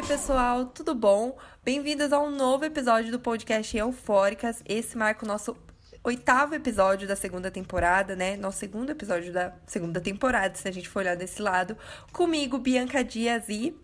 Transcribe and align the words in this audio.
Oi, 0.00 0.06
pessoal, 0.06 0.64
tudo 0.64 0.94
bom? 0.94 1.36
Bem-vindos 1.62 2.10
a 2.10 2.18
um 2.18 2.30
novo 2.30 2.64
episódio 2.64 3.12
do 3.12 3.20
podcast 3.20 3.76
Eufóricas. 3.76 4.62
Esse 4.66 4.96
marca 4.96 5.26
o 5.26 5.28
nosso 5.28 5.54
oitavo 6.02 6.54
episódio 6.54 7.06
da 7.06 7.14
segunda 7.14 7.50
temporada, 7.50 8.16
né? 8.16 8.34
Nosso 8.34 8.60
segundo 8.60 8.88
episódio 8.88 9.30
da 9.30 9.52
segunda 9.66 10.00
temporada, 10.00 10.54
se 10.54 10.66
a 10.66 10.70
gente 10.70 10.88
for 10.88 11.00
olhar 11.00 11.16
desse 11.16 11.42
lado. 11.42 11.76
Comigo, 12.14 12.56
Bianca 12.56 13.04
Dias 13.04 13.50
e. 13.50 13.76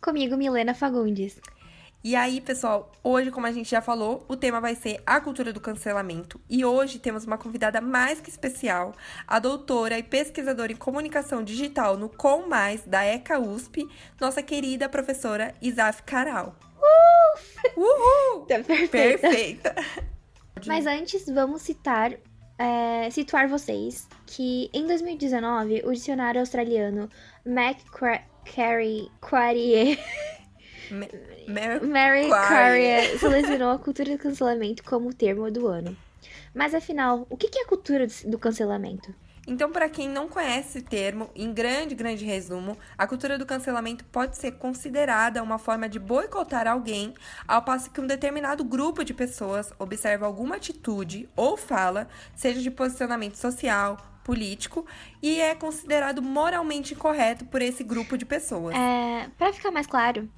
Comigo, 0.00 0.34
Milena 0.34 0.72
Fagundes. 0.72 1.38
E 2.02 2.16
aí, 2.16 2.40
pessoal, 2.40 2.90
hoje, 3.04 3.30
como 3.30 3.46
a 3.46 3.52
gente 3.52 3.70
já 3.70 3.82
falou, 3.82 4.24
o 4.26 4.34
tema 4.34 4.58
vai 4.58 4.74
ser 4.74 5.02
a 5.04 5.20
cultura 5.20 5.52
do 5.52 5.60
cancelamento. 5.60 6.40
E 6.48 6.64
hoje 6.64 6.98
temos 6.98 7.26
uma 7.26 7.36
convidada 7.36 7.78
mais 7.78 8.22
que 8.22 8.30
especial, 8.30 8.94
a 9.28 9.38
doutora 9.38 9.98
e 9.98 10.02
pesquisadora 10.02 10.72
em 10.72 10.76
comunicação 10.76 11.44
digital 11.44 11.98
no 11.98 12.08
Com 12.08 12.48
Mais 12.48 12.82
da 12.86 13.04
ECA 13.04 13.38
USP, 13.38 13.86
nossa 14.18 14.42
querida 14.42 14.88
professora 14.88 15.54
Isaf 15.60 16.02
Caral. 16.04 16.56
Uh! 16.78 17.80
Uhul! 17.80 18.46
Tá 18.46 18.60
perfeita. 18.60 18.88
perfeita. 19.18 19.74
Mas 20.66 20.86
antes, 20.86 21.26
vamos 21.26 21.60
citar, 21.60 22.14
é, 22.58 23.10
situar 23.10 23.46
vocês 23.46 24.08
que 24.24 24.70
em 24.72 24.86
2019 24.86 25.82
o 25.84 25.92
dicionário 25.92 26.40
australiano 26.40 27.10
McCarry 27.44 29.10
Quarrier 29.20 29.98
Mary, 30.90 31.86
Mary 31.86 32.28
Carrier 32.28 33.18
selecionou 33.18 33.70
a 33.70 33.78
cultura 33.78 34.16
do 34.16 34.18
cancelamento 34.18 34.82
como 34.84 35.14
termo 35.14 35.50
do 35.50 35.66
ano. 35.66 35.96
Mas 36.54 36.74
afinal, 36.74 37.26
o 37.30 37.36
que 37.36 37.58
é 37.58 37.62
a 37.62 37.66
cultura 37.66 38.06
do 38.26 38.38
cancelamento? 38.38 39.14
Então, 39.46 39.72
para 39.72 39.88
quem 39.88 40.08
não 40.08 40.28
conhece 40.28 40.78
esse 40.78 40.82
termo, 40.82 41.30
em 41.34 41.52
grande, 41.52 41.94
grande 41.94 42.24
resumo, 42.24 42.76
a 42.96 43.06
cultura 43.06 43.38
do 43.38 43.46
cancelamento 43.46 44.04
pode 44.04 44.36
ser 44.36 44.52
considerada 44.52 45.42
uma 45.42 45.58
forma 45.58 45.88
de 45.88 45.98
boicotar 45.98 46.68
alguém, 46.68 47.14
ao 47.48 47.62
passo 47.62 47.90
que 47.90 48.00
um 48.00 48.06
determinado 48.06 48.62
grupo 48.62 49.02
de 49.02 49.14
pessoas 49.14 49.72
observa 49.78 50.26
alguma 50.26 50.56
atitude 50.56 51.28
ou 51.34 51.56
fala, 51.56 52.06
seja 52.36 52.60
de 52.60 52.70
posicionamento 52.70 53.36
social, 53.36 53.96
político, 54.22 54.86
e 55.22 55.40
é 55.40 55.54
considerado 55.54 56.22
moralmente 56.22 56.94
incorreto 56.94 57.44
por 57.46 57.62
esse 57.62 57.82
grupo 57.82 58.16
de 58.18 58.26
pessoas. 58.26 58.76
É, 58.76 59.28
para 59.36 59.52
ficar 59.52 59.70
mais 59.70 59.86
claro, 59.86 60.28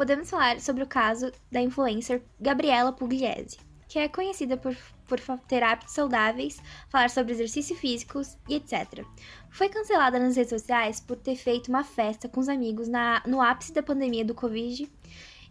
podemos 0.00 0.30
falar 0.30 0.58
sobre 0.60 0.82
o 0.82 0.86
caso 0.86 1.30
da 1.52 1.60
influencer 1.60 2.22
Gabriela 2.40 2.90
Pugliese, 2.90 3.58
que 3.86 3.98
é 3.98 4.08
conhecida 4.08 4.56
por, 4.56 4.74
por 5.06 5.20
ter 5.46 5.62
hábitos 5.62 5.92
saudáveis, 5.92 6.58
falar 6.88 7.10
sobre 7.10 7.34
exercícios 7.34 7.78
físicos 7.78 8.38
e 8.48 8.54
etc. 8.54 9.04
Foi 9.50 9.68
cancelada 9.68 10.18
nas 10.18 10.36
redes 10.36 10.48
sociais 10.48 11.00
por 11.00 11.18
ter 11.18 11.36
feito 11.36 11.68
uma 11.68 11.84
festa 11.84 12.30
com 12.30 12.40
os 12.40 12.48
amigos 12.48 12.88
na, 12.88 13.22
no 13.26 13.42
ápice 13.42 13.74
da 13.74 13.82
pandemia 13.82 14.24
do 14.24 14.34
Covid. 14.34 14.90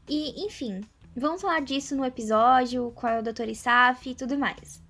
E, 0.08 0.44
enfim, 0.48 0.82
vamos 1.16 1.44
falar 1.44 1.62
disso 1.62 1.96
no 1.96 2.04
episódio, 2.04 2.92
é 3.04 3.20
o 3.20 3.22
Dr. 3.22 3.50
Isaf 3.50 4.10
e 4.10 4.16
tudo 4.16 4.36
mais. 4.36 4.82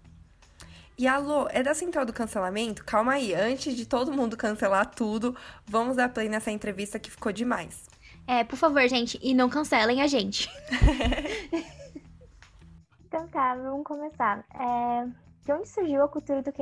E 0.98 1.06
alô, 1.06 1.50
é 1.50 1.62
da 1.62 1.74
Central 1.74 2.06
do 2.06 2.14
Cancelamento? 2.14 2.86
Calma 2.86 3.16
aí, 3.16 3.34
antes 3.34 3.76
de 3.76 3.86
todo 3.86 4.10
mundo 4.10 4.38
cancelar 4.38 4.90
tudo, 4.90 5.36
vamos 5.66 5.98
dar 5.98 6.08
play 6.08 6.30
nessa 6.30 6.50
entrevista 6.50 6.98
que 6.98 7.12
ficou 7.12 7.34
demais. 7.34 7.89
É, 8.30 8.44
por 8.44 8.58
favor, 8.58 8.88
gente, 8.88 9.20
e 9.24 9.34
não 9.34 9.50
cancelem 9.50 10.04
a 10.04 10.08
gente. 10.08 10.48
então 13.08 13.28
tá, 13.30 13.56
vamos 13.56 13.84
começar. 13.84 14.46
É, 14.54 15.08
de 15.44 15.52
onde 15.52 15.68
surgiu 15.68 16.04
a 16.04 16.08
cultura 16.08 16.44
do, 16.44 16.54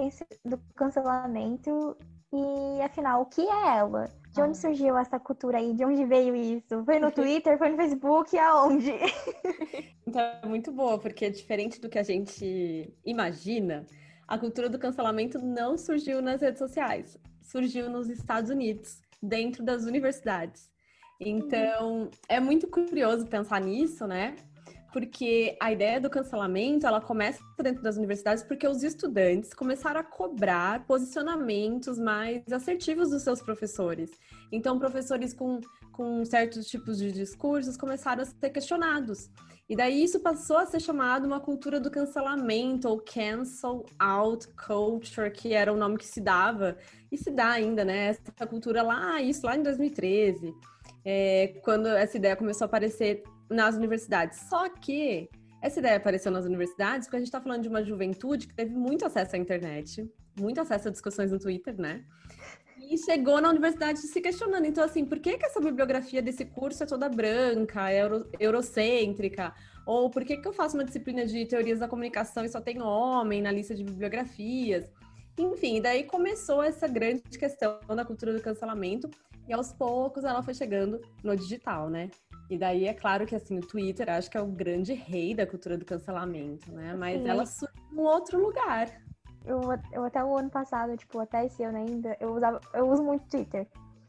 do 0.50 0.58
cancelamento 0.76 1.98
e, 2.32 2.82
afinal, 2.82 3.23
o 3.23 3.26
que 3.26 3.42
é 3.42 3.78
ela? 3.80 4.10
De 4.34 4.42
onde 4.42 4.58
surgiu 4.58 4.98
essa 4.98 5.20
cultura 5.20 5.58
aí? 5.58 5.73
De 5.73 5.83
onde 5.83 6.06
veio 6.06 6.33
isso? 6.38 6.86
Foi 6.86 7.00
no 7.00 7.11
Twitter? 7.11 7.58
Foi 7.58 7.67
no 7.67 7.76
Facebook? 7.76 8.38
Aonde? 8.38 8.94
então, 10.08 10.22
é 10.22 10.45
muito 10.45 10.72
boa, 10.72 10.98
porque 10.98 11.30
diferente 11.30 11.82
do 11.82 11.89
que 11.89 12.00
a 12.00 12.04
gente 12.04 12.98
imagina. 13.04 13.86
A 14.26 14.38
cultura 14.38 14.70
do 14.70 14.80
cancelamento 14.80 15.38
não 15.39 15.77
surgiu 15.77 16.22
nas 16.22 16.39
redes 16.39 16.60
sociais. 16.60 17.17
Surgiu 17.42 17.89
nos 17.89 18.10
Estados 18.10 18.50
Unidos, 18.50 19.02
dentro 19.22 19.66
das 19.66 19.83
universidades. 19.83 20.77
Então, 21.20 22.10
é 22.30 22.39
muito 22.39 22.67
curioso 22.67 23.26
pensar 23.26 23.60
nisso, 23.61 24.05
né? 24.05 24.36
Porque 24.94 25.58
a 25.60 25.72
ideia 25.72 26.00
do 26.00 26.10
cancelamento, 26.10 26.88
ela 26.88 27.02
começa 27.02 27.39
dentro 27.61 27.83
das 27.83 27.98
universidades 27.98 28.44
porque 28.44 28.67
os 28.67 28.83
estudantes 28.83 29.54
começaram 29.54 30.00
a 30.00 30.04
cobrar 30.04 30.86
posicionamentos 30.86 32.00
mais 32.00 32.42
assertivos 32.52 33.10
dos 33.10 33.23
seus 33.23 33.42
professores. 33.42 34.11
Então, 34.52 34.80
professores 34.80 35.33
com, 35.33 35.60
com 35.92 36.23
certos 36.23 36.67
tipos 36.67 36.98
de 36.98 37.11
discursos 37.11 37.76
começaram 37.76 38.23
a 38.23 38.26
ser 38.26 38.50
questionados. 38.50 39.30
E 39.70 39.76
daí 39.76 40.02
isso 40.02 40.22
passou 40.22 40.58
a 40.58 40.66
ser 40.66 40.80
chamado 40.80 41.26
uma 41.26 41.42
cultura 41.42 41.77
do 41.77 41.92
cancelamento, 41.92 42.88
ou 42.88 43.02
cancel 43.02 43.86
out 44.00 44.48
culture, 44.56 45.30
que 45.30 45.54
era 45.54 45.73
o 45.73 45.76
nome 45.76 45.98
que 45.98 46.06
se 46.06 46.22
dava, 46.22 46.77
e 47.11 47.17
se 47.17 47.30
dá 47.30 47.50
ainda, 47.50 47.83
né? 47.83 48.08
Essa 48.08 48.48
cultura 48.48 48.82
lá, 48.82 49.22
isso 49.22 49.45
lá 49.45 49.58
em 49.58 49.64
2013 49.64 50.56
é, 51.05 51.59
quando 51.63 51.87
essa 51.87 52.17
ideia 52.17 52.35
começou 52.35 52.65
a 52.65 52.67
aparecer 52.67 53.23
nas 53.49 53.75
universidades. 53.75 54.39
Só 54.49 54.69
que 54.69 55.30
essa 55.61 55.80
ideia 55.80 55.97
apareceu 55.97 56.31
nas 56.31 56.45
universidades 56.45 57.08
porque 57.08 57.17
a 57.17 57.19
gente 57.19 57.27
está 57.27 57.41
falando 57.41 57.63
de 57.63 57.69
uma 57.69 57.83
juventude 57.83 58.47
que 58.47 58.53
teve 58.53 58.73
muito 58.73 59.05
acesso 59.05 59.35
à 59.35 59.39
internet, 59.39 60.09
muito 60.39 60.61
acesso 60.61 60.87
a 60.87 60.91
discussões 60.91 61.31
no 61.31 61.39
Twitter, 61.39 61.75
né? 61.80 62.03
E 62.89 62.97
chegou 62.97 63.41
na 63.41 63.49
universidade 63.49 63.99
se 63.99 64.21
questionando. 64.21 64.65
Então, 64.65 64.83
assim, 64.83 65.03
por 65.03 65.19
que, 65.19 65.37
que 65.37 65.45
essa 65.45 65.59
bibliografia 65.59 66.21
desse 66.21 66.45
curso 66.45 66.83
é 66.83 66.85
toda 66.85 67.09
branca, 67.09 67.91
euro, 67.91 68.29
eurocêntrica? 68.39 69.53
Ou 69.85 70.09
por 70.09 70.23
que, 70.23 70.37
que 70.37 70.47
eu 70.47 70.53
faço 70.53 70.77
uma 70.77 70.85
disciplina 70.85 71.25
de 71.25 71.45
teorias 71.45 71.79
da 71.79 71.87
comunicação 71.87 72.45
e 72.45 72.49
só 72.49 72.61
tem 72.61 72.81
homem 72.81 73.41
na 73.41 73.52
lista 73.52 73.73
de 73.73 73.83
bibliografias? 73.83 74.89
Enfim, 75.37 75.81
daí 75.81 76.03
começou 76.03 76.64
essa 76.64 76.87
grande 76.87 77.21
questão 77.37 77.79
da 77.87 78.05
cultura 78.05 78.33
do 78.33 78.41
cancelamento. 78.41 79.09
E 79.47 79.53
aos 79.53 79.71
poucos 79.71 80.23
ela 80.23 80.43
foi 80.43 80.53
chegando 80.53 81.02
no 81.23 81.35
digital, 81.35 81.89
né? 81.89 82.09
E 82.49 82.58
daí 82.58 82.85
é 82.85 82.93
claro 82.93 83.25
que 83.25 83.35
assim, 83.35 83.59
o 83.59 83.65
Twitter 83.65 84.09
acho 84.09 84.30
que 84.30 84.37
é 84.37 84.41
o 84.41 84.47
grande 84.47 84.93
rei 84.93 85.33
da 85.33 85.45
cultura 85.45 85.77
do 85.77 85.85
cancelamento, 85.85 86.71
né? 86.71 86.93
Mas 86.93 87.21
Sim. 87.21 87.30
ela 87.30 87.45
surge 87.45 87.73
em 87.91 87.95
um 87.95 88.03
outro 88.03 88.41
lugar. 88.41 88.89
Eu, 89.45 89.61
eu 89.91 90.03
até 90.03 90.23
o 90.23 90.37
ano 90.37 90.49
passado, 90.49 90.95
tipo, 90.97 91.19
até 91.19 91.45
esse 91.45 91.63
ano 91.63 91.77
ainda, 91.77 92.17
eu 92.19 92.33
usava, 92.33 92.59
eu 92.73 92.89
uso 92.89 93.03
muito 93.03 93.27
Twitter. 93.30 93.67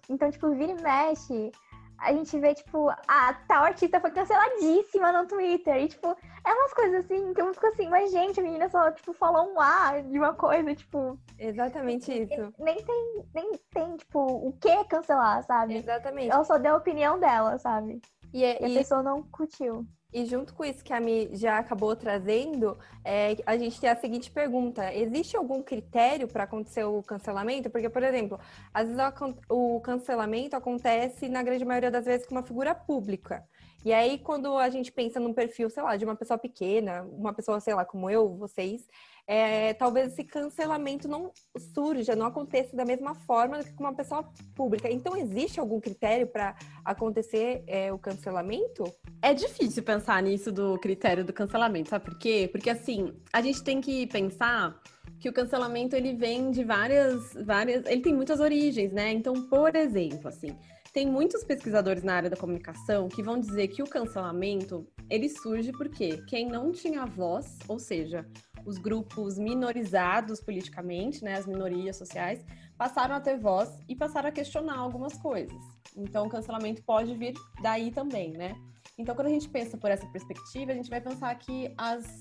Então, 0.09 0.31
tipo, 0.31 0.51
vira 0.51 0.73
e 0.73 0.83
mexe, 0.83 1.53
a 1.99 2.13
gente 2.13 2.39
vê, 2.39 2.55
tipo, 2.55 2.89
a 3.07 3.35
tal 3.47 3.65
artista 3.65 4.01
foi 4.01 4.11
canceladíssima 4.11 5.13
no 5.13 5.27
Twitter. 5.29 5.77
E, 5.77 5.89
tipo, 5.89 6.17
é 6.49 6.55
umas 6.55 6.73
coisas 6.73 7.05
assim 7.05 7.35
que 7.35 7.41
eu 7.41 7.53
fico 7.53 7.67
assim, 7.67 7.89
mas, 7.89 8.11
gente, 8.11 8.41
a 8.41 8.43
menina 8.43 8.69
só, 8.69 8.91
tipo, 8.91 9.13
falou 9.13 9.53
um 9.53 9.61
A 9.61 10.01
de 10.01 10.19
uma 10.19 10.33
coisa, 10.33 10.75
tipo. 10.75 11.19
Exatamente 11.39 12.11
isso. 12.11 12.53
Nem 12.59 12.83
tem, 12.83 13.25
nem 13.35 13.53
tem, 13.71 13.97
tipo, 13.97 14.21
o 14.21 14.53
que 14.53 14.85
cancelar, 14.85 15.43
sabe? 15.45 15.77
Exatamente. 15.77 16.31
Ela 16.31 16.45
só 16.45 16.57
deu 16.59 16.75
a 16.75 16.79
opinião 16.79 17.19
dela, 17.19 17.59
sabe? 17.59 18.01
E, 18.33 18.45
é, 18.45 18.63
e 18.63 18.73
a 18.77 18.79
pessoa 18.79 19.03
não 19.03 19.23
curtiu. 19.23 19.87
E 20.11 20.25
junto 20.25 20.55
com 20.55 20.65
isso 20.65 20.83
que 20.83 20.93
a 20.93 21.01
Mi 21.01 21.29
já 21.35 21.59
acabou 21.59 21.95
trazendo, 21.95 22.79
é, 23.05 23.37
a 23.45 23.59
gente 23.59 23.79
tem 23.79 23.91
a 23.91 23.97
seguinte 23.97 24.31
pergunta: 24.31 24.93
existe 24.95 25.37
algum 25.37 25.63
critério 25.63 26.27
para 26.27 26.45
acontecer 26.45 26.83
o 26.85 27.03
cancelamento? 27.03 27.69
Porque, 27.69 27.91
por 27.91 28.03
exemplo, 28.03 28.41
às 28.73 28.89
vezes 28.89 29.03
o 29.51 29.79
cancelamento 29.81 30.57
acontece, 30.57 31.29
na 31.29 31.43
grande 31.43 31.65
maioria 31.65 31.91
das 31.91 32.07
vezes, 32.07 32.27
com 32.27 32.35
uma 32.35 32.43
figura 32.43 32.75
pública. 32.75 33.47
E 33.85 33.93
aí, 33.93 34.19
quando 34.19 34.57
a 34.59 34.69
gente 34.69 34.91
pensa 34.91 35.21
num 35.21 35.33
perfil, 35.33 35.71
sei 35.71 35.83
lá, 35.83 35.97
de 35.97 36.05
uma 36.05 36.17
pessoa 36.17 36.37
pequena, 36.37 37.03
uma 37.13 37.33
pessoa, 37.33 37.61
sei 37.61 37.75
lá, 37.75 37.85
como 37.85 38.11
eu, 38.11 38.29
vocês, 38.37 38.87
é, 39.27 39.73
talvez 39.75 40.13
esse 40.13 40.25
cancelamento 40.25 41.07
não 41.07 41.31
surja, 41.75 42.17
não 42.17 42.27
aconteça 42.27 42.77
da 42.77 42.85
mesma 42.85 43.15
forma 43.15 43.63
que 43.63 43.73
com 43.75 43.85
uma 43.85 43.95
pessoa 43.95 44.29
pública. 44.55 44.91
Então, 44.91 45.17
existe 45.17 45.61
algum 45.61 45.81
critério 45.81 46.27
para 46.27 46.57
acontecer 46.85 47.63
é, 47.67 47.93
o 47.93 47.99
cancelamento? 47.99 48.85
É 49.23 49.33
difícil 49.33 49.83
pensar 49.83 50.23
nisso 50.23 50.51
do 50.51 50.79
critério 50.79 51.25
do 51.25 51.33
cancelamento, 51.33 51.91
sabe 51.91 52.05
por 52.07 52.19
quê? 52.19 52.49
Porque 52.51 52.71
assim, 52.71 53.13
a 53.33 53.41
gente 53.41 53.63
tem 53.63 53.81
que 53.81 54.07
pensar 54.07 54.81
que 55.21 55.29
o 55.29 55.33
cancelamento 55.33 55.95
ele 55.95 56.15
vem 56.15 56.51
de 56.51 56.65
várias, 56.65 57.35
várias, 57.45 57.85
ele 57.87 58.01
tem 58.01 58.15
muitas 58.15 58.41
origens, 58.41 58.93
né? 58.93 59.13
Então, 59.13 59.35
por 59.49 59.75
exemplo, 59.75 60.29
assim, 60.29 60.57
tem 60.93 61.07
muitos 61.07 61.45
pesquisadores 61.45 62.03
na 62.03 62.15
área 62.15 62.31
da 62.31 62.37
comunicação 62.37 63.09
que 63.09 63.23
vão 63.23 63.39
dizer 63.39 63.69
que 63.69 63.83
o 63.83 63.87
cancelamento 63.87 64.87
ele 65.09 65.29
surge 65.29 65.73
porque 65.73 66.23
quem 66.27 66.49
não 66.49 66.73
tinha 66.73 67.05
voz, 67.07 67.59
ou 67.69 67.79
seja, 67.79 68.27
os 68.65 68.79
grupos 68.79 69.39
minorizados 69.39 70.41
politicamente, 70.41 71.25
né, 71.25 71.35
as 71.35 71.47
minorias 71.47 71.97
sociais, 71.97 72.45
passaram 72.77 73.15
a 73.15 73.21
ter 73.21 73.39
voz 73.39 73.71
e 73.89 73.97
passaram 73.97 74.29
a 74.29 74.33
questionar 74.33 74.77
algumas 74.77 75.15
coisas. 75.15 75.57
Então, 75.97 76.27
o 76.27 76.29
cancelamento 76.29 76.83
pode 76.83 77.15
vir 77.15 77.35
daí 77.63 77.91
também, 77.91 78.33
né? 78.33 78.55
Então, 78.97 79.15
quando 79.15 79.29
a 79.29 79.31
gente 79.31 79.49
pensa 79.49 79.77
por 79.77 79.91
essa 79.91 80.07
perspectiva, 80.07 80.73
a 80.73 80.75
gente 80.75 80.91
vai 80.91 81.01
pensar 81.01 81.35
que 81.37 81.73
as 81.77 82.21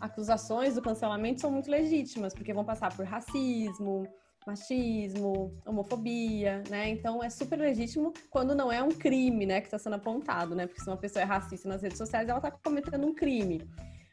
acusações 0.00 0.74
do 0.74 0.82
cancelamento 0.82 1.40
são 1.40 1.50
muito 1.50 1.70
legítimas, 1.70 2.34
porque 2.34 2.54
vão 2.54 2.64
passar 2.64 2.94
por 2.94 3.04
racismo, 3.04 4.06
machismo, 4.48 5.52
homofobia, 5.66 6.62
né? 6.70 6.88
Então 6.88 7.22
é 7.22 7.28
super 7.28 7.58
legítimo 7.58 8.12
quando 8.30 8.54
não 8.54 8.72
é 8.72 8.82
um 8.82 8.88
crime, 8.88 9.44
né, 9.44 9.60
que 9.60 9.66
está 9.66 9.78
sendo 9.78 9.96
apontado, 9.96 10.54
né? 10.54 10.66
Porque 10.66 10.80
se 10.80 10.88
uma 10.88 10.96
pessoa 10.96 11.22
é 11.22 11.24
racista 11.26 11.68
nas 11.68 11.82
redes 11.82 11.98
sociais, 11.98 12.28
ela 12.28 12.38
está 12.38 12.50
cometendo 12.50 13.06
um 13.06 13.14
crime. 13.14 13.62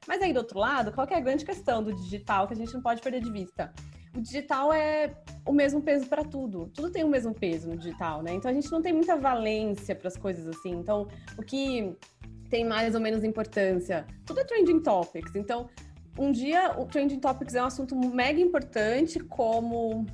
Mas 0.08 0.22
aí 0.22 0.34
do 0.34 0.40
outro 0.40 0.60
lado, 0.60 0.92
qual 0.92 1.08
é 1.10 1.16
a 1.16 1.20
grande 1.20 1.46
questão 1.46 1.82
do 1.82 1.96
digital 1.96 2.48
que 2.48 2.54
a 2.54 2.58
gente 2.58 2.74
não 2.74 2.82
pode 2.82 3.02
perder 3.02 3.22
de 3.22 3.32
vista? 3.32 3.74
O 4.16 4.22
digital 4.22 4.72
é 4.72 5.14
o 5.46 5.52
mesmo 5.52 5.82
peso 5.82 6.06
para 6.08 6.24
tudo. 6.24 6.70
Tudo 6.74 6.92
tem 6.92 7.04
o 7.04 7.10
mesmo 7.10 7.34
peso 7.34 7.70
no 7.70 7.78
digital, 7.78 8.22
né? 8.22 8.34
Então 8.34 8.52
a 8.52 8.54
gente 8.54 8.72
não 8.72 8.82
tem 8.82 8.94
muita 8.94 9.16
valência 9.18 9.96
para 9.96 10.08
as 10.08 10.18
coisas 10.18 10.48
assim. 10.48 10.72
Então, 10.72 11.08
o 11.38 11.44
que 11.44 11.96
tem 12.50 12.64
mais 12.64 12.94
ou 12.94 13.02
menos 13.02 13.24
importância? 13.24 14.06
Tudo 14.26 14.42
é 14.42 14.44
trending 14.44 14.82
topics. 14.82 15.36
Então, 15.36 15.70
um 16.18 16.32
dia 16.32 16.76
o 16.78 16.86
Trending 16.86 17.20
Topics 17.20 17.56
é 17.56 17.62
um 17.62 17.66
assunto 17.66 17.96
mega 17.96 18.40
importante, 18.40 19.20
como 19.20 20.06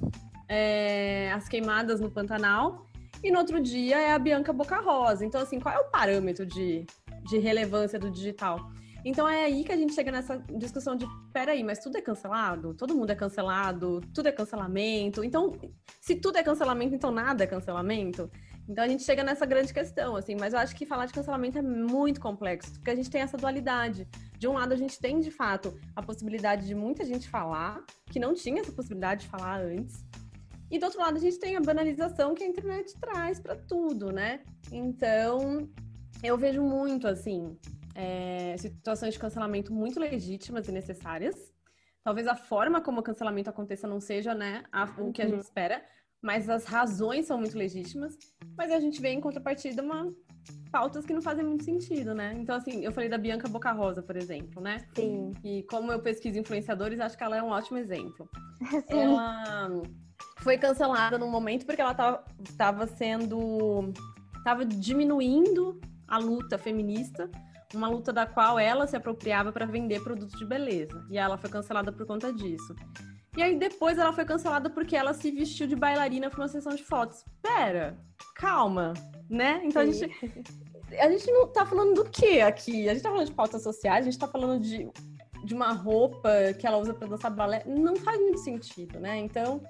é, 0.47 1.31
as 1.31 1.47
queimadas 1.47 1.99
no 1.99 2.09
Pantanal, 2.09 2.87
e 3.23 3.31
no 3.31 3.39
outro 3.39 3.61
dia 3.61 3.99
é 3.99 4.11
a 4.11 4.19
Bianca 4.19 4.51
Boca 4.51 4.79
Rosa. 4.79 5.25
Então, 5.25 5.41
assim, 5.41 5.59
qual 5.59 5.75
é 5.75 5.79
o 5.79 5.89
parâmetro 5.91 6.45
de, 6.45 6.85
de 7.29 7.37
relevância 7.37 7.99
do 7.99 8.09
digital? 8.09 8.71
Então 9.03 9.27
é 9.27 9.45
aí 9.45 9.63
que 9.63 9.71
a 9.71 9.77
gente 9.77 9.93
chega 9.93 10.11
nessa 10.11 10.37
discussão 10.57 10.95
de 10.95 11.07
peraí, 11.33 11.63
mas 11.63 11.79
tudo 11.79 11.97
é 11.97 12.01
cancelado? 12.01 12.73
Todo 12.75 12.95
mundo 12.95 13.09
é 13.09 13.15
cancelado, 13.15 13.99
tudo 14.13 14.27
é 14.27 14.31
cancelamento. 14.31 15.23
Então, 15.23 15.51
se 15.99 16.15
tudo 16.15 16.37
é 16.37 16.43
cancelamento, 16.43 16.93
então 16.93 17.11
nada 17.11 17.43
é 17.43 17.47
cancelamento. 17.47 18.29
Então 18.67 18.83
a 18.83 18.87
gente 18.87 19.03
chega 19.03 19.23
nessa 19.23 19.45
grande 19.45 19.73
questão, 19.73 20.15
assim, 20.15 20.35
mas 20.35 20.53
eu 20.53 20.59
acho 20.59 20.75
que 20.75 20.85
falar 20.85 21.05
de 21.05 21.13
cancelamento 21.13 21.57
é 21.57 21.61
muito 21.61 22.21
complexo, 22.21 22.73
porque 22.73 22.91
a 22.91 22.95
gente 22.95 23.09
tem 23.09 23.21
essa 23.21 23.37
dualidade. 23.37 24.07
De 24.37 24.47
um 24.47 24.53
lado, 24.53 24.73
a 24.73 24.77
gente 24.77 24.99
tem, 24.99 25.19
de 25.19 25.31
fato, 25.31 25.77
a 25.95 26.01
possibilidade 26.01 26.65
de 26.65 26.73
muita 26.73 27.03
gente 27.05 27.27
falar, 27.27 27.83
que 28.07 28.19
não 28.19 28.33
tinha 28.33 28.61
essa 28.61 28.71
possibilidade 28.71 29.21
de 29.21 29.27
falar 29.27 29.61
antes. 29.61 30.05
E 30.69 30.79
do 30.79 30.85
outro 30.85 31.01
lado, 31.01 31.17
a 31.17 31.19
gente 31.19 31.37
tem 31.37 31.57
a 31.57 31.61
banalização 31.61 32.33
que 32.33 32.43
a 32.43 32.47
internet 32.47 32.97
traz 32.97 33.39
para 33.39 33.55
tudo, 33.55 34.11
né? 34.11 34.41
Então, 34.71 35.69
eu 36.23 36.37
vejo 36.37 36.61
muito, 36.61 37.07
assim, 37.07 37.57
é, 37.93 38.55
situações 38.57 39.13
de 39.13 39.19
cancelamento 39.19 39.73
muito 39.73 39.99
legítimas 39.99 40.67
e 40.67 40.71
necessárias. 40.71 41.51
Talvez 42.03 42.25
a 42.25 42.35
forma 42.35 42.81
como 42.81 42.99
o 42.99 43.03
cancelamento 43.03 43.49
aconteça 43.49 43.87
não 43.87 43.99
seja, 43.99 44.33
né, 44.33 44.63
a, 44.71 44.85
o 44.97 45.11
que 45.11 45.21
a 45.21 45.25
gente 45.25 45.35
uhum. 45.35 45.41
espera, 45.41 45.83
mas 46.21 46.49
as 46.49 46.65
razões 46.65 47.25
são 47.25 47.37
muito 47.37 47.57
legítimas. 47.57 48.17
Mas 48.57 48.71
a 48.71 48.79
gente 48.79 49.01
vê 49.01 49.09
em 49.09 49.21
contrapartida 49.21 49.81
uma 49.81 50.11
pautas 50.71 51.05
que 51.05 51.13
não 51.13 51.21
fazem 51.21 51.43
muito 51.43 51.63
sentido, 51.63 52.13
né? 52.13 52.33
Então, 52.37 52.55
assim, 52.55 52.83
eu 52.83 52.91
falei 52.91 53.09
da 53.09 53.17
Bianca 53.17 53.47
Boca 53.47 53.71
Rosa, 53.71 54.01
por 54.01 54.15
exemplo, 54.15 54.61
né? 54.61 54.85
Sim. 54.95 55.31
E 55.43 55.63
como 55.63 55.91
eu 55.91 55.99
pesquiso 55.99 56.39
influenciadores, 56.39 56.99
acho 56.99 57.17
que 57.17 57.23
ela 57.23 57.37
é 57.37 57.43
um 57.43 57.49
ótimo 57.49 57.77
exemplo. 57.77 58.29
Sim. 58.89 58.99
Ela 58.99 59.69
foi 60.37 60.57
cancelada 60.57 61.17
num 61.17 61.29
momento 61.29 61.65
porque 61.65 61.81
ela 61.81 62.23
estava 62.47 62.87
sendo. 62.87 63.93
estava 64.37 64.65
diminuindo 64.65 65.79
a 66.07 66.17
luta 66.17 66.57
feminista, 66.57 67.29
uma 67.73 67.87
luta 67.87 68.11
da 68.11 68.25
qual 68.25 68.57
ela 68.57 68.87
se 68.87 68.95
apropriava 68.95 69.51
para 69.51 69.65
vender 69.65 70.01
produtos 70.03 70.37
de 70.39 70.45
beleza. 70.45 71.05
E 71.09 71.17
ela 71.17 71.37
foi 71.37 71.49
cancelada 71.49 71.91
por 71.91 72.05
conta 72.05 72.31
disso. 72.31 72.75
E 73.35 73.41
aí 73.41 73.57
depois 73.57 73.97
ela 73.97 74.11
foi 74.11 74.25
cancelada 74.25 74.69
porque 74.69 74.95
ela 74.95 75.13
se 75.13 75.31
vestiu 75.31 75.65
de 75.65 75.75
bailarina 75.75 76.29
para 76.29 76.41
uma 76.41 76.47
sessão 76.47 76.75
de 76.75 76.83
fotos. 76.83 77.23
Pera, 77.41 77.97
calma, 78.35 78.93
né? 79.29 79.61
Então 79.63 79.81
Sim. 79.83 79.89
a 79.89 79.93
gente 79.93 80.61
a 80.99 81.09
gente 81.09 81.31
não 81.31 81.47
tá 81.47 81.65
falando 81.65 81.93
do 81.93 82.09
que 82.09 82.41
aqui? 82.41 82.89
A 82.89 82.93
gente 82.93 83.03
tá 83.03 83.09
falando 83.09 83.27
de 83.27 83.33
pautas 83.33 83.63
sociais, 83.63 84.05
a 84.05 84.11
gente 84.11 84.19
tá 84.19 84.27
falando 84.27 84.61
de, 84.61 84.89
de 85.45 85.53
uma 85.53 85.71
roupa 85.71 86.29
que 86.59 86.67
ela 86.67 86.77
usa 86.77 86.93
para 86.93 87.07
dançar 87.07 87.31
balé. 87.31 87.63
Não 87.65 87.95
faz 87.95 88.19
muito 88.19 88.39
sentido, 88.39 88.99
né? 88.99 89.17
Então, 89.17 89.61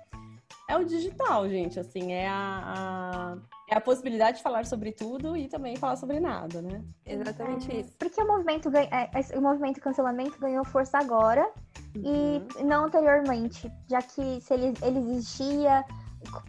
é 0.69 0.77
o 0.77 0.85
digital, 0.85 1.47
gente, 1.49 1.79
assim, 1.79 2.13
é 2.13 2.27
a, 2.27 2.63
a, 2.63 3.37
é 3.69 3.75
a 3.75 3.81
possibilidade 3.81 4.37
de 4.37 4.43
falar 4.43 4.65
sobre 4.65 4.91
tudo 4.91 5.35
e 5.35 5.47
também 5.47 5.75
falar 5.75 5.95
sobre 5.95 6.19
nada, 6.19 6.61
né? 6.61 6.83
Exatamente 7.05 7.71
é, 7.71 7.81
isso. 7.81 7.95
Porque 7.97 8.21
o 8.21 8.27
movimento, 8.27 8.69
ganha, 8.69 8.87
é, 8.91 9.37
o 9.37 9.41
movimento 9.41 9.81
cancelamento 9.81 10.39
ganhou 10.39 10.63
força 10.63 10.97
agora 10.97 11.49
uhum. 11.95 12.47
e 12.59 12.63
não 12.63 12.85
anteriormente, 12.85 13.71
já 13.89 14.01
que 14.01 14.39
se 14.41 14.53
ele, 14.53 14.73
ele 14.81 14.99
existia, 14.99 15.83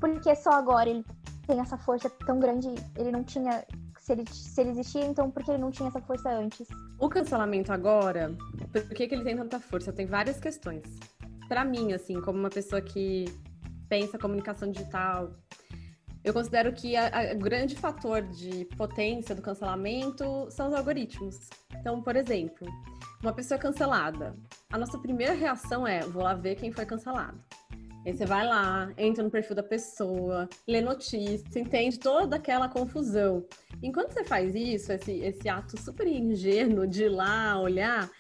porque 0.00 0.34
só 0.36 0.50
agora 0.50 0.88
ele 0.88 1.04
tem 1.46 1.60
essa 1.60 1.76
força 1.76 2.08
tão 2.26 2.38
grande, 2.38 2.68
ele 2.96 3.10
não 3.10 3.24
tinha. 3.24 3.64
Se 3.98 4.12
ele, 4.12 4.24
se 4.28 4.60
ele 4.60 4.70
existia, 4.70 5.04
então 5.04 5.30
por 5.30 5.44
que 5.44 5.50
ele 5.52 5.62
não 5.62 5.70
tinha 5.70 5.88
essa 5.88 6.00
força 6.00 6.28
antes? 6.28 6.66
O 6.98 7.08
cancelamento 7.08 7.72
agora, 7.72 8.34
por 8.72 8.82
que, 8.88 9.06
que 9.06 9.14
ele 9.14 9.22
tem 9.22 9.36
tanta 9.36 9.60
força? 9.60 9.92
Tem 9.92 10.06
várias 10.06 10.40
questões. 10.40 10.82
Para 11.48 11.64
mim, 11.64 11.92
assim, 11.92 12.20
como 12.20 12.36
uma 12.36 12.50
pessoa 12.50 12.82
que 12.82 13.26
pensa 13.92 14.18
comunicação 14.18 14.70
digital, 14.70 15.34
eu 16.24 16.32
considero 16.32 16.72
que 16.72 16.94
o 17.34 17.38
grande 17.38 17.76
fator 17.76 18.22
de 18.22 18.64
potência 18.74 19.34
do 19.34 19.42
cancelamento 19.42 20.50
são 20.50 20.68
os 20.68 20.74
algoritmos. 20.74 21.50
Então, 21.78 22.00
por 22.00 22.16
exemplo, 22.16 22.66
uma 23.22 23.34
pessoa 23.34 23.60
cancelada, 23.60 24.34
a 24.70 24.78
nossa 24.78 24.98
primeira 24.98 25.34
reação 25.34 25.86
é: 25.86 26.00
vou 26.00 26.22
lá 26.22 26.32
ver 26.32 26.54
quem 26.56 26.72
foi 26.72 26.86
cancelado. 26.86 27.38
Aí 28.06 28.14
você 28.14 28.24
vai 28.24 28.46
lá, 28.46 28.90
entra 28.96 29.22
no 29.22 29.30
perfil 29.30 29.54
da 29.56 29.62
pessoa, 29.62 30.48
lê 30.66 30.80
notícia, 30.80 31.60
entende 31.60 31.98
toda 31.98 32.36
aquela 32.36 32.70
confusão. 32.70 33.44
Enquanto 33.82 34.12
você 34.12 34.24
faz 34.24 34.54
isso, 34.54 34.90
esse, 34.90 35.12
esse 35.18 35.50
ato 35.50 35.78
super 35.78 36.06
ingênuo 36.06 36.86
de 36.86 37.04
ir 37.04 37.10
lá 37.10 37.60
olhar, 37.60 38.10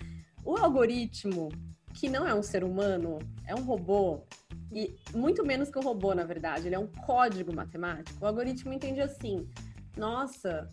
o 0.44 0.54
algoritmo, 0.58 1.48
que 1.94 2.08
não 2.08 2.26
é 2.26 2.34
um 2.34 2.42
ser 2.42 2.62
humano, 2.62 3.18
é 3.46 3.54
um 3.54 3.64
robô, 3.64 4.24
e 4.72 4.96
muito 5.14 5.44
menos 5.44 5.70
que 5.70 5.78
um 5.78 5.82
robô, 5.82 6.14
na 6.14 6.24
verdade, 6.24 6.66
ele 6.66 6.74
é 6.74 6.78
um 6.78 6.86
código 6.86 7.54
matemático. 7.54 8.22
O 8.22 8.26
algoritmo 8.26 8.72
entende 8.72 9.00
assim: 9.00 9.48
nossa, 9.96 10.70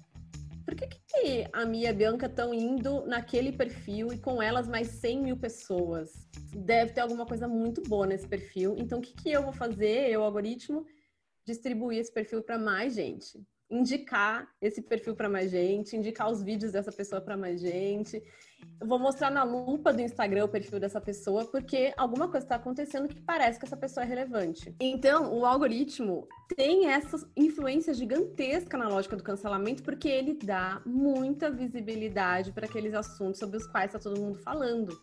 por 0.65 0.75
que, 0.75 0.87
que 0.87 1.47
a 1.51 1.65
Mia 1.65 1.87
e 1.87 1.87
a 1.87 1.93
Bianca 1.93 2.27
estão 2.27 2.53
indo 2.53 3.05
naquele 3.05 3.51
perfil 3.51 4.13
e 4.13 4.17
com 4.17 4.41
elas 4.41 4.67
mais 4.67 4.87
100 4.87 5.21
mil 5.21 5.37
pessoas? 5.37 6.27
Deve 6.55 6.93
ter 6.93 7.01
alguma 7.01 7.25
coisa 7.25 7.47
muito 7.47 7.81
boa 7.81 8.07
nesse 8.07 8.27
perfil. 8.27 8.75
Então, 8.77 8.99
o 8.99 9.01
que, 9.01 9.13
que 9.13 9.31
eu 9.31 9.43
vou 9.43 9.53
fazer, 9.53 10.09
eu, 10.09 10.23
algoritmo? 10.23 10.85
Distribuir 11.45 11.99
esse 11.99 12.13
perfil 12.13 12.41
para 12.43 12.57
mais 12.57 12.95
gente 12.95 13.39
indicar 13.69 14.49
esse 14.59 14.81
perfil 14.81 15.15
para 15.15 15.29
mais 15.29 15.51
gente, 15.51 15.95
indicar 15.95 16.29
os 16.31 16.41
vídeos 16.41 16.71
dessa 16.71 16.91
pessoa 16.91 17.21
para 17.21 17.37
mais 17.37 17.61
gente. 17.61 18.23
Eu 18.81 18.88
vou 18.88 18.97
mostrar 18.97 19.29
na 19.29 19.44
lupa 19.44 19.91
do 19.91 20.01
Instagram 20.01 20.45
o 20.45 20.47
perfil 20.47 20.79
dessa 20.79 21.01
pessoa, 21.01 21.44
porque 21.45 21.94
alguma 21.97 22.29
coisa 22.29 22.45
está 22.45 22.56
acontecendo 22.56 23.09
que 23.09 23.19
parece 23.19 23.59
que 23.59 23.66
essa 23.66 23.75
pessoa 23.75 24.06
é 24.06 24.07
relevante. 24.07 24.73
Então, 24.80 25.37
o 25.37 25.45
algoritmo 25.45 26.25
tem 26.56 26.87
essa 26.87 27.18
influência 27.35 27.94
gigantesca 27.94 28.78
na 28.78 28.87
lógica 28.87 29.18
do 29.18 29.23
cancelamento, 29.23 29.83
porque 29.83 30.07
ele 30.07 30.33
dá 30.33 30.81
muita 30.85 31.51
visibilidade 31.51 32.54
para 32.54 32.68
aqueles 32.68 32.94
assuntos 32.94 33.39
sobre 33.39 33.57
os 33.57 33.68
quais 33.68 33.94
está 33.94 33.99
todo 33.99 34.21
mundo 34.21 34.39
falando. 34.39 34.97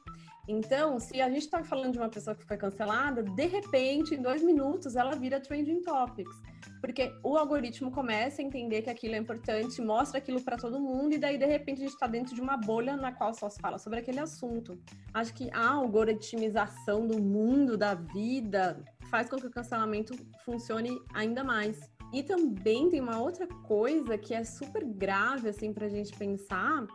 Então, 0.48 1.00
se 1.00 1.20
a 1.20 1.28
gente 1.28 1.42
está 1.42 1.64
falando 1.64 1.92
de 1.92 1.98
uma 1.98 2.08
pessoa 2.08 2.36
que 2.36 2.44
foi 2.44 2.56
cancelada, 2.56 3.22
de 3.22 3.46
repente, 3.46 4.14
em 4.14 4.22
dois 4.22 4.42
minutos, 4.42 4.94
ela 4.94 5.16
vira 5.16 5.40
trending 5.40 5.82
topics. 5.82 6.40
Porque 6.80 7.12
o 7.24 7.36
algoritmo 7.36 7.90
começa 7.90 8.40
a 8.40 8.44
entender 8.44 8.82
que 8.82 8.90
aquilo 8.90 9.14
é 9.14 9.18
importante, 9.18 9.80
mostra 9.82 10.18
aquilo 10.18 10.40
para 10.40 10.56
todo 10.56 10.78
mundo, 10.78 11.14
e 11.14 11.18
daí, 11.18 11.36
de 11.36 11.46
repente, 11.46 11.78
a 11.78 11.84
gente 11.84 11.94
está 11.94 12.06
dentro 12.06 12.34
de 12.34 12.40
uma 12.40 12.56
bolha 12.56 12.96
na 12.96 13.12
qual 13.12 13.34
só 13.34 13.48
se 13.48 13.60
fala 13.60 13.78
sobre 13.78 13.98
aquele 13.98 14.20
assunto. 14.20 14.78
Acho 15.12 15.34
que 15.34 15.50
a 15.52 15.68
algoritmização 15.68 17.06
do 17.06 17.20
mundo, 17.20 17.76
da 17.76 17.94
vida, 17.94 18.84
faz 19.10 19.28
com 19.28 19.36
que 19.36 19.46
o 19.46 19.50
cancelamento 19.50 20.14
funcione 20.44 20.96
ainda 21.12 21.42
mais. 21.42 21.80
E 22.12 22.22
também 22.22 22.88
tem 22.88 23.00
uma 23.00 23.18
outra 23.18 23.48
coisa 23.64 24.16
que 24.16 24.32
é 24.32 24.44
super 24.44 24.84
grave, 24.84 25.48
assim, 25.48 25.72
para 25.72 25.86
a 25.86 25.90
gente 25.90 26.16
pensar, 26.16 26.86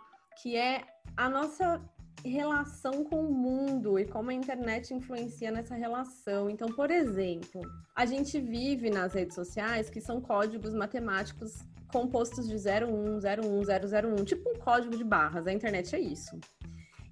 que 0.42 0.56
é 0.56 0.84
a 1.18 1.30
nossa 1.30 1.82
relação 2.24 3.04
com 3.04 3.26
o 3.26 3.34
mundo 3.34 3.98
e 3.98 4.06
como 4.06 4.30
a 4.30 4.34
internet 4.34 4.94
influencia 4.94 5.52
nessa 5.52 5.76
relação. 5.76 6.50
Então, 6.50 6.70
por 6.70 6.92
exemplo, 6.92 7.62
a 7.96 8.06
gente 8.06 8.40
vive 8.40 8.90
nas 8.90 9.14
redes 9.14 9.36
sociais 9.36 9.90
que 9.90 10.00
são 10.00 10.22
códigos 10.22 10.74
matemáticos 10.74 11.64
compostos 11.92 12.48
de 12.48 12.56
01, 12.56 13.18
01, 13.18 14.20
001, 14.20 14.24
tipo 14.24 14.50
um 14.50 14.60
código 14.60 14.96
de 14.96 15.04
barras. 15.04 15.46
A 15.46 15.52
internet 15.52 15.96
é 15.96 16.00
isso. 16.00 16.40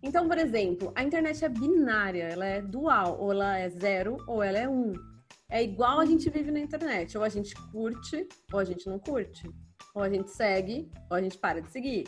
Então, 0.01 0.27
por 0.27 0.37
exemplo, 0.37 0.91
a 0.95 1.03
internet 1.03 1.43
é 1.43 1.49
binária, 1.49 2.23
ela 2.23 2.45
é 2.45 2.61
dual, 2.61 3.19
ou 3.19 3.33
ela 3.33 3.57
é 3.57 3.69
zero 3.69 4.17
ou 4.27 4.41
ela 4.41 4.57
é 4.57 4.69
um. 4.69 4.93
É 5.49 5.61
igual 5.61 5.99
a 5.99 6.05
gente 6.05 6.29
vive 6.29 6.51
na 6.51 6.59
internet, 6.59 7.17
ou 7.17 7.23
a 7.23 7.29
gente 7.29 7.53
curte 7.71 8.27
ou 8.53 8.59
a 8.59 8.63
gente 8.63 8.87
não 8.87 8.97
curte. 8.97 9.49
Ou 9.93 10.03
a 10.03 10.09
gente 10.09 10.29
segue 10.29 10.89
ou 11.09 11.17
a 11.17 11.21
gente 11.21 11.37
para 11.37 11.61
de 11.61 11.69
seguir. 11.69 12.07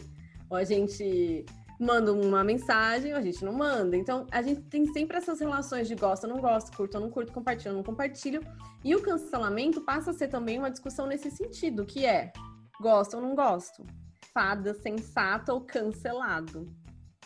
Ou 0.50 0.58
a 0.58 0.64
gente 0.64 1.46
manda 1.82 2.14
uma 2.14 2.44
mensagem, 2.44 3.14
a 3.14 3.22
gente 3.22 3.44
não 3.44 3.54
manda. 3.54 3.98
Então, 3.98 4.28
a 4.32 4.42
gente 4.42 4.62
tem 4.62 4.86
sempre 4.94 5.18
essas 5.18 5.40
relações 5.40 5.88
de 5.88 5.96
gosto 5.96 6.28
não 6.28 6.40
gosto, 6.40 6.76
curto 6.76 7.00
não 7.00 7.10
curto, 7.10 7.34
compartilho 7.34 7.74
não 7.74 7.84
compartilho. 7.84 8.42
E 8.84 8.96
o 8.96 9.02
cancelamento 9.02 9.82
passa 9.82 10.12
a 10.12 10.14
ser 10.14 10.28
também 10.28 10.60
uma 10.60 10.70
discussão 10.70 11.08
nesse 11.08 11.32
sentido, 11.32 11.86
que 11.86 12.06
é 12.06 12.32
gosto 12.80 13.16
ou 13.16 13.22
não 13.22 13.36
gosto, 13.36 13.86
fada, 14.34 14.74
sensata 14.76 15.54
ou 15.54 15.62
cancelado. 15.62 16.72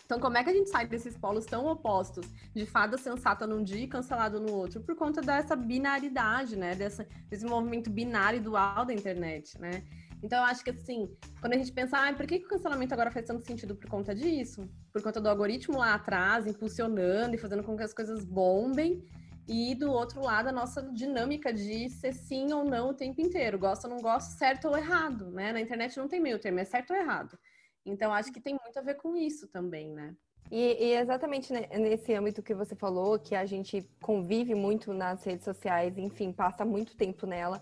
Então, 0.06 0.20
como 0.20 0.38
é 0.38 0.44
que 0.44 0.50
a 0.50 0.54
gente 0.54 0.70
sai 0.70 0.86
desses 0.86 1.18
polos 1.18 1.44
tão 1.44 1.66
opostos, 1.66 2.26
de 2.54 2.64
fada 2.64 2.96
sensata 2.96 3.44
num 3.44 3.62
dia 3.62 3.82
e 3.82 3.88
cancelado 3.88 4.40
no 4.40 4.52
outro, 4.52 4.80
por 4.80 4.94
conta 4.94 5.20
dessa 5.20 5.56
binaridade, 5.56 6.56
né? 6.56 6.76
Desse 6.76 7.44
movimento 7.44 7.90
binário 7.90 8.40
dual 8.40 8.84
da 8.84 8.94
internet, 8.94 9.60
né? 9.60 9.82
Então, 10.22 10.38
eu 10.38 10.44
acho 10.44 10.64
que, 10.64 10.70
assim, 10.70 11.08
quando 11.40 11.52
a 11.52 11.58
gente 11.58 11.72
pensa, 11.72 11.98
ah, 11.98 12.12
por 12.12 12.26
que, 12.26 12.38
que 12.38 12.46
o 12.46 12.48
cancelamento 12.48 12.92
agora 12.92 13.10
faz 13.10 13.26
tanto 13.26 13.46
sentido 13.46 13.76
por 13.76 13.88
conta 13.88 14.14
disso? 14.14 14.68
Por 14.92 15.02
conta 15.02 15.20
do 15.20 15.28
algoritmo 15.28 15.78
lá 15.78 15.94
atrás, 15.94 16.46
impulsionando 16.46 17.34
e 17.34 17.38
fazendo 17.38 17.62
com 17.62 17.76
que 17.76 17.82
as 17.82 17.92
coisas 17.92 18.24
bombem. 18.24 19.04
E 19.48 19.74
do 19.76 19.92
outro 19.92 20.20
lado, 20.20 20.48
a 20.48 20.52
nossa 20.52 20.82
dinâmica 20.82 21.52
de 21.52 21.88
ser 21.88 22.12
sim 22.12 22.52
ou 22.52 22.64
não 22.64 22.90
o 22.90 22.94
tempo 22.94 23.20
inteiro. 23.20 23.58
Gosto 23.58 23.84
ou 23.84 23.90
não 23.90 23.98
gosto, 23.98 24.36
certo 24.36 24.68
ou 24.68 24.76
errado, 24.76 25.30
né? 25.30 25.52
Na 25.52 25.60
internet 25.60 25.96
não 25.96 26.08
tem 26.08 26.20
meio 26.20 26.38
termo, 26.38 26.58
é 26.58 26.64
certo 26.64 26.92
ou 26.92 26.96
errado. 26.96 27.38
Então, 27.84 28.12
acho 28.12 28.32
que 28.32 28.40
tem 28.40 28.58
muito 28.60 28.76
a 28.76 28.82
ver 28.82 28.94
com 28.94 29.16
isso 29.16 29.46
também, 29.46 29.92
né? 29.92 30.16
E, 30.50 30.86
e, 30.86 30.96
exatamente 30.96 31.52
nesse 31.52 32.14
âmbito 32.14 32.42
que 32.42 32.54
você 32.54 32.74
falou, 32.74 33.18
que 33.18 33.34
a 33.34 33.44
gente 33.44 33.88
convive 34.00 34.54
muito 34.54 34.92
nas 34.92 35.24
redes 35.24 35.44
sociais, 35.44 35.96
enfim, 35.98 36.32
passa 36.32 36.64
muito 36.64 36.96
tempo 36.96 37.26
nela. 37.26 37.60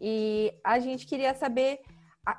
E 0.00 0.52
a 0.62 0.78
gente 0.78 1.06
queria 1.06 1.34
saber 1.34 1.80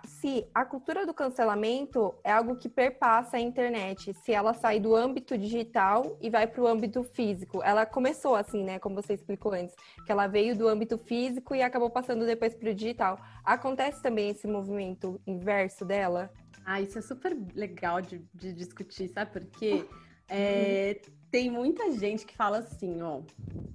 se 0.05 0.47
a 0.53 0.65
cultura 0.65 1.05
do 1.05 1.13
cancelamento 1.13 2.13
é 2.23 2.31
algo 2.31 2.55
que 2.55 2.67
perpassa 2.67 3.37
a 3.37 3.39
internet, 3.39 4.13
se 4.13 4.31
ela 4.31 4.53
sai 4.53 4.79
do 4.79 4.95
âmbito 4.95 5.37
digital 5.37 6.17
e 6.21 6.29
vai 6.29 6.47
para 6.47 6.61
o 6.61 6.67
âmbito 6.67 7.03
físico. 7.03 7.61
Ela 7.63 7.85
começou 7.85 8.35
assim, 8.35 8.63
né, 8.63 8.79
como 8.79 8.95
você 8.95 9.13
explicou 9.13 9.53
antes, 9.53 9.75
que 10.05 10.11
ela 10.11 10.27
veio 10.27 10.55
do 10.55 10.67
âmbito 10.67 10.97
físico 10.97 11.53
e 11.53 11.61
acabou 11.61 11.89
passando 11.89 12.25
depois 12.25 12.55
para 12.55 12.69
o 12.69 12.73
digital. 12.73 13.19
Acontece 13.43 14.01
também 14.01 14.29
esse 14.29 14.47
movimento 14.47 15.21
inverso 15.27 15.85
dela? 15.85 16.31
Ah, 16.65 16.81
isso 16.81 16.97
é 16.97 17.01
super 17.01 17.37
legal 17.53 18.01
de, 18.01 18.25
de 18.33 18.53
discutir, 18.53 19.09
sabe 19.09 19.31
por 19.31 19.45
quê? 19.45 19.85
É, 20.27 20.99
tem 21.35 21.51
muita 21.51 21.91
gente 21.91 22.25
que 22.25 22.33
fala 22.33 22.59
assim, 22.59 23.01
ó. 23.01 23.19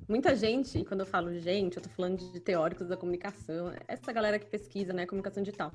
Muita 0.08 0.34
gente, 0.34 0.78
e 0.78 0.84
quando 0.84 1.00
eu 1.00 1.06
falo 1.06 1.38
gente, 1.38 1.76
eu 1.76 1.82
tô 1.82 1.90
falando 1.90 2.16
de 2.16 2.40
teóricos 2.40 2.88
da 2.88 2.96
comunicação, 2.96 3.70
essa 3.86 4.10
galera 4.14 4.38
que 4.38 4.46
pesquisa, 4.46 4.94
né, 4.94 5.04
comunicação 5.04 5.42
digital. 5.42 5.70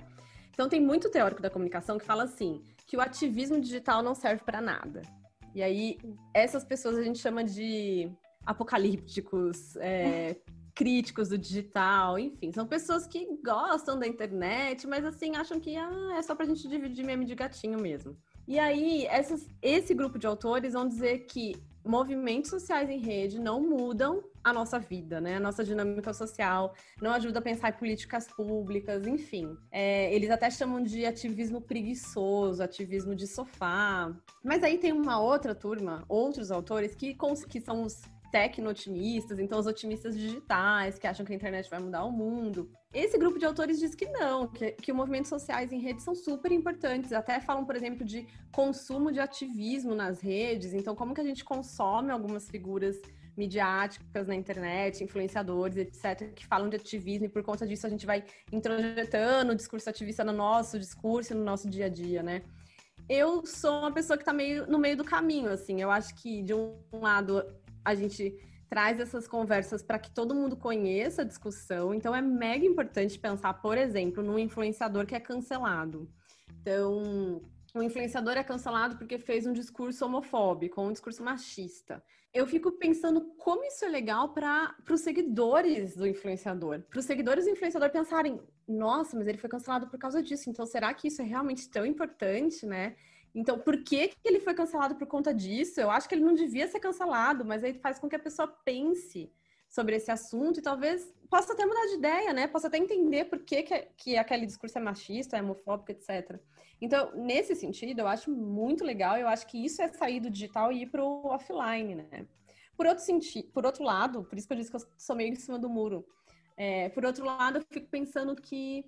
Então 0.49 0.67
tem 0.67 0.81
muito 0.81 1.11
teórico 1.11 1.43
da 1.43 1.49
comunicação 1.49 1.99
que 1.99 2.03
fala 2.03 2.23
assim, 2.23 2.63
que 2.87 2.97
o 2.97 3.01
ativismo 3.01 3.61
digital 3.61 4.01
não 4.01 4.15
serve 4.15 4.43
para 4.43 4.59
nada. 4.59 5.03
E 5.53 5.61
aí, 5.61 5.99
essas 6.33 6.63
pessoas 6.63 6.97
a 6.97 7.03
gente 7.03 7.19
chama 7.19 7.43
de 7.43 8.11
apocalípticos, 8.43 9.75
é, 9.75 10.37
críticos 10.73 11.29
do 11.29 11.37
digital, 11.37 12.17
enfim, 12.17 12.51
são 12.51 12.65
pessoas 12.65 13.05
que 13.05 13.27
gostam 13.45 13.99
da 13.99 14.07
internet, 14.07 14.87
mas 14.87 15.05
assim, 15.05 15.35
acham 15.35 15.59
que 15.59 15.75
ah, 15.75 16.15
é 16.17 16.21
só 16.23 16.33
pra 16.33 16.47
gente 16.47 16.67
dividir 16.67 17.05
meme 17.05 17.25
de 17.25 17.35
gatinho 17.35 17.79
mesmo. 17.79 18.17
E 18.47 18.59
aí, 18.59 19.05
essas, 19.07 19.47
esse 19.61 19.93
grupo 19.93 20.19
de 20.19 20.27
autores 20.27 20.73
vão 20.73 20.87
dizer 20.87 21.25
que 21.25 21.55
movimentos 21.85 22.49
sociais 22.49 22.89
em 22.89 22.99
rede 22.99 23.39
não 23.39 23.61
mudam 23.61 24.23
a 24.43 24.53
nossa 24.53 24.77
vida, 24.77 25.19
né? 25.19 25.37
A 25.37 25.39
nossa 25.39 25.63
dinâmica 25.63 26.13
social, 26.13 26.73
não 27.01 27.11
ajuda 27.11 27.39
a 27.39 27.41
pensar 27.41 27.69
em 27.69 27.73
políticas 27.73 28.27
públicas, 28.27 29.07
enfim. 29.07 29.55
É, 29.71 30.13
eles 30.13 30.29
até 30.29 30.49
chamam 30.49 30.83
de 30.83 31.05
ativismo 31.05 31.61
preguiçoso, 31.61 32.61
ativismo 32.61 33.15
de 33.15 33.27
sofá. 33.27 34.13
Mas 34.43 34.63
aí 34.63 34.77
tem 34.77 34.91
uma 34.91 35.19
outra 35.19 35.55
turma, 35.55 36.03
outros 36.07 36.51
autores 36.51 36.93
que, 36.95 37.15
que 37.49 37.61
são 37.61 37.83
os 37.83 38.01
tecno-otimistas, 38.31 39.39
então 39.39 39.57
os 39.57 39.65
otimistas 39.65 40.17
digitais, 40.17 40.99
que 40.99 41.07
acham 41.07 41.25
que 41.25 41.31
a 41.31 41.35
internet 41.35 41.69
vai 41.69 41.79
mudar 41.79 42.03
o 42.03 42.11
mundo. 42.11 42.69
Esse 42.95 43.17
grupo 43.17 43.37
de 43.37 43.45
autores 43.45 43.77
diz 43.77 43.93
que 43.93 44.05
não, 44.07 44.47
que, 44.47 44.71
que 44.71 44.93
movimentos 44.93 45.27
sociais 45.27 45.73
em 45.73 45.79
redes 45.79 46.05
são 46.05 46.15
super 46.15 46.49
importantes. 46.49 47.11
Até 47.11 47.41
falam, 47.41 47.65
por 47.65 47.75
exemplo, 47.75 48.05
de 48.05 48.25
consumo 48.53 49.11
de 49.11 49.19
ativismo 49.19 49.93
nas 49.93 50.21
redes. 50.21 50.73
Então, 50.73 50.95
como 50.95 51.13
que 51.13 51.19
a 51.19 51.23
gente 51.25 51.43
consome 51.43 52.09
algumas 52.09 52.49
figuras 52.49 52.95
midiáticas 53.35 54.27
na 54.27 54.33
internet, 54.33 55.03
influenciadores, 55.03 55.75
etc., 55.75 56.33
que 56.33 56.47
falam 56.47 56.69
de 56.69 56.77
ativismo, 56.77 57.25
e 57.25 57.29
por 57.29 57.43
conta 57.43 57.67
disso 57.67 57.85
a 57.85 57.89
gente 57.89 58.05
vai 58.05 58.23
introjetando 58.49 59.51
o 59.51 59.55
discurso 59.55 59.89
ativista 59.89 60.23
no 60.23 60.31
nosso 60.31 60.79
discurso, 60.79 61.35
no 61.35 61.43
nosso 61.43 61.69
dia 61.69 61.87
a 61.87 61.89
dia, 61.89 62.23
né? 62.23 62.43
Eu 63.09 63.45
sou 63.45 63.79
uma 63.79 63.91
pessoa 63.91 64.15
que 64.15 64.21
está 64.23 64.31
meio 64.31 64.67
no 64.67 64.79
meio 64.79 64.95
do 64.95 65.03
caminho, 65.03 65.51
assim. 65.51 65.81
Eu 65.81 65.91
acho 65.91 66.15
que, 66.15 66.41
de 66.41 66.53
um 66.53 66.77
lado, 66.93 67.43
a 67.83 67.93
gente 67.93 68.33
traz 68.75 68.99
essas 68.99 69.25
conversas 69.25 69.81
para 69.81 69.97
que 69.97 70.11
todo 70.11 70.35
mundo 70.35 70.57
conheça 70.57 71.21
a 71.21 71.25
discussão. 71.25 71.93
Então, 71.93 72.13
é 72.13 72.21
mega 72.21 72.65
importante 72.65 73.17
pensar, 73.17 73.53
por 73.53 73.77
exemplo, 73.77 74.21
num 74.21 74.37
influenciador 74.37 75.05
que 75.05 75.15
é 75.15 75.19
cancelado. 75.21 76.11
Então, 76.59 77.41
um 77.73 77.81
influenciador 77.81 78.33
é 78.33 78.43
cancelado 78.43 78.97
porque 78.97 79.17
fez 79.17 79.47
um 79.47 79.53
discurso 79.53 80.03
homofóbico, 80.03 80.81
um 80.81 80.91
discurso 80.91 81.23
machista. 81.23 82.03
Eu 82.33 82.45
fico 82.45 82.69
pensando 82.73 83.21
como 83.37 83.63
isso 83.63 83.85
é 83.85 83.87
legal 83.87 84.33
para 84.33 84.75
os 84.91 84.99
seguidores 84.99 85.95
do 85.95 86.05
influenciador. 86.05 86.81
Para 86.89 86.99
os 86.99 87.05
seguidores 87.05 87.45
do 87.45 87.51
influenciador 87.51 87.89
pensarem, 87.91 88.41
nossa, 88.67 89.15
mas 89.15 89.25
ele 89.25 89.37
foi 89.37 89.49
cancelado 89.49 89.87
por 89.87 89.97
causa 89.97 90.21
disso, 90.21 90.49
então 90.49 90.65
será 90.65 90.93
que 90.93 91.07
isso 91.07 91.21
é 91.21 91.25
realmente 91.25 91.69
tão 91.69 91.85
importante, 91.85 92.65
né? 92.65 92.97
Então, 93.35 93.59
por 93.59 93.83
que, 93.83 94.07
que 94.07 94.17
ele 94.23 94.39
foi 94.39 94.53
cancelado 94.53 94.95
por 94.95 95.05
conta 95.05 95.33
disso? 95.33 95.81
Eu 95.81 95.91
acho 95.91 96.07
que 96.07 96.15
ele 96.15 96.23
não 96.23 96.33
devia 96.33 96.67
ser 96.69 96.79
cancelado, 96.79 97.43
mas 97.43 97.65
aí 97.65 97.73
faz 97.73 97.99
com 97.99 98.07
que 98.07 98.15
a 98.15 98.19
pessoa 98.19 98.47
pense 98.47 99.29
sobre 99.67 99.97
esse 99.97 100.09
assunto 100.09 100.59
e 100.59 100.63
talvez 100.63 101.13
possa 101.29 101.51
até 101.51 101.65
mudar 101.65 101.85
de 101.87 101.95
ideia, 101.95 102.31
né? 102.31 102.47
Possa 102.47 102.67
até 102.67 102.77
entender 102.77 103.25
por 103.25 103.39
que, 103.39 103.63
que, 103.63 103.87
que 103.97 104.17
aquele 104.17 104.45
discurso 104.45 104.77
é 104.77 104.81
machista, 104.81 105.35
é 105.35 105.41
homofóbico, 105.41 105.91
etc. 105.91 106.39
Então, 106.79 107.11
nesse 107.13 107.53
sentido, 107.55 107.99
eu 107.99 108.07
acho 108.07 108.31
muito 108.31 108.85
legal, 108.85 109.17
eu 109.17 109.27
acho 109.27 109.45
que 109.47 109.63
isso 109.63 109.81
é 109.81 109.89
sair 109.89 110.21
do 110.21 110.29
digital 110.29 110.71
e 110.71 110.83
ir 110.83 110.87
para 110.87 111.03
o 111.03 111.27
offline, 111.27 111.95
né? 111.95 112.25
Por 112.77 112.85
outro, 112.85 113.03
sentido, 113.03 113.49
por 113.51 113.65
outro 113.65 113.83
lado, 113.83 114.23
por 114.23 114.37
isso 114.37 114.47
que 114.47 114.53
eu 114.53 114.57
disse 114.57 114.69
que 114.69 114.77
eu 114.77 114.81
sou 114.97 115.15
meio 115.15 115.31
em 115.31 115.35
cima 115.35 115.59
do 115.59 115.69
muro, 115.69 116.05
é, 116.55 116.87
por 116.89 117.05
outro 117.05 117.25
lado, 117.25 117.57
eu 117.57 117.65
fico 117.69 117.87
pensando 117.87 118.33
que 118.35 118.85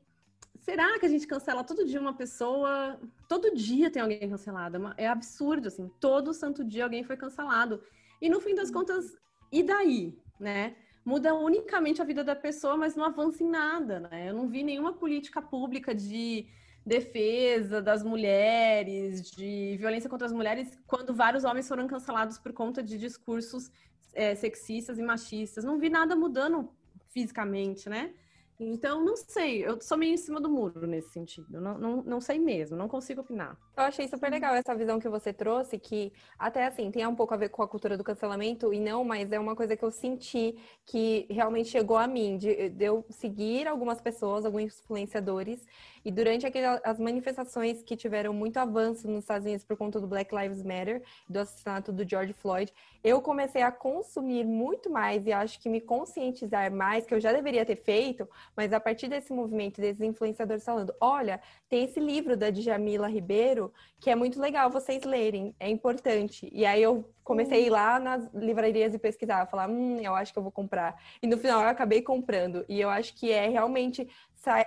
será 0.62 1.00
que 1.00 1.06
a 1.06 1.10
gente 1.10 1.28
cancela 1.28 1.64
todo 1.64 1.86
dia 1.86 2.00
uma 2.00 2.14
pessoa? 2.14 3.00
Todo 3.28 3.56
dia 3.56 3.90
tem 3.90 4.02
alguém 4.02 4.30
cancelado. 4.30 4.78
É, 4.98 5.04
é 5.06 5.08
absurdo, 5.08 5.68
assim. 5.68 5.90
Todo 6.00 6.34
santo 6.34 6.64
dia 6.64 6.84
alguém 6.84 7.04
foi 7.04 7.18
cancelado. 7.18 7.82
E 8.22 8.30
no 8.30 8.40
fim 8.40 8.56
das 8.56 8.72
contas, 8.72 9.16
e 9.52 9.64
daí, 9.64 10.18
né? 10.40 10.76
Muda 11.06 11.34
unicamente 11.34 12.02
a 12.02 12.06
vida 12.06 12.24
da 12.24 12.36
pessoa, 12.36 12.76
mas 12.76 12.96
não 12.96 13.06
avança 13.06 13.44
em 13.44 13.50
nada, 13.50 14.02
né? 14.02 14.30
Eu 14.30 14.34
não 14.34 14.48
vi 14.48 14.62
nenhuma 14.64 14.94
política 14.94 15.42
pública 15.42 15.96
de 15.96 16.48
defesa 16.86 17.82
das 17.82 18.04
mulheres, 18.04 19.30
de 19.32 19.76
violência 19.78 20.10
contra 20.10 20.26
as 20.26 20.34
mulheres, 20.34 20.80
quando 20.88 21.14
vários 21.14 21.44
homens 21.44 21.68
foram 21.68 21.88
cancelados 21.88 22.38
por 22.38 22.54
conta 22.54 22.82
de 22.82 22.98
discursos 22.98 23.70
é, 24.14 24.36
sexistas 24.36 24.98
e 24.98 25.04
machistas. 25.04 25.64
Não 25.64 25.78
vi 25.78 25.90
nada 25.90 26.16
mudando 26.16 26.70
fisicamente, 27.10 27.90
né? 27.90 28.14
Então, 28.60 29.04
não 29.04 29.16
sei, 29.16 29.66
eu 29.66 29.80
sou 29.82 29.98
meio 29.98 30.14
em 30.14 30.18
cima 30.18 30.42
do 30.42 30.50
muro 30.50 30.88
nesse 30.88 31.12
sentido. 31.12 31.62
Não, 31.62 31.78
não, 31.78 32.04
não 32.04 32.22
sei 32.22 32.40
mesmo, 32.40 32.76
não 32.76 32.88
consigo 32.88 33.22
opinar. 33.22 33.58
Eu 33.78 33.84
achei 33.84 34.08
super 34.08 34.32
legal 34.32 34.56
essa 34.56 34.74
visão 34.74 35.00
que 35.00 35.08
você 35.08 35.32
trouxe, 35.32 35.78
que 35.78 36.12
até 36.40 36.66
assim, 36.66 36.90
tem 36.90 37.06
um 37.06 37.14
pouco 37.14 37.36
a 37.36 37.38
ver 37.38 37.50
com 37.50 37.62
a 37.62 37.68
cultura 37.68 37.96
do 37.96 38.04
cancelamento, 38.04 38.74
e 38.74 38.80
não, 38.80 39.04
mas 39.04 39.32
é 39.32 39.40
uma 39.40 39.56
coisa 39.56 39.78
que 39.78 39.86
eu 39.86 39.92
senti 39.92 40.58
que 40.84 41.28
realmente 41.30 41.70
chegou 41.70 41.96
a 41.96 42.08
mim, 42.08 42.40
de, 42.40 42.70
de 42.70 42.86
eu 42.86 43.06
seguir 43.12 43.68
algumas 43.68 44.02
pessoas, 44.02 44.46
alguns 44.46 44.80
influenciadores, 44.80 45.64
e 46.04 46.12
durante 46.12 46.48
aquelas, 46.48 46.82
as 46.84 46.98
manifestações 46.98 47.84
que 47.84 47.96
tiveram 47.96 48.34
muito 48.34 48.58
avanço 48.58 49.08
nos 49.08 49.20
Estados 49.20 49.46
Unidos 49.46 49.64
por 49.64 49.78
conta 49.78 50.00
do 50.00 50.08
Black 50.08 50.34
Lives 50.34 50.64
Matter, 50.64 51.04
do 51.30 51.38
assassinato 51.38 51.92
do 51.92 52.08
George 52.10 52.34
Floyd, 52.34 52.74
eu 53.04 53.22
comecei 53.22 53.62
a 53.62 53.72
consumir 53.72 54.44
muito 54.44 54.90
mais 54.90 55.28
e 55.28 55.32
acho 55.32 55.60
que 55.60 55.70
me 55.70 55.80
conscientizar 55.80 56.72
mais, 56.72 57.06
que 57.06 57.14
eu 57.14 57.20
já 57.20 57.32
deveria 57.32 57.66
ter 57.66 57.76
feito, 57.76 58.28
mas 58.56 58.74
a 58.74 58.80
partir 58.80 59.08
desse 59.08 59.32
movimento, 59.32 59.80
desses 59.80 60.02
influenciadores 60.02 60.66
falando: 60.66 60.96
olha, 61.00 61.40
tem 61.70 61.84
esse 61.84 62.00
livro 62.00 62.36
da 62.36 62.50
Djamila 62.50 63.08
Ribeiro 63.08 63.67
que 64.00 64.10
é 64.10 64.16
muito 64.16 64.40
legal 64.40 64.70
vocês 64.70 65.04
lerem, 65.04 65.56
é 65.60 65.70
importante. 65.70 66.50
E 66.52 66.66
aí 66.66 66.82
eu 66.82 67.10
comecei 67.24 67.64
a 67.64 67.68
ir 67.68 67.70
lá 67.70 68.00
nas 68.00 68.32
livrarias 68.34 68.94
e 68.94 69.00
pesquisar, 69.00 69.46
falar, 69.48 69.70
hum, 69.70 70.00
eu 70.00 70.16
acho 70.16 70.32
que 70.32 70.40
eu 70.40 70.44
vou 70.44 70.52
comprar. 70.52 71.02
E 71.22 71.28
no 71.28 71.38
final 71.38 71.62
eu 71.62 71.70
acabei 71.70 72.02
comprando. 72.02 72.66
E 72.70 72.80
eu 72.80 72.90
acho 72.90 73.14
que 73.16 73.32
é 73.32 73.48
realmente 73.48 74.08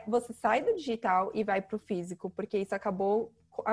você 0.07 0.33
sai 0.33 0.63
do 0.63 0.75
digital 0.75 1.31
e 1.33 1.43
vai 1.43 1.63
para 1.63 1.77
o 1.77 1.79
físico, 1.79 2.29
porque 2.31 2.59
isso 2.59 2.75
acabou 2.75 3.33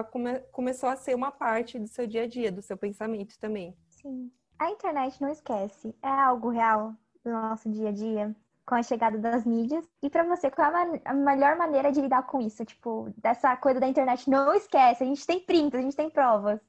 come, 0.10 0.40
começou 0.52 0.90
a 0.90 0.96
ser 0.96 1.16
uma 1.16 1.32
parte 1.32 1.80
do 1.80 1.88
seu 1.88 2.08
dia 2.08 2.24
a 2.24 2.28
dia, 2.28 2.52
do 2.52 2.62
seu 2.62 2.78
pensamento 2.78 3.38
também. 3.40 3.76
Sim. 3.90 4.32
A 4.60 4.72
internet 4.72 5.22
não 5.22 5.30
esquece, 5.30 5.94
é 6.02 6.08
algo 6.08 6.50
real 6.50 6.96
do 7.24 7.32
nosso 7.32 7.70
dia 7.70 7.90
a 7.90 7.92
dia, 7.92 8.36
com 8.68 8.76
a 8.76 8.84
chegada 8.84 9.18
das 9.18 9.46
mídias. 9.46 9.88
E 10.04 10.10
para 10.10 10.24
você, 10.24 10.52
qual 10.52 10.76
é 10.76 11.02
a, 11.06 11.14
melhor 11.14 11.56
maneira 11.56 11.90
de 11.90 12.02
lidar 12.02 12.24
com 12.24 12.42
isso? 12.42 12.66
Tipo, 12.66 13.12
dessa 13.18 13.56
coisa 13.56 13.80
da 13.80 13.88
internet, 13.88 14.30
não 14.30 14.54
esquece, 14.54 15.04
a 15.04 15.08
gente 15.08 15.26
tem 15.26 15.40
prints, 15.40 15.80
a 15.80 15.82
gente 15.82 15.96
tem 15.96 16.10
provas. 16.10 16.60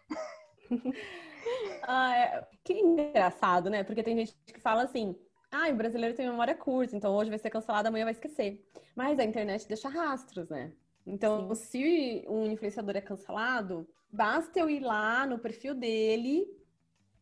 ah, 1.82 2.16
é... 2.16 2.46
Que 2.62 2.74
engraçado, 2.74 3.68
né? 3.68 3.82
Porque 3.82 4.04
tem 4.04 4.16
gente 4.16 4.32
que 4.46 4.60
fala 4.60 4.84
assim, 4.84 5.16
ah, 5.50 5.68
o 5.70 5.74
brasileiro 5.74 6.14
tem 6.14 6.28
memória 6.28 6.54
curta, 6.54 6.94
então 6.94 7.12
hoje 7.16 7.30
vai 7.30 7.38
ser 7.38 7.50
cancelado, 7.50 7.88
amanhã 7.88 8.04
vai 8.04 8.12
esquecer. 8.12 8.64
Mas 8.94 9.18
a 9.18 9.24
internet 9.24 9.66
deixa 9.66 9.88
rastros, 9.88 10.48
né? 10.48 10.72
Então, 11.04 11.52
Sim. 11.54 11.64
se 11.64 12.24
um 12.28 12.46
influenciador 12.46 12.96
é 12.96 13.00
cancelado, 13.00 13.88
basta 14.12 14.60
eu 14.60 14.70
ir 14.70 14.80
lá 14.80 15.26
no 15.26 15.38
perfil 15.38 15.74
dele. 15.74 16.46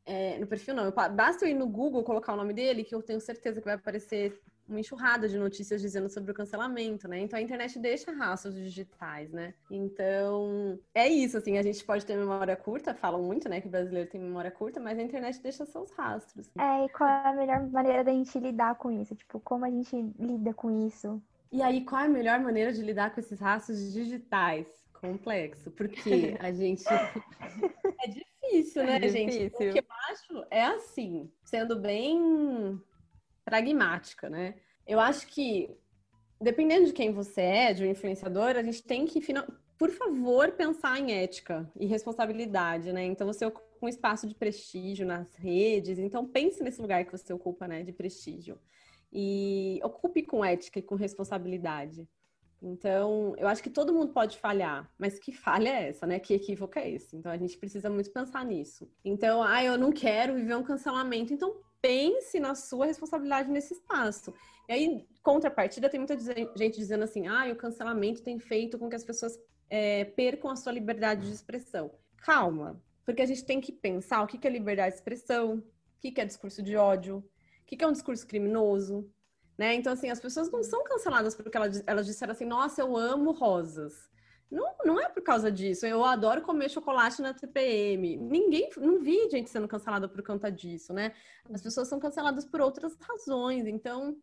É, 0.05 0.39
no 0.39 0.47
perfil 0.47 0.75
não, 0.75 0.91
basta 0.91 1.47
eu 1.47 1.51
ir 1.51 1.55
no 1.55 1.67
Google 1.67 2.05
colocar 2.05 2.35
o 2.35 2.37
nome 2.37 2.53
dele, 2.53 2.85
que 2.85 2.95
eu 2.95 3.03
tenho 3.03 3.21
certeza 3.21 3.61
que 3.61 3.65
vai 3.65 3.77
aparecer 3.77 4.39
uma 4.69 4.81
enxurrada 4.81 5.29
de 5.29 5.39
notícias 5.39 5.81
dizendo 5.81 6.09
sobre 6.09 6.31
o 6.31 6.35
cancelamento, 6.35 7.09
né? 7.09 7.21
Então 7.21 7.39
a 7.39 7.43
internet 7.43 7.79
deixa 7.79 8.13
rastros 8.13 8.55
digitais, 8.55 9.31
né? 9.31 9.55
Então 9.71 10.79
é 10.95 11.09
isso, 11.09 11.39
assim, 11.39 11.59
a 11.59 11.63
gente 11.63 11.85
pode 11.85 12.05
ter 12.05 12.17
memória 12.17 12.57
curta, 12.57 12.95
falam 12.95 13.23
muito, 13.23 13.49
né, 13.49 13.61
que 13.61 13.69
o 13.69 13.71
brasileiro 13.71 14.11
tem 14.11 14.21
memória 14.21 14.51
curta, 14.51 14.81
mas 14.81 14.99
a 14.99 15.03
internet 15.03 15.41
deixa 15.41 15.65
seus 15.65 15.91
rastros. 15.93 16.51
É, 16.59 16.85
e 16.85 16.89
qual 16.89 17.09
é 17.09 17.29
a 17.29 17.33
melhor 17.33 17.67
maneira 17.69 18.05
da 18.05 18.13
gente 18.13 18.39
lidar 18.39 18.75
com 18.77 18.91
isso? 18.91 19.15
Tipo, 19.15 19.41
como 19.41 19.65
a 19.65 19.71
gente 19.71 19.97
lida 20.19 20.53
com 20.53 20.87
isso? 20.87 21.23
E 21.53 21.63
aí, 21.63 21.85
qual 21.85 22.03
é 22.03 22.07
a 22.07 22.09
melhor 22.09 22.41
maneira 22.41 22.73
de 22.73 22.83
lidar 22.83 23.15
com 23.15 23.21
esses 23.21 23.39
rastros 23.39 23.93
digitais? 23.93 24.67
Complexo, 24.93 25.71
porque 25.71 26.37
a 26.41 26.53
gente. 26.53 26.85
é 28.03 28.09
difícil, 28.09 28.85
né, 28.85 28.99
é 29.01 29.09
gente? 29.09 29.39
Difícil. 29.39 29.71
O 29.71 29.73
que 29.73 29.79
eu 29.79 29.85
acho 30.11 30.47
é 30.51 30.65
assim, 30.65 31.31
sendo 31.45 31.77
bem 31.77 32.81
pragmática, 33.47 34.29
né? 34.29 34.57
Eu 34.85 34.99
acho 34.99 35.29
que, 35.29 35.71
dependendo 36.41 36.87
de 36.87 36.93
quem 36.93 37.13
você 37.13 37.41
é, 37.41 37.73
de 37.73 37.85
um 37.85 37.91
influenciador, 37.91 38.57
a 38.57 38.63
gente 38.63 38.83
tem 38.83 39.07
que, 39.07 39.21
por 39.79 39.91
favor, 39.91 40.51
pensar 40.53 40.99
em 40.99 41.13
ética 41.13 41.71
e 41.79 41.87
responsabilidade, 41.87 42.93
né? 42.93 43.05
Então, 43.05 43.27
você 43.27 43.47
ocupa 43.47 43.65
um 43.81 43.89
espaço 43.89 44.27
de 44.27 44.35
prestígio 44.35 45.07
nas 45.07 45.33
redes, 45.37 45.99
então 45.99 46.27
pense 46.27 46.63
nesse 46.63 46.83
lugar 46.83 47.05
que 47.05 47.13
você 47.13 47.33
ocupa, 47.33 47.69
né, 47.69 47.85
de 47.85 47.93
prestígio. 47.93 48.59
E 49.13 49.79
ocupe 49.85 50.23
com 50.23 50.45
ética 50.45 50.81
e 50.81 50.83
com 50.83 50.97
responsabilidade. 50.97 52.09
Então, 52.61 53.35
eu 53.39 53.47
acho 53.47 53.63
que 53.63 53.71
todo 53.71 53.93
mundo 53.93 54.13
pode 54.13 54.39
falhar, 54.39 54.91
mas 54.99 55.19
que 55.19 55.31
falha 55.31 55.69
é 55.69 55.89
essa, 55.91 56.07
né? 56.07 56.19
Que 56.19 56.35
equívoco 56.35 56.79
é 56.79 56.91
esse? 56.91 57.15
Então, 57.15 57.31
a 57.31 57.37
gente 57.37 57.57
precisa 57.57 57.89
muito 57.89 58.11
pensar 58.11 58.45
nisso. 58.45 58.91
Então, 59.05 59.43
ah, 59.43 59.63
eu 59.63 59.79
não 59.79 59.93
quero 59.93 60.35
viver 60.35 60.57
um 60.57 60.65
cancelamento, 60.65 61.33
então 61.33 61.55
pense 61.81 62.41
na 62.41 62.55
sua 62.55 62.87
responsabilidade 62.87 63.51
nesse 63.51 63.75
espaço. 63.75 64.33
E 64.69 64.73
aí, 64.73 65.07
contrapartida, 65.23 65.89
tem 65.89 66.01
muita 66.01 66.19
gente 66.19 66.77
dizendo 66.77 67.05
assim: 67.05 67.27
ah, 67.27 67.51
o 67.53 67.57
cancelamento 67.57 68.23
tem 68.23 68.39
feito 68.39 68.79
com 68.79 68.89
que 68.89 68.97
as 68.97 69.05
pessoas 69.05 69.39
é, 69.71 70.05
percam 70.05 70.51
a 70.51 70.57
sua 70.57 70.73
liberdade 70.73 71.27
de 71.27 71.33
expressão. 71.33 71.93
Calma, 72.19 72.83
porque 73.05 73.23
a 73.23 73.27
gente 73.27 73.45
tem 73.45 73.61
que 73.61 73.73
pensar 73.73 74.23
o 74.23 74.27
que 74.27 74.47
é 74.47 74.51
liberdade 74.51 74.91
de 74.91 74.97
expressão, 74.97 75.59
o 75.59 75.63
que 76.01 76.21
é 76.21 76.25
discurso 76.25 76.63
de 76.63 76.77
ódio, 76.77 77.19
o 77.19 77.67
que 77.67 77.83
é 77.83 77.87
um 77.87 77.93
discurso 77.93 78.27
criminoso. 78.27 79.11
Né? 79.57 79.75
Então, 79.75 79.93
assim, 79.93 80.11
as 80.11 80.21
pessoas 80.21 80.51
não 80.51 80.63
são 80.63 80.85
canceladas 80.85 81.35
porque 81.35 81.57
elas, 81.57 81.83
elas 81.87 82.07
disseram 82.07 82.33
assim: 82.33 82.45
nossa, 82.45 82.83
eu 82.83 82.97
amo 82.97 83.33
rosas. 83.33 84.11
Não, 84.51 84.75
não 84.85 85.01
é 85.01 85.09
por 85.09 85.23
causa 85.23 85.51
disso. 85.51 85.87
Eu 85.87 86.05
adoro 86.05 86.43
comer 86.43 86.71
chocolate 86.71 87.21
na 87.21 87.35
TPM. 87.35 88.17
Ninguém, 88.17 88.71
não 88.77 89.01
vi 89.01 89.29
gente 89.29 89.51
sendo 89.51 89.67
cancelada 89.67 90.09
por 90.09 90.23
conta 90.23 90.51
disso, 90.51 90.93
né? 90.93 91.13
As 91.53 91.63
pessoas 91.63 91.89
são 91.89 91.99
canceladas 91.99 92.45
por 92.45 92.61
outras 92.61 92.97
razões. 93.01 93.67
Então, 93.67 94.17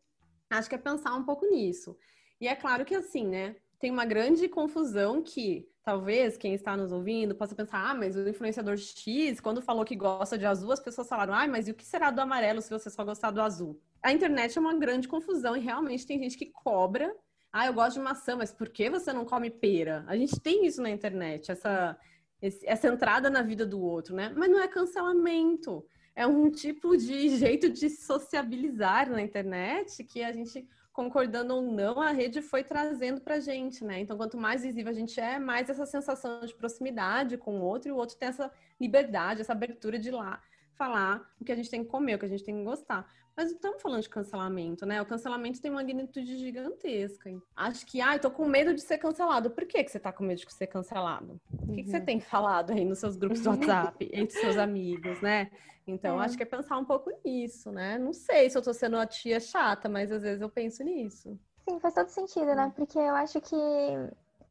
acho 0.50 0.70
que 0.70 0.76
é 0.76 0.78
pensar 0.78 1.14
um 1.16 1.24
pouco 1.24 1.46
nisso. 1.46 1.98
E 2.40 2.48
é 2.48 2.56
claro 2.56 2.86
que 2.86 2.96
assim, 2.96 3.28
né? 3.28 3.56
Tem 3.80 3.92
uma 3.92 4.06
grande 4.06 4.48
confusão 4.48 5.22
que 5.22 5.70
talvez 5.84 6.38
quem 6.38 6.54
está 6.54 6.78
nos 6.78 6.92
ouvindo 6.92 7.36
possa 7.36 7.54
pensar: 7.54 7.90
ah, 7.90 7.94
mas 7.94 8.16
o 8.16 8.28
influenciador 8.28 8.78
X, 8.78 9.42
quando 9.42 9.62
falou 9.62 9.84
que 9.84 9.96
gosta 9.96 10.38
de 10.38 10.46
azul, 10.46 10.72
as 10.72 10.80
pessoas 10.80 11.08
falaram: 11.08 11.34
ah, 11.34 11.48
mas 11.48 11.68
e 11.68 11.72
o 11.72 11.76
que 11.76 11.86
será 11.86 12.10
do 12.10 12.22
amarelo 12.22 12.62
se 12.62 12.70
você 12.70 12.90
só 12.90 13.04
gostar 13.04 13.32
do 13.32 13.42
azul? 13.42 13.80
A 14.02 14.12
internet 14.12 14.58
é 14.58 14.62
uma 14.62 14.74
grande 14.74 15.08
confusão 15.08 15.56
e 15.56 15.60
realmente 15.60 16.08
tem 16.08 16.20
gente 16.20 16.38
que 16.38 16.46
cobra 16.46 17.14
ah, 17.54 17.68
eu 17.68 17.74
gosto 17.74 17.98
de 17.98 18.04
maçã, 18.04 18.36
mas 18.36 18.52
por 18.52 18.68
que 18.68 18.90
você 18.90 19.14
não 19.14 19.26
come 19.26 19.52
pera? 19.52 20.04
A 20.08 20.18
gente 20.18 20.40
tem 20.40 20.66
isso 20.66 20.82
na 20.82 20.90
internet, 20.90 21.52
essa, 21.52 21.96
essa 22.42 22.88
entrada 22.88 23.30
na 23.30 23.44
vida 23.44 23.64
do 23.64 23.80
outro, 23.80 24.16
né? 24.16 24.34
Mas 24.36 24.50
não 24.50 24.60
é 24.60 24.68
cancelamento. 24.68 25.86
É 26.16 26.26
um 26.26 26.50
tipo 26.50 26.98
de 26.98 27.30
jeito 27.38 27.70
de 27.70 27.92
sociabilizar 27.92 29.08
na 29.08 29.22
internet 29.22 30.04
que 30.04 30.24
a 30.24 30.32
gente, 30.32 30.68
concordando 30.92 31.54
ou 31.54 31.62
não, 31.62 32.02
a 32.02 32.10
rede 32.10 32.42
foi 32.42 32.64
trazendo 32.64 33.22
pra 33.22 33.40
gente, 33.40 33.84
né? 33.86 34.00
Então, 34.00 34.18
quanto 34.18 34.36
mais 34.36 34.64
visível 34.64 34.92
a 34.92 34.96
gente 34.96 35.20
é, 35.20 35.38
mais 35.38 35.70
essa 35.70 35.86
sensação 35.86 36.44
de 36.44 36.56
proximidade 36.56 37.38
com 37.38 37.60
o 37.60 37.64
outro, 37.64 37.90
e 37.90 37.92
o 37.92 37.98
outro 37.98 38.18
tem 38.18 38.30
essa 38.30 38.52
liberdade, 38.82 39.42
essa 39.42 39.54
abertura 39.54 40.00
de 40.00 40.10
lá 40.10 40.42
falar 40.76 41.22
o 41.40 41.46
que 41.46 41.52
a 41.52 41.56
gente 41.56 41.70
tem 41.70 41.84
que 41.84 41.90
comer, 41.90 42.16
o 42.16 42.20
que 42.20 42.26
a 42.26 42.30
gente 42.30 42.44
tem 42.44 42.58
que 42.58 42.64
gostar. 42.64 43.08
Mas 43.36 43.48
não 43.48 43.56
estamos 43.56 43.82
falando 43.82 44.02
de 44.02 44.10
cancelamento, 44.10 44.86
né? 44.86 45.02
O 45.02 45.06
cancelamento 45.06 45.60
tem 45.60 45.72
uma 45.72 45.82
magnitude 45.82 46.38
gigantesca. 46.38 47.32
Acho 47.56 47.86
que, 47.86 48.00
ai, 48.00 48.18
ah, 48.18 48.20
tô 48.20 48.30
com 48.30 48.46
medo 48.46 48.74
de 48.76 48.82
ser 48.82 49.00
cancelado. 49.00 49.50
Por 49.50 49.66
que, 49.66 49.84
que 49.84 49.92
você 49.92 50.00
tá 50.00 50.12
com 50.12 50.24
medo 50.24 50.40
de 50.40 50.54
ser 50.54 50.68
cancelado? 50.68 51.42
O 51.52 51.74
que, 51.74 51.84
que 51.84 51.90
você 51.90 51.98
uhum. 51.98 52.06
tem 52.06 52.20
falado 52.20 52.72
aí 52.72 52.86
nos 52.86 53.00
seus 53.00 53.16
grupos 53.16 53.42
do 53.42 53.50
WhatsApp, 53.52 54.10
entre 54.14 54.40
seus 54.40 54.58
amigos, 54.58 55.20
né? 55.22 55.50
Então, 55.88 56.22
é. 56.22 56.26
acho 56.26 56.38
que 56.38 56.44
é 56.44 56.46
pensar 56.46 56.78
um 56.78 56.86
pouco 56.86 57.12
nisso, 57.26 57.72
né? 57.72 57.98
Não 57.98 58.14
sei 58.14 58.50
se 58.50 58.58
eu 58.58 58.62
tô 58.62 58.72
sendo 58.72 58.98
uma 58.98 59.06
tia 59.06 59.40
chata, 59.40 59.90
mas 59.90 60.12
às 60.12 60.22
vezes 60.22 60.42
eu 60.42 60.50
penso 60.50 60.84
nisso. 60.84 61.38
Sim, 61.68 61.80
faz 61.80 61.94
todo 61.94 62.10
sentido, 62.10 62.54
né? 62.54 62.72
Porque 62.76 63.00
eu 63.00 63.16
acho 63.16 63.42
que, 63.42 63.56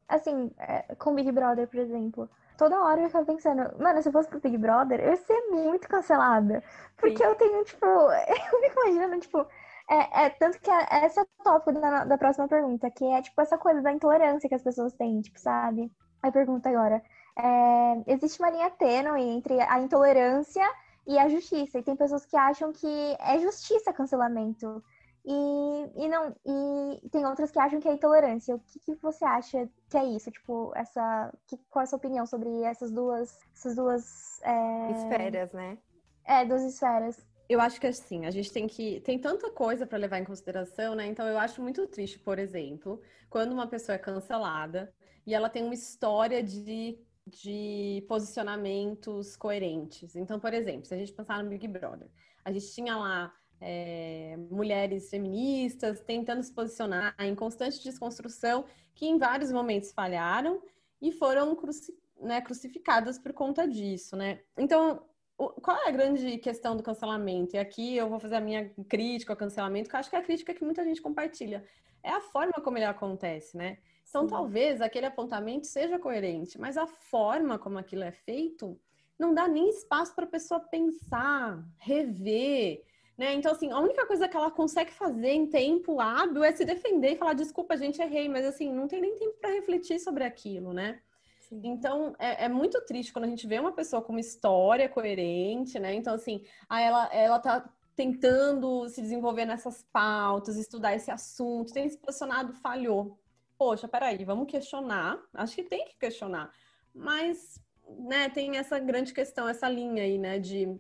assim, 0.08 0.50
é, 0.58 0.94
com 0.96 1.14
Big 1.14 1.30
Brother, 1.30 1.68
por 1.68 1.78
exemplo, 1.78 2.28
toda 2.62 2.80
hora 2.80 3.00
eu 3.00 3.06
ficava 3.08 3.26
pensando, 3.26 3.76
mano, 3.82 4.00
se 4.00 4.08
eu 4.08 4.12
fosse 4.12 4.28
pro 4.28 4.40
Big 4.40 4.56
Brother, 4.56 5.00
eu 5.00 5.10
ia 5.10 5.16
ser 5.16 5.40
muito 5.50 5.88
cancelada. 5.88 6.62
Porque 6.96 7.16
Sim. 7.16 7.24
eu 7.24 7.34
tenho, 7.34 7.64
tipo, 7.64 7.86
eu 7.86 8.60
fico 8.60 8.80
imaginando, 8.86 9.20
tipo, 9.20 9.46
é, 9.90 10.26
é 10.26 10.30
tanto 10.30 10.60
que 10.60 10.70
é, 10.70 11.06
esse 11.06 11.18
é 11.18 11.22
o 11.22 11.26
tópico 11.42 11.72
da, 11.72 12.04
da 12.04 12.16
próxima 12.16 12.46
pergunta, 12.46 12.88
que 12.88 13.04
é, 13.04 13.20
tipo, 13.20 13.40
essa 13.40 13.58
coisa 13.58 13.82
da 13.82 13.92
intolerância 13.92 14.48
que 14.48 14.54
as 14.54 14.62
pessoas 14.62 14.92
têm, 14.94 15.20
tipo, 15.20 15.40
sabe? 15.40 15.90
Aí 16.22 16.30
pergunta 16.30 16.68
agora, 16.68 17.02
é, 17.36 18.12
existe 18.12 18.40
uma 18.40 18.50
linha 18.50 18.70
tênue 18.70 19.22
entre 19.22 19.60
a 19.60 19.80
intolerância 19.80 20.64
e 21.04 21.18
a 21.18 21.28
justiça, 21.28 21.80
e 21.80 21.82
tem 21.82 21.96
pessoas 21.96 22.24
que 22.24 22.36
acham 22.36 22.72
que 22.72 23.16
é 23.18 23.40
justiça 23.40 23.92
cancelamento. 23.92 24.82
E, 25.24 26.04
e 26.04 26.08
não 26.08 26.34
e 26.44 27.08
tem 27.10 27.24
outras 27.24 27.50
que 27.52 27.58
acham 27.58 27.78
que 27.78 27.88
é 27.88 27.92
intolerância. 27.92 28.56
O 28.56 28.58
que, 28.58 28.80
que 28.80 28.94
você 28.96 29.24
acha 29.24 29.68
que 29.88 29.96
é 29.96 30.04
isso? 30.04 30.30
Tipo, 30.30 30.72
essa. 30.74 31.32
Que, 31.46 31.56
qual 31.70 31.82
é 31.82 31.84
a 31.84 31.86
sua 31.86 31.98
opinião 31.98 32.26
sobre 32.26 32.48
essas 32.62 32.90
duas. 32.90 33.38
Essas 33.54 33.76
duas. 33.76 34.40
É... 34.42 34.90
Esferas, 34.92 35.52
né? 35.52 35.78
É, 36.24 36.44
duas 36.44 36.62
esferas. 36.64 37.24
Eu 37.48 37.60
acho 37.60 37.80
que 37.80 37.86
assim, 37.86 38.26
a 38.26 38.30
gente 38.30 38.52
tem 38.52 38.66
que. 38.66 39.00
Tem 39.00 39.18
tanta 39.18 39.50
coisa 39.50 39.86
para 39.86 39.98
levar 39.98 40.18
em 40.18 40.24
consideração, 40.24 40.96
né? 40.96 41.06
Então 41.06 41.26
eu 41.26 41.38
acho 41.38 41.62
muito 41.62 41.86
triste, 41.86 42.18
por 42.18 42.38
exemplo, 42.38 43.00
quando 43.30 43.52
uma 43.52 43.68
pessoa 43.68 43.94
é 43.94 43.98
cancelada 43.98 44.92
e 45.24 45.34
ela 45.34 45.48
tem 45.48 45.62
uma 45.62 45.74
história 45.74 46.42
de, 46.42 46.98
de 47.26 48.04
posicionamentos 48.08 49.36
coerentes. 49.36 50.16
Então, 50.16 50.40
por 50.40 50.52
exemplo, 50.52 50.86
se 50.86 50.94
a 50.94 50.98
gente 50.98 51.12
pensar 51.12 51.44
no 51.44 51.48
Big 51.48 51.68
Brother, 51.68 52.08
a 52.44 52.50
gente 52.50 52.72
tinha 52.72 52.96
lá 52.96 53.32
é, 53.62 54.36
mulheres 54.50 55.08
feministas 55.08 56.00
tentando 56.00 56.42
se 56.42 56.52
posicionar 56.52 57.14
em 57.20 57.34
constante 57.34 57.82
desconstrução, 57.82 58.64
que 58.94 59.06
em 59.06 59.18
vários 59.18 59.52
momentos 59.52 59.92
falharam 59.92 60.60
e 61.00 61.12
foram 61.12 61.54
cruci 61.54 61.94
né, 62.20 62.40
crucificadas 62.40 63.18
por 63.18 63.32
conta 63.32 63.66
disso, 63.66 64.16
né? 64.16 64.40
Então, 64.56 65.04
o, 65.36 65.48
qual 65.48 65.76
é 65.76 65.88
a 65.88 65.92
grande 65.92 66.38
questão 66.38 66.76
do 66.76 66.82
cancelamento? 66.82 67.56
E 67.56 67.58
aqui 67.58 67.96
eu 67.96 68.08
vou 68.08 68.20
fazer 68.20 68.36
a 68.36 68.40
minha 68.40 68.70
crítica 68.88 69.32
ao 69.32 69.36
cancelamento, 69.36 69.88
que 69.88 69.96
eu 69.96 70.00
acho 70.00 70.10
que 70.10 70.16
é 70.16 70.20
a 70.20 70.22
crítica 70.22 70.54
que 70.54 70.64
muita 70.64 70.84
gente 70.84 71.02
compartilha. 71.02 71.64
É 72.02 72.10
a 72.10 72.20
forma 72.20 72.54
como 72.62 72.78
ele 72.78 72.84
acontece, 72.84 73.56
né? 73.56 73.78
Então, 74.08 74.22
Sim. 74.22 74.28
talvez 74.28 74.80
aquele 74.80 75.06
apontamento 75.06 75.66
seja 75.66 75.98
coerente, 75.98 76.60
mas 76.60 76.76
a 76.76 76.86
forma 76.86 77.58
como 77.58 77.78
aquilo 77.78 78.04
é 78.04 78.12
feito 78.12 78.78
não 79.18 79.32
dá 79.32 79.46
nem 79.46 79.68
espaço 79.68 80.14
para 80.14 80.24
a 80.24 80.28
pessoa 80.28 80.60
pensar, 80.60 81.64
rever, 81.78 82.82
né? 83.16 83.34
Então, 83.34 83.52
assim, 83.52 83.70
a 83.70 83.78
única 83.78 84.06
coisa 84.06 84.26
que 84.28 84.36
ela 84.36 84.50
consegue 84.50 84.92
fazer 84.92 85.30
em 85.30 85.46
tempo 85.46 86.00
hábil 86.00 86.42
é 86.42 86.52
se 86.52 86.64
defender 86.64 87.12
e 87.12 87.16
falar, 87.16 87.34
desculpa, 87.34 87.74
a 87.74 87.76
gente 87.76 88.00
errei, 88.00 88.28
mas 88.28 88.44
assim, 88.44 88.72
não 88.72 88.88
tem 88.88 89.00
nem 89.00 89.16
tempo 89.16 89.36
para 89.40 89.50
refletir 89.50 90.00
sobre 90.00 90.24
aquilo, 90.24 90.72
né? 90.72 91.00
Sim. 91.40 91.60
Então, 91.64 92.14
é, 92.18 92.44
é, 92.44 92.48
muito 92.48 92.80
triste 92.86 93.12
quando 93.12 93.26
a 93.26 93.28
gente 93.28 93.46
vê 93.46 93.58
uma 93.58 93.72
pessoa 93.72 94.00
com 94.00 94.12
uma 94.12 94.20
história 94.20 94.88
coerente, 94.88 95.78
né? 95.78 95.94
Então, 95.94 96.14
assim, 96.14 96.42
aí 96.68 96.84
ela, 96.84 97.14
ela 97.14 97.38
tá 97.38 97.68
tentando 97.94 98.88
se 98.88 99.02
desenvolver 99.02 99.44
nessas 99.44 99.82
pautas, 99.92 100.56
estudar 100.56 100.94
esse 100.94 101.10
assunto, 101.10 101.72
tem 101.72 101.88
se 101.88 101.98
posicionado, 101.98 102.54
falhou. 102.54 103.18
Poxa, 103.58 103.86
peraí, 103.86 104.24
vamos 104.24 104.50
questionar. 104.50 105.22
Acho 105.34 105.54
que 105.56 105.62
tem 105.62 105.84
que 105.84 105.96
questionar. 105.98 106.50
Mas, 106.94 107.60
né, 107.86 108.30
tem 108.30 108.56
essa 108.56 108.78
grande 108.78 109.12
questão, 109.12 109.46
essa 109.46 109.68
linha 109.68 110.02
aí, 110.02 110.18
né, 110.18 110.38
de 110.38 110.74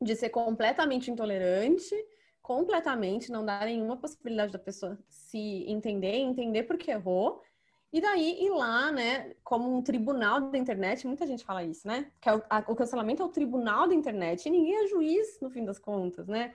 de 0.00 0.16
ser 0.16 0.30
completamente 0.30 1.10
intolerante, 1.10 1.94
completamente, 2.40 3.30
não 3.30 3.44
dar 3.44 3.66
nenhuma 3.66 3.96
possibilidade 3.96 4.52
da 4.52 4.58
pessoa 4.58 4.98
se 5.08 5.64
entender, 5.68 6.16
entender 6.16 6.62
porque 6.64 6.90
errou, 6.90 7.42
e 7.92 8.00
daí 8.00 8.44
ir 8.44 8.50
lá, 8.50 8.92
né, 8.92 9.34
como 9.42 9.76
um 9.76 9.82
tribunal 9.82 10.40
da 10.40 10.56
internet, 10.56 11.06
muita 11.06 11.26
gente 11.26 11.44
fala 11.44 11.64
isso, 11.64 11.88
né? 11.88 12.08
Que 12.20 12.28
é 12.28 12.36
o, 12.36 12.42
a, 12.48 12.58
o, 12.68 12.76
cancelamento 12.76 13.20
é 13.20 13.26
o 13.26 13.30
tribunal 13.30 13.88
da 13.88 13.94
internet 13.94 14.46
e 14.46 14.50
ninguém 14.50 14.84
é 14.84 14.86
juiz, 14.86 15.40
no 15.40 15.50
fim 15.50 15.64
das 15.64 15.78
contas, 15.78 16.28
né? 16.28 16.54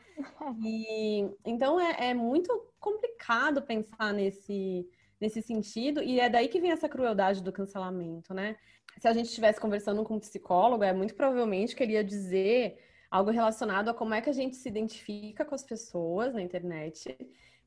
E 0.64 1.30
então 1.44 1.78
é, 1.78 2.10
é 2.12 2.14
muito 2.14 2.74
complicado 2.80 3.62
pensar 3.62 4.14
nesse, 4.14 4.88
nesse 5.20 5.42
sentido, 5.42 6.02
e 6.02 6.22
é 6.22 6.30
daí 6.30 6.48
que 6.48 6.60
vem 6.62 6.72
essa 6.72 6.88
crueldade 6.88 7.44
do 7.44 7.52
cancelamento, 7.52 8.34
né? 8.34 8.56
Se 8.98 9.08
a 9.10 9.14
gente 9.14 9.28
estivesse 9.28 9.60
conversando 9.60 10.06
com 10.06 10.16
um 10.16 10.20
psicólogo, 10.20 10.86
é 10.86 10.94
muito 10.94 11.16
provavelmente 11.16 11.76
que 11.76 11.84
ele 11.84 11.94
ia 11.94 12.04
dizer 12.04 12.78
algo 13.16 13.32
relacionado 13.32 13.88
a 13.90 13.94
como 13.94 14.14
é 14.14 14.22
que 14.22 14.30
a 14.30 14.34
gente 14.34 14.58
se 14.58 14.68
identifica 14.68 15.46
com 15.46 15.56
as 15.56 15.64
pessoas 15.64 16.34
na 16.34 16.42
internet. 16.42 17.18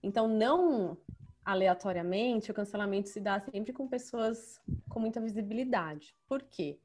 Então, 0.02 0.28
não 0.28 0.98
aleatoriamente, 1.42 2.50
o 2.50 2.54
cancelamento 2.54 3.08
se 3.08 3.18
dá 3.18 3.40
sempre 3.40 3.72
com 3.72 3.88
pessoas 3.88 4.60
com 4.90 5.00
muita 5.00 5.22
visibilidade. 5.22 6.14
Por 6.26 6.42
quê? 6.42 6.78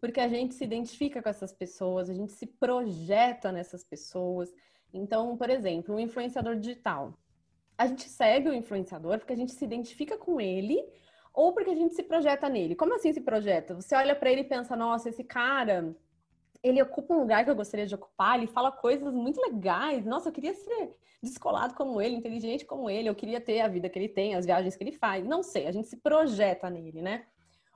Porque 0.00 0.20
a 0.20 0.28
gente 0.28 0.54
se 0.54 0.62
identifica 0.62 1.20
com 1.20 1.28
essas 1.28 1.52
pessoas, 1.52 2.08
a 2.08 2.14
gente 2.14 2.30
se 2.30 2.46
projeta 2.46 3.50
nessas 3.50 3.82
pessoas. 3.82 4.54
Então, 4.94 5.36
por 5.36 5.50
exemplo, 5.50 5.96
um 5.96 5.98
influenciador 5.98 6.54
digital. 6.54 7.18
A 7.76 7.88
gente 7.88 8.08
segue 8.08 8.48
o 8.48 8.54
influenciador 8.54 9.18
porque 9.18 9.32
a 9.32 9.36
gente 9.36 9.50
se 9.50 9.64
identifica 9.64 10.16
com 10.16 10.40
ele 10.40 10.78
ou 11.34 11.52
porque 11.52 11.70
a 11.70 11.74
gente 11.74 11.94
se 11.94 12.04
projeta 12.04 12.48
nele. 12.48 12.76
Como 12.76 12.94
assim 12.94 13.12
se 13.12 13.20
projeta? 13.20 13.74
Você 13.74 13.96
olha 13.96 14.14
para 14.14 14.30
ele 14.30 14.42
e 14.42 14.44
pensa: 14.44 14.76
nossa, 14.76 15.08
esse 15.08 15.24
cara 15.24 15.92
ele 16.66 16.82
ocupa 16.82 17.14
um 17.14 17.20
lugar 17.20 17.44
que 17.44 17.50
eu 17.50 17.56
gostaria 17.56 17.86
de 17.86 17.94
ocupar, 17.94 18.36
ele 18.36 18.46
fala 18.46 18.72
coisas 18.72 19.12
muito 19.12 19.40
legais. 19.40 20.04
Nossa, 20.04 20.28
eu 20.28 20.32
queria 20.32 20.54
ser 20.54 20.94
descolado 21.22 21.74
como 21.74 22.00
ele, 22.00 22.16
inteligente 22.16 22.64
como 22.64 22.88
ele, 22.88 23.08
eu 23.08 23.14
queria 23.14 23.40
ter 23.40 23.60
a 23.60 23.68
vida 23.68 23.88
que 23.88 23.98
ele 23.98 24.08
tem, 24.08 24.34
as 24.34 24.46
viagens 24.46 24.76
que 24.76 24.84
ele 24.84 24.92
faz. 24.92 25.24
Não 25.24 25.42
sei, 25.42 25.66
a 25.66 25.72
gente 25.72 25.88
se 25.88 25.96
projeta 25.96 26.70
nele, 26.70 27.02
né? 27.02 27.26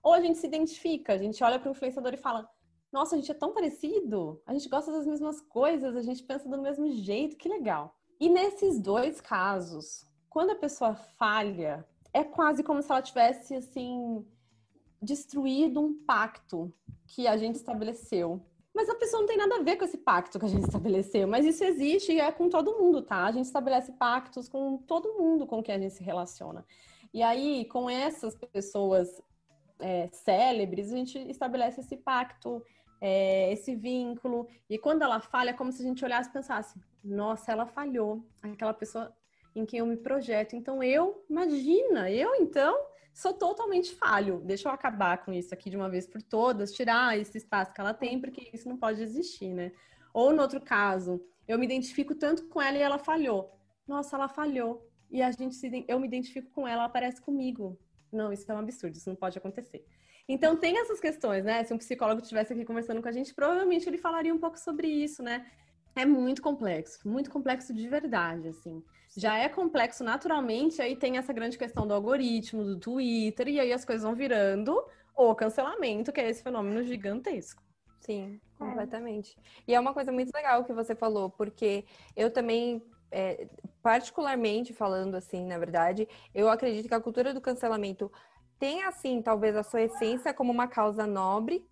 Ou 0.02 0.14
a 0.14 0.20
gente 0.20 0.38
se 0.38 0.46
identifica, 0.46 1.12
a 1.12 1.18
gente 1.18 1.42
olha 1.44 1.58
para 1.58 1.68
o 1.68 1.72
influenciador 1.72 2.14
e 2.14 2.16
fala: 2.16 2.48
Nossa, 2.92 3.14
a 3.14 3.18
gente 3.18 3.30
é 3.30 3.34
tão 3.34 3.52
parecido, 3.52 4.40
a 4.46 4.52
gente 4.52 4.68
gosta 4.68 4.90
das 4.90 5.06
mesmas 5.06 5.40
coisas, 5.40 5.96
a 5.96 6.02
gente 6.02 6.22
pensa 6.22 6.48
do 6.48 6.60
mesmo 6.60 6.90
jeito, 6.90 7.36
que 7.36 7.48
legal. 7.48 7.94
E 8.18 8.28
nesses 8.28 8.78
dois 8.78 9.20
casos, 9.20 10.06
quando 10.28 10.50
a 10.50 10.56
pessoa 10.56 10.94
falha, 10.94 11.86
é 12.12 12.24
quase 12.24 12.62
como 12.62 12.82
se 12.82 12.90
ela 12.90 13.02
tivesse 13.02 13.54
assim 13.54 14.24
destruído 15.02 15.80
um 15.80 16.04
pacto 16.04 16.72
que 17.06 17.26
a 17.26 17.36
gente 17.36 17.56
estabeleceu. 17.56 18.44
Mas 18.80 18.88
a 18.88 18.94
pessoa 18.94 19.20
não 19.20 19.26
tem 19.28 19.36
nada 19.36 19.56
a 19.56 19.62
ver 19.62 19.76
com 19.76 19.84
esse 19.84 19.98
pacto 19.98 20.38
que 20.38 20.46
a 20.46 20.48
gente 20.48 20.64
estabeleceu. 20.64 21.28
Mas 21.28 21.44
isso 21.44 21.62
existe 21.62 22.12
e 22.12 22.18
é 22.18 22.32
com 22.32 22.48
todo 22.48 22.78
mundo, 22.78 23.02
tá? 23.02 23.26
A 23.26 23.30
gente 23.30 23.44
estabelece 23.44 23.92
pactos 23.92 24.48
com 24.48 24.78
todo 24.78 25.18
mundo 25.18 25.46
com 25.46 25.62
quem 25.62 25.74
a 25.74 25.78
gente 25.78 25.92
se 25.92 26.02
relaciona. 26.02 26.64
E 27.12 27.22
aí, 27.22 27.66
com 27.66 27.90
essas 27.90 28.34
pessoas 28.34 29.20
é, 29.80 30.08
célebres, 30.10 30.90
a 30.90 30.96
gente 30.96 31.18
estabelece 31.28 31.82
esse 31.82 31.94
pacto, 31.94 32.64
é, 33.02 33.52
esse 33.52 33.74
vínculo. 33.74 34.48
E 34.66 34.78
quando 34.78 35.02
ela 35.02 35.20
falha, 35.20 35.50
é 35.50 35.52
como 35.52 35.70
se 35.70 35.82
a 35.82 35.86
gente 35.86 36.02
olhasse 36.02 36.30
e 36.30 36.32
pensasse: 36.32 36.80
nossa, 37.04 37.52
ela 37.52 37.66
falhou. 37.66 38.24
Aquela 38.42 38.72
pessoa 38.72 39.14
em 39.54 39.66
quem 39.66 39.80
eu 39.80 39.86
me 39.86 39.98
projeto. 39.98 40.56
Então, 40.56 40.82
eu, 40.82 41.22
imagina, 41.28 42.10
eu 42.10 42.34
então 42.36 42.74
sou 43.12 43.34
totalmente 43.34 43.94
falho. 43.94 44.40
Deixa 44.44 44.68
eu 44.68 44.72
acabar 44.72 45.18
com 45.24 45.32
isso 45.32 45.52
aqui 45.52 45.70
de 45.70 45.76
uma 45.76 45.88
vez 45.88 46.06
por 46.06 46.22
todas, 46.22 46.72
tirar 46.72 47.18
esse 47.18 47.38
espaço 47.38 47.72
que 47.72 47.80
ela 47.80 47.94
tem, 47.94 48.20
porque 48.20 48.50
isso 48.52 48.68
não 48.68 48.76
pode 48.76 49.02
existir, 49.02 49.52
né? 49.52 49.72
Ou 50.12 50.32
no 50.32 50.42
outro 50.42 50.60
caso, 50.60 51.22
eu 51.46 51.58
me 51.58 51.66
identifico 51.66 52.14
tanto 52.14 52.46
com 52.46 52.60
ela 52.60 52.76
e 52.76 52.82
ela 52.82 52.98
falhou. 52.98 53.52
Nossa, 53.86 54.16
ela 54.16 54.28
falhou. 54.28 54.88
E 55.10 55.22
a 55.22 55.30
gente 55.30 55.54
se, 55.54 55.84
eu 55.88 55.98
me 55.98 56.06
identifico 56.06 56.50
com 56.50 56.66
ela, 56.66 56.82
ela 56.82 56.84
aparece 56.84 57.20
comigo. 57.20 57.78
Não, 58.12 58.32
isso 58.32 58.50
é 58.50 58.54
um 58.54 58.58
absurdo, 58.58 58.96
isso 58.96 59.08
não 59.08 59.16
pode 59.16 59.38
acontecer. 59.38 59.84
Então 60.28 60.56
tem 60.56 60.78
essas 60.78 61.00
questões, 61.00 61.44
né? 61.44 61.64
Se 61.64 61.74
um 61.74 61.78
psicólogo 61.78 62.22
estivesse 62.22 62.52
aqui 62.52 62.64
conversando 62.64 63.02
com 63.02 63.08
a 63.08 63.12
gente, 63.12 63.34
provavelmente 63.34 63.88
ele 63.88 63.98
falaria 63.98 64.34
um 64.34 64.38
pouco 64.38 64.58
sobre 64.58 64.86
isso, 64.86 65.22
né? 65.22 65.46
É 65.96 66.06
muito 66.06 66.40
complexo, 66.40 67.08
muito 67.08 67.30
complexo 67.30 67.74
de 67.74 67.88
verdade, 67.88 68.48
assim 68.48 68.82
já 69.16 69.38
é 69.38 69.48
complexo 69.48 70.04
naturalmente, 70.04 70.80
aí 70.80 70.96
tem 70.96 71.18
essa 71.18 71.32
grande 71.32 71.58
questão 71.58 71.86
do 71.86 71.94
algoritmo, 71.94 72.64
do 72.64 72.78
Twitter, 72.78 73.48
e 73.48 73.60
aí 73.60 73.72
as 73.72 73.84
coisas 73.84 74.04
vão 74.04 74.14
virando 74.14 74.80
o 75.16 75.34
cancelamento, 75.34 76.12
que 76.12 76.20
é 76.20 76.30
esse 76.30 76.42
fenômeno 76.42 76.82
gigantesco. 76.84 77.62
Sim, 78.00 78.40
é. 78.42 78.58
completamente. 78.58 79.36
É. 79.38 79.42
E 79.68 79.74
é 79.74 79.80
uma 79.80 79.92
coisa 79.92 80.12
muito 80.12 80.30
legal 80.34 80.64
que 80.64 80.72
você 80.72 80.94
falou, 80.94 81.30
porque 81.30 81.84
eu 82.16 82.30
também, 82.30 82.82
é, 83.10 83.48
particularmente 83.82 84.72
falando 84.72 85.16
assim, 85.16 85.44
na 85.46 85.58
verdade, 85.58 86.08
eu 86.34 86.48
acredito 86.48 86.88
que 86.88 86.94
a 86.94 87.00
cultura 87.00 87.34
do 87.34 87.40
cancelamento 87.40 88.10
tem, 88.58 88.84
assim, 88.84 89.20
talvez 89.22 89.56
a 89.56 89.62
sua 89.62 89.82
essência 89.82 90.34
como 90.34 90.52
uma 90.52 90.68
causa 90.68 91.06
nobre, 91.06 91.66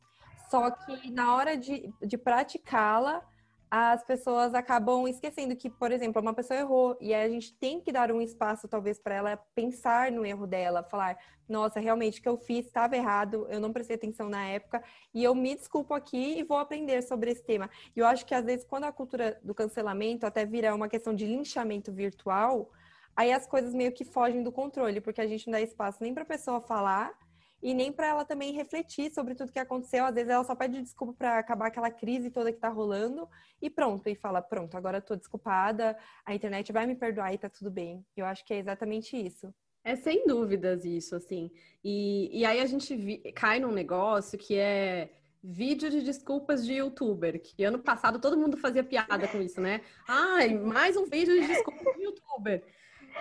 só 0.50 0.70
que 0.70 1.10
na 1.10 1.34
hora 1.36 1.56
de, 1.56 1.92
de 2.00 2.16
praticá-la, 2.16 3.22
as 3.70 4.02
pessoas 4.02 4.54
acabam 4.54 5.06
esquecendo 5.06 5.54
que, 5.54 5.68
por 5.68 5.92
exemplo, 5.92 6.22
uma 6.22 6.32
pessoa 6.32 6.58
errou 6.58 6.96
e 7.00 7.12
a 7.14 7.28
gente 7.28 7.52
tem 7.54 7.80
que 7.80 7.92
dar 7.92 8.10
um 8.10 8.20
espaço, 8.20 8.66
talvez, 8.66 8.98
para 8.98 9.14
ela 9.14 9.36
pensar 9.54 10.10
no 10.10 10.24
erro 10.24 10.46
dela, 10.46 10.82
falar: 10.82 11.18
nossa, 11.48 11.78
realmente 11.78 12.20
o 12.20 12.22
que 12.22 12.28
eu 12.28 12.38
fiz 12.38 12.66
estava 12.66 12.96
errado, 12.96 13.46
eu 13.50 13.60
não 13.60 13.72
prestei 13.72 13.96
atenção 13.96 14.28
na 14.28 14.44
época 14.46 14.82
e 15.12 15.22
eu 15.22 15.34
me 15.34 15.54
desculpo 15.54 15.92
aqui 15.94 16.38
e 16.38 16.42
vou 16.42 16.56
aprender 16.56 17.02
sobre 17.02 17.30
esse 17.30 17.42
tema. 17.44 17.68
E 17.94 18.00
eu 18.00 18.06
acho 18.06 18.24
que, 18.24 18.34
às 18.34 18.44
vezes, 18.44 18.64
quando 18.64 18.84
a 18.84 18.92
cultura 18.92 19.38
do 19.42 19.54
cancelamento 19.54 20.26
até 20.26 20.46
vira 20.46 20.74
uma 20.74 20.88
questão 20.88 21.14
de 21.14 21.26
linchamento 21.26 21.92
virtual, 21.92 22.70
aí 23.14 23.32
as 23.32 23.46
coisas 23.46 23.74
meio 23.74 23.92
que 23.92 24.04
fogem 24.04 24.42
do 24.42 24.52
controle, 24.52 25.00
porque 25.00 25.20
a 25.20 25.26
gente 25.26 25.46
não 25.46 25.52
dá 25.52 25.60
espaço 25.60 25.98
nem 26.00 26.14
para 26.14 26.22
a 26.22 26.26
pessoa 26.26 26.60
falar 26.60 27.12
e 27.62 27.74
nem 27.74 27.92
para 27.92 28.06
ela 28.06 28.24
também 28.24 28.52
refletir 28.52 29.12
sobre 29.12 29.34
tudo 29.34 29.52
que 29.52 29.58
aconteceu. 29.58 30.04
Às 30.04 30.14
vezes 30.14 30.30
ela 30.30 30.44
só 30.44 30.54
pede 30.54 30.80
desculpa 30.80 31.12
para 31.12 31.38
acabar 31.38 31.68
aquela 31.68 31.90
crise 31.90 32.30
toda 32.30 32.52
que 32.52 32.58
tá 32.58 32.68
rolando 32.68 33.28
e 33.60 33.68
pronto, 33.68 34.08
e 34.08 34.14
fala: 34.14 34.40
pronto, 34.40 34.76
agora 34.76 35.00
tô 35.00 35.16
desculpada, 35.16 35.96
a 36.24 36.34
internet 36.34 36.72
vai 36.72 36.86
me 36.86 36.94
perdoar 36.94 37.32
e 37.32 37.38
tá 37.38 37.48
tudo 37.48 37.70
bem. 37.70 38.04
Eu 38.16 38.26
acho 38.26 38.44
que 38.44 38.54
é 38.54 38.58
exatamente 38.58 39.16
isso. 39.16 39.52
É 39.84 39.96
sem 39.96 40.26
dúvidas 40.26 40.84
isso, 40.84 41.16
assim. 41.16 41.50
E, 41.82 42.40
e 42.40 42.44
aí 42.44 42.60
a 42.60 42.66
gente 42.66 42.94
vi, 42.94 43.18
cai 43.32 43.58
num 43.58 43.72
negócio 43.72 44.38
que 44.38 44.56
é 44.56 45.10
vídeo 45.42 45.88
de 45.88 46.02
desculpas 46.02 46.66
de 46.66 46.74
youtuber, 46.74 47.40
que 47.40 47.64
ano 47.64 47.78
passado 47.78 48.20
todo 48.20 48.36
mundo 48.36 48.56
fazia 48.56 48.82
piada 48.82 49.28
com 49.28 49.40
isso, 49.40 49.60
né? 49.60 49.80
Ai, 50.06 50.58
mais 50.58 50.96
um 50.96 51.06
vídeo 51.06 51.40
de 51.40 51.46
desculpas 51.46 51.94
de 51.96 52.02
youtuber. 52.02 52.64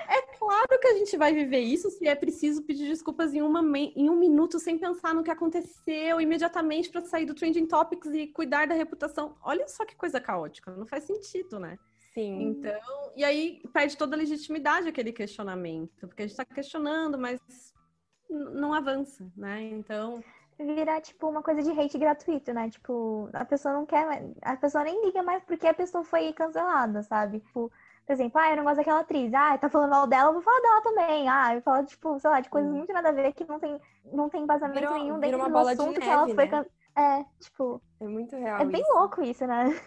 É 0.10 0.22
claro 0.38 0.80
que 0.80 0.88
a 0.88 0.94
gente 0.94 1.18
vai 1.18 1.34
viver 1.34 1.60
isso 1.60 1.90
se 1.90 2.08
é 2.08 2.16
preciso 2.16 2.64
pedir 2.64 2.88
desculpas 2.88 3.34
em, 3.34 3.42
uma, 3.42 3.62
em 3.78 4.10
um 4.10 4.16
minuto 4.16 4.60
sem 4.60 4.78
pensar 4.78 5.14
no 5.14 5.24
que 5.24 5.32
aconteceu 5.32 6.22
imediatamente 6.22 6.90
para 6.90 7.04
sair 7.06 7.26
do 7.26 7.34
Trending 7.34 7.66
Topics 7.66 8.12
e 8.14 8.28
cuidar 8.28 8.68
da 8.68 8.76
reputação. 8.76 9.36
Olha 9.44 9.68
só 9.68 9.86
que 9.86 9.96
coisa 9.96 10.20
caótica, 10.20 10.72
não 10.72 10.86
faz 10.86 11.04
sentido, 11.04 11.60
né? 11.60 11.78
Sim. 12.14 12.50
Então, 12.50 13.12
e 13.16 13.24
aí 13.24 13.62
perde 13.72 13.96
toda 13.96 14.16
a 14.16 14.18
legitimidade 14.18 14.88
aquele 14.88 15.12
questionamento, 15.12 16.08
porque 16.08 16.24
a 16.24 16.26
gente 16.26 16.32
está 16.32 16.44
questionando, 16.46 17.18
mas 17.18 17.40
não 18.30 18.74
avança, 18.74 19.32
né? 19.36 19.62
Então. 19.64 20.24
Virar, 20.60 21.02
tipo, 21.02 21.30
uma 21.30 21.44
coisa 21.44 21.62
de 21.62 21.80
hate 21.80 22.00
gratuito, 22.00 22.52
né? 22.52 22.72
Tipo, 22.72 23.30
a 23.32 23.46
pessoa 23.46 23.76
não 23.76 23.86
quer, 23.86 24.34
a 24.42 24.58
pessoa 24.58 24.84
nem 24.84 25.06
liga 25.06 25.22
mais 25.22 25.44
porque 25.44 25.68
a 25.68 25.74
pessoa 25.74 26.04
foi 26.04 26.34
cancelada, 26.34 27.04
sabe? 27.04 27.40
Tipo, 27.42 27.72
por 28.08 28.14
exemplo, 28.14 28.40
ah, 28.40 28.50
eu 28.52 28.56
não 28.56 28.64
gosto 28.64 28.78
daquela 28.78 29.02
atriz. 29.02 29.34
Ah, 29.34 29.58
tá 29.58 29.70
falando 29.70 29.90
mal 29.90 30.08
dela, 30.08 30.30
eu 30.30 30.34
vou 30.34 30.42
falar 30.42 30.62
dela 30.62 30.82
também. 30.82 31.28
Ah, 31.28 31.54
eu 31.56 31.62
falo, 31.62 31.86
tipo, 31.86 32.18
sei 32.18 32.30
lá, 32.30 32.40
de 32.40 32.50
coisas 32.50 32.72
muito 32.72 32.94
nada 32.94 33.10
a 33.10 33.12
ver 33.12 33.34
que 33.34 33.44
não 33.44 33.60
tem, 33.60 33.78
não 34.14 34.30
tem 34.30 34.44
embasamento 34.44 34.80
virou, 34.80 34.98
nenhum 34.98 35.20
dentro 35.20 35.50
do 35.50 35.58
assunto 35.58 35.96
de 35.96 36.00
que 36.00 36.10
ela 36.10 36.26
neve, 36.26 36.36
foi. 36.36 36.48
né? 36.48 36.66
É, 36.96 37.26
tipo. 37.42 37.82
É 38.00 38.08
muito 38.08 38.34
real. 38.38 38.62
É 38.62 38.66
bem 38.66 38.82
isso. 38.82 38.94
louco 38.94 39.22
isso, 39.22 39.46
né? 39.46 39.78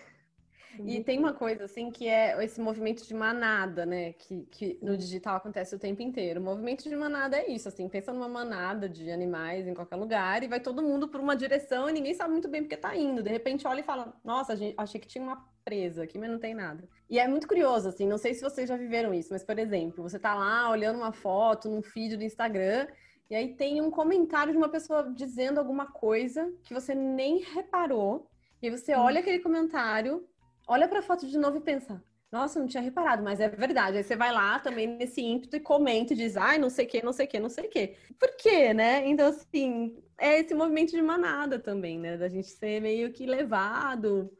E 0.78 1.02
tem 1.02 1.18
uma 1.18 1.32
coisa, 1.32 1.64
assim, 1.64 1.90
que 1.90 2.06
é 2.06 2.42
esse 2.44 2.60
movimento 2.60 3.06
de 3.06 3.14
manada, 3.14 3.86
né? 3.86 4.12
Que, 4.12 4.42
que 4.50 4.78
no 4.82 4.96
digital 4.96 5.36
acontece 5.36 5.74
o 5.74 5.78
tempo 5.78 6.02
inteiro. 6.02 6.40
O 6.40 6.44
movimento 6.44 6.88
de 6.88 6.94
manada 6.94 7.38
é 7.38 7.50
isso, 7.50 7.68
assim, 7.68 7.88
pensa 7.88 8.12
numa 8.12 8.28
manada 8.28 8.86
de 8.86 9.10
animais 9.10 9.66
em 9.66 9.74
qualquer 9.74 9.96
lugar 9.96 10.42
e 10.42 10.48
vai 10.48 10.60
todo 10.60 10.82
mundo 10.82 11.08
por 11.08 11.20
uma 11.20 11.34
direção 11.34 11.88
e 11.88 11.92
ninguém 11.92 12.14
sabe 12.14 12.32
muito 12.32 12.48
bem 12.48 12.62
porque 12.62 12.76
tá 12.76 12.94
indo. 12.94 13.22
De 13.22 13.30
repente 13.30 13.66
olha 13.66 13.80
e 13.80 13.82
fala, 13.84 14.14
nossa, 14.22 14.54
gente, 14.54 14.74
achei 14.76 15.00
que 15.00 15.08
tinha 15.08 15.24
uma 15.24 15.44
presa 15.70 16.02
aqui, 16.02 16.18
mas 16.18 16.28
não 16.28 16.38
tem 16.40 16.52
nada. 16.52 16.82
E 17.08 17.18
é 17.18 17.28
muito 17.28 17.46
curioso, 17.46 17.88
assim, 17.88 18.08
não 18.08 18.18
sei 18.18 18.34
se 18.34 18.42
vocês 18.42 18.68
já 18.68 18.76
viveram 18.76 19.14
isso, 19.14 19.28
mas, 19.32 19.44
por 19.44 19.56
exemplo, 19.56 20.02
você 20.02 20.18
tá 20.18 20.34
lá 20.34 20.68
olhando 20.68 20.96
uma 20.96 21.12
foto 21.12 21.68
num 21.68 21.80
feed 21.80 22.16
do 22.16 22.24
Instagram 22.24 22.88
e 23.30 23.36
aí 23.36 23.54
tem 23.54 23.80
um 23.80 23.90
comentário 23.90 24.52
de 24.52 24.58
uma 24.58 24.68
pessoa 24.68 25.12
dizendo 25.14 25.58
alguma 25.58 25.86
coisa 25.86 26.52
que 26.64 26.74
você 26.74 26.92
nem 26.94 27.38
reparou. 27.38 28.28
E 28.60 28.66
aí 28.66 28.76
você 28.76 28.94
olha 28.94 29.20
aquele 29.20 29.38
comentário 29.38 30.26
olha 30.70 30.86
para 30.86 31.00
a 31.00 31.02
foto 31.02 31.26
de 31.26 31.36
novo 31.36 31.56
e 31.56 31.60
pensa, 31.60 32.00
nossa, 32.30 32.60
não 32.60 32.68
tinha 32.68 32.80
reparado, 32.80 33.24
mas 33.24 33.40
é 33.40 33.48
verdade. 33.48 33.96
Aí 33.96 34.04
você 34.04 34.14
vai 34.14 34.32
lá 34.32 34.60
também 34.60 34.86
nesse 34.86 35.20
ímpeto 35.20 35.56
e 35.56 35.60
comenta 35.60 36.12
e 36.12 36.16
diz, 36.16 36.36
ai, 36.36 36.58
não 36.58 36.70
sei 36.70 36.86
o 36.86 36.88
que, 36.88 37.02
não 37.02 37.12
sei 37.12 37.26
o 37.26 37.28
que, 37.28 37.40
não 37.40 37.48
sei 37.48 37.66
o 37.66 37.68
que. 37.68 37.96
Por 38.18 38.36
quê, 38.36 38.72
né? 38.72 39.04
Então, 39.04 39.26
assim, 39.26 40.00
é 40.16 40.38
esse 40.38 40.54
movimento 40.54 40.92
de 40.92 41.02
manada 41.02 41.58
também, 41.58 41.98
né? 41.98 42.16
Da 42.16 42.28
gente 42.28 42.48
ser 42.48 42.80
meio 42.80 43.12
que 43.12 43.26
levado 43.26 44.30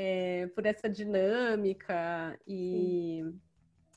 é, 0.00 0.46
por 0.54 0.64
essa 0.64 0.88
dinâmica 0.88 2.38
e... 2.46 3.24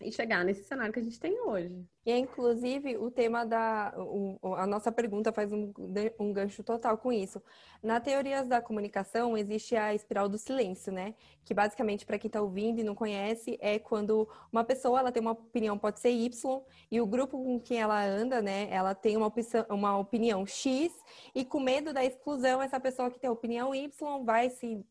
e 0.01 0.11
chegar 0.11 0.43
nesse 0.43 0.63
cenário 0.63 0.91
que 0.91 0.99
a 0.99 1.03
gente 1.03 1.19
tem 1.19 1.39
hoje. 1.39 1.85
E, 2.03 2.11
inclusive, 2.11 2.97
o 2.97 3.11
tema 3.11 3.45
da. 3.45 3.93
O, 3.95 4.55
a 4.55 4.65
nossa 4.65 4.91
pergunta 4.91 5.31
faz 5.31 5.53
um, 5.53 5.71
um 6.19 6.33
gancho 6.33 6.63
total 6.63 6.97
com 6.97 7.13
isso. 7.13 7.39
Na 7.83 7.99
teorias 7.99 8.47
da 8.47 8.59
comunicação, 8.59 9.37
existe 9.37 9.75
a 9.75 9.93
espiral 9.93 10.27
do 10.27 10.39
silêncio, 10.39 10.91
né? 10.91 11.13
Que, 11.45 11.53
basicamente, 11.53 12.03
para 12.03 12.17
quem 12.17 12.29
está 12.29 12.41
ouvindo 12.41 12.79
e 12.79 12.83
não 12.83 12.95
conhece, 12.95 13.59
é 13.61 13.77
quando 13.77 14.27
uma 14.51 14.63
pessoa 14.63 14.99
ela 14.99 15.11
tem 15.11 15.21
uma 15.21 15.33
opinião, 15.33 15.77
pode 15.77 15.99
ser 15.99 16.09
Y, 16.09 16.63
e 16.89 16.99
o 16.99 17.05
grupo 17.05 17.37
com 17.37 17.59
quem 17.59 17.79
ela 17.79 18.03
anda, 18.03 18.41
né? 18.41 18.67
Ela 18.71 18.95
tem 18.95 19.15
uma, 19.15 19.27
opção, 19.27 19.63
uma 19.69 19.95
opinião 19.99 20.43
X, 20.47 20.91
e 21.35 21.45
com 21.45 21.59
medo 21.59 21.93
da 21.93 22.03
exclusão, 22.03 22.59
essa 22.59 22.79
pessoa 22.79 23.11
que 23.11 23.19
tem 23.19 23.29
a 23.29 23.33
opinião 23.33 23.75
Y 23.75 24.23
vai 24.25 24.49
se 24.49 24.83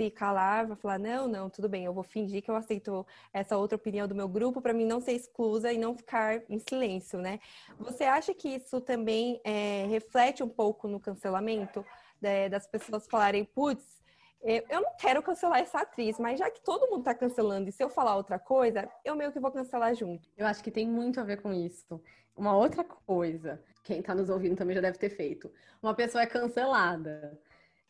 se 0.00 0.10
calar, 0.10 0.66
vai 0.66 0.76
falar: 0.76 0.98
não, 0.98 1.28
não, 1.28 1.50
tudo 1.50 1.68
bem, 1.68 1.84
eu 1.84 1.92
vou 1.92 2.02
fingir 2.02 2.42
que 2.42 2.50
eu 2.50 2.56
aceito 2.56 3.06
essa 3.32 3.58
outra 3.58 3.76
opinião 3.76 4.08
do 4.08 4.14
meu 4.14 4.26
grupo 4.26 4.62
para 4.62 4.72
mim 4.72 4.86
não 4.86 5.00
ser 5.00 5.12
exclusa 5.12 5.70
e 5.70 5.76
não 5.76 5.94
ficar 5.94 6.42
em 6.48 6.58
silêncio, 6.58 7.18
né? 7.18 7.38
Você 7.78 8.04
acha 8.04 8.32
que 8.32 8.48
isso 8.48 8.80
também 8.80 9.40
é, 9.44 9.84
reflete 9.88 10.42
um 10.42 10.48
pouco 10.48 10.88
no 10.88 10.98
cancelamento 10.98 11.84
é, 12.22 12.48
das 12.48 12.66
pessoas 12.66 13.06
falarem: 13.06 13.44
putz, 13.44 14.00
eu 14.42 14.80
não 14.80 14.96
quero 14.98 15.22
cancelar 15.22 15.58
essa 15.58 15.80
atriz, 15.80 16.18
mas 16.18 16.38
já 16.38 16.50
que 16.50 16.62
todo 16.62 16.90
mundo 16.90 17.04
tá 17.04 17.14
cancelando 17.14 17.68
e 17.68 17.72
se 17.72 17.84
eu 17.84 17.90
falar 17.90 18.16
outra 18.16 18.38
coisa, 18.38 18.88
eu 19.04 19.14
meio 19.14 19.30
que 19.30 19.38
vou 19.38 19.50
cancelar 19.50 19.94
junto. 19.94 20.30
Eu 20.34 20.46
acho 20.46 20.64
que 20.64 20.70
tem 20.70 20.88
muito 20.88 21.20
a 21.20 21.24
ver 21.24 21.42
com 21.42 21.52
isso. 21.52 22.02
Uma 22.34 22.56
outra 22.56 22.82
coisa, 22.82 23.62
quem 23.84 24.00
tá 24.00 24.14
nos 24.14 24.30
ouvindo 24.30 24.56
também 24.56 24.74
já 24.74 24.80
deve 24.80 24.96
ter 24.96 25.10
feito. 25.10 25.52
Uma 25.82 25.92
pessoa 25.92 26.22
é 26.22 26.26
cancelada. 26.26 27.38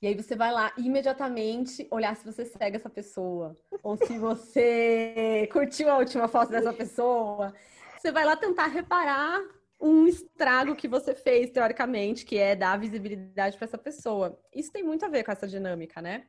E 0.02 0.06
aí 0.06 0.14
você 0.14 0.34
vai 0.34 0.50
lá 0.50 0.72
imediatamente 0.78 1.86
olhar 1.90 2.16
se 2.16 2.24
você 2.24 2.44
segue 2.46 2.76
essa 2.76 2.88
pessoa. 2.88 3.54
Ou 3.82 3.96
se 3.96 4.18
você 4.18 5.46
curtiu 5.52 5.90
a 5.90 5.98
última 5.98 6.26
foto 6.26 6.50
dessa 6.50 6.72
pessoa. 6.72 7.52
Você 7.98 8.10
vai 8.10 8.24
lá 8.24 8.34
tentar 8.34 8.66
reparar 8.66 9.42
um 9.78 10.06
estrago 10.06 10.74
que 10.74 10.88
você 10.88 11.14
fez, 11.14 11.50
teoricamente, 11.50 12.24
que 12.24 12.38
é 12.38 12.56
dar 12.56 12.78
visibilidade 12.78 13.58
para 13.58 13.66
essa 13.66 13.78
pessoa. 13.78 14.38
Isso 14.54 14.72
tem 14.72 14.82
muito 14.82 15.04
a 15.04 15.08
ver 15.08 15.22
com 15.22 15.32
essa 15.32 15.46
dinâmica, 15.46 16.00
né? 16.00 16.26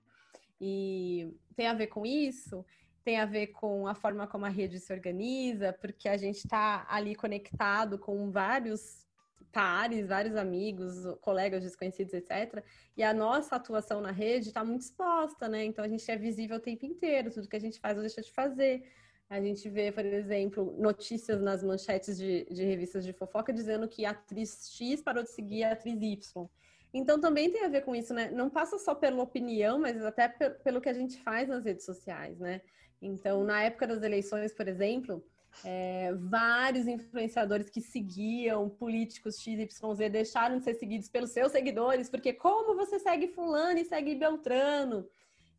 E 0.60 1.34
tem 1.56 1.68
a 1.68 1.74
ver 1.74 1.88
com 1.88 2.06
isso, 2.06 2.66
tem 3.04 3.20
a 3.20 3.26
ver 3.26 3.48
com 3.48 3.88
a 3.88 3.96
forma 3.96 4.28
como 4.28 4.46
a 4.46 4.50
rede 4.50 4.80
se 4.80 4.94
organiza, 4.94 5.74
porque 5.74 6.08
a 6.08 6.18
gente 6.18 6.38
está 6.38 6.86
ali 6.90 7.16
conectado 7.16 7.98
com 7.98 8.32
vários 8.32 9.06
pares, 9.52 10.08
vários 10.08 10.36
amigos, 10.36 11.06
colegas 11.22 11.64
desconhecidos, 11.64 12.14
etc. 12.14 12.64
E 12.96 13.04
a 13.04 13.14
nossa 13.14 13.56
atuação 13.56 14.02
na 14.02 14.12
rede 14.12 14.50
está 14.50 14.64
muito 14.64 14.82
exposta, 14.82 15.48
né? 15.48 15.64
Então 15.66 15.84
a 15.84 15.88
gente 15.88 16.10
é 16.10 16.18
visível 16.18 16.58
o 16.58 16.60
tempo 16.60 16.86
inteiro, 16.86 17.32
tudo 17.32 17.48
que 17.48 17.56
a 17.56 17.60
gente 17.60 17.80
faz 17.80 17.98
ou 17.98 18.02
deixa 18.02 18.22
de 18.22 18.32
fazer. 18.32 18.84
A 19.30 19.40
gente 19.40 19.70
vê, 19.70 19.92
por 19.92 20.06
exemplo, 20.06 20.76
notícias 20.78 21.42
nas 21.42 21.64
manchetes 21.64 22.18
de, 22.18 22.46
de 22.46 22.66
revistas 22.66 23.06
de 23.06 23.14
fofoca 23.14 23.54
dizendo 23.54 23.88
que 23.88 24.06
a 24.06 24.12
atriz 24.12 24.70
X 24.74 25.02
parou 25.02 25.24
de 25.24 25.32
seguir 25.32 25.64
a 25.64 25.72
atriz 25.72 26.02
Y. 26.02 26.50
Então 26.94 27.20
também 27.20 27.50
tem 27.50 27.64
a 27.64 27.70
ver 27.70 27.82
com 27.82 27.96
isso, 27.96 28.14
né? 28.14 28.30
Não 28.32 28.50
passa 28.50 28.78
só 28.78 28.94
pela 28.94 29.24
opinião, 29.24 29.80
mas 29.80 30.04
até 30.04 30.28
pelo 30.28 30.82
que 30.82 30.90
a 30.90 30.94
gente 30.94 31.18
faz 31.22 31.48
nas 31.48 31.64
redes 31.64 31.86
sociais, 31.86 32.38
né? 32.40 32.62
Então, 33.02 33.44
na 33.44 33.64
época 33.64 33.88
das 33.88 34.04
eleições, 34.04 34.54
por 34.54 34.68
exemplo, 34.68 35.24
é, 35.64 36.14
vários 36.14 36.88
influenciadores 36.88 37.70
que 37.70 37.82
seguiam 37.82 38.70
políticos 38.70 39.40
XYZ 39.40 40.12
deixaram 40.12 40.58
de 40.58 40.64
ser 40.64 40.76
seguidos 40.76 41.10
pelos 41.10 41.32
seus 41.32 41.52
seguidores, 41.52 42.10
porque 42.10 42.34
como 42.34 42.76
você 42.76 43.00
segue 43.00 43.28
fulano 43.28 43.80
e 43.80 43.86
segue 43.86 44.16
Beltrano? 44.16 45.08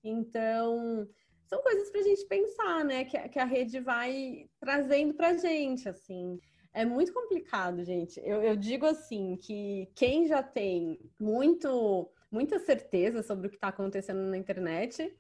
Então, 0.03 1.09
são 1.47 1.63
coisas 1.63 1.91
para 1.91 2.01
a 2.01 2.05
gente 2.05 2.25
pensar, 2.27 2.85
né? 2.85 3.05
Que, 3.05 3.29
que 3.29 3.39
a 3.39 3.45
rede 3.45 3.79
vai 3.79 4.49
trazendo 4.59 5.15
para 5.15 5.37
gente, 5.37 5.89
assim. 5.89 6.41
É 6.75 6.85
muito 6.85 7.13
complicado, 7.13 7.85
gente. 7.85 8.19
Eu, 8.25 8.43
eu 8.43 8.57
digo 8.57 8.87
assim 8.87 9.37
que 9.37 9.89
quem 9.95 10.27
já 10.27 10.43
tem 10.43 10.99
muito 11.21 12.11
muita 12.31 12.59
certeza 12.59 13.23
sobre 13.23 13.47
o 13.47 13.51
que 13.51 13.57
está 13.57 13.69
acontecendo 13.69 14.23
na 14.23 14.39
internet. 14.39 15.15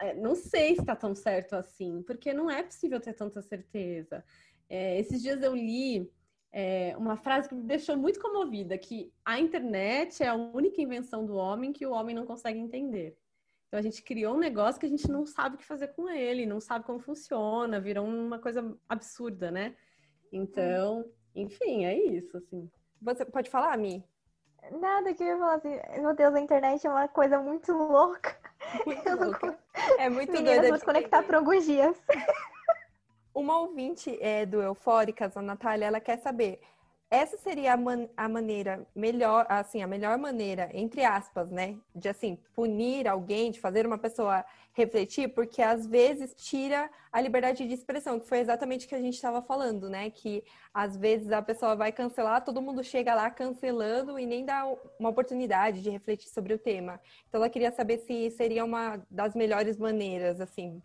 É, 0.00 0.14
não 0.14 0.34
sei 0.34 0.74
se 0.74 0.80
está 0.80 0.96
tão 0.96 1.14
certo 1.14 1.54
assim, 1.54 2.02
porque 2.02 2.32
não 2.32 2.50
é 2.50 2.62
possível 2.62 3.00
ter 3.00 3.12
tanta 3.12 3.42
certeza. 3.42 4.24
É, 4.68 4.98
esses 4.98 5.20
dias 5.20 5.42
eu 5.42 5.54
li 5.54 6.10
é, 6.52 6.94
uma 6.96 7.16
frase 7.16 7.48
que 7.48 7.54
me 7.54 7.62
deixou 7.62 7.96
muito 7.96 8.20
comovida, 8.20 8.76
que 8.78 9.12
a 9.24 9.38
internet 9.38 10.22
é 10.22 10.28
a 10.28 10.34
única 10.34 10.80
invenção 10.80 11.24
do 11.24 11.36
homem 11.36 11.72
que 11.72 11.86
o 11.86 11.92
homem 11.92 12.14
não 12.14 12.26
consegue 12.26 12.58
entender. 12.58 13.16
Então 13.68 13.78
a 13.78 13.82
gente 13.82 14.02
criou 14.02 14.34
um 14.34 14.38
negócio 14.38 14.80
que 14.80 14.86
a 14.86 14.88
gente 14.88 15.08
não 15.08 15.24
sabe 15.24 15.54
o 15.54 15.58
que 15.58 15.64
fazer 15.64 15.88
com 15.88 16.08
ele, 16.08 16.46
não 16.46 16.60
sabe 16.60 16.84
como 16.84 16.98
funciona, 16.98 17.80
virou 17.80 18.04
uma 18.04 18.38
coisa 18.38 18.76
absurda, 18.88 19.50
né? 19.50 19.76
Então, 20.32 21.08
enfim, 21.34 21.84
é 21.84 21.96
isso, 21.96 22.36
assim. 22.36 22.68
Você 23.00 23.24
pode 23.24 23.48
falar, 23.48 23.78
Mi? 23.78 24.04
Nada 24.72 25.14
que 25.14 25.22
eu 25.22 25.28
ia 25.28 25.38
falar 25.38 25.54
assim, 25.54 26.00
meu 26.00 26.14
Deus, 26.14 26.34
a 26.34 26.40
internet 26.40 26.86
é 26.86 26.90
uma 26.90 27.08
coisa 27.08 27.38
muito 27.40 27.72
louca. 27.72 28.39
Muito 28.86 29.24
louca. 29.24 29.58
É 29.98 30.08
muito 30.08 30.32
Meninas, 30.32 30.54
doida. 30.54 30.68
vou 30.68 30.76
desconectar 30.76 31.24
por 31.24 31.34
alguns 31.34 31.64
dias. 31.64 31.96
Uma 33.34 33.60
ouvinte 33.60 34.18
é, 34.20 34.44
do 34.44 34.60
Eufóricas, 34.60 35.36
a 35.36 35.42
Natália, 35.42 35.86
ela 35.86 36.00
quer 36.00 36.18
saber 36.18 36.60
essa 37.10 37.36
seria 37.36 37.72
a, 37.72 37.76
man 37.76 38.08
a, 38.16 38.28
maneira 38.28 38.86
melhor, 38.94 39.44
assim, 39.48 39.82
a 39.82 39.86
melhor 39.86 40.16
maneira, 40.16 40.70
entre 40.72 41.04
aspas, 41.04 41.50
né, 41.50 41.76
de 41.92 42.08
assim, 42.08 42.38
punir 42.54 43.08
alguém, 43.08 43.50
de 43.50 43.58
fazer 43.58 43.84
uma 43.84 43.98
pessoa 43.98 44.44
refletir, 44.72 45.28
porque 45.34 45.60
às 45.60 45.84
vezes 45.86 46.32
tira 46.36 46.88
a 47.12 47.20
liberdade 47.20 47.66
de 47.66 47.74
expressão, 47.74 48.20
que 48.20 48.28
foi 48.28 48.38
exatamente 48.38 48.86
o 48.86 48.88
que 48.88 48.94
a 48.94 49.00
gente 49.00 49.14
estava 49.14 49.42
falando, 49.42 49.90
né, 49.90 50.08
que 50.10 50.44
às 50.72 50.96
vezes 50.96 51.32
a 51.32 51.42
pessoa 51.42 51.74
vai 51.74 51.90
cancelar, 51.90 52.44
todo 52.44 52.62
mundo 52.62 52.84
chega 52.84 53.12
lá 53.12 53.28
cancelando 53.28 54.16
e 54.16 54.24
nem 54.24 54.44
dá 54.44 54.64
uma 54.96 55.08
oportunidade 55.08 55.82
de 55.82 55.90
refletir 55.90 56.28
sobre 56.28 56.54
o 56.54 56.58
tema. 56.58 57.00
Então 57.28 57.40
ela 57.40 57.50
queria 57.50 57.72
saber 57.72 57.98
se 57.98 58.30
seria 58.30 58.64
uma 58.64 59.04
das 59.10 59.34
melhores 59.34 59.76
maneiras, 59.76 60.40
assim, 60.40 60.80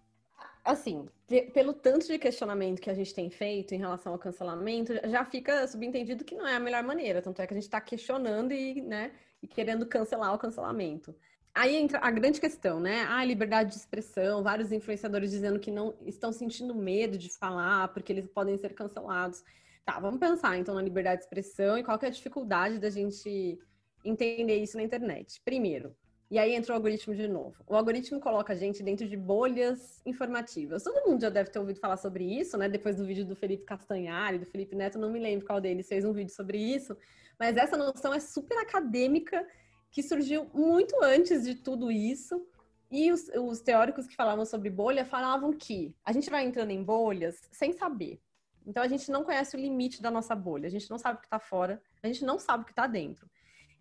assim, 0.66 1.08
pelo 1.54 1.74
tanto 1.74 2.08
de 2.08 2.18
questionamento 2.18 2.82
que 2.82 2.90
a 2.90 2.94
gente 2.94 3.14
tem 3.14 3.30
feito 3.30 3.76
em 3.76 3.78
relação 3.78 4.14
ao 4.14 4.20
cancelamento, 4.20 4.94
já 5.08 5.24
fica 5.24 5.68
subentendido 5.68 6.26
que 6.26 6.36
não 6.36 6.48
é 6.48 6.56
a 6.56 6.60
melhor 6.60 6.84
maneira. 6.84 7.22
Tanto 7.22 7.42
é 7.42 7.48
que 7.48 7.54
a 7.54 7.56
gente 7.56 7.64
está 7.64 7.80
questionando 7.80 8.52
e, 8.52 8.82
né, 8.82 9.12
e 9.42 9.48
querendo 9.48 9.86
cancelar 9.86 10.34
o 10.34 10.40
cancelamento. 10.40 11.16
Aí 11.54 11.76
entra 11.76 12.00
a 12.00 12.12
grande 12.12 12.42
questão, 12.42 12.82
né? 12.82 13.06
Ah, 13.08 13.24
liberdade 13.24 13.70
de 13.70 13.78
expressão, 13.78 14.44
vários 14.44 14.74
influenciadores 14.74 15.32
dizendo 15.32 15.60
que 15.60 15.72
não 15.72 15.96
estão 16.06 16.34
sentindo 16.34 16.76
medo 16.76 17.18
de 17.18 17.30
falar 17.30 17.88
porque 17.90 18.12
eles 18.12 18.28
podem 18.28 18.58
ser 18.58 18.74
cancelados. 18.74 19.42
Tá, 19.86 20.00
vamos 20.00 20.20
pensar 20.20 20.58
então 20.58 20.76
na 20.76 20.82
liberdade 20.82 21.20
de 21.20 21.26
expressão 21.26 21.78
e 21.78 21.84
qual 21.84 21.98
é 22.02 22.08
a 22.08 22.10
dificuldade 22.10 22.80
da 22.80 22.90
gente 22.90 23.58
entender 24.04 24.58
isso 24.58 24.76
na 24.76 24.84
internet. 24.84 25.40
Primeiro, 25.46 25.96
e 26.30 26.40
aí 26.40 26.56
entra 26.56 26.74
o 26.74 26.76
algoritmo 26.76 27.14
de 27.14 27.28
novo. 27.28 27.56
O 27.68 27.76
algoritmo 27.76 28.20
coloca 28.20 28.54
a 28.54 28.56
gente 28.56 28.82
dentro 28.82 29.08
de 29.08 29.16
bolhas 29.16 30.02
informativas. 30.06 30.84
Todo 30.84 31.08
mundo 31.08 31.22
já 31.22 31.30
deve 31.30 31.52
ter 31.52 31.60
ouvido 31.60 31.80
falar 31.80 31.98
sobre 31.98 32.24
isso, 32.24 32.58
né? 32.58 32.68
Depois 32.68 32.96
do 32.96 33.06
vídeo 33.06 33.26
do 33.26 33.36
Felipe 33.36 33.64
Castanhari, 33.64 34.40
do 34.40 34.46
Felipe 34.46 34.76
Neto, 34.76 34.98
não 34.98 35.12
me 35.12 35.20
lembro 35.20 35.46
qual 35.46 35.62
deles 35.62 35.88
fez 35.88 36.04
um 36.04 36.14
vídeo 36.14 36.34
sobre 36.34 36.58
isso. 36.58 36.98
Mas 37.40 37.56
essa 37.58 37.78
noção 37.78 38.14
é 38.14 38.20
super 38.20 38.58
acadêmica, 38.58 39.46
que 39.92 40.02
surgiu 40.02 40.50
muito 40.54 40.96
antes 41.04 41.44
de 41.44 41.56
tudo 41.56 41.92
isso. 41.92 42.44
E 42.90 43.12
os, 43.12 43.28
os 43.30 43.62
teóricos 43.62 44.08
que 44.08 44.16
falavam 44.16 44.46
sobre 44.46 44.70
bolha 44.70 45.06
falavam 45.06 45.54
que 45.54 45.94
a 46.04 46.12
gente 46.12 46.30
vai 46.30 46.44
entrando 46.44 46.72
em 46.72 46.84
bolhas 46.84 47.48
sem 47.52 47.72
saber. 47.72 48.20
Então 48.66 48.82
a 48.82 48.88
gente 48.88 49.12
não 49.12 49.24
conhece 49.24 49.56
o 49.56 49.60
limite 49.60 50.02
da 50.02 50.10
nossa 50.10 50.36
bolha, 50.36 50.68
a 50.68 50.72
gente 50.72 50.90
não 50.90 50.98
sabe 50.98 51.18
o 51.18 51.22
que 51.22 51.28
está 51.28 51.40
fora, 51.40 51.82
a 52.02 52.08
gente 52.08 52.26
não 52.26 52.40
sabe 52.40 52.64
o 52.64 52.66
que 52.66 52.72
está 52.72 52.88
dentro. 52.88 53.30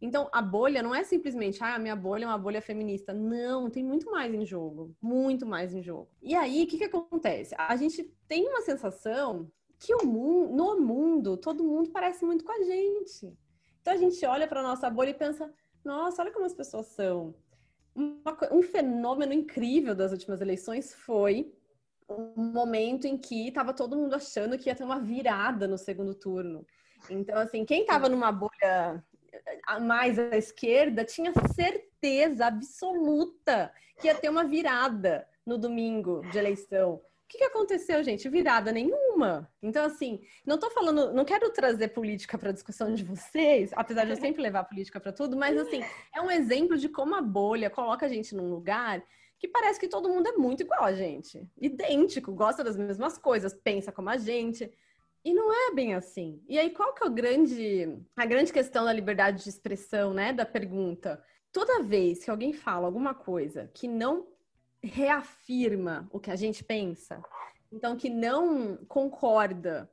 Então, 0.00 0.28
a 0.33 0.42
bolha 0.42 0.83
não 0.83 0.94
é 0.94 1.02
simplesmente, 1.02 1.62
ah, 1.62 1.76
a 1.76 1.78
minha 1.78 1.96
bolha 1.96 2.24
é 2.24 2.26
uma 2.26 2.38
bolha 2.38 2.61
feminista. 2.61 3.12
Não, 3.12 3.70
tem 3.70 3.83
muito 3.83 4.11
mais 4.11 4.35
em 4.35 4.44
jogo. 4.44 4.94
Muito 5.00 5.46
mais 5.46 5.72
em 5.74 5.83
jogo. 5.83 6.09
E 6.22 6.35
aí, 6.35 6.64
o 6.64 6.66
que, 6.66 6.78
que 6.78 6.85
acontece? 6.85 7.54
A 7.57 7.74
gente 7.76 8.04
tem 8.28 8.46
uma 8.48 8.61
sensação 8.61 9.50
que 9.78 9.94
o 9.94 10.07
mundo, 10.07 10.54
no 10.54 10.80
mundo, 10.80 11.37
todo 11.37 11.64
mundo 11.64 11.90
parece 11.90 12.24
muito 12.24 12.44
com 12.44 12.52
a 12.52 12.62
gente. 12.62 13.33
Então, 13.80 13.94
a 13.94 13.96
gente 13.96 14.24
olha 14.26 14.46
para 14.46 14.62
nossa 14.62 14.90
bolha 14.90 15.11
e 15.11 15.14
pensa, 15.14 15.52
nossa, 15.85 16.22
olha 16.22 16.33
como 16.33 16.46
as 16.46 16.54
pessoas 16.54 16.87
são. 16.87 17.35
Uma, 17.94 18.37
um 18.50 18.62
fenômeno 18.62 19.33
incrível 19.33 19.94
das 19.94 20.11
últimas 20.11 20.40
eleições 20.40 20.92
foi 20.94 21.52
um 22.09 22.52
momento 22.52 23.07
em 23.07 23.16
que 23.16 23.48
estava 23.48 23.72
todo 23.72 23.96
mundo 23.96 24.14
achando 24.14 24.59
que 24.59 24.68
ia 24.68 24.74
ter 24.74 24.85
uma 24.85 25.00
virada 25.00 25.66
no 25.66 25.78
segundo 25.78 26.14
turno. 26.14 26.66
Então, 27.11 27.38
assim, 27.38 27.64
quem 27.64 27.83
estava 27.83 28.09
numa 28.09 28.33
bolha 28.33 29.02
mais 29.81 30.18
à 30.18 30.37
esquerda 30.37 31.05
tinha 31.05 31.33
certeza 31.55 32.47
absoluta 32.47 33.73
que 33.99 34.07
ia 34.07 34.14
ter 34.14 34.29
uma 34.29 34.44
virada 34.44 35.27
no 35.47 35.59
domingo 35.59 36.23
de 36.31 36.38
eleição. 36.38 36.94
O 36.94 37.01
que, 37.29 37.38
que 37.38 37.44
aconteceu, 37.44 38.03
gente? 38.03 38.29
Virada 38.29 38.70
nenhuma. 38.70 39.51
Então, 39.62 39.85
assim, 39.85 40.20
não 40.47 40.59
tô 40.59 40.70
falando, 40.70 41.12
não 41.12 41.25
quero 41.25 41.51
trazer 41.51 41.88
política 41.88 42.38
para 42.38 42.51
a 42.51 42.53
discussão 42.53 42.94
de 42.94 43.03
vocês, 43.03 43.70
apesar 43.75 44.05
de 44.05 44.11
eu 44.11 44.16
sempre 44.16 44.42
levar 44.42 44.64
política 44.64 45.01
para 45.01 45.12
tudo, 45.12 45.37
mas 45.37 45.57
assim, 45.59 45.83
é 46.14 46.20
um 46.20 46.31
exemplo 46.31 46.77
de 46.77 46.88
como 46.88 47.14
a 47.14 47.23
bolha 47.23 47.70
coloca 47.70 48.07
a 48.07 48.09
gente 48.09 48.35
num 48.35 48.51
lugar 48.51 49.03
que 49.38 49.49
parece 49.49 49.81
que 49.81 49.88
todo 49.88 50.09
mundo 50.09 50.29
é 50.29 50.33
muito 50.33 50.62
igual 50.62 50.85
a 50.85 50.94
gente, 50.94 51.47
idêntico, 51.61 52.33
gosta 52.33 52.62
das 52.62 52.77
mesmas 52.77 53.18
coisas, 53.18 53.53
pensa 53.53 53.90
como 53.90 54.11
a 54.11 54.16
gente. 54.16 54.70
E 55.25 55.33
não 55.33 55.53
é 55.53 55.75
bem 55.75 55.95
assim. 55.95 56.43
E 56.47 56.59
aí, 56.59 56.71
qual 56.71 56.93
que 56.93 57.03
é 57.03 57.07
o 57.07 57.11
grande, 57.11 57.99
a 58.15 58.27
grande 58.27 58.53
questão 58.53 58.85
da 58.85 58.93
liberdade 58.93 59.43
de 59.43 59.49
expressão, 59.49 60.13
né? 60.13 60.33
Da 60.33 60.45
pergunta. 60.45 61.23
Toda 61.51 61.83
vez 61.83 62.23
que 62.23 62.31
alguém 62.31 62.53
fala 62.53 62.87
alguma 62.87 63.15
coisa 63.15 63.71
que 63.73 63.89
não 63.89 64.29
reafirma 64.83 66.07
o 66.13 66.21
que 66.21 66.31
a 66.31 66.37
gente 66.37 66.63
pensa, 66.63 67.23
então 67.73 67.97
que 67.97 68.11
não 68.11 68.77
concorda 68.87 69.91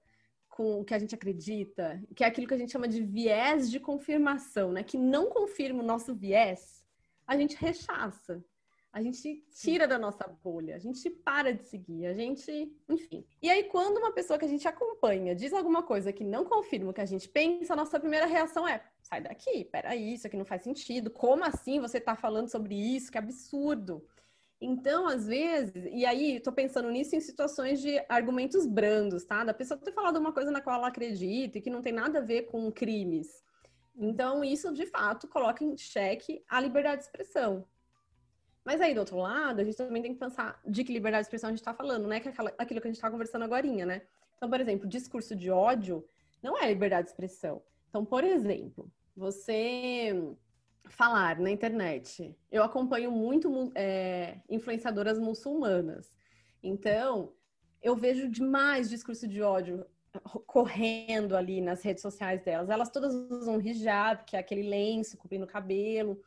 com 0.50 0.82
o 0.82 0.84
que 0.84 0.94
a 0.94 1.00
gente 1.00 1.16
acredita, 1.16 2.04
que 2.14 2.26
é 2.26 2.28
aquilo 2.28 2.46
que 2.46 2.54
a 2.54 2.58
gente 2.58 2.72
chama 2.72 2.88
de 2.88 3.02
viés 3.02 3.72
de 3.72 3.80
confirmação, 3.80 4.74
né? 4.74 4.84
Que 4.84 4.98
não 4.98 5.30
confirma 5.30 5.82
o 5.82 5.86
nosso 5.86 6.14
viés, 6.14 6.84
a 7.26 7.38
gente 7.38 7.56
rechaça. 7.56 8.44
A 8.94 9.02
gente 9.02 9.42
tira 9.56 9.88
da 9.88 9.98
nossa 9.98 10.28
bolha, 10.44 10.76
a 10.76 10.80
gente 10.80 11.10
para 11.10 11.54
de 11.54 11.64
seguir, 11.64 12.06
a 12.08 12.14
gente, 12.14 12.76
enfim. 12.90 13.26
E 13.42 13.50
aí, 13.50 13.64
quando 13.64 13.98
uma 13.98 14.12
pessoa 14.12 14.38
que 14.38 14.44
a 14.44 14.48
gente 14.50 14.68
acompanha 14.68 15.34
diz 15.34 15.54
alguma 15.54 15.82
coisa 15.82 16.12
que 16.12 16.26
não 16.26 16.44
confirma 16.44 16.92
o 16.92 16.94
que 16.94 17.00
a 17.00 17.06
gente 17.06 17.30
pensa, 17.30 17.72
a 17.72 17.76
nossa 17.76 17.98
primeira 18.00 18.26
reação 18.26 18.68
é: 18.68 18.84
sai 19.02 19.22
daqui, 19.22 19.64
peraí, 19.64 20.14
isso 20.14 20.28
aqui 20.28 20.36
não 20.36 20.44
faz 20.44 20.64
sentido. 20.64 21.10
Como 21.10 21.44
assim 21.44 21.80
você 21.80 22.02
tá 22.02 22.18
falando 22.18 22.50
sobre 22.50 22.76
isso? 22.76 23.10
Que 23.10 23.18
absurdo. 23.18 24.06
Então, 24.60 25.08
às 25.08 25.26
vezes, 25.26 25.90
e 25.92 26.06
aí 26.06 26.40
tô 26.40 26.52
pensando 26.52 26.92
nisso 26.92 27.16
em 27.16 27.20
situações 27.20 27.82
de 27.82 28.04
argumentos 28.08 28.68
brandos, 28.68 29.24
tá? 29.24 29.44
Da 29.44 29.54
pessoa 29.54 29.80
ter 29.80 29.92
falado 29.92 30.18
uma 30.18 30.32
coisa 30.34 30.52
na 30.52 30.62
qual 30.62 30.76
ela 30.76 30.90
acredita 30.90 31.58
e 31.58 31.62
que 31.62 31.70
não 31.70 31.82
tem 31.82 31.94
nada 31.94 32.20
a 32.20 32.22
ver 32.22 32.44
com 32.44 32.72
crimes. 32.72 33.42
Então, 33.96 34.44
isso 34.44 34.72
de 34.74 34.86
fato 34.86 35.28
coloca 35.28 35.64
em 35.64 35.76
xeque 35.78 36.44
a 36.48 36.60
liberdade 36.60 36.98
de 36.98 37.08
expressão. 37.08 37.66
Mas 38.64 38.80
aí, 38.80 38.94
do 38.94 39.00
outro 39.00 39.18
lado, 39.18 39.60
a 39.60 39.64
gente 39.64 39.76
também 39.76 40.02
tem 40.02 40.14
que 40.14 40.20
pensar 40.20 40.60
de 40.66 40.84
que 40.84 40.94
liberdade 40.94 41.24
de 41.24 41.28
expressão 41.28 41.48
a 41.50 41.52
gente 41.52 41.60
está 41.60 41.74
falando, 41.74 42.08
né? 42.08 42.20
Que 42.20 42.28
é 42.28 42.32
aquela, 42.32 42.54
aquilo 42.58 42.80
que 42.80 42.88
a 42.88 42.92
gente 42.92 42.98
está 42.98 43.10
conversando 43.10 43.44
agora, 43.44 43.66
né? 43.68 44.04
Então, 44.38 44.50
por 44.50 44.60
exemplo, 44.60 44.88
discurso 44.88 45.36
de 45.36 45.50
ódio 45.50 46.06
não 46.42 46.58
é 46.58 46.68
liberdade 46.68 47.06
de 47.06 47.12
expressão. 47.12 47.62
Então, 47.90 48.06
por 48.06 48.24
exemplo, 48.24 48.92
você 49.16 50.36
falar 50.90 51.40
na 51.40 51.50
internet. 51.50 52.36
Eu 52.52 52.64
acompanho 52.64 53.12
muito 53.12 53.72
é, 53.76 54.38
influenciadoras 54.50 55.20
muçulmanas. 55.20 56.12
Então, 56.62 57.34
eu 57.82 57.96
vejo 57.96 58.30
demais 58.30 58.90
discurso 58.90 59.28
de 59.28 59.42
ódio 59.42 59.86
correndo 60.46 61.36
ali 61.36 61.62
nas 61.62 61.82
redes 61.84 62.02
sociais 62.02 62.44
delas. 62.44 62.70
Elas 62.70 62.90
todas 62.90 63.14
usam 63.14 63.62
hijab, 63.62 64.26
que 64.26 64.36
é 64.36 64.40
aquele 64.40 64.68
lenço 64.68 65.18
cobrindo 65.18 65.46
o 65.46 65.48
cabelo. 65.48 66.22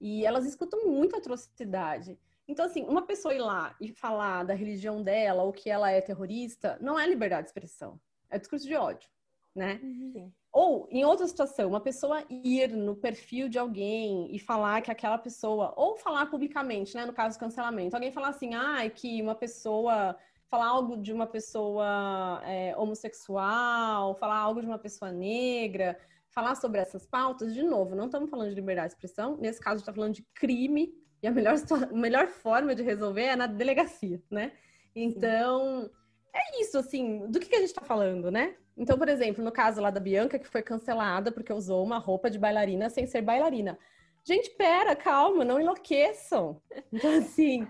E 0.00 0.24
elas 0.24 0.44
escutam 0.44 0.86
muita 0.86 1.18
atrocidade. 1.18 2.18
Então, 2.48 2.64
assim, 2.64 2.84
uma 2.84 3.02
pessoa 3.02 3.34
ir 3.34 3.40
lá 3.40 3.74
e 3.80 3.92
falar 3.92 4.44
da 4.44 4.54
religião 4.54 5.02
dela 5.02 5.42
ou 5.42 5.52
que 5.52 5.68
ela 5.68 5.90
é 5.90 6.00
terrorista, 6.00 6.78
não 6.80 6.98
é 6.98 7.06
liberdade 7.06 7.44
de 7.44 7.48
expressão. 7.48 8.00
É 8.30 8.38
discurso 8.38 8.66
de 8.66 8.74
ódio, 8.74 9.08
né? 9.54 9.80
Uhum. 9.82 10.32
Ou, 10.52 10.88
em 10.90 11.04
outra 11.04 11.26
situação, 11.26 11.68
uma 11.68 11.80
pessoa 11.80 12.24
ir 12.30 12.68
no 12.68 12.96
perfil 12.96 13.48
de 13.48 13.58
alguém 13.58 14.34
e 14.34 14.38
falar 14.38 14.80
que 14.80 14.90
aquela 14.90 15.18
pessoa, 15.18 15.74
ou 15.76 15.96
falar 15.96 16.26
publicamente, 16.26 16.94
né? 16.94 17.04
No 17.04 17.12
caso, 17.12 17.38
cancelamento. 17.38 17.94
Alguém 17.94 18.12
falar 18.12 18.28
assim, 18.28 18.54
ah, 18.54 18.84
é 18.84 18.90
que 18.90 19.20
uma 19.20 19.34
pessoa 19.34 20.16
falar 20.48 20.68
algo 20.68 20.96
de 20.96 21.12
uma 21.12 21.26
pessoa 21.26 22.40
é, 22.44 22.76
homossexual, 22.76 24.14
falar 24.14 24.38
algo 24.38 24.60
de 24.60 24.66
uma 24.66 24.78
pessoa 24.78 25.10
negra, 25.10 25.98
falar 26.36 26.54
sobre 26.54 26.78
essas 26.78 27.06
pautas, 27.06 27.54
de 27.54 27.62
novo, 27.62 27.94
não 27.94 28.04
estamos 28.04 28.28
falando 28.28 28.50
de 28.50 28.54
liberdade 28.54 28.88
de 28.88 28.94
expressão, 28.94 29.38
nesse 29.38 29.58
caso, 29.58 29.76
a 29.76 29.78
gente 29.78 29.82
está 29.84 29.94
falando 29.94 30.12
de 30.12 30.22
crime, 30.34 30.92
e 31.22 31.26
a 31.26 31.30
melhor, 31.30 31.54
a 31.90 31.96
melhor 31.96 32.28
forma 32.28 32.74
de 32.74 32.82
resolver 32.82 33.22
é 33.22 33.36
na 33.36 33.46
delegacia, 33.46 34.22
né? 34.30 34.52
Então, 34.94 35.84
Sim. 35.84 35.90
é 36.34 36.60
isso, 36.60 36.76
assim, 36.76 37.26
do 37.30 37.40
que, 37.40 37.46
que 37.46 37.56
a 37.56 37.60
gente 37.60 37.70
está 37.70 37.80
falando, 37.80 38.30
né? 38.30 38.54
Então, 38.76 38.98
por 38.98 39.08
exemplo, 39.08 39.42
no 39.42 39.50
caso 39.50 39.80
lá 39.80 39.88
da 39.88 39.98
Bianca, 39.98 40.38
que 40.38 40.46
foi 40.46 40.60
cancelada 40.60 41.32
porque 41.32 41.50
usou 41.50 41.82
uma 41.82 41.96
roupa 41.96 42.28
de 42.28 42.38
bailarina 42.38 42.90
sem 42.90 43.06
ser 43.06 43.22
bailarina. 43.22 43.78
Gente, 44.22 44.50
pera, 44.50 44.94
calma, 44.94 45.42
não 45.42 45.58
enlouqueçam. 45.58 46.60
Então, 46.92 47.16
assim, 47.16 47.66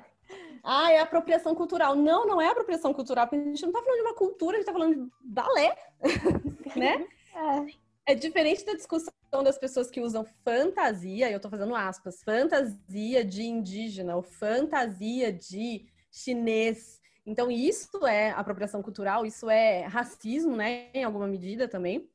ah, 0.64 0.90
é 0.90 0.98
apropriação 0.98 1.54
cultural. 1.54 1.94
Não, 1.94 2.26
não 2.26 2.40
é 2.40 2.48
apropriação 2.48 2.92
cultural, 2.92 3.28
porque 3.28 3.40
a 3.40 3.48
gente 3.48 3.62
não 3.62 3.68
está 3.68 3.80
falando 3.80 3.98
de 3.98 4.06
uma 4.06 4.14
cultura, 4.14 4.56
a 4.56 4.60
gente 4.60 4.68
está 4.68 4.72
falando 4.72 4.96
de 4.96 5.12
balé, 5.22 5.76
né? 6.74 7.06
É. 7.32 7.85
É 8.08 8.14
diferente 8.14 8.64
da 8.64 8.74
discussão 8.74 9.12
das 9.42 9.58
pessoas 9.58 9.90
que 9.90 10.00
usam 10.00 10.24
fantasia, 10.44 11.28
eu 11.28 11.40
tô 11.40 11.50
fazendo 11.50 11.74
aspas, 11.74 12.22
fantasia 12.22 13.24
de 13.24 13.42
indígena 13.42 14.14
ou 14.14 14.22
fantasia 14.22 15.32
de 15.32 15.84
chinês. 16.12 17.00
Então, 17.26 17.50
isso 17.50 18.06
é 18.06 18.30
apropriação 18.30 18.80
cultural, 18.80 19.26
isso 19.26 19.50
é 19.50 19.86
racismo, 19.86 20.54
né, 20.54 20.88
em 20.94 21.02
alguma 21.02 21.26
medida 21.26 21.66
também. 21.66 22.08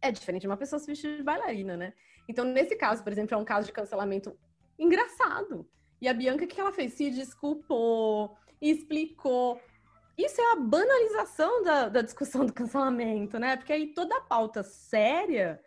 É 0.00 0.10
diferente 0.10 0.42
de 0.42 0.48
uma 0.48 0.56
pessoa 0.56 0.80
se 0.80 0.86
vestir 0.86 1.18
de 1.18 1.22
bailarina, 1.22 1.76
né? 1.76 1.92
Então, 2.26 2.42
nesse 2.46 2.74
caso, 2.74 3.04
por 3.04 3.12
exemplo, 3.12 3.34
é 3.34 3.38
um 3.38 3.44
caso 3.44 3.66
de 3.66 3.72
cancelamento 3.72 4.34
engraçado. 4.78 5.68
E 6.00 6.08
a 6.08 6.14
Bianca, 6.14 6.46
o 6.46 6.48
que 6.48 6.58
ela 6.58 6.72
fez? 6.72 6.94
Se 6.94 7.10
desculpou, 7.10 8.34
explicou, 8.62 9.60
isso 10.16 10.40
é 10.40 10.52
a 10.52 10.56
banalização 10.56 11.62
da, 11.62 11.88
da 11.88 12.02
discussão 12.02 12.46
do 12.46 12.52
cancelamento, 12.52 13.38
né? 13.38 13.56
Porque 13.56 13.72
aí 13.72 13.88
toda 13.92 14.20
pauta 14.22 14.62
séria, 14.62 15.60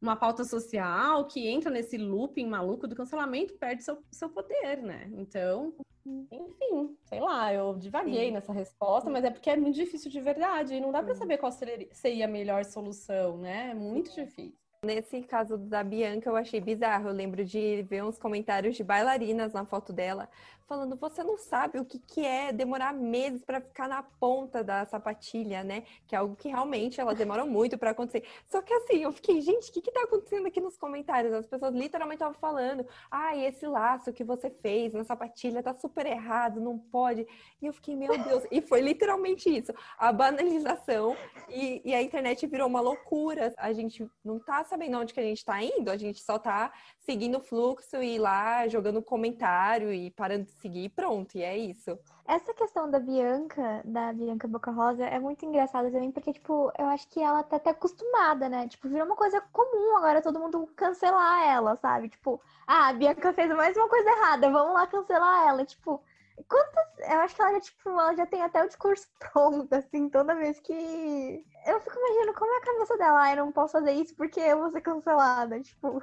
uma 0.00 0.16
pauta 0.16 0.44
social 0.44 1.26
que 1.26 1.46
entra 1.46 1.70
nesse 1.70 1.98
looping 1.98 2.46
maluco 2.46 2.88
do 2.88 2.96
cancelamento, 2.96 3.54
perde 3.54 3.82
seu, 3.84 4.02
seu 4.10 4.30
poder, 4.30 4.82
né? 4.82 5.10
Então, 5.12 5.74
enfim, 6.06 6.96
sei 7.04 7.20
lá, 7.20 7.52
eu 7.52 7.76
divaguei 7.76 8.26
Sim. 8.26 8.32
nessa 8.32 8.52
resposta, 8.52 9.10
mas 9.10 9.24
é 9.24 9.30
porque 9.30 9.50
é 9.50 9.56
muito 9.56 9.76
difícil 9.76 10.10
de 10.10 10.20
verdade 10.20 10.74
e 10.74 10.80
não 10.80 10.90
dá 10.90 11.02
para 11.02 11.14
saber 11.14 11.38
qual 11.38 11.52
seria 11.52 12.24
a 12.24 12.28
melhor 12.28 12.64
solução, 12.64 13.36
né? 13.36 13.70
É 13.70 13.74
muito 13.74 14.14
difícil. 14.14 14.58
Nesse 14.82 15.20
caso 15.20 15.58
da 15.58 15.84
Bianca, 15.84 16.30
eu 16.30 16.36
achei 16.36 16.58
bizarro. 16.58 17.08
Eu 17.10 17.14
lembro 17.14 17.44
de 17.44 17.82
ver 17.82 18.02
uns 18.02 18.18
comentários 18.18 18.74
de 18.74 18.82
bailarinas 18.82 19.52
na 19.52 19.66
foto 19.66 19.92
dela, 19.92 20.26
falando: 20.70 20.94
você 20.94 21.24
não 21.24 21.36
sabe 21.36 21.80
o 21.80 21.84
que, 21.84 21.98
que 21.98 22.24
é 22.24 22.52
demorar 22.52 22.94
meses 22.94 23.44
para 23.44 23.60
ficar 23.60 23.88
na 23.88 24.04
ponta 24.04 24.62
da 24.62 24.86
sapatilha, 24.86 25.64
né? 25.64 25.82
Que 26.06 26.14
é 26.14 26.18
algo 26.18 26.36
que 26.36 26.48
realmente 26.48 27.00
elas 27.00 27.18
demoram 27.18 27.44
muito 27.44 27.76
para 27.76 27.90
acontecer. 27.90 28.24
Só 28.46 28.62
que 28.62 28.72
assim, 28.72 29.02
eu 29.02 29.10
fiquei, 29.10 29.40
gente, 29.40 29.68
o 29.68 29.72
que, 29.72 29.82
que 29.82 29.90
tá 29.90 30.02
acontecendo 30.02 30.46
aqui 30.46 30.60
nos 30.60 30.76
comentários? 30.76 31.32
As 31.32 31.46
pessoas 31.46 31.74
literalmente 31.74 32.22
estavam 32.22 32.38
falando: 32.38 32.86
ah, 33.10 33.36
esse 33.36 33.66
laço 33.66 34.12
que 34.12 34.22
você 34.22 34.48
fez 34.48 34.94
na 34.94 35.02
sapatilha 35.02 35.60
tá 35.60 35.74
super 35.74 36.06
errado, 36.06 36.60
não 36.60 36.78
pode. 36.78 37.26
E 37.60 37.66
eu 37.66 37.72
fiquei, 37.72 37.96
meu 37.96 38.16
Deus. 38.22 38.44
E 38.48 38.60
foi 38.60 38.80
literalmente 38.80 39.50
isso: 39.50 39.72
a 39.98 40.12
banalização 40.12 41.16
e, 41.48 41.82
e 41.84 41.92
a 41.92 42.00
internet 42.00 42.46
virou 42.46 42.68
uma 42.68 42.80
loucura. 42.80 43.52
A 43.56 43.72
gente 43.72 44.08
não 44.24 44.38
tá 44.38 44.62
sabendo 44.62 44.98
onde 44.98 45.12
que 45.12 45.18
a 45.18 45.24
gente 45.24 45.38
está 45.38 45.60
indo, 45.60 45.90
a 45.90 45.96
gente 45.96 46.22
só 46.22 46.36
está 46.36 46.72
seguindo 47.00 47.38
o 47.38 47.40
fluxo 47.40 48.00
e 48.00 48.20
lá 48.20 48.68
jogando 48.68 49.02
comentário 49.02 49.92
e 49.92 50.12
parando 50.12 50.44
de 50.44 50.59
seguir 50.60 50.84
e 50.84 50.88
pronto, 50.88 51.36
e 51.36 51.42
é 51.42 51.56
isso. 51.56 51.98
Essa 52.26 52.54
questão 52.54 52.90
da 52.90 52.98
Bianca, 52.98 53.82
da 53.84 54.12
Bianca 54.12 54.46
Boca 54.46 54.70
Rosa, 54.70 55.04
é 55.04 55.18
muito 55.18 55.44
engraçada 55.44 55.90
também, 55.90 56.12
porque, 56.12 56.32
tipo, 56.32 56.72
eu 56.78 56.86
acho 56.86 57.08
que 57.08 57.20
ela 57.20 57.42
tá 57.42 57.56
até 57.56 57.70
acostumada, 57.70 58.48
né? 58.48 58.68
Tipo, 58.68 58.88
virou 58.88 59.06
uma 59.06 59.16
coisa 59.16 59.40
comum 59.52 59.96
agora 59.96 60.22
todo 60.22 60.38
mundo 60.38 60.66
cancelar 60.76 61.42
ela, 61.48 61.76
sabe? 61.76 62.08
Tipo, 62.08 62.40
ah, 62.66 62.88
a 62.88 62.92
Bianca 62.92 63.32
fez 63.32 63.50
mais 63.54 63.76
uma 63.76 63.88
coisa 63.88 64.10
errada, 64.10 64.50
vamos 64.50 64.74
lá 64.74 64.86
cancelar 64.86 65.48
ela. 65.48 65.64
Tipo, 65.64 66.02
Quantas. 66.48 66.98
Eu 67.00 67.20
acho 67.20 67.34
que 67.34 67.42
ela 67.42 67.52
já, 67.52 67.60
tipo, 67.60 67.88
ela 67.90 68.14
já 68.16 68.26
tem 68.26 68.42
até 68.42 68.62
o 68.62 68.66
discurso 68.66 69.08
pronto, 69.18 69.72
assim, 69.74 70.08
toda 70.08 70.34
vez 70.34 70.60
que. 70.60 71.44
Eu 71.66 71.80
fico 71.80 71.98
imaginando 71.98 72.34
como 72.38 72.52
é 72.52 72.56
a 72.58 72.60
cabeça 72.60 72.96
dela. 72.96 73.22
Ah, 73.22 73.30
eu 73.32 73.36
não 73.36 73.52
posso 73.52 73.72
fazer 73.72 73.92
isso 73.92 74.14
porque 74.16 74.40
eu 74.40 74.58
vou 74.58 74.70
ser 74.70 74.80
cancelada. 74.80 75.60
Tipo. 75.60 76.02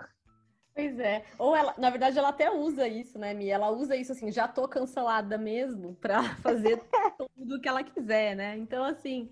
Pois 0.78 1.00
é. 1.00 1.26
Ou 1.40 1.56
ela, 1.56 1.74
na 1.76 1.90
verdade, 1.90 2.20
ela 2.20 2.30
até 2.30 2.52
usa 2.52 2.88
isso, 2.88 3.18
né, 3.18 3.34
Mi? 3.34 3.50
Ela 3.50 3.72
usa 3.72 3.96
isso 3.96 4.12
assim, 4.12 4.32
já 4.32 4.48
tô 4.48 4.68
cancelada 4.68 5.36
mesmo, 5.36 5.96
pra 5.96 6.22
fazer 6.44 6.80
tudo 7.18 7.56
o 7.56 7.60
que 7.60 7.68
ela 7.68 7.84
quiser, 7.84 8.36
né? 8.36 8.56
Então, 8.56 8.84
assim. 8.84 9.32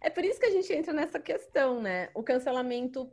É 0.00 0.08
por 0.08 0.22
isso 0.22 0.38
que 0.38 0.46
a 0.46 0.50
gente 0.50 0.72
entra 0.72 0.92
nessa 0.92 1.18
questão, 1.18 1.80
né? 1.80 2.10
O 2.14 2.22
cancelamento 2.22 3.10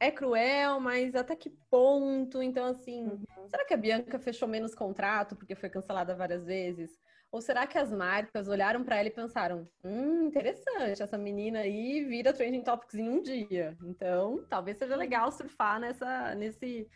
é 0.00 0.10
cruel, 0.10 0.80
mas 0.80 1.14
até 1.14 1.36
que 1.36 1.50
ponto? 1.70 2.42
Então, 2.42 2.64
assim, 2.64 3.04
uhum. 3.04 3.48
será 3.48 3.64
que 3.64 3.74
a 3.74 3.76
Bianca 3.76 4.18
fechou 4.18 4.48
menos 4.48 4.74
contrato 4.74 5.36
porque 5.36 5.54
foi 5.54 5.68
cancelada 5.68 6.16
várias 6.16 6.44
vezes? 6.44 6.98
Ou 7.30 7.40
será 7.40 7.64
que 7.64 7.78
as 7.78 7.92
marcas 7.92 8.48
olharam 8.48 8.82
para 8.82 8.96
ela 8.96 9.08
e 9.08 9.12
pensaram: 9.12 9.68
hum, 9.84 10.26
interessante, 10.26 11.00
essa 11.00 11.16
menina 11.16 11.60
aí 11.60 12.04
vira 12.04 12.32
trending 12.32 12.62
topics 12.62 12.96
em 12.96 13.08
um 13.08 13.22
dia. 13.22 13.76
Então, 13.84 14.44
talvez 14.48 14.76
seja 14.78 14.96
legal 14.96 15.30
surfar 15.30 15.78
nessa, 15.78 16.34
nesse, 16.34 16.88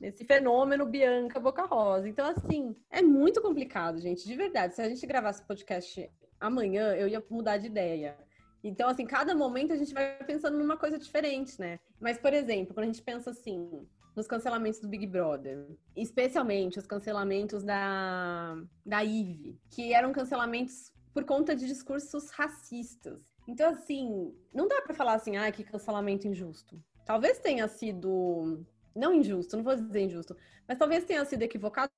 nesse 0.00 0.24
fenômeno 0.24 0.86
Bianca 0.86 1.38
Boca 1.38 1.64
Rosa. 1.66 2.08
Então, 2.08 2.26
assim, 2.26 2.74
é 2.90 3.02
muito 3.02 3.42
complicado, 3.42 4.00
gente, 4.00 4.26
de 4.26 4.34
verdade. 4.34 4.74
Se 4.74 4.82
a 4.82 4.88
gente 4.88 5.06
gravasse 5.06 5.46
podcast 5.46 6.10
amanhã, 6.40 6.94
eu 6.94 7.06
ia 7.06 7.22
mudar 7.28 7.58
de 7.58 7.66
ideia. 7.66 8.16
Então, 8.64 8.88
assim, 8.88 9.06
cada 9.06 9.34
momento 9.34 9.72
a 9.72 9.76
gente 9.76 9.92
vai 9.92 10.16
pensando 10.24 10.58
numa 10.58 10.76
coisa 10.76 10.98
diferente, 10.98 11.58
né? 11.60 11.78
Mas, 12.00 12.18
por 12.18 12.32
exemplo, 12.32 12.74
quando 12.74 12.84
a 12.84 12.92
gente 12.92 13.02
pensa 13.02 13.30
assim, 13.30 13.86
nos 14.14 14.26
cancelamentos 14.26 14.80
do 14.80 14.88
Big 14.88 15.06
Brother. 15.06 15.66
Especialmente 15.96 16.78
os 16.78 16.86
cancelamentos 16.86 17.62
da, 17.62 18.56
da 18.84 19.04
Eve, 19.04 19.58
que 19.70 19.92
eram 19.92 20.12
cancelamentos 20.12 20.92
por 21.12 21.24
conta 21.24 21.54
de 21.54 21.66
discursos 21.66 22.30
racistas. 22.30 23.20
Então, 23.46 23.70
assim, 23.70 24.34
não 24.52 24.68
dá 24.68 24.80
para 24.82 24.94
falar 24.94 25.14
assim, 25.14 25.36
ah, 25.36 25.50
que 25.50 25.64
cancelamento 25.64 26.28
injusto. 26.28 26.82
Talvez 27.04 27.38
tenha 27.38 27.66
sido. 27.66 28.64
Não 28.94 29.14
injusto, 29.14 29.56
não 29.56 29.64
vou 29.64 29.76
dizer 29.76 30.00
injusto, 30.00 30.36
mas 30.66 30.78
talvez 30.78 31.04
tenha 31.04 31.24
sido 31.24 31.42
equivocado 31.42 31.90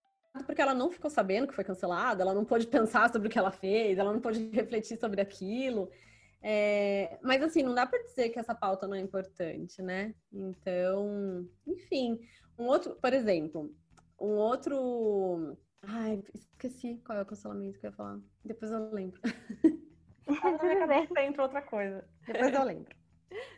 porque 0.47 0.63
ela 0.63 0.75
não 0.75 0.91
ficou 0.91 1.11
sabendo 1.11 1.47
que 1.47 1.55
foi 1.55 1.65
cancelada, 1.65 2.23
ela 2.23 2.33
não 2.33 2.45
pôde 2.45 2.67
pensar 2.69 3.13
sobre 3.13 3.29
o 3.29 3.31
que 3.31 3.39
ela 3.39 3.51
fez, 3.51 3.99
ela 3.99 4.13
não 4.13 4.21
pôde 4.21 4.49
refletir 4.51 4.99
sobre 4.99 5.21
aquilo. 5.21 5.91
É, 6.43 7.19
mas 7.23 7.41
assim, 7.43 7.63
não 7.63 7.75
dá 7.75 7.87
para 7.87 8.03
dizer 8.03 8.31
que 8.31 8.39
essa 8.39 8.55
pauta 8.55 8.89
não 8.89 8.97
é 8.97 9.01
importante, 9.01 9.81
né? 9.81 10.15
Então, 10.33 11.47
enfim, 11.67 12.19
um 12.59 12.65
outro, 12.65 12.97
por 12.97 13.13
exemplo, 13.13 13.73
um 14.21 14.37
outro. 14.37 15.57
Ai, 15.83 16.23
esqueci 16.35 17.01
qual 17.05 17.19
é 17.19 17.23
o 17.23 17.27
cancelamento 17.27 17.79
que 17.79 17.87
eu 17.87 17.91
ia 17.91 17.97
falar. 17.97 18.19
Depois 18.45 18.73
eu 18.73 18.91
lembro. 18.93 19.21
Tudo 20.27 20.87
bem. 20.87 21.27
Entra 21.27 21.43
outra 21.43 21.63
coisa. 21.63 22.05
Depois 22.27 22.55
eu 22.55 22.65
lembro. 22.65 23.02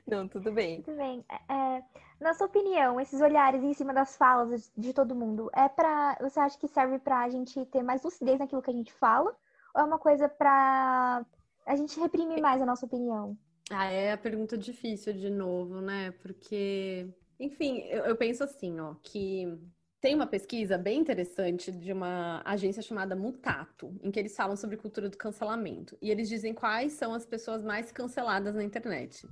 Não, 0.07 0.29
tudo 0.29 0.53
bem. 0.53 0.83
Tudo 0.83 0.97
bem. 0.97 1.25
É, 1.49 1.83
na 2.21 2.35
sua 2.35 2.47
opinião, 2.47 3.01
esses 3.01 3.21
olhares 3.21 3.63
em 3.63 3.73
cima 3.75 3.93
das 3.93 4.17
falas 4.17 4.73
de 4.77 4.93
todo 4.93 5.15
mundo, 5.15 5.51
é 5.55 5.69
para 5.69 6.17
você 6.21 6.41
acha 6.41 6.59
que 6.59 6.69
serve 6.69 6.99
pra 6.99 7.29
gente 7.29 7.65
ter 7.67 7.83
mais 7.83 8.03
lucidez 8.03 8.39
naquilo 8.39 8.63
que 8.63 8.71
a 8.71 8.75
gente 8.75 8.93
fala? 8.93 9.35
Ou 9.75 9.81
é 9.81 9.85
uma 9.85 9.99
coisa 9.99 10.29
pra 10.29 11.25
a 11.67 11.77
gente 11.77 11.99
reprime 11.99 12.41
mais 12.41 12.61
a 12.61 12.67
nossa 12.67 12.87
opinião? 12.87 13.37
Ah, 13.71 13.87
é 13.87 14.13
a 14.13 14.19
pergunta 14.19 14.59
difícil 14.59 15.15
de 15.15 15.31
novo, 15.31 15.81
né? 15.81 16.11
Porque, 16.23 17.09
enfim, 17.41 17.81
eu, 17.89 18.05
eu 18.05 18.17
penso 18.17 18.45
assim, 18.45 18.79
ó, 18.79 18.95
que 19.03 19.59
tem 20.01 20.15
uma 20.15 20.27
pesquisa 20.27 20.77
bem 20.77 21.01
interessante 21.01 21.73
de 21.73 21.91
uma 21.91 22.43
agência 22.45 22.83
chamada 22.83 23.17
Mutato, 23.17 23.99
em 24.03 24.11
que 24.11 24.21
eles 24.21 24.37
falam 24.37 24.55
sobre 24.55 24.77
cultura 24.77 25.09
do 25.09 25.17
cancelamento. 25.17 25.97
E 26.03 26.11
eles 26.11 26.29
dizem 26.29 26.53
quais 26.53 26.93
são 26.93 27.15
as 27.15 27.25
pessoas 27.25 27.65
mais 27.65 27.91
canceladas 27.91 28.55
na 28.55 28.63
internet. 28.63 29.27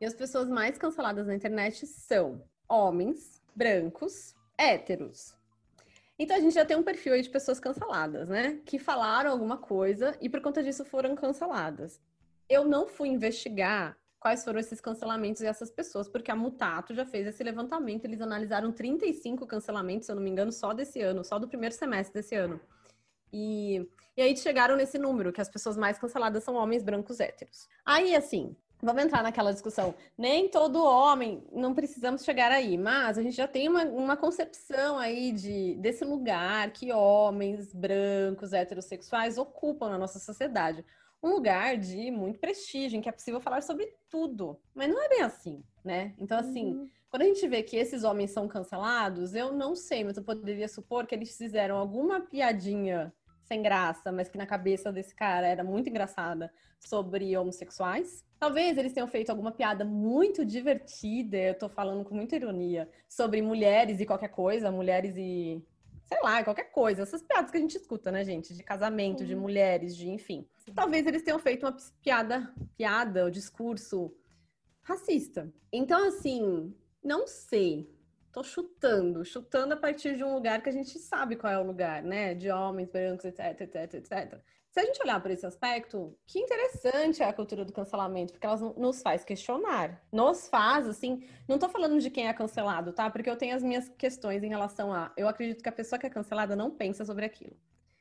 E 0.00 0.06
as 0.06 0.14
pessoas 0.14 0.48
mais 0.48 0.78
canceladas 0.78 1.26
na 1.26 1.34
internet 1.34 1.86
são 1.86 2.42
homens, 2.68 3.42
brancos, 3.54 4.34
héteros. 4.56 5.34
Então 6.18 6.36
a 6.36 6.40
gente 6.40 6.54
já 6.54 6.64
tem 6.64 6.76
um 6.76 6.82
perfil 6.82 7.14
aí 7.14 7.22
de 7.22 7.28
pessoas 7.28 7.60
canceladas, 7.60 8.28
né? 8.28 8.60
Que 8.64 8.78
falaram 8.78 9.30
alguma 9.30 9.58
coisa 9.58 10.16
e 10.20 10.28
por 10.28 10.40
conta 10.40 10.62
disso 10.62 10.84
foram 10.84 11.14
canceladas. 11.14 12.00
Eu 12.48 12.64
não 12.64 12.86
fui 12.86 13.08
investigar 13.08 13.96
quais 14.18 14.44
foram 14.44 14.60
esses 14.60 14.80
cancelamentos 14.80 15.42
e 15.42 15.46
essas 15.46 15.70
pessoas, 15.70 16.08
porque 16.08 16.30
a 16.30 16.36
Mutato 16.36 16.94
já 16.94 17.06
fez 17.06 17.26
esse 17.26 17.42
levantamento, 17.42 18.04
eles 18.04 18.20
analisaram 18.20 18.70
35 18.70 19.46
cancelamentos, 19.46 20.06
se 20.06 20.12
eu 20.12 20.16
não 20.16 20.22
me 20.22 20.30
engano, 20.30 20.52
só 20.52 20.74
desse 20.74 21.00
ano, 21.00 21.24
só 21.24 21.38
do 21.38 21.48
primeiro 21.48 21.74
semestre 21.74 22.20
desse 22.20 22.34
ano. 22.34 22.60
E, 23.32 23.88
e 24.16 24.20
aí 24.20 24.36
chegaram 24.36 24.76
nesse 24.76 24.98
número, 24.98 25.32
que 25.32 25.40
as 25.40 25.48
pessoas 25.48 25.76
mais 25.76 25.98
canceladas 25.98 26.44
são 26.44 26.54
homens 26.54 26.82
brancos 26.82 27.18
héteros. 27.18 27.66
Aí, 27.84 28.14
assim, 28.14 28.54
Vamos 28.82 29.02
entrar 29.02 29.22
naquela 29.22 29.52
discussão. 29.52 29.94
Nem 30.16 30.48
todo 30.48 30.82
homem, 30.82 31.44
não 31.52 31.74
precisamos 31.74 32.24
chegar 32.24 32.50
aí, 32.50 32.78
mas 32.78 33.18
a 33.18 33.22
gente 33.22 33.36
já 33.36 33.46
tem 33.46 33.68
uma, 33.68 33.84
uma 33.84 34.16
concepção 34.16 34.98
aí 34.98 35.32
de, 35.32 35.74
desse 35.76 36.04
lugar 36.04 36.70
que 36.72 36.92
homens 36.92 37.72
brancos, 37.74 38.52
heterossexuais 38.52 39.36
ocupam 39.36 39.90
na 39.90 39.98
nossa 39.98 40.18
sociedade. 40.18 40.84
Um 41.22 41.30
lugar 41.30 41.76
de 41.76 42.10
muito 42.10 42.38
prestígio, 42.38 42.96
em 42.96 43.02
que 43.02 43.08
é 43.08 43.12
possível 43.12 43.40
falar 43.40 43.62
sobre 43.62 43.92
tudo. 44.08 44.58
Mas 44.74 44.88
não 44.88 45.02
é 45.02 45.08
bem 45.08 45.20
assim, 45.20 45.62
né? 45.84 46.14
Então, 46.18 46.38
assim, 46.38 46.72
uhum. 46.72 46.90
quando 47.10 47.22
a 47.22 47.26
gente 47.26 47.46
vê 47.46 47.62
que 47.62 47.76
esses 47.76 48.04
homens 48.04 48.30
são 48.30 48.48
cancelados, 48.48 49.34
eu 49.34 49.52
não 49.52 49.76
sei, 49.76 50.02
mas 50.02 50.16
eu 50.16 50.22
poderia 50.22 50.68
supor 50.68 51.06
que 51.06 51.14
eles 51.14 51.36
fizeram 51.36 51.76
alguma 51.76 52.20
piadinha 52.20 53.12
sem 53.50 53.62
graça, 53.62 54.12
mas 54.12 54.28
que 54.28 54.38
na 54.38 54.46
cabeça 54.46 54.92
desse 54.92 55.12
cara 55.12 55.44
era 55.44 55.64
muito 55.64 55.88
engraçada 55.88 56.52
sobre 56.78 57.36
homossexuais. 57.36 58.24
Talvez 58.38 58.78
eles 58.78 58.92
tenham 58.92 59.08
feito 59.08 59.28
alguma 59.28 59.50
piada 59.50 59.84
muito 59.84 60.44
divertida, 60.44 61.36
eu 61.36 61.58
tô 61.58 61.68
falando 61.68 62.04
com 62.04 62.14
muita 62.14 62.36
ironia, 62.36 62.88
sobre 63.08 63.42
mulheres 63.42 63.98
e 64.00 64.06
qualquer 64.06 64.28
coisa, 64.28 64.70
mulheres 64.70 65.16
e. 65.16 65.60
sei 66.04 66.22
lá, 66.22 66.44
qualquer 66.44 66.70
coisa. 66.70 67.02
Essas 67.02 67.22
piadas 67.24 67.50
que 67.50 67.56
a 67.56 67.60
gente 67.60 67.76
escuta, 67.76 68.12
né, 68.12 68.24
gente? 68.24 68.54
De 68.54 68.62
casamento, 68.62 69.26
de 69.26 69.34
mulheres, 69.34 69.96
de 69.96 70.08
enfim. 70.08 70.46
Talvez 70.72 71.04
eles 71.04 71.22
tenham 71.22 71.40
feito 71.40 71.66
uma 71.66 71.76
piada, 72.00 72.54
piada, 72.76 73.26
o 73.26 73.30
discurso 73.32 74.14
racista. 74.80 75.52
Então, 75.72 76.06
assim, 76.06 76.72
não 77.02 77.26
sei. 77.26 77.90
Tô 78.32 78.44
chutando, 78.44 79.24
chutando 79.24 79.74
a 79.74 79.76
partir 79.76 80.16
de 80.16 80.22
um 80.22 80.32
lugar 80.32 80.62
que 80.62 80.68
a 80.68 80.72
gente 80.72 80.98
sabe 80.98 81.34
qual 81.34 81.52
é 81.52 81.58
o 81.58 81.66
lugar, 81.66 82.02
né? 82.02 82.32
De 82.34 82.48
homens 82.48 82.88
brancos, 82.88 83.24
etc, 83.24 83.60
etc, 83.60 83.94
etc. 83.94 84.40
Se 84.70 84.78
a 84.78 84.84
gente 84.84 85.02
olhar 85.02 85.20
por 85.20 85.32
esse 85.32 85.44
aspecto, 85.44 86.16
que 86.24 86.38
interessante 86.38 87.22
é 87.22 87.26
a 87.26 87.32
cultura 87.32 87.64
do 87.64 87.72
cancelamento, 87.72 88.32
porque 88.32 88.46
ela 88.46 88.56
nos 88.76 89.02
faz 89.02 89.24
questionar. 89.24 90.00
Nos 90.12 90.48
faz, 90.48 90.86
assim, 90.86 91.26
não 91.48 91.58
tô 91.58 91.68
falando 91.68 91.98
de 91.98 92.08
quem 92.08 92.28
é 92.28 92.32
cancelado, 92.32 92.92
tá? 92.92 93.10
Porque 93.10 93.28
eu 93.28 93.36
tenho 93.36 93.56
as 93.56 93.64
minhas 93.64 93.88
questões 93.88 94.44
em 94.44 94.48
relação 94.48 94.92
a. 94.92 95.12
Eu 95.16 95.26
acredito 95.26 95.60
que 95.60 95.68
a 95.68 95.72
pessoa 95.72 95.98
que 95.98 96.06
é 96.06 96.10
cancelada 96.10 96.54
não 96.54 96.70
pensa 96.70 97.04
sobre 97.04 97.24
aquilo. 97.24 97.56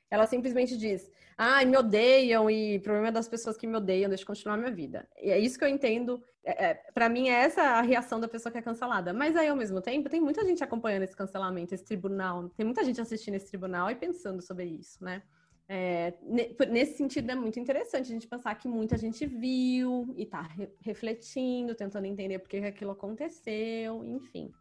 Ela 0.10 0.26
simplesmente 0.26 0.78
diz, 0.78 1.10
ai, 1.38 1.64
ah, 1.64 1.68
me 1.68 1.78
odeiam 1.78 2.50
e 2.50 2.80
problema 2.80 3.10
é 3.10 3.12
das 3.12 3.28
pessoas 3.28 3.56
que 3.56 3.68
me 3.68 3.76
odeiam, 3.76 4.10
deixa 4.10 4.24
eu 4.24 4.28
continuar 4.28 4.58
minha 4.58 4.72
vida. 4.72 5.08
E 5.22 5.32
é 5.32 5.40
isso 5.40 5.58
que 5.58 5.64
eu 5.64 5.70
entendo. 5.70 6.22
É, 6.44 6.66
é, 6.66 6.74
para 6.94 7.08
mim, 7.08 7.30
é 7.30 7.34
essa 7.34 7.62
a 7.62 7.82
reação 7.82 8.20
da 8.20 8.28
pessoa 8.28 8.52
que 8.52 8.58
é 8.58 8.62
cancelada. 8.62 9.14
Mas 9.14 9.36
aí, 9.36 9.48
ao 9.48 9.56
mesmo 9.56 9.82
tempo, 9.82 10.10
tem 10.10 10.20
muita 10.20 10.44
gente 10.44 10.64
acompanhando 10.64 11.04
esse 11.04 11.16
cancelamento, 11.16 11.74
esse 11.74 11.86
tribunal. 11.86 12.50
Tem 12.50 12.66
muita 12.66 12.84
gente 12.84 13.00
assistindo 13.00 13.36
esse 13.36 13.48
tribunal 13.48 13.90
e 13.90 13.96
pensando 13.96 14.42
sobre 14.42 14.66
isso, 14.66 15.04
né? 15.04 15.22
É, 15.72 16.16
nesse 16.72 16.98
sentido, 16.98 17.32
é 17.32 17.36
muito 17.36 17.60
interessante 17.60 18.08
a 18.08 18.14
gente 18.16 18.28
pensar 18.28 18.56
que 18.56 18.68
muita 18.68 18.98
gente 18.98 19.28
viu 19.28 20.12
e 20.18 20.24
está 20.24 20.42
re 20.42 20.68
refletindo, 20.82 21.76
tentando 21.76 22.06
entender 22.06 22.40
por 22.40 22.50
que 22.50 22.58
aquilo 22.58 22.90
aconteceu, 22.90 24.04
enfim. 24.04 24.52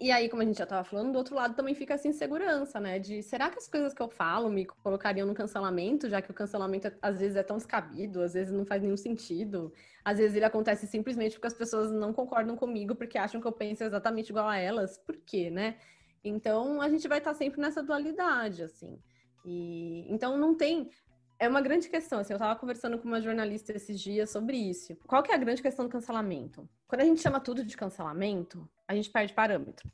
E 0.00 0.12
aí, 0.12 0.28
como 0.28 0.42
a 0.42 0.44
gente 0.44 0.56
já 0.56 0.62
estava 0.64 0.84
falando, 0.84 1.10
do 1.10 1.18
outro 1.18 1.34
lado 1.34 1.56
também 1.56 1.74
fica 1.74 1.94
essa 1.94 2.06
insegurança, 2.06 2.78
né? 2.78 3.00
De 3.00 3.20
será 3.20 3.50
que 3.50 3.58
as 3.58 3.66
coisas 3.66 3.92
que 3.92 4.00
eu 4.00 4.08
falo 4.08 4.48
me 4.48 4.64
colocariam 4.64 5.26
no 5.26 5.34
cancelamento, 5.34 6.08
já 6.08 6.22
que 6.22 6.30
o 6.30 6.34
cancelamento 6.34 6.92
às 7.02 7.18
vezes 7.18 7.36
é 7.36 7.42
tão 7.42 7.56
descabido, 7.56 8.22
às 8.22 8.34
vezes 8.34 8.52
não 8.52 8.64
faz 8.64 8.80
nenhum 8.80 8.96
sentido, 8.96 9.72
às 10.04 10.18
vezes 10.18 10.36
ele 10.36 10.44
acontece 10.44 10.86
simplesmente 10.86 11.32
porque 11.32 11.48
as 11.48 11.54
pessoas 11.54 11.90
não 11.90 12.12
concordam 12.12 12.56
comigo 12.56 12.94
porque 12.94 13.18
acham 13.18 13.40
que 13.40 13.46
eu 13.48 13.52
penso 13.52 13.82
exatamente 13.82 14.30
igual 14.30 14.46
a 14.48 14.56
elas. 14.56 14.96
Por 14.98 15.16
quê, 15.16 15.50
né? 15.50 15.78
Então 16.22 16.80
a 16.80 16.88
gente 16.88 17.08
vai 17.08 17.18
estar 17.18 17.34
sempre 17.34 17.60
nessa 17.60 17.82
dualidade, 17.82 18.62
assim. 18.62 19.00
E 19.44 20.06
então 20.12 20.38
não 20.38 20.54
tem 20.54 20.90
é 21.38 21.48
uma 21.48 21.60
grande 21.60 21.88
questão. 21.88 22.18
Assim, 22.18 22.32
eu 22.32 22.36
estava 22.36 22.58
conversando 22.58 22.98
com 22.98 23.06
uma 23.06 23.20
jornalista 23.20 23.72
esses 23.72 24.00
dias 24.00 24.30
sobre 24.30 24.56
isso. 24.56 24.96
Qual 25.06 25.22
que 25.22 25.30
é 25.30 25.34
a 25.34 25.38
grande 25.38 25.62
questão 25.62 25.84
do 25.84 25.90
cancelamento? 25.90 26.68
Quando 26.86 27.02
a 27.02 27.04
gente 27.04 27.20
chama 27.20 27.40
tudo 27.40 27.64
de 27.64 27.76
cancelamento, 27.76 28.68
a 28.86 28.94
gente 28.94 29.10
perde 29.10 29.32
parâmetro. 29.32 29.90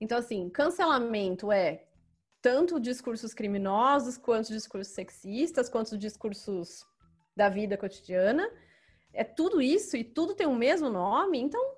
Então, 0.00 0.18
assim, 0.18 0.50
cancelamento 0.50 1.52
é 1.52 1.84
tanto 2.40 2.80
discursos 2.80 3.32
criminosos, 3.32 4.18
quanto 4.18 4.48
discursos 4.48 4.92
sexistas, 4.92 5.68
quanto 5.68 5.96
discursos 5.96 6.84
da 7.36 7.48
vida 7.48 7.76
cotidiana. 7.76 8.50
É 9.12 9.22
tudo 9.22 9.62
isso 9.62 9.96
e 9.96 10.02
tudo 10.02 10.34
tem 10.34 10.46
o 10.46 10.54
mesmo 10.54 10.90
nome, 10.90 11.38
então 11.38 11.76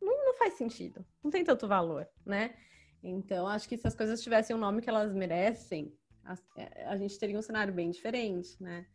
não, 0.00 0.24
não 0.24 0.34
faz 0.34 0.54
sentido. 0.54 1.04
Não 1.22 1.30
tem 1.30 1.44
tanto 1.44 1.68
valor, 1.68 2.08
né? 2.24 2.54
Então, 3.02 3.46
acho 3.46 3.68
que 3.68 3.76
se 3.76 3.86
as 3.86 3.94
coisas 3.94 4.22
tivessem 4.22 4.56
o 4.56 4.58
nome 4.58 4.80
que 4.80 4.88
elas 4.88 5.12
merecem, 5.12 5.97
a, 6.24 6.34
é, 6.56 6.86
a 6.86 6.96
gente 6.96 7.18
teria 7.18 7.38
um 7.38 7.42
cenário 7.42 7.72
bem 7.72 7.90
diferente, 7.90 8.62
né? 8.62 8.86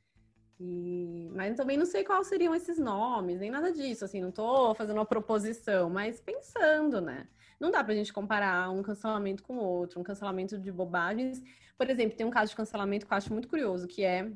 E, 0.59 1.30
mas 1.34 1.55
também 1.57 1.78
não 1.78 1.86
sei 1.86 2.03
quais 2.03 2.28
seriam 2.28 2.53
esses 2.53 2.78
nomes, 2.78 3.39
nem 3.39 3.51
nada 3.51 3.71
disso, 3.71 4.05
assim, 4.05 4.21
não 4.21 4.32
tô 4.32 4.74
fazendo 4.76 4.97
uma 4.97 5.05
proposição, 5.05 5.89
mas 5.89 6.21
pensando, 6.21 7.01
né? 7.01 7.28
Não 7.59 7.71
dá 7.71 7.84
pra 7.84 7.95
gente 7.95 8.13
comparar 8.13 8.69
um 8.69 8.84
cancelamento 8.84 9.43
com 9.43 9.57
outro, 9.57 9.99
um 9.99 10.03
cancelamento 10.03 10.57
de 10.57 10.71
bobagens. 10.71 11.41
Por 11.78 11.89
exemplo, 11.89 12.17
tem 12.17 12.26
um 12.26 12.30
caso 12.30 12.51
de 12.51 12.55
cancelamento 12.55 13.05
que 13.05 13.13
eu 13.13 13.17
acho 13.17 13.32
muito 13.32 13.47
curioso, 13.47 13.88
que 13.88 14.03
é 14.03 14.32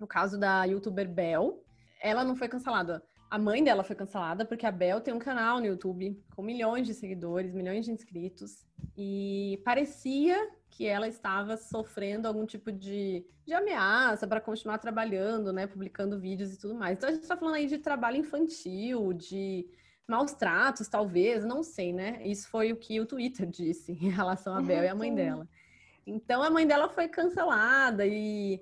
o 0.00 0.06
caso 0.06 0.38
da 0.38 0.64
youtuber 0.64 1.08
Bel. 1.08 1.62
Ela 2.00 2.24
não 2.24 2.34
foi 2.34 2.48
cancelada. 2.48 3.02
A 3.30 3.38
mãe 3.38 3.64
dela 3.64 3.82
foi 3.84 3.96
cancelada 3.96 4.44
porque 4.44 4.66
a 4.66 4.72
Bel 4.72 5.00
tem 5.00 5.12
um 5.12 5.18
canal 5.18 5.58
no 5.60 5.66
YouTube 5.66 6.18
com 6.34 6.42
milhões 6.42 6.86
de 6.86 6.94
seguidores, 6.94 7.52
milhões 7.52 7.84
de 7.84 7.90
inscritos. 7.90 8.64
E 8.96 9.60
parecia 9.64 10.38
que 10.76 10.86
ela 10.86 11.06
estava 11.06 11.56
sofrendo 11.56 12.26
algum 12.26 12.44
tipo 12.44 12.72
de, 12.72 13.24
de 13.46 13.54
ameaça 13.54 14.26
para 14.26 14.40
continuar 14.40 14.78
trabalhando, 14.78 15.52
né, 15.52 15.68
publicando 15.68 16.18
vídeos 16.18 16.52
e 16.52 16.58
tudo 16.58 16.74
mais. 16.74 16.98
Então 16.98 17.08
a 17.08 17.12
gente 17.12 17.22
está 17.22 17.36
falando 17.36 17.54
aí 17.54 17.66
de 17.66 17.78
trabalho 17.78 18.16
infantil, 18.16 19.12
de 19.12 19.66
maus 20.06 20.32
tratos, 20.32 20.88
talvez, 20.88 21.44
não 21.44 21.62
sei, 21.62 21.92
né? 21.92 22.20
Isso 22.24 22.48
foi 22.48 22.72
o 22.72 22.76
que 22.76 23.00
o 23.00 23.06
Twitter 23.06 23.46
disse 23.46 23.92
em 23.92 24.10
relação 24.10 24.54
a 24.56 24.60
Bel 24.60 24.82
e 24.82 24.88
a 24.88 24.94
mãe 24.94 25.14
dela. 25.14 25.48
Então 26.04 26.42
a 26.42 26.50
mãe 26.50 26.66
dela 26.66 26.88
foi 26.88 27.08
cancelada 27.08 28.04
e, 28.04 28.60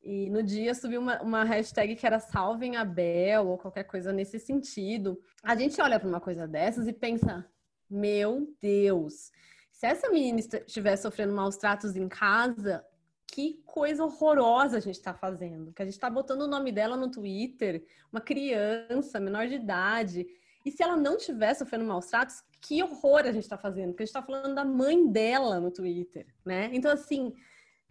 e 0.00 0.30
no 0.30 0.44
dia 0.44 0.74
subiu 0.76 1.00
uma, 1.00 1.20
uma 1.20 1.44
hashtag 1.44 1.96
que 1.96 2.06
era 2.06 2.20
salvem 2.20 2.76
a 2.76 2.84
Bel 2.84 3.48
ou 3.48 3.58
qualquer 3.58 3.84
coisa 3.84 4.12
nesse 4.12 4.38
sentido. 4.38 5.20
A 5.42 5.56
gente 5.56 5.80
olha 5.82 5.98
para 5.98 6.08
uma 6.08 6.20
coisa 6.20 6.46
dessas 6.46 6.86
e 6.86 6.92
pensa, 6.92 7.44
meu 7.90 8.48
Deus, 8.60 9.32
Se 9.78 9.86
essa 9.86 10.10
menina 10.10 10.40
estiver 10.40 10.96
sofrendo 10.96 11.32
maus 11.32 11.56
tratos 11.56 11.94
em 11.94 12.08
casa, 12.08 12.84
que 13.28 13.62
coisa 13.64 14.02
horrorosa 14.02 14.78
a 14.78 14.80
gente 14.80 14.96
está 14.96 15.14
fazendo. 15.14 15.72
Que 15.72 15.82
a 15.82 15.84
gente 15.84 15.94
está 15.94 16.10
botando 16.10 16.42
o 16.42 16.48
nome 16.48 16.72
dela 16.72 16.96
no 16.96 17.08
Twitter, 17.08 17.86
uma 18.10 18.20
criança, 18.20 19.20
menor 19.20 19.46
de 19.46 19.54
idade. 19.54 20.26
E 20.64 20.72
se 20.72 20.82
ela 20.82 20.96
não 20.96 21.16
estiver 21.16 21.54
sofrendo 21.54 21.84
maus 21.84 22.06
tratos, 22.06 22.42
que 22.60 22.82
horror 22.82 23.20
a 23.20 23.30
gente 23.30 23.44
está 23.44 23.56
fazendo. 23.56 23.90
Porque 23.90 24.02
a 24.02 24.06
gente 24.06 24.16
está 24.16 24.20
falando 24.20 24.52
da 24.52 24.64
mãe 24.64 25.06
dela 25.06 25.60
no 25.60 25.70
Twitter, 25.70 26.26
né? 26.44 26.70
Então, 26.72 26.90
assim, 26.90 27.32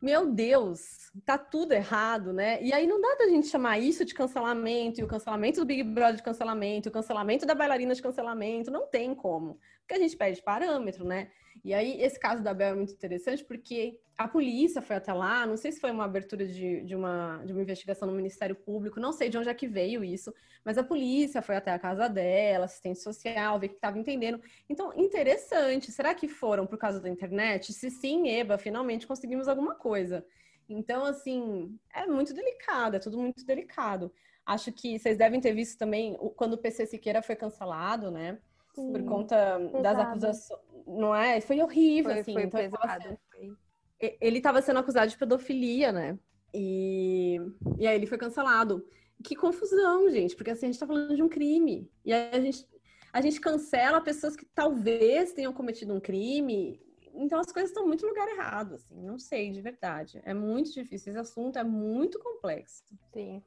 meu 0.01 0.29
Deus, 0.29 1.09
tá 1.25 1.37
tudo 1.37 1.71
errado, 1.71 2.33
né? 2.33 2.61
E 2.61 2.73
aí 2.73 2.85
não 2.85 2.99
dá 2.99 3.15
da 3.17 3.29
gente 3.29 3.47
chamar 3.47 3.79
isso 3.79 4.03
de 4.03 4.13
cancelamento, 4.13 4.99
e 4.99 5.05
o 5.05 5.07
cancelamento 5.07 5.61
do 5.61 5.65
Big 5.65 5.83
Brother 5.83 6.17
de 6.17 6.23
cancelamento, 6.23 6.89
e 6.89 6.91
o 6.91 6.93
cancelamento 6.93 7.45
da 7.45 7.55
bailarina 7.55 7.95
de 7.95 8.01
cancelamento, 8.01 8.69
não 8.69 8.87
tem 8.87 9.15
como. 9.15 9.57
Porque 9.79 9.93
a 9.93 9.99
gente 9.99 10.17
perde 10.17 10.43
parâmetro, 10.43 11.05
né? 11.05 11.31
E 11.63 11.73
aí, 11.73 12.01
esse 12.01 12.19
caso 12.19 12.43
da 12.43 12.53
Bel 12.53 12.73
é 12.73 12.75
muito 12.75 12.93
interessante 12.93 13.43
porque 13.43 13.99
a 14.17 14.27
polícia 14.27 14.81
foi 14.81 14.95
até 14.95 15.13
lá, 15.13 15.45
não 15.45 15.55
sei 15.55 15.71
se 15.71 15.79
foi 15.79 15.91
uma 15.91 16.05
abertura 16.05 16.45
de, 16.47 16.81
de, 16.81 16.95
uma, 16.95 17.43
de 17.45 17.53
uma 17.53 17.61
investigação 17.61 18.07
no 18.07 18.15
Ministério 18.15 18.55
Público, 18.55 18.99
não 18.99 19.13
sei 19.13 19.29
de 19.29 19.37
onde 19.37 19.47
é 19.49 19.53
que 19.53 19.67
veio 19.67 20.03
isso, 20.03 20.33
mas 20.65 20.77
a 20.77 20.83
polícia 20.83 21.41
foi 21.41 21.55
até 21.55 21.71
a 21.71 21.77
casa 21.77 22.07
dela, 22.07 22.65
assistente 22.65 22.99
social, 22.99 23.59
ver 23.59 23.69
que 23.69 23.75
estava 23.75 23.99
entendendo. 23.99 24.41
Então, 24.67 24.91
interessante. 24.95 25.91
Será 25.91 26.15
que 26.15 26.27
foram 26.27 26.65
por 26.65 26.77
causa 26.77 26.99
da 26.99 27.09
internet? 27.09 27.71
Se 27.73 27.91
sim, 27.91 28.27
Eba, 28.27 28.57
finalmente 28.57 29.05
conseguimos 29.05 29.47
alguma 29.47 29.75
coisa. 29.75 30.25
Então, 30.67 31.05
assim, 31.05 31.77
é 31.93 32.05
muito 32.05 32.33
delicado, 32.33 32.95
é 32.95 32.99
tudo 32.99 33.17
muito 33.17 33.45
delicado. 33.45 34.11
Acho 34.45 34.71
que 34.71 34.97
vocês 34.97 35.17
devem 35.17 35.39
ter 35.39 35.53
visto 35.53 35.77
também 35.77 36.17
quando 36.35 36.53
o 36.53 36.57
PC 36.57 36.85
Siqueira 36.87 37.21
foi 37.21 37.35
cancelado, 37.35 38.09
né? 38.09 38.39
Sim, 38.77 38.91
por 38.91 39.03
conta 39.03 39.57
pesado. 39.57 39.81
das 39.81 39.99
acusações. 39.99 40.61
Não 40.85 41.15
é? 41.15 41.41
Foi 41.41 41.59
horrível, 41.61 42.11
foi, 42.11 42.19
assim. 42.21 42.33
Foi 42.33 42.43
então, 42.43 42.59
pesado, 42.59 43.03
sendo... 43.03 43.57
Ele 43.99 44.37
estava 44.37 44.61
sendo 44.61 44.79
acusado 44.79 45.09
de 45.09 45.17
pedofilia, 45.17 45.91
né? 45.91 46.19
E... 46.53 47.41
e 47.79 47.87
aí 47.87 47.95
ele 47.95 48.05
foi 48.05 48.17
cancelado. 48.17 48.85
Que 49.23 49.35
confusão, 49.35 50.09
gente, 50.11 50.35
porque 50.35 50.51
assim, 50.51 50.67
a 50.67 50.71
gente 50.71 50.79
tá 50.79 50.85
falando 50.85 51.15
de 51.15 51.23
um 51.23 51.27
crime. 51.27 51.89
E 52.05 52.13
aí 52.13 52.29
a 52.31 52.39
gente, 52.39 52.67
a 53.11 53.19
gente 53.19 53.41
cancela 53.41 53.99
pessoas 53.99 54.35
que 54.35 54.45
talvez 54.45 55.33
tenham 55.33 55.51
cometido 55.51 55.93
um 55.93 55.99
crime 55.99 56.79
então 57.17 57.39
as 57.39 57.51
coisas 57.51 57.71
estão 57.71 57.85
muito 57.85 58.03
no 58.03 58.09
lugar 58.09 58.27
errado, 58.27 58.75
assim, 58.75 59.01
não 59.01 59.17
sei, 59.17 59.51
de 59.51 59.61
verdade. 59.61 60.21
É 60.23 60.33
muito 60.33 60.71
difícil, 60.71 61.11
esse 61.11 61.19
assunto 61.19 61.57
é 61.57 61.63
muito 61.63 62.19
complexo. 62.19 62.83
Sim, 63.11 63.41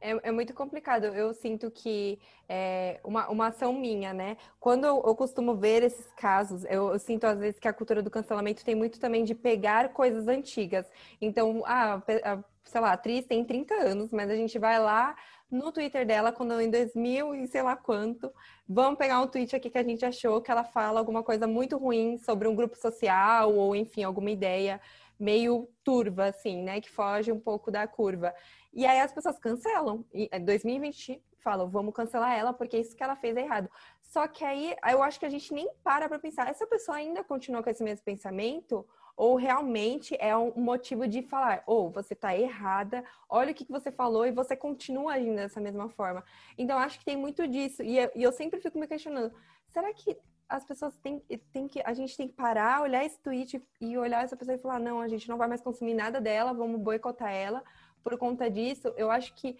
é, 0.00 0.10
é, 0.12 0.20
é 0.22 0.32
muito 0.32 0.54
complicado. 0.54 1.04
Eu 1.04 1.34
sinto 1.34 1.70
que 1.70 2.18
é 2.48 3.00
uma, 3.04 3.28
uma 3.28 3.46
ação 3.48 3.72
minha, 3.72 4.14
né? 4.14 4.36
Quando 4.60 4.84
eu, 4.84 5.02
eu 5.04 5.14
costumo 5.14 5.56
ver 5.56 5.82
esses 5.82 6.12
casos, 6.12 6.64
eu, 6.64 6.92
eu, 6.92 6.98
sinto 6.98 7.24
às 7.24 7.38
vezes 7.38 7.58
que 7.58 7.68
a 7.68 7.72
cultura 7.72 8.02
do 8.02 8.10
cancelamento 8.10 8.64
tem 8.64 8.74
muito 8.74 9.00
também 9.00 9.24
de 9.24 9.34
pegar 9.34 9.92
coisas 9.92 10.28
antigas. 10.28 10.86
Então, 11.20 11.62
ah, 11.66 12.02
a, 12.24 12.44
sei 12.64 12.80
lá, 12.80 12.90
a 12.90 12.92
atriz 12.92 13.26
tem 13.26 13.44
30 13.44 13.74
anos, 13.74 14.10
mas 14.12 14.30
a 14.30 14.36
gente 14.36 14.58
vai 14.58 14.78
lá 14.78 15.16
no 15.50 15.72
Twitter 15.72 16.06
dela, 16.06 16.30
quando 16.30 16.60
em 16.60 16.70
2000 16.70 17.34
e 17.34 17.46
sei 17.46 17.62
lá 17.62 17.76
quanto, 17.76 18.32
vamos 18.68 18.98
pegar 18.98 19.20
um 19.20 19.26
tweet 19.26 19.56
aqui 19.56 19.70
que 19.70 19.78
a 19.78 19.82
gente 19.82 20.04
achou 20.04 20.42
que 20.42 20.50
ela 20.50 20.64
fala 20.64 21.00
alguma 21.00 21.22
coisa 21.22 21.46
muito 21.46 21.76
ruim 21.76 22.18
sobre 22.18 22.46
um 22.46 22.54
grupo 22.54 22.76
social 22.76 23.54
ou, 23.54 23.74
enfim, 23.74 24.02
alguma 24.02 24.30
ideia 24.30 24.80
meio 25.18 25.68
turva, 25.82 26.26
assim, 26.26 26.62
né? 26.62 26.80
Que 26.80 26.90
foge 26.90 27.32
um 27.32 27.40
pouco 27.40 27.70
da 27.70 27.86
curva. 27.86 28.34
E 28.72 28.86
aí 28.86 29.00
as 29.00 29.12
pessoas 29.12 29.38
cancelam. 29.38 30.04
E 30.12 30.28
2020 30.38 31.12
é, 31.12 31.20
falam, 31.42 31.68
vamos 31.68 31.94
cancelar 31.94 32.38
ela 32.38 32.52
porque 32.52 32.78
isso 32.78 32.94
que 32.94 33.02
ela 33.02 33.16
fez 33.16 33.36
é 33.36 33.40
errado. 33.40 33.70
Só 34.02 34.28
que 34.28 34.44
aí 34.44 34.76
eu 34.90 35.02
acho 35.02 35.18
que 35.18 35.26
a 35.26 35.30
gente 35.30 35.52
nem 35.52 35.68
para 35.82 36.08
para 36.08 36.18
pensar, 36.18 36.48
essa 36.48 36.66
pessoa 36.66 36.98
ainda 36.98 37.24
continua 37.24 37.62
com 37.62 37.70
esse 37.70 37.82
mesmo 37.82 38.04
pensamento 38.04 38.86
ou 39.18 39.34
realmente 39.34 40.16
é 40.20 40.34
um 40.36 40.52
motivo 40.54 41.08
de 41.08 41.22
falar, 41.22 41.64
ou 41.66 41.88
oh, 41.88 41.90
você 41.90 42.14
está 42.14 42.38
errada, 42.38 43.04
olha 43.28 43.50
o 43.50 43.54
que 43.54 43.66
você 43.68 43.90
falou 43.90 44.24
e 44.24 44.30
você 44.30 44.54
continua 44.54 45.14
agindo 45.14 45.34
dessa 45.34 45.60
mesma 45.60 45.88
forma. 45.88 46.22
Então, 46.56 46.78
acho 46.78 47.00
que 47.00 47.04
tem 47.04 47.16
muito 47.16 47.46
disso. 47.48 47.82
E 47.82 47.98
eu, 47.98 48.10
e 48.14 48.22
eu 48.22 48.30
sempre 48.30 48.60
fico 48.60 48.78
me 48.78 48.86
questionando, 48.86 49.34
será 49.66 49.92
que 49.92 50.16
as 50.48 50.64
pessoas 50.64 50.96
têm, 50.98 51.18
têm 51.52 51.66
que. 51.66 51.82
A 51.84 51.92
gente 51.92 52.16
tem 52.16 52.28
que 52.28 52.34
parar, 52.34 52.80
olhar 52.80 53.04
esse 53.04 53.18
tweet 53.18 53.60
e 53.80 53.98
olhar 53.98 54.22
essa 54.22 54.36
pessoa 54.36 54.54
e 54.54 54.60
falar, 54.60 54.78
não, 54.78 55.00
a 55.00 55.08
gente 55.08 55.28
não 55.28 55.36
vai 55.36 55.48
mais 55.48 55.60
consumir 55.60 55.94
nada 55.94 56.20
dela, 56.20 56.54
vamos 56.54 56.80
boicotar 56.80 57.32
ela. 57.32 57.64
Por 58.04 58.16
conta 58.16 58.48
disso, 58.48 58.94
eu 58.96 59.10
acho 59.10 59.34
que 59.34 59.58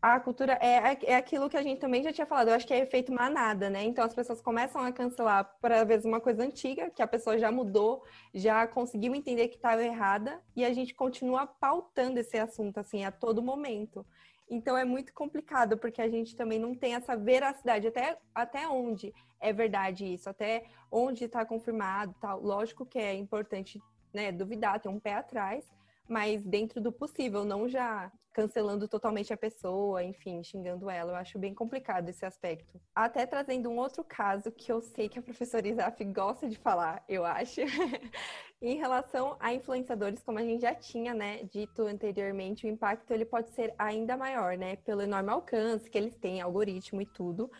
a 0.00 0.20
cultura 0.20 0.56
é, 0.60 0.96
é 1.04 1.16
aquilo 1.16 1.50
que 1.50 1.56
a 1.56 1.62
gente 1.62 1.80
também 1.80 2.02
já 2.04 2.12
tinha 2.12 2.26
falado, 2.26 2.48
eu 2.48 2.54
acho 2.54 2.66
que 2.66 2.72
é 2.72 2.78
efeito 2.78 3.12
manada, 3.12 3.68
né? 3.68 3.82
Então 3.82 4.04
as 4.04 4.14
pessoas 4.14 4.40
começam 4.40 4.80
a 4.80 4.92
cancelar 4.92 5.56
para 5.60 5.82
vezes 5.84 6.06
uma 6.06 6.20
coisa 6.20 6.44
antiga, 6.44 6.88
que 6.90 7.02
a 7.02 7.06
pessoa 7.06 7.36
já 7.36 7.50
mudou, 7.50 8.04
já 8.32 8.66
conseguiu 8.66 9.12
entender 9.14 9.48
que 9.48 9.56
estava 9.56 9.82
errada, 9.82 10.40
e 10.54 10.64
a 10.64 10.72
gente 10.72 10.94
continua 10.94 11.46
pautando 11.46 12.20
esse 12.20 12.38
assunto 12.38 12.78
assim 12.78 13.04
a 13.04 13.10
todo 13.10 13.42
momento. 13.42 14.06
Então 14.48 14.76
é 14.78 14.84
muito 14.84 15.12
complicado, 15.12 15.76
porque 15.76 16.00
a 16.00 16.08
gente 16.08 16.36
também 16.36 16.60
não 16.60 16.76
tem 16.76 16.94
essa 16.94 17.16
veracidade, 17.16 17.88
até, 17.88 18.18
até 18.32 18.68
onde 18.68 19.12
é 19.40 19.52
verdade 19.52 20.06
isso, 20.06 20.30
até 20.30 20.64
onde 20.92 21.24
está 21.24 21.44
confirmado 21.44 22.14
tal. 22.20 22.40
Lógico 22.40 22.86
que 22.86 22.98
é 22.98 23.14
importante 23.14 23.82
né, 24.14 24.30
duvidar, 24.30 24.80
ter 24.80 24.88
um 24.88 25.00
pé 25.00 25.14
atrás, 25.14 25.64
mas 26.08 26.42
dentro 26.42 26.80
do 26.80 26.90
possível, 26.90 27.44
não 27.44 27.68
já 27.68 28.10
cancelando 28.32 28.86
totalmente 28.86 29.32
a 29.32 29.36
pessoa, 29.36 30.02
enfim, 30.04 30.44
xingando 30.44 30.88
ela. 30.88 31.10
Eu 31.10 31.16
acho 31.16 31.38
bem 31.40 31.52
complicado 31.52 32.08
esse 32.08 32.24
aspecto. 32.24 32.80
Até 32.94 33.26
trazendo 33.26 33.68
um 33.68 33.78
outro 33.78 34.04
caso 34.04 34.52
que 34.52 34.70
eu 34.70 34.80
sei 34.80 35.08
que 35.08 35.18
a 35.18 35.22
professora 35.22 35.66
Isaf 35.66 36.04
gosta 36.04 36.48
de 36.48 36.56
falar, 36.56 37.04
eu 37.08 37.24
acho, 37.24 37.60
em 38.62 38.76
relação 38.76 39.36
a 39.40 39.52
influenciadores, 39.52 40.22
como 40.22 40.38
a 40.38 40.42
gente 40.42 40.62
já 40.62 40.72
tinha, 40.72 41.12
né, 41.12 41.42
dito 41.52 41.82
anteriormente, 41.82 42.64
o 42.64 42.70
impacto 42.70 43.10
ele 43.12 43.24
pode 43.24 43.50
ser 43.50 43.74
ainda 43.76 44.16
maior, 44.16 44.56
né, 44.56 44.76
pelo 44.76 45.02
enorme 45.02 45.30
alcance 45.30 45.90
que 45.90 45.98
eles 45.98 46.14
têm, 46.14 46.40
algoritmo 46.40 47.02
e 47.02 47.06
tudo. 47.06 47.50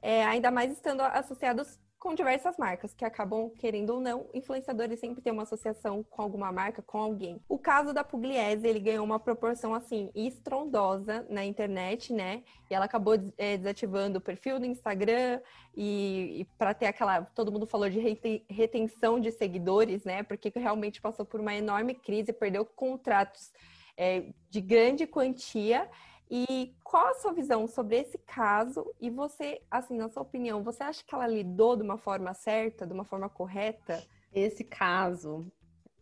É, 0.00 0.24
ainda 0.24 0.52
mais 0.52 0.70
estando 0.70 1.00
associados 1.00 1.80
com 1.98 2.14
diversas 2.14 2.56
marcas 2.56 2.94
que 2.94 3.04
acabam, 3.04 3.50
querendo 3.50 3.90
ou 3.90 4.00
não, 4.00 4.26
influenciadores 4.32 5.00
sempre 5.00 5.20
têm 5.20 5.32
uma 5.32 5.42
associação 5.42 6.04
com 6.04 6.22
alguma 6.22 6.52
marca, 6.52 6.80
com 6.80 6.98
alguém. 6.98 7.40
O 7.48 7.58
caso 7.58 7.92
da 7.92 8.04
Pugliese, 8.04 8.66
ele 8.66 8.78
ganhou 8.78 9.04
uma 9.04 9.18
proporção, 9.18 9.74
assim, 9.74 10.10
estrondosa 10.14 11.26
na 11.28 11.44
internet, 11.44 12.12
né? 12.12 12.42
E 12.70 12.74
ela 12.74 12.84
acabou 12.84 13.14
é, 13.36 13.56
desativando 13.56 14.18
o 14.18 14.22
perfil 14.22 14.60
do 14.60 14.66
Instagram 14.66 15.40
e, 15.76 16.40
e 16.40 16.44
para 16.56 16.72
ter 16.72 16.86
aquela... 16.86 17.22
Todo 17.22 17.50
mundo 17.50 17.66
falou 17.66 17.90
de 17.90 18.00
retenção 18.48 19.18
de 19.18 19.32
seguidores, 19.32 20.04
né? 20.04 20.22
Porque 20.22 20.52
realmente 20.54 21.00
passou 21.00 21.26
por 21.26 21.40
uma 21.40 21.54
enorme 21.54 21.94
crise, 21.94 22.32
perdeu 22.32 22.64
contratos 22.64 23.52
é, 23.96 24.26
de 24.48 24.60
grande 24.60 25.06
quantia 25.06 25.90
e 26.30 26.74
qual 26.84 27.08
a 27.08 27.14
sua 27.14 27.32
visão 27.32 27.66
sobre 27.66 27.96
esse 27.96 28.18
caso? 28.18 28.94
E 29.00 29.08
você, 29.08 29.62
assim, 29.70 29.96
na 29.96 30.08
sua 30.08 30.22
opinião, 30.22 30.62
você 30.62 30.82
acha 30.82 31.02
que 31.04 31.14
ela 31.14 31.26
lidou 31.26 31.76
de 31.76 31.82
uma 31.82 31.96
forma 31.96 32.34
certa, 32.34 32.86
de 32.86 32.92
uma 32.92 33.04
forma 33.04 33.28
correta? 33.28 34.02
Esse 34.32 34.62
caso. 34.62 35.50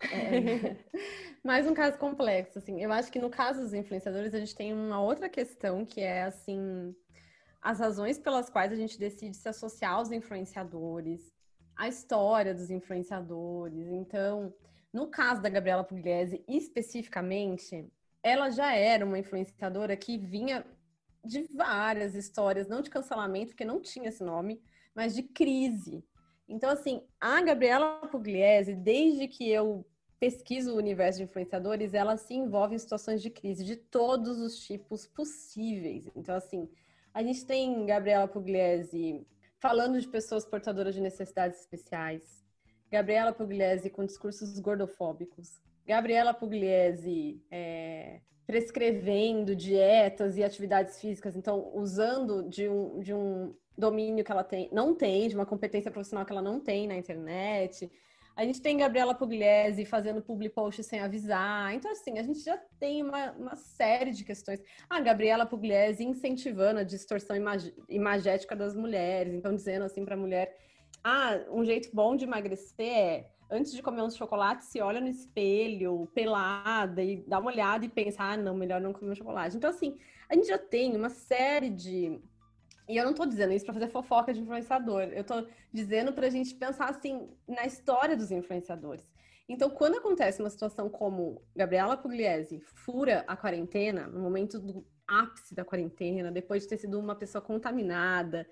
É... 0.00 0.76
Mais 1.44 1.66
um 1.66 1.74
caso 1.74 1.96
complexo, 1.98 2.58
assim. 2.58 2.82
Eu 2.82 2.92
acho 2.92 3.10
que 3.10 3.20
no 3.20 3.30
caso 3.30 3.60
dos 3.60 3.72
influenciadores, 3.72 4.34
a 4.34 4.38
gente 4.38 4.54
tem 4.54 4.74
uma 4.74 5.00
outra 5.00 5.28
questão 5.28 5.86
que 5.86 6.00
é, 6.00 6.24
assim, 6.24 6.94
as 7.62 7.78
razões 7.78 8.18
pelas 8.18 8.50
quais 8.50 8.72
a 8.72 8.76
gente 8.76 8.98
decide 8.98 9.36
se 9.36 9.48
associar 9.48 9.94
aos 9.94 10.10
influenciadores, 10.10 11.32
a 11.76 11.86
história 11.86 12.52
dos 12.52 12.70
influenciadores. 12.70 13.86
Então, 13.92 14.52
no 14.92 15.06
caso 15.06 15.40
da 15.40 15.48
Gabriela 15.48 15.84
Pugliese, 15.84 16.44
especificamente, 16.48 17.88
ela 18.26 18.50
já 18.50 18.74
era 18.74 19.06
uma 19.06 19.20
influenciadora 19.20 19.96
que 19.96 20.18
vinha 20.18 20.66
de 21.24 21.44
várias 21.54 22.16
histórias, 22.16 22.66
não 22.66 22.82
de 22.82 22.90
cancelamento, 22.90 23.50
porque 23.52 23.64
não 23.64 23.80
tinha 23.80 24.08
esse 24.08 24.24
nome, 24.24 24.60
mas 24.92 25.14
de 25.14 25.22
crise. 25.22 26.04
Então, 26.48 26.68
assim, 26.68 27.06
a 27.20 27.40
Gabriela 27.40 28.00
Pugliese, 28.08 28.74
desde 28.74 29.28
que 29.28 29.48
eu 29.48 29.86
pesquiso 30.18 30.72
o 30.72 30.76
universo 30.76 31.18
de 31.18 31.24
influenciadores, 31.24 31.94
ela 31.94 32.16
se 32.16 32.34
envolve 32.34 32.74
em 32.74 32.78
situações 32.78 33.22
de 33.22 33.30
crise 33.30 33.64
de 33.64 33.76
todos 33.76 34.40
os 34.40 34.58
tipos 34.58 35.06
possíveis. 35.06 36.10
Então, 36.16 36.34
assim, 36.34 36.68
a 37.14 37.22
gente 37.22 37.46
tem 37.46 37.86
Gabriela 37.86 38.26
Pugliese 38.26 39.24
falando 39.60 40.00
de 40.00 40.08
pessoas 40.08 40.44
portadoras 40.44 40.96
de 40.96 41.00
necessidades 41.00 41.60
especiais, 41.60 42.44
Gabriela 42.90 43.32
Pugliese 43.32 43.88
com 43.88 44.04
discursos 44.04 44.58
gordofóbicos, 44.58 45.60
Gabriela 45.86 46.34
Pugliese 46.34 47.40
é, 47.50 48.20
prescrevendo 48.46 49.54
dietas 49.54 50.36
e 50.36 50.42
atividades 50.42 51.00
físicas, 51.00 51.36
então 51.36 51.70
usando 51.74 52.48
de 52.48 52.68
um, 52.68 53.00
de 53.00 53.14
um 53.14 53.54
domínio 53.76 54.24
que 54.24 54.32
ela 54.32 54.44
tem, 54.44 54.68
não 54.72 54.94
tem, 54.94 55.28
de 55.28 55.34
uma 55.34 55.46
competência 55.46 55.90
profissional 55.90 56.24
que 56.24 56.32
ela 56.32 56.42
não 56.42 56.60
tem 56.60 56.88
na 56.88 56.96
internet. 56.96 57.90
A 58.34 58.44
gente 58.44 58.60
tem 58.60 58.76
Gabriela 58.76 59.14
Pugliese 59.14 59.86
fazendo 59.86 60.20
public 60.20 60.54
post 60.54 60.84
sem 60.84 61.00
avisar. 61.00 61.74
Então, 61.74 61.90
assim, 61.90 62.18
a 62.18 62.22
gente 62.22 62.40
já 62.40 62.58
tem 62.78 63.02
uma, 63.02 63.32
uma 63.32 63.56
série 63.56 64.10
de 64.10 64.24
questões. 64.24 64.60
A 64.90 65.00
Gabriela 65.00 65.46
Pugliese 65.46 66.04
incentivando 66.04 66.80
a 66.80 66.84
distorção 66.84 67.34
imag 67.34 67.74
imagética 67.88 68.54
das 68.54 68.76
mulheres. 68.76 69.32
Então, 69.32 69.54
dizendo 69.54 69.86
assim 69.86 70.04
para 70.04 70.16
a 70.16 70.18
mulher, 70.18 70.54
ah, 71.02 71.40
um 71.50 71.64
jeito 71.64 71.88
bom 71.94 72.14
de 72.14 72.24
emagrecer 72.24 72.86
é 72.86 73.30
antes 73.50 73.72
de 73.72 73.82
comer 73.82 74.02
um 74.02 74.10
chocolate, 74.10 74.64
se 74.64 74.80
olha 74.80 75.00
no 75.00 75.08
espelho, 75.08 76.08
pelada, 76.14 77.02
e 77.02 77.24
dá 77.26 77.38
uma 77.38 77.50
olhada 77.50 77.84
e 77.84 77.88
pensa, 77.88 78.22
ah, 78.22 78.36
não, 78.36 78.54
melhor 78.54 78.80
não 78.80 78.92
comer 78.92 79.16
chocolate. 79.16 79.56
Então, 79.56 79.70
assim, 79.70 79.96
a 80.28 80.34
gente 80.34 80.48
já 80.48 80.58
tem 80.58 80.96
uma 80.96 81.10
série 81.10 81.70
de. 81.70 82.20
E 82.88 82.96
eu 82.96 83.04
não 83.04 83.14
tô 83.14 83.26
dizendo 83.26 83.52
isso 83.52 83.64
para 83.64 83.74
fazer 83.74 83.88
fofoca 83.88 84.32
de 84.32 84.40
influenciador, 84.40 85.02
eu 85.02 85.24
tô 85.24 85.46
dizendo 85.72 86.12
pra 86.12 86.30
gente 86.30 86.54
pensar, 86.54 86.88
assim, 86.88 87.28
na 87.48 87.66
história 87.66 88.16
dos 88.16 88.30
influenciadores. 88.30 89.04
Então, 89.48 89.70
quando 89.70 89.98
acontece 89.98 90.40
uma 90.40 90.50
situação 90.50 90.88
como 90.88 91.42
Gabriela 91.54 91.96
Pugliese 91.96 92.60
fura 92.60 93.24
a 93.28 93.36
quarentena, 93.36 94.06
no 94.06 94.20
momento 94.20 94.58
do 94.58 94.84
ápice 95.06 95.54
da 95.54 95.64
quarentena, 95.64 96.32
depois 96.32 96.62
de 96.62 96.68
ter 96.68 96.78
sido 96.78 96.98
uma 96.98 97.14
pessoa 97.14 97.40
contaminada, 97.40 98.46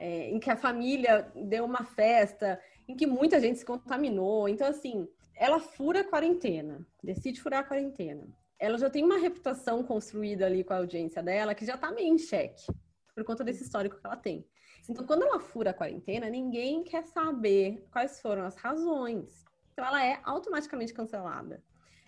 é, 0.00 0.30
em 0.30 0.40
que 0.40 0.50
a 0.50 0.56
família 0.56 1.30
deu 1.36 1.64
uma 1.64 1.84
festa, 1.84 2.60
em 2.90 2.96
que 2.96 3.06
muita 3.06 3.40
gente 3.40 3.60
se 3.60 3.64
contaminou. 3.64 4.48
Então, 4.48 4.66
assim, 4.66 5.08
ela 5.36 5.60
fura 5.60 6.00
a 6.00 6.04
quarentena, 6.04 6.84
decide 7.02 7.40
furar 7.40 7.60
a 7.60 7.64
quarentena. 7.64 8.26
Ela 8.58 8.76
já 8.76 8.90
tem 8.90 9.04
uma 9.04 9.16
reputação 9.16 9.82
construída 9.84 10.44
ali 10.44 10.64
com 10.64 10.72
a 10.72 10.78
audiência 10.78 11.22
dela 11.22 11.54
que 11.54 11.64
já 11.64 11.78
tá 11.78 11.92
meio 11.92 12.12
em 12.12 12.18
xeque, 12.18 12.66
por 13.14 13.24
conta 13.24 13.44
desse 13.44 13.62
histórico 13.62 13.96
que 13.96 14.06
ela 14.06 14.16
tem. 14.16 14.44
Então, 14.88 15.06
quando 15.06 15.22
ela 15.22 15.38
fura 15.38 15.70
a 15.70 15.74
quarentena, 15.74 16.28
ninguém 16.28 16.82
quer 16.82 17.04
saber 17.04 17.86
quais 17.92 18.20
foram 18.20 18.44
as 18.44 18.56
razões. 18.56 19.44
Então, 19.72 19.84
ela 19.86 20.04
é 20.04 20.18
automaticamente 20.24 20.92
cancelada. 20.92 21.62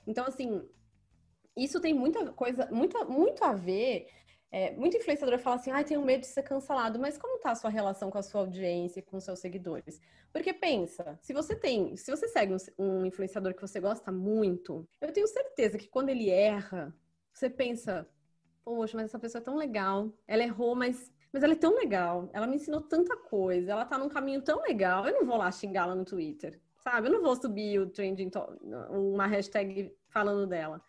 Então, 0.05 0.27
assim, 0.27 0.69
isso 1.57 1.81
tem 1.81 1.95
muita 1.95 2.33
coisa, 2.33 2.69
muita, 2.73 3.05
muito 3.05 3.45
a 3.45 3.53
ver. 3.53 4.09
É, 4.55 4.71
muito 4.73 4.99
influenciador 4.99 5.39
fala 5.39 5.57
assim, 5.57 5.71
ai, 5.71 5.83
tenho 5.83 6.03
medo 6.05 6.21
de 6.21 6.27
ser 6.27 6.43
cancelado, 6.43 6.99
mas 6.99 7.17
como 7.17 7.41
tá 7.41 7.53
a 7.53 7.55
sua 7.55 7.71
relação 7.71 8.11
com 8.11 8.19
a 8.19 8.23
sua 8.23 8.43
audiência 8.43 9.01
e 9.01 9.03
com 9.03 9.19
seus 9.19 9.39
seguidores? 9.39 9.99
Porque 10.31 10.53
pensa, 10.53 11.19
se 11.23 11.33
você 11.33 11.57
tem, 11.57 11.97
se 11.97 12.11
você 12.11 12.29
segue 12.29 12.53
um, 12.53 12.59
um 12.79 13.07
influenciador 13.07 13.55
que 13.55 13.63
você 13.63 13.81
gosta 13.81 14.13
muito, 14.13 14.87
eu 15.01 15.11
tenho 15.11 15.27
certeza 15.27 15.79
que 15.79 15.89
quando 15.89 16.11
ele 16.11 16.29
erra, 16.29 16.95
você 17.33 17.49
pensa, 17.49 18.07
poxa, 18.63 18.95
mas 18.95 19.07
essa 19.07 19.19
pessoa 19.19 19.41
é 19.41 19.45
tão 19.45 19.57
legal, 19.57 20.13
ela 20.29 20.43
errou, 20.43 20.75
mas 20.75 21.11
mas 21.33 21.43
ela 21.43 21.55
é 21.55 21.57
tão 21.57 21.75
legal, 21.75 22.29
ela 22.35 22.47
me 22.47 22.57
ensinou 22.57 22.83
tanta 22.83 23.17
coisa, 23.17 23.73
ela 23.73 23.87
tá 23.87 23.97
num 23.97 24.09
caminho 24.09 24.43
tão 24.43 24.61
legal, 24.61 25.07
eu 25.07 25.15
não 25.15 25.25
vou 25.25 25.39
lá 25.39 25.51
xingá-la 25.51 25.95
no 25.95 26.05
Twitter, 26.05 26.61
sabe? 26.77 27.09
Eu 27.09 27.13
não 27.13 27.23
vou 27.23 27.35
subir 27.35 27.81
o 27.81 27.89
trending, 27.89 28.31
uma 28.91 29.27
hashtag 29.27 29.91
falando 30.09 30.47
dela. 30.47 30.83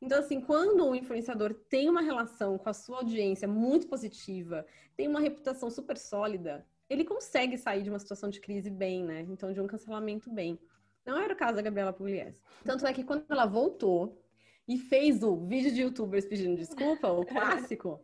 Então, 0.00 0.18
assim, 0.18 0.40
quando 0.40 0.86
um 0.86 0.94
influenciador 0.94 1.52
tem 1.68 1.88
uma 1.88 2.00
relação 2.00 2.56
com 2.56 2.68
a 2.68 2.72
sua 2.72 2.98
audiência 2.98 3.46
muito 3.46 3.86
positiva, 3.86 4.66
tem 4.96 5.06
uma 5.06 5.20
reputação 5.20 5.70
super 5.70 5.98
sólida, 5.98 6.66
ele 6.88 7.04
consegue 7.04 7.58
sair 7.58 7.82
de 7.82 7.90
uma 7.90 7.98
situação 7.98 8.30
de 8.30 8.40
crise 8.40 8.70
bem, 8.70 9.04
né? 9.04 9.26
Então, 9.28 9.52
de 9.52 9.60
um 9.60 9.66
cancelamento 9.66 10.30
bem. 10.30 10.58
Não 11.04 11.18
era 11.18 11.32
o 11.32 11.36
caso 11.36 11.56
da 11.56 11.62
Gabriela 11.62 11.92
Pugliese. 11.92 12.42
Tanto 12.64 12.86
é 12.86 12.92
que 12.92 13.04
quando 13.04 13.24
ela 13.28 13.46
voltou 13.46 14.22
e 14.66 14.78
fez 14.78 15.22
o 15.22 15.36
vídeo 15.36 15.72
de 15.72 15.82
youtubers 15.82 16.24
pedindo 16.24 16.56
desculpa, 16.56 17.08
o 17.08 17.24
clássico, 17.24 18.00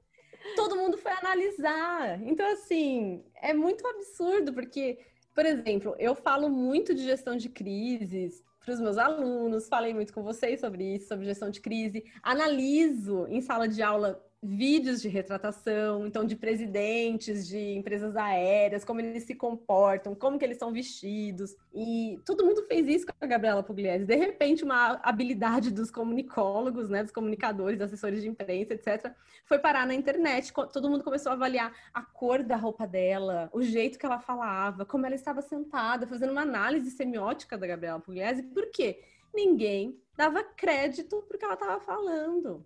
todo 0.55 0.77
mundo 0.77 0.99
foi 0.99 1.13
analisar. 1.13 2.21
Então, 2.23 2.47
assim, 2.53 3.25
é 3.37 3.53
muito 3.53 3.87
absurdo, 3.87 4.53
porque, 4.53 4.99
por 5.35 5.47
exemplo, 5.47 5.95
eu 5.99 6.15
falo 6.15 6.49
muito 6.49 6.95
de 6.95 7.05
gestão 7.05 7.37
de 7.37 7.49
crises, 7.49 8.43
para 8.67 8.75
os 8.75 8.81
meus 8.81 8.99
alunos, 8.99 9.69
falei 9.69 9.95
muito 9.95 10.13
com 10.13 10.25
vocês 10.25 10.59
sobre 10.61 10.97
isso, 10.97 11.07
sobre 11.07 11.25
gestão 11.25 11.49
de 11.49 11.61
crise, 11.61 12.05
analiso 12.21 13.25
em 13.29 13.41
sala 13.41 13.69
de 13.69 13.81
aula 13.81 14.21
vídeos 14.47 15.03
de 15.03 15.09
retratação, 15.09 16.07
então 16.07 16.25
de 16.25 16.37
presidentes 16.37 17.47
de 17.47 17.59
empresas 17.77 18.17
aéreas, 18.17 18.85
como 18.85 19.01
eles 19.01 19.25
se 19.25 19.35
comportam, 19.35 20.15
como 20.15 20.39
que 20.39 20.45
eles 20.45 20.59
são 20.59 20.73
vestidos. 20.73 21.57
E 21.75 22.19
todo 22.25 22.45
mundo 22.45 22.63
fez 22.67 22.87
isso 22.87 23.07
com 23.07 23.13
a 23.21 23.27
Gabriela 23.27 23.63
Pugliese. 23.63 24.05
De 24.05 24.15
repente, 24.15 24.63
uma 24.63 25.01
habilidade 25.03 25.71
dos 25.71 25.91
comunicólogos, 25.91 26.89
né, 26.89 27.03
dos 27.03 27.13
comunicadores, 27.13 27.81
assessores 27.81 28.23
de 28.23 28.29
imprensa, 28.29 28.75
etc, 28.75 29.13
foi 29.45 29.59
parar 29.59 29.87
na 29.87 29.95
internet. 29.95 30.53
Todo 30.73 30.89
mundo 30.89 31.03
começou 31.03 31.33
a 31.33 31.35
avaliar 31.35 31.73
a 31.93 32.03
cor 32.03 32.43
da 32.43 32.57
roupa 32.57 32.87
dela, 32.87 33.51
o 33.53 33.63
jeito 33.63 33.99
que 33.99 34.07
ela 34.07 34.21
falava, 34.21 34.85
como 34.87 35.05
ela 35.05 35.15
estava 35.15 35.43
sentada, 35.43 36.07
fazendo 36.07 36.31
uma 36.31 36.43
análise 36.43 36.91
semiótica 36.91 37.59
da 37.59 37.67
Gabriela 37.67 38.01
Pugliese. 38.01 38.43
Por 38.43 38.71
quê? 38.71 39.03
Ninguém 39.35 40.01
dava 40.17 40.43
crédito 40.43 41.23
porque 41.29 41.45
ela 41.45 41.55
estava 41.55 41.81
falando. 41.81 42.65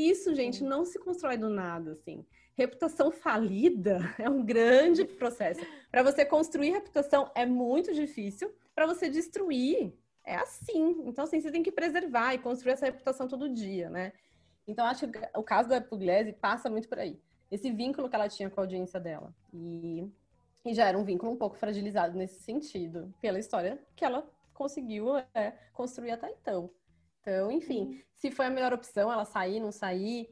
Isso, 0.00 0.34
gente, 0.34 0.64
não 0.64 0.86
se 0.86 0.98
constrói 0.98 1.36
do 1.36 1.50
nada, 1.50 1.92
assim. 1.92 2.24
Reputação 2.56 3.10
falida 3.10 4.00
é 4.18 4.30
um 4.30 4.42
grande 4.42 5.04
processo. 5.04 5.60
Para 5.90 6.02
você 6.02 6.24
construir 6.24 6.70
reputação 6.70 7.30
é 7.34 7.44
muito 7.44 7.92
difícil, 7.92 8.50
para 8.74 8.86
você 8.86 9.10
destruir 9.10 9.92
é 10.24 10.36
assim. 10.36 11.02
Então, 11.04 11.24
assim, 11.24 11.38
você 11.38 11.50
tem 11.50 11.62
que 11.62 11.70
preservar 11.70 12.32
e 12.32 12.38
construir 12.38 12.72
essa 12.72 12.86
reputação 12.86 13.28
todo 13.28 13.52
dia, 13.52 13.90
né? 13.90 14.14
Então, 14.66 14.86
acho 14.86 15.06
que 15.06 15.18
o 15.36 15.42
caso 15.42 15.68
da 15.68 15.82
Pugliese 15.82 16.32
passa 16.32 16.70
muito 16.70 16.88
por 16.88 16.98
aí. 16.98 17.20
Esse 17.50 17.70
vínculo 17.70 18.08
que 18.08 18.14
ela 18.14 18.28
tinha 18.28 18.48
com 18.48 18.58
a 18.58 18.64
audiência 18.64 18.98
dela. 18.98 19.34
E, 19.52 20.08
e 20.64 20.72
já 20.72 20.86
era 20.86 20.96
um 20.96 21.04
vínculo 21.04 21.32
um 21.32 21.36
pouco 21.36 21.56
fragilizado 21.56 22.16
nesse 22.16 22.40
sentido, 22.42 23.12
pela 23.20 23.38
história 23.38 23.78
que 23.94 24.04
ela 24.04 24.26
conseguiu 24.54 25.16
é, 25.34 25.52
construir 25.74 26.12
até 26.12 26.30
então. 26.30 26.70
Então, 27.20 27.50
enfim, 27.50 27.84
uhum. 27.84 28.00
se 28.14 28.30
foi 28.30 28.46
a 28.46 28.50
melhor 28.50 28.72
opção 28.72 29.12
ela 29.12 29.24
sair, 29.24 29.60
não 29.60 29.72
sair, 29.72 30.28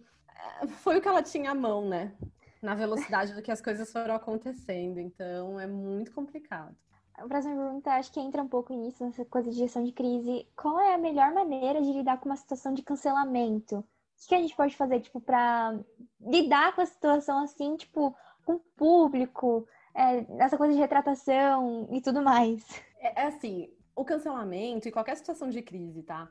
é, 0.62 0.66
foi 0.66 0.98
o 0.98 1.00
que 1.00 1.08
ela 1.08 1.22
tinha 1.22 1.50
à 1.50 1.54
mão, 1.54 1.88
né? 1.88 2.14
Na 2.62 2.74
velocidade 2.74 3.34
do 3.34 3.42
que 3.42 3.52
as 3.52 3.60
coisas 3.60 3.90
foram 3.92 4.14
acontecendo. 4.14 4.98
Então, 4.98 5.60
é 5.60 5.66
muito 5.66 6.12
complicado. 6.12 6.74
A 7.14 7.26
próxima 7.26 7.56
pergunta, 7.56 7.90
acho 7.92 8.12
que 8.12 8.20
entra 8.20 8.42
um 8.42 8.48
pouco 8.48 8.72
nisso, 8.72 9.04
nessa 9.04 9.24
coisa 9.24 9.50
de 9.50 9.56
gestão 9.56 9.82
de 9.82 9.92
crise. 9.92 10.46
Qual 10.56 10.80
é 10.80 10.94
a 10.94 10.98
melhor 10.98 11.32
maneira 11.32 11.82
de 11.82 11.92
lidar 11.92 12.18
com 12.18 12.28
uma 12.28 12.36
situação 12.36 12.72
de 12.72 12.82
cancelamento? 12.82 13.78
O 13.78 14.28
que 14.28 14.34
a 14.34 14.40
gente 14.40 14.54
pode 14.54 14.76
fazer, 14.76 15.00
tipo, 15.00 15.20
para 15.20 15.78
lidar 16.20 16.74
com 16.74 16.80
a 16.80 16.86
situação 16.86 17.42
assim, 17.42 17.76
tipo, 17.76 18.16
com 18.44 18.54
o 18.54 18.60
público, 18.76 19.66
é, 19.94 20.24
essa 20.42 20.56
coisa 20.56 20.74
de 20.74 20.80
retratação 20.80 21.88
e 21.92 22.00
tudo 22.00 22.22
mais? 22.22 22.64
É, 23.00 23.22
é 23.22 23.26
assim, 23.26 23.68
o 23.96 24.04
cancelamento 24.04 24.88
e 24.88 24.92
qualquer 24.92 25.16
situação 25.16 25.48
de 25.48 25.60
crise, 25.60 26.02
tá? 26.04 26.28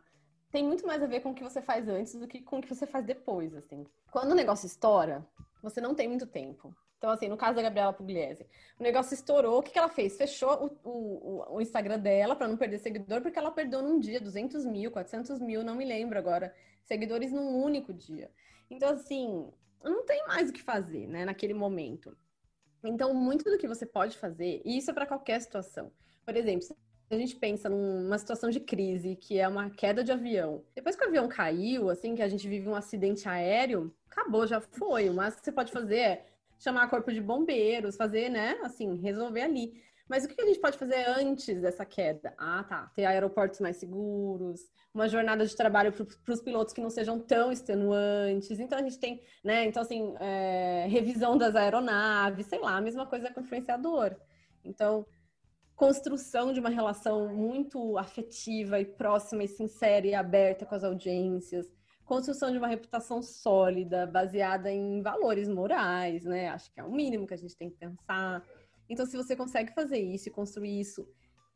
Tem 0.51 0.63
muito 0.63 0.85
mais 0.85 1.01
a 1.03 1.07
ver 1.07 1.21
com 1.21 1.31
o 1.31 1.35
que 1.35 1.43
você 1.43 1.61
faz 1.61 1.87
antes 1.87 2.15
do 2.15 2.27
que 2.27 2.41
com 2.41 2.59
o 2.59 2.61
que 2.61 2.73
você 2.73 2.85
faz 2.85 3.05
depois, 3.05 3.53
assim. 3.53 3.85
Quando 4.11 4.31
o 4.31 4.35
negócio 4.35 4.65
estoura, 4.65 5.25
você 5.61 5.81
não 5.81 5.93
tem 5.93 6.07
muito 6.07 6.25
tempo. 6.25 6.75
Então, 6.97 7.11
assim, 7.11 7.27
no 7.27 7.37
caso 7.37 7.55
da 7.55 7.61
Gabriela 7.61 7.93
Pugliese, 7.93 8.45
o 8.79 8.83
negócio 8.83 9.13
estourou, 9.13 9.59
o 9.59 9.63
que, 9.63 9.71
que 9.71 9.77
ela 9.77 9.89
fez? 9.89 10.17
Fechou 10.17 10.77
o, 10.83 10.89
o, 10.89 11.55
o 11.55 11.61
Instagram 11.61 11.99
dela 11.99 12.35
para 12.35 12.47
não 12.47 12.57
perder 12.57 12.79
seguidor, 12.79 13.21
porque 13.21 13.37
ela 13.37 13.51
perdeu 13.51 13.83
num 13.83 13.99
dia 13.99 14.19
200 14.19 14.65
mil, 14.65 14.89
400 14.89 15.39
mil, 15.39 15.63
não 15.63 15.75
me 15.75 15.85
lembro 15.85 16.17
agora, 16.17 16.53
seguidores 16.83 17.31
num 17.31 17.61
único 17.61 17.93
dia. 17.93 18.31
Então, 18.69 18.89
assim, 18.89 19.47
não 19.83 20.05
tem 20.05 20.25
mais 20.25 20.49
o 20.49 20.53
que 20.53 20.61
fazer, 20.61 21.07
né, 21.07 21.23
naquele 21.23 21.53
momento. 21.53 22.17
Então, 22.83 23.13
muito 23.13 23.45
do 23.45 23.57
que 23.59 23.67
você 23.67 23.85
pode 23.85 24.17
fazer, 24.17 24.61
e 24.65 24.77
isso 24.77 24.89
é 24.89 24.93
para 24.93 25.05
qualquer 25.05 25.39
situação. 25.39 25.91
Por 26.25 26.35
exemplo, 26.35 26.67
a 27.09 27.15
gente 27.15 27.35
pensa 27.35 27.69
numa 27.69 28.17
situação 28.17 28.49
de 28.49 28.59
crise, 28.59 29.15
que 29.15 29.39
é 29.39 29.47
uma 29.47 29.69
queda 29.69 30.03
de 30.03 30.11
avião. 30.11 30.63
Depois 30.75 30.95
que 30.95 31.03
o 31.03 31.07
avião 31.07 31.27
caiu, 31.27 31.89
assim, 31.89 32.15
que 32.15 32.21
a 32.21 32.27
gente 32.27 32.47
vive 32.47 32.67
um 32.67 32.75
acidente 32.75 33.27
aéreo, 33.29 33.93
acabou, 34.09 34.45
já 34.45 34.59
foi. 34.59 35.09
O 35.09 35.13
máximo 35.13 35.39
que 35.39 35.45
você 35.45 35.51
pode 35.51 35.71
fazer 35.71 35.99
é 35.99 36.25
chamar 36.59 36.89
corpo 36.89 37.11
de 37.11 37.21
bombeiros, 37.21 37.95
fazer, 37.95 38.29
né, 38.29 38.57
assim, 38.63 38.95
resolver 38.97 39.41
ali. 39.41 39.81
Mas 40.09 40.23
o 40.23 40.27
que 40.27 40.41
a 40.41 40.45
gente 40.45 40.59
pode 40.59 40.77
fazer 40.77 41.05
antes 41.07 41.61
dessa 41.61 41.85
queda? 41.85 42.33
Ah, 42.37 42.63
tá. 42.63 42.91
Ter 42.95 43.05
aeroportos 43.05 43.59
mais 43.59 43.75
seguros, 43.77 44.61
uma 44.93 45.07
jornada 45.07 45.45
de 45.45 45.55
trabalho 45.55 45.91
para 45.91 46.33
os 46.33 46.41
pilotos 46.41 46.73
que 46.73 46.81
não 46.81 46.89
sejam 46.89 47.19
tão 47.19 47.51
extenuantes. 47.51 48.59
Então 48.59 48.79
a 48.79 48.81
gente 48.81 48.97
tem, 48.97 49.21
né? 49.43 49.65
Então, 49.65 49.81
assim, 49.81 50.15
é, 50.19 50.87
revisão 50.89 51.37
das 51.37 51.55
aeronaves, 51.55 52.47
sei 52.47 52.59
lá, 52.59 52.77
a 52.77 52.81
mesma 52.81 53.05
coisa 53.05 53.29
com 53.31 53.41
o 53.41 53.43
influenciador. 53.43 54.15
Então, 54.63 55.05
construção 55.77 56.51
de 56.51 56.59
uma 56.59 56.69
relação 56.69 57.29
muito 57.29 57.99
afetiva 57.99 58.79
e 58.79 58.85
próxima 58.85 59.43
e 59.43 59.47
sincera 59.47 60.07
e 60.07 60.15
aberta 60.15 60.65
com 60.65 60.73
as 60.73 60.83
audiências, 60.83 61.71
construção 62.03 62.51
de 62.51 62.57
uma 62.57 62.67
reputação 62.67 63.21
sólida, 63.21 64.07
baseada 64.07 64.71
em 64.71 65.03
valores 65.03 65.47
morais, 65.47 66.25
né? 66.25 66.49
Acho 66.49 66.73
que 66.73 66.79
é 66.79 66.83
o 66.83 66.91
mínimo 66.91 67.27
que 67.27 67.35
a 67.35 67.37
gente 67.37 67.55
tem 67.55 67.69
que 67.69 67.77
pensar. 67.77 68.43
Então, 68.89 69.05
se 69.05 69.15
você 69.15 69.35
consegue 69.35 69.71
fazer 69.71 69.99
isso 69.99 70.29
e 70.29 70.31
construir 70.31 70.79
isso 70.79 71.07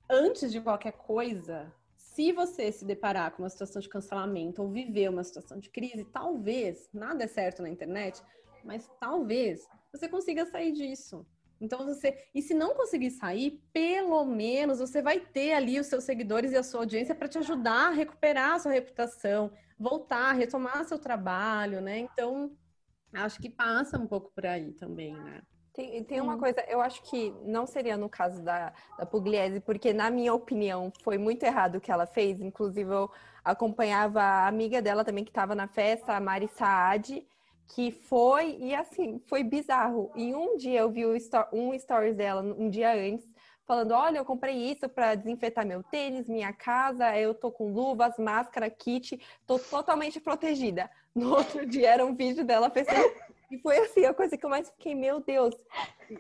antes 0.07 0.51
de 0.51 0.61
qualquer 0.61 0.91
coisa, 0.91 1.74
se 1.97 2.32
você 2.32 2.72
se 2.72 2.86
deparar 2.86 3.32
com 3.32 3.41
uma 3.41 3.49
situação 3.49 3.82
de 3.82 3.89
cancelamento 3.89 4.61
ou 4.61 4.69
viver 4.69 5.09
uma 5.09 5.24
situação 5.24 5.57
de 5.57 5.69
crise, 5.72 6.05
talvez, 6.05 6.88
nada 6.93 7.24
é 7.24 7.28
certo 7.28 7.63
na 7.63 7.69
internet, 7.69 8.22
mas 8.63 8.88
talvez 8.99 9.67
você 9.91 10.07
consiga 10.07 10.45
sair 10.45 10.74
disso. 10.74 11.26
Então 11.62 11.86
você, 11.86 12.18
e 12.34 12.41
se 12.41 12.55
não 12.55 12.74
conseguir 12.74 13.12
sair, 13.12 13.62
pelo 13.72 14.26
menos 14.26 14.80
você 14.80 15.01
vai 15.01 15.20
ter 15.20 15.53
ali 15.53 15.80
os 15.80 15.86
seus 15.88 16.03
seguidores 16.03 16.51
e 16.51 16.57
a 16.57 16.64
sua 16.64 16.82
audiência 16.82 17.14
para 17.14 17.28
te 17.28 17.38
ajudar 17.38 17.89
a 17.89 17.91
recuperar 17.91 18.55
a 18.55 18.59
sua 18.59 18.72
reputação, 18.72 19.51
voltar, 19.80 20.34
retomar 20.34 20.84
seu 20.86 20.97
trabalho, 20.97 21.80
né? 21.80 21.99
Então, 21.99 22.51
acho 23.14 23.39
que 23.39 23.49
passa 23.49 23.99
um 23.99 24.07
pouco 24.07 24.32
por 24.34 24.45
aí 24.45 24.74
também, 24.74 25.14
né? 25.16 25.41
Tem, 25.74 26.03
tem 26.03 26.20
uma 26.20 26.38
coisa, 26.38 26.62
eu 26.68 26.82
acho 26.82 27.01
que 27.03 27.34
não 27.45 27.66
seria 27.66 27.95
no 27.95 28.09
caso 28.09 28.43
da, 28.43 28.74
da 28.97 29.05
Pugliese, 29.05 29.62
porque, 29.62 29.93
na 29.93 30.09
minha 30.09 30.34
opinião, 30.34 30.91
foi 31.01 31.18
muito 31.18 31.43
errado 31.43 31.76
o 31.76 31.82
que 31.82 31.91
ela 31.91 32.05
fez. 32.05 32.41
Inclusive, 32.41 32.91
eu 32.91 33.09
acompanhava 33.43 34.22
a 34.22 34.47
amiga 34.47 34.82
dela 34.82 35.05
também 35.05 35.24
que 35.24 35.32
estava 35.32 35.55
na 35.55 35.68
festa, 35.68 36.14
a 36.14 36.20
Mari 36.20 36.49
Saad, 36.49 37.26
que 37.74 37.91
foi, 37.91 38.57
e 38.59 38.76
assim, 38.76 39.19
foi 39.28 39.43
bizarro. 39.43 40.11
E 40.15 40.36
um 40.36 40.57
dia 40.57 40.82
eu 40.82 40.89
vi 40.89 41.05
um 41.05 41.78
stories 41.78 42.15
dela, 42.15 42.41
um 42.41 42.69
dia 42.69 42.93
antes, 42.93 43.26
falando: 43.65 43.91
Olha, 43.91 44.17
eu 44.17 44.26
comprei 44.26 44.55
isso 44.55 44.89
para 44.89 45.15
desinfetar 45.15 45.65
meu 45.65 45.82
tênis, 45.82 46.28
minha 46.28 46.51
casa, 46.51 47.17
eu 47.17 47.34
tô 47.34 47.51
com 47.51 47.72
luvas, 47.72 48.17
máscara, 48.17 48.69
kit, 48.69 49.19
tô 49.47 49.57
totalmente 49.57 50.19
protegida. 50.19 50.89
No 51.13 51.36
outro 51.36 51.65
dia 51.65 51.89
era 51.89 52.05
um 52.05 52.15
vídeo 52.15 52.45
dela 52.45 52.69
fazendo 52.69 53.13
e 53.51 53.57
foi 53.57 53.78
assim, 53.80 54.05
a 54.05 54.13
coisa 54.13 54.38
que 54.38 54.45
eu 54.45 54.49
mais 54.49 54.69
fiquei, 54.69 54.95
meu 54.95 55.19
Deus, 55.19 55.53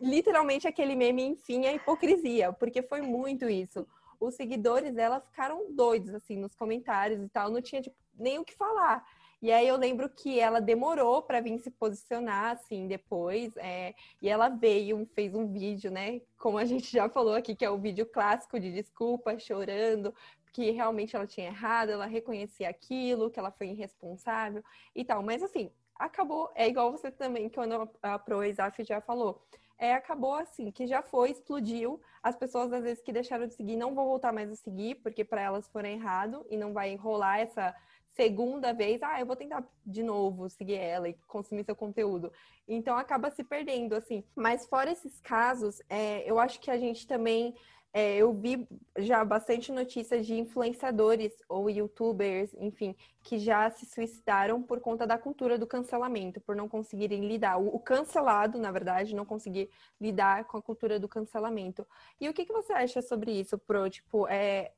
literalmente 0.01 0.67
aquele 0.67 0.97
meme, 0.97 1.23
enfim, 1.23 1.65
a 1.65 1.71
hipocrisia, 1.71 2.51
porque 2.51 2.81
foi 2.81 3.01
muito 3.01 3.49
isso. 3.49 3.87
Os 4.19 4.35
seguidores 4.35 4.93
dela 4.93 5.21
ficaram 5.21 5.73
doidos, 5.73 6.13
assim, 6.13 6.35
nos 6.35 6.53
comentários 6.53 7.23
e 7.23 7.29
tal, 7.29 7.49
não 7.49 7.61
tinha 7.61 7.81
tipo, 7.81 7.95
nem 8.19 8.37
o 8.37 8.43
que 8.43 8.53
falar. 8.53 9.01
E 9.41 9.51
aí 9.51 9.67
eu 9.67 9.75
lembro 9.75 10.07
que 10.07 10.39
ela 10.39 10.61
demorou 10.61 11.21
para 11.23 11.41
vir 11.41 11.57
se 11.59 11.71
posicionar, 11.71 12.51
assim, 12.51 12.87
depois. 12.87 13.51
É, 13.57 13.95
e 14.21 14.29
ela 14.29 14.49
veio, 14.49 15.07
fez 15.15 15.33
um 15.33 15.51
vídeo, 15.51 15.89
né? 15.89 16.21
Como 16.37 16.57
a 16.57 16.65
gente 16.65 16.91
já 16.91 17.09
falou 17.09 17.33
aqui, 17.33 17.55
que 17.55 17.65
é 17.65 17.69
o 17.69 17.79
vídeo 17.79 18.05
clássico 18.05 18.59
de 18.59 18.71
desculpa, 18.71 19.39
chorando, 19.39 20.13
que 20.53 20.69
realmente 20.71 21.15
ela 21.15 21.25
tinha 21.25 21.47
errado, 21.47 21.89
ela 21.89 22.05
reconhecia 22.05 22.69
aquilo, 22.69 23.31
que 23.31 23.39
ela 23.39 23.51
foi 23.51 23.69
irresponsável 23.69 24.63
e 24.93 25.03
tal. 25.03 25.23
Mas 25.23 25.41
assim, 25.41 25.71
acabou, 25.95 26.51
é 26.55 26.67
igual 26.67 26.91
você 26.91 27.09
também, 27.11 27.49
quando 27.49 27.89
a 28.01 28.19
Pro 28.19 28.43
Exaf 28.43 28.83
já 28.83 29.01
falou, 29.01 29.41
é, 29.77 29.93
acabou 29.93 30.35
assim, 30.35 30.69
que 30.71 30.85
já 30.85 31.01
foi, 31.01 31.31
explodiu. 31.31 31.99
As 32.21 32.35
pessoas, 32.35 32.71
às 32.71 32.83
vezes, 32.83 33.01
que 33.01 33.11
deixaram 33.11 33.47
de 33.47 33.55
seguir, 33.55 33.75
não 33.75 33.95
vão 33.95 34.05
voltar 34.05 34.31
mais 34.31 34.51
a 34.51 34.55
seguir, 34.55 34.95
porque 34.95 35.25
para 35.25 35.41
elas 35.41 35.67
foram 35.69 35.89
errado 35.89 36.45
e 36.51 36.55
não 36.55 36.71
vai 36.71 36.91
enrolar 36.91 37.39
essa 37.39 37.75
segunda 38.13 38.73
vez, 38.73 39.01
ah, 39.01 39.19
eu 39.19 39.25
vou 39.25 39.35
tentar 39.35 39.63
de 39.85 40.03
novo 40.03 40.49
seguir 40.49 40.75
ela 40.75 41.09
e 41.09 41.13
consumir 41.27 41.63
seu 41.63 41.75
conteúdo. 41.75 42.31
Então 42.67 42.97
acaba 42.97 43.31
se 43.31 43.43
perdendo, 43.43 43.93
assim. 43.93 44.23
Mas 44.35 44.65
fora 44.65 44.91
esses 44.91 45.19
casos, 45.19 45.81
é, 45.89 46.29
eu 46.29 46.39
acho 46.39 46.59
que 46.59 46.71
a 46.71 46.77
gente 46.77 47.07
também 47.07 47.55
é, 47.93 48.15
eu 48.15 48.31
vi 48.33 48.65
já 48.97 49.23
bastante 49.25 49.69
notícias 49.71 50.25
de 50.25 50.33
influenciadores 50.35 51.33
ou 51.49 51.69
youtubers, 51.69 52.53
enfim, 52.57 52.95
que 53.21 53.37
já 53.37 53.69
se 53.69 53.85
suicidaram 53.85 54.61
por 54.61 54.79
conta 54.79 55.05
da 55.05 55.17
cultura 55.17 55.57
do 55.57 55.67
cancelamento, 55.67 56.39
por 56.39 56.55
não 56.55 56.69
conseguirem 56.69 57.27
lidar. 57.27 57.57
O, 57.57 57.77
cancelado, 57.79 58.57
na 58.57 58.71
verdade, 58.71 59.13
não 59.13 59.25
conseguir 59.25 59.69
lidar 59.99 60.45
com 60.45 60.57
a 60.57 60.61
cultura 60.61 60.99
do 60.99 61.07
cancelamento. 61.07 61.85
E 62.19 62.29
o 62.29 62.33
que, 62.33 62.45
que 62.45 62.53
você 62.53 62.71
acha 62.71 63.01
sobre 63.01 63.31
isso, 63.31 63.57
Pro? 63.57 63.89
Tipo, 63.89 64.25
é, 64.27 64.71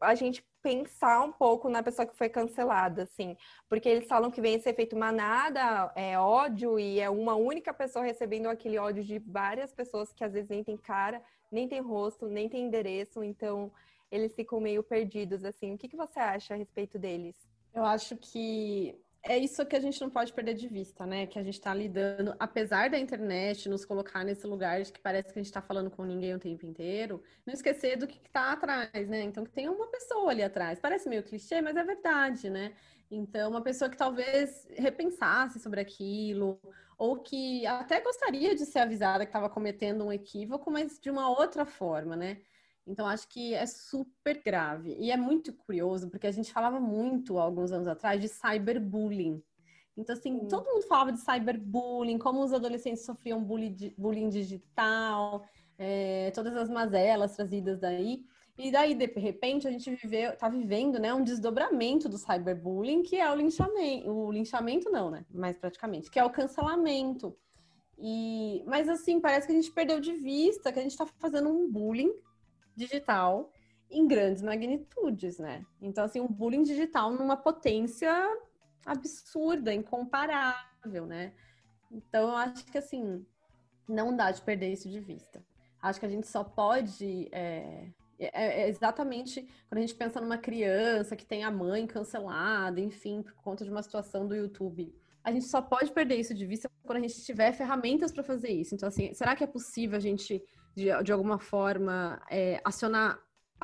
a 0.00 0.14
gente 0.14 0.44
pensar 0.62 1.22
um 1.22 1.32
pouco 1.32 1.68
na 1.68 1.82
pessoa 1.82 2.06
que 2.06 2.16
foi 2.16 2.28
cancelada, 2.28 3.02
assim, 3.02 3.36
porque 3.68 3.88
eles 3.88 4.06
falam 4.06 4.30
que 4.30 4.40
vem 4.40 4.54
esse 4.54 4.68
efeito 4.68 4.96
manada, 4.96 5.92
é 5.94 6.18
ódio, 6.18 6.78
e 6.78 7.00
é 7.00 7.10
uma 7.10 7.34
única 7.34 7.72
pessoa 7.74 8.04
recebendo 8.04 8.46
aquele 8.46 8.78
ódio 8.78 9.02
de 9.02 9.18
várias 9.18 9.72
pessoas 9.72 10.12
que 10.12 10.24
às 10.24 10.32
vezes 10.32 10.48
nem 10.48 10.62
tem 10.62 10.76
cara 10.76 11.22
nem 11.52 11.68
tem 11.68 11.80
rosto, 11.80 12.26
nem 12.26 12.48
tem 12.48 12.64
endereço, 12.64 13.22
então 13.22 13.70
eles 14.10 14.34
ficam 14.34 14.58
meio 14.58 14.82
perdidos, 14.82 15.44
assim. 15.44 15.74
O 15.74 15.78
que, 15.78 15.88
que 15.88 15.96
você 15.96 16.18
acha 16.18 16.54
a 16.54 16.56
respeito 16.56 16.98
deles? 16.98 17.36
Eu 17.74 17.84
acho 17.84 18.16
que 18.16 18.98
é 19.24 19.38
isso 19.38 19.64
que 19.64 19.76
a 19.76 19.80
gente 19.80 20.00
não 20.00 20.10
pode 20.10 20.32
perder 20.32 20.54
de 20.54 20.66
vista, 20.66 21.06
né? 21.06 21.26
Que 21.26 21.38
a 21.38 21.42
gente 21.42 21.54
está 21.54 21.72
lidando, 21.72 22.34
apesar 22.40 22.90
da 22.90 22.98
internet 22.98 23.68
nos 23.68 23.84
colocar 23.84 24.24
nesse 24.24 24.46
lugar 24.46 24.82
de 24.82 24.92
que 24.92 25.00
parece 25.00 25.32
que 25.32 25.38
a 25.38 25.42
gente 25.42 25.46
está 25.46 25.62
falando 25.62 25.90
com 25.90 26.04
ninguém 26.04 26.34
o 26.34 26.40
tempo 26.40 26.66
inteiro, 26.66 27.22
não 27.46 27.54
esquecer 27.54 27.96
do 27.96 28.06
que 28.06 28.18
está 28.26 28.52
atrás, 28.52 29.08
né? 29.08 29.22
Então, 29.22 29.44
que 29.44 29.50
tem 29.52 29.68
uma 29.68 29.86
pessoa 29.86 30.30
ali 30.30 30.42
atrás. 30.42 30.80
Parece 30.80 31.08
meio 31.08 31.22
clichê, 31.22 31.60
mas 31.60 31.76
é 31.76 31.84
verdade, 31.84 32.50
né? 32.50 32.72
Então, 33.10 33.50
uma 33.50 33.62
pessoa 33.62 33.88
que 33.88 33.96
talvez 33.96 34.66
repensasse 34.76 35.60
sobre 35.60 35.80
aquilo, 35.80 36.58
ou 36.98 37.18
que 37.18 37.64
até 37.66 38.00
gostaria 38.00 38.54
de 38.54 38.66
ser 38.66 38.80
avisada 38.80 39.24
que 39.24 39.30
estava 39.30 39.48
cometendo 39.48 40.04
um 40.04 40.12
equívoco, 40.12 40.70
mas 40.70 40.98
de 40.98 41.10
uma 41.10 41.28
outra 41.30 41.64
forma, 41.64 42.16
né? 42.16 42.38
Então, 42.86 43.06
acho 43.06 43.28
que 43.28 43.54
é 43.54 43.64
super 43.64 44.42
grave. 44.44 44.96
E 44.98 45.10
é 45.10 45.16
muito 45.16 45.52
curioso, 45.52 46.08
porque 46.10 46.26
a 46.26 46.32
gente 46.32 46.52
falava 46.52 46.80
muito, 46.80 47.38
alguns 47.38 47.70
anos 47.72 47.86
atrás, 47.86 48.20
de 48.20 48.28
cyberbullying. 48.28 49.42
Então, 49.96 50.14
assim, 50.14 50.46
todo 50.46 50.66
mundo 50.66 50.86
falava 50.86 51.12
de 51.12 51.20
cyberbullying, 51.20 52.18
como 52.18 52.42
os 52.42 52.52
adolescentes 52.52 53.04
sofriam 53.04 53.42
bullying, 53.42 53.94
bullying 53.96 54.28
digital, 54.28 55.44
é, 55.78 56.30
todas 56.34 56.56
as 56.56 56.68
mazelas 56.68 57.36
trazidas 57.36 57.78
daí. 57.78 58.24
E 58.58 58.70
daí, 58.70 58.94
de 58.94 59.06
repente, 59.06 59.66
a 59.66 59.70
gente 59.70 59.90
vive, 59.90 60.32
tá 60.32 60.48
vivendo 60.48 60.98
né, 60.98 61.12
um 61.14 61.22
desdobramento 61.22 62.08
do 62.08 62.18
cyberbullying, 62.18 63.02
que 63.02 63.16
é 63.16 63.30
o 63.30 63.34
linchamento. 63.34 64.10
O 64.10 64.32
linchamento 64.32 64.90
não, 64.90 65.10
né? 65.10 65.24
Mais 65.30 65.56
praticamente, 65.56 66.10
que 66.10 66.18
é 66.18 66.24
o 66.24 66.30
cancelamento. 66.30 67.36
E, 67.98 68.64
mas 68.66 68.88
assim, 68.88 69.20
parece 69.20 69.46
que 69.46 69.52
a 69.52 69.56
gente 69.56 69.70
perdeu 69.70 70.00
de 70.00 70.12
vista 70.12 70.72
que 70.72 70.78
a 70.78 70.82
gente 70.82 70.92
está 70.92 71.06
fazendo 71.06 71.48
um 71.48 71.70
bullying 71.70 72.12
digital 72.76 73.50
em 73.90 74.06
grandes 74.06 74.42
magnitudes, 74.42 75.38
né? 75.38 75.64
Então, 75.80 76.04
assim, 76.04 76.20
um 76.20 76.28
bullying 76.28 76.62
digital 76.62 77.12
numa 77.12 77.36
potência 77.36 78.12
absurda, 78.86 79.72
incomparável, 79.72 81.06
né? 81.06 81.32
Então, 81.90 82.30
eu 82.30 82.36
acho 82.36 82.64
que 82.64 82.78
assim, 82.78 83.24
não 83.86 84.16
dá 84.16 84.30
de 84.30 84.40
perder 84.42 84.72
isso 84.72 84.88
de 84.88 85.00
vista. 85.00 85.44
Acho 85.80 86.00
que 86.00 86.06
a 86.06 86.08
gente 86.08 86.26
só 86.26 86.42
pode 86.42 87.28
é, 87.32 87.88
é, 88.18 88.62
é, 88.62 88.68
exatamente 88.68 89.42
quando 89.68 89.78
a 89.78 89.80
gente 89.80 89.94
pensa 89.94 90.20
numa 90.20 90.38
criança 90.38 91.16
que 91.16 91.26
tem 91.26 91.42
a 91.42 91.50
mãe 91.50 91.86
cancelada, 91.86 92.80
enfim, 92.80 93.22
por 93.22 93.34
conta 93.34 93.64
de 93.64 93.70
uma 93.70 93.82
situação 93.82 94.26
do 94.26 94.34
YouTube. 94.34 94.94
A 95.24 95.32
gente 95.32 95.46
só 95.46 95.60
pode 95.60 95.90
perder 95.92 96.16
isso 96.16 96.34
de 96.34 96.46
vista 96.46 96.70
quando 96.84 96.98
a 96.98 97.08
gente 97.08 97.22
tiver 97.24 97.52
ferramentas 97.52 98.12
para 98.12 98.22
fazer 98.22 98.50
isso. 98.50 98.74
Então, 98.74 98.88
assim, 98.88 99.12
será 99.14 99.36
que 99.36 99.44
é 99.44 99.46
possível 99.46 99.96
a 99.96 100.00
gente, 100.00 100.42
de, 100.74 101.02
de 101.02 101.12
alguma 101.12 101.38
forma, 101.38 102.20
é, 102.30 102.60
acionar 102.64 103.18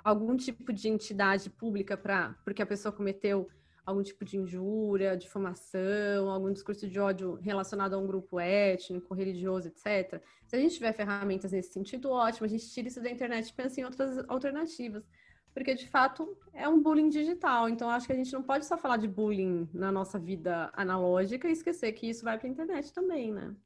algum 0.04 0.36
tipo 0.36 0.72
de 0.72 0.88
entidade 0.88 1.50
pública 1.50 1.96
para 1.96 2.34
porque 2.44 2.62
a 2.62 2.66
pessoa 2.66 2.92
cometeu 2.92 3.48
algum 3.88 4.02
tipo 4.02 4.22
de 4.22 4.36
injúria, 4.36 5.16
difamação, 5.16 6.28
algum 6.28 6.52
discurso 6.52 6.86
de 6.86 7.00
ódio 7.00 7.36
relacionado 7.36 7.94
a 7.94 7.98
um 7.98 8.06
grupo 8.06 8.38
étnico, 8.38 9.14
religioso, 9.14 9.68
etc. 9.68 10.22
Se 10.46 10.56
a 10.56 10.58
gente 10.58 10.74
tiver 10.74 10.92
ferramentas 10.92 11.52
nesse 11.52 11.72
sentido, 11.72 12.10
ótimo, 12.10 12.44
a 12.44 12.48
gente 12.48 12.68
tira 12.68 12.86
isso 12.86 13.02
da 13.02 13.10
internet 13.10 13.48
e 13.48 13.54
pensa 13.54 13.80
em 13.80 13.84
outras 13.84 14.18
alternativas. 14.28 15.08
Porque, 15.54 15.74
de 15.74 15.88
fato, 15.88 16.36
é 16.52 16.68
um 16.68 16.82
bullying 16.82 17.08
digital. 17.08 17.66
Então, 17.66 17.88
acho 17.88 18.06
que 18.06 18.12
a 18.12 18.16
gente 18.16 18.32
não 18.32 18.42
pode 18.42 18.66
só 18.66 18.76
falar 18.76 18.98
de 18.98 19.08
bullying 19.08 19.66
na 19.72 19.90
nossa 19.90 20.18
vida 20.18 20.70
analógica 20.74 21.48
e 21.48 21.52
esquecer 21.52 21.92
que 21.92 22.10
isso 22.10 22.22
vai 22.22 22.38
para 22.38 22.46
a 22.46 22.50
internet 22.50 22.92
também, 22.92 23.32
né? 23.32 23.56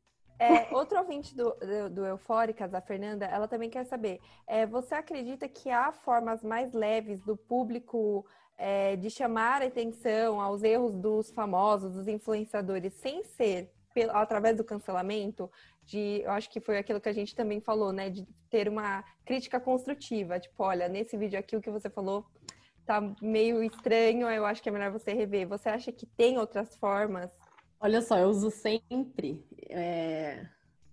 É, 0.42 0.74
outro 0.74 0.98
ouvinte 0.98 1.36
do, 1.36 1.54
do, 1.54 1.90
do, 1.90 2.04
Eufóricas, 2.04 2.74
a 2.74 2.80
Fernanda, 2.80 3.26
ela 3.26 3.46
também 3.46 3.70
quer 3.70 3.84
saber: 3.84 4.20
é, 4.44 4.66
você 4.66 4.96
acredita 4.96 5.48
que 5.48 5.70
há 5.70 5.92
formas 5.92 6.42
mais 6.42 6.72
leves 6.72 7.20
do 7.20 7.36
público 7.36 8.26
é, 8.58 8.96
de 8.96 9.08
chamar 9.08 9.62
atenção 9.62 10.40
aos 10.40 10.64
erros 10.64 10.92
dos 10.94 11.30
famosos, 11.30 11.92
dos 11.92 12.08
influenciadores, 12.08 12.92
sem 12.94 13.22
ser 13.22 13.70
pelo, 13.94 14.10
através 14.16 14.56
do 14.56 14.64
cancelamento, 14.64 15.48
de, 15.84 16.22
eu 16.24 16.32
acho 16.32 16.50
que 16.50 16.60
foi 16.60 16.76
aquilo 16.76 17.00
que 17.00 17.08
a 17.08 17.14
gente 17.14 17.36
também 17.36 17.60
falou, 17.60 17.92
né, 17.92 18.10
de 18.10 18.26
ter 18.50 18.68
uma 18.68 19.04
crítica 19.24 19.60
construtiva, 19.60 20.40
tipo, 20.40 20.64
olha, 20.64 20.88
nesse 20.88 21.16
vídeo 21.16 21.38
aqui 21.38 21.56
o 21.56 21.60
que 21.60 21.70
você 21.70 21.88
falou 21.88 22.26
tá 22.84 23.00
meio 23.20 23.62
estranho, 23.62 24.28
eu 24.28 24.44
acho 24.44 24.60
que 24.60 24.68
é 24.68 24.72
melhor 24.72 24.90
você 24.90 25.12
rever. 25.12 25.46
Você 25.46 25.68
acha 25.68 25.92
que 25.92 26.04
tem 26.04 26.36
outras 26.36 26.74
formas? 26.76 27.30
Olha 27.84 28.00
só, 28.00 28.16
eu 28.16 28.28
uso 28.28 28.48
sempre 28.48 29.44
é, 29.68 30.46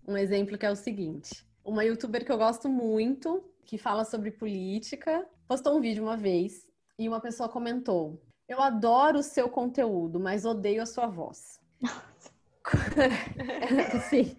um 0.07 0.17
exemplo 0.17 0.57
que 0.57 0.65
é 0.65 0.71
o 0.71 0.75
seguinte: 0.75 1.45
uma 1.63 1.85
youtuber 1.85 2.25
que 2.25 2.31
eu 2.31 2.37
gosto 2.37 2.67
muito, 2.67 3.43
que 3.63 3.77
fala 3.77 4.03
sobre 4.03 4.31
política, 4.31 5.23
postou 5.47 5.77
um 5.77 5.81
vídeo 5.81 6.01
uma 6.01 6.17
vez 6.17 6.67
e 6.97 7.07
uma 7.07 7.21
pessoa 7.21 7.47
comentou: 7.47 8.19
Eu 8.47 8.59
adoro 8.59 9.19
o 9.19 9.23
seu 9.23 9.47
conteúdo, 9.47 10.19
mas 10.19 10.45
odeio 10.45 10.81
a 10.81 10.87
sua 10.87 11.05
voz. 11.05 11.59
Sim. 14.09 14.35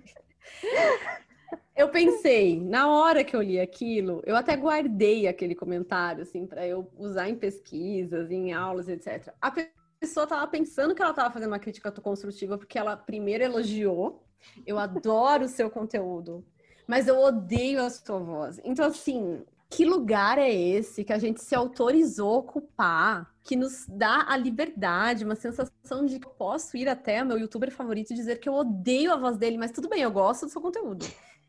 Eu 1.76 1.88
pensei, 1.88 2.60
na 2.60 2.90
hora 2.90 3.22
que 3.22 3.34
eu 3.34 3.40
li 3.40 3.60
aquilo, 3.60 4.22
eu 4.26 4.34
até 4.34 4.56
guardei 4.56 5.28
aquele 5.28 5.54
comentário, 5.54 6.22
assim, 6.22 6.46
para 6.46 6.66
eu 6.66 6.90
usar 6.98 7.28
em 7.28 7.36
pesquisas, 7.36 8.30
em 8.30 8.52
aulas, 8.52 8.88
etc. 8.88 9.32
A 9.40 9.50
pessoa 10.00 10.24
estava 10.24 10.46
pensando 10.46 10.94
que 10.94 11.02
ela 11.02 11.10
estava 11.10 11.32
fazendo 11.32 11.50
uma 11.50 11.58
crítica 11.58 11.92
construtiva, 11.92 12.56
porque 12.56 12.78
ela 12.78 12.96
primeiro 12.96 13.44
elogiou. 13.44 14.24
Eu 14.66 14.78
adoro 14.78 15.44
o 15.44 15.48
seu 15.48 15.68
conteúdo, 15.70 16.42
mas 16.86 17.06
eu 17.06 17.18
odeio 17.18 17.84
a 17.84 17.90
sua 17.90 18.18
voz. 18.18 18.58
Então, 18.64 18.86
assim, 18.86 19.44
que 19.68 19.84
lugar 19.84 20.38
é 20.38 20.50
esse 20.50 21.04
que 21.04 21.12
a 21.12 21.18
gente 21.18 21.42
se 21.42 21.54
autorizou 21.54 22.34
a 22.34 22.38
ocupar, 22.38 23.34
que 23.44 23.54
nos 23.54 23.86
dá 23.86 24.24
a 24.26 24.36
liberdade, 24.38 25.24
uma 25.24 25.36
sensação 25.36 26.06
de 26.06 26.18
que 26.18 26.26
eu 26.26 26.32
posso 26.32 26.76
ir 26.78 26.88
até 26.88 27.22
meu 27.22 27.38
youtuber 27.38 27.70
favorito 27.70 28.12
e 28.12 28.16
dizer 28.16 28.40
que 28.40 28.48
eu 28.48 28.54
odeio 28.54 29.12
a 29.12 29.16
voz 29.16 29.36
dele, 29.36 29.58
mas 29.58 29.70
tudo 29.70 29.88
bem, 29.88 30.02
eu 30.02 30.10
gosto 30.10 30.46
do 30.46 30.52
seu 30.52 30.60
conteúdo. 30.62 31.04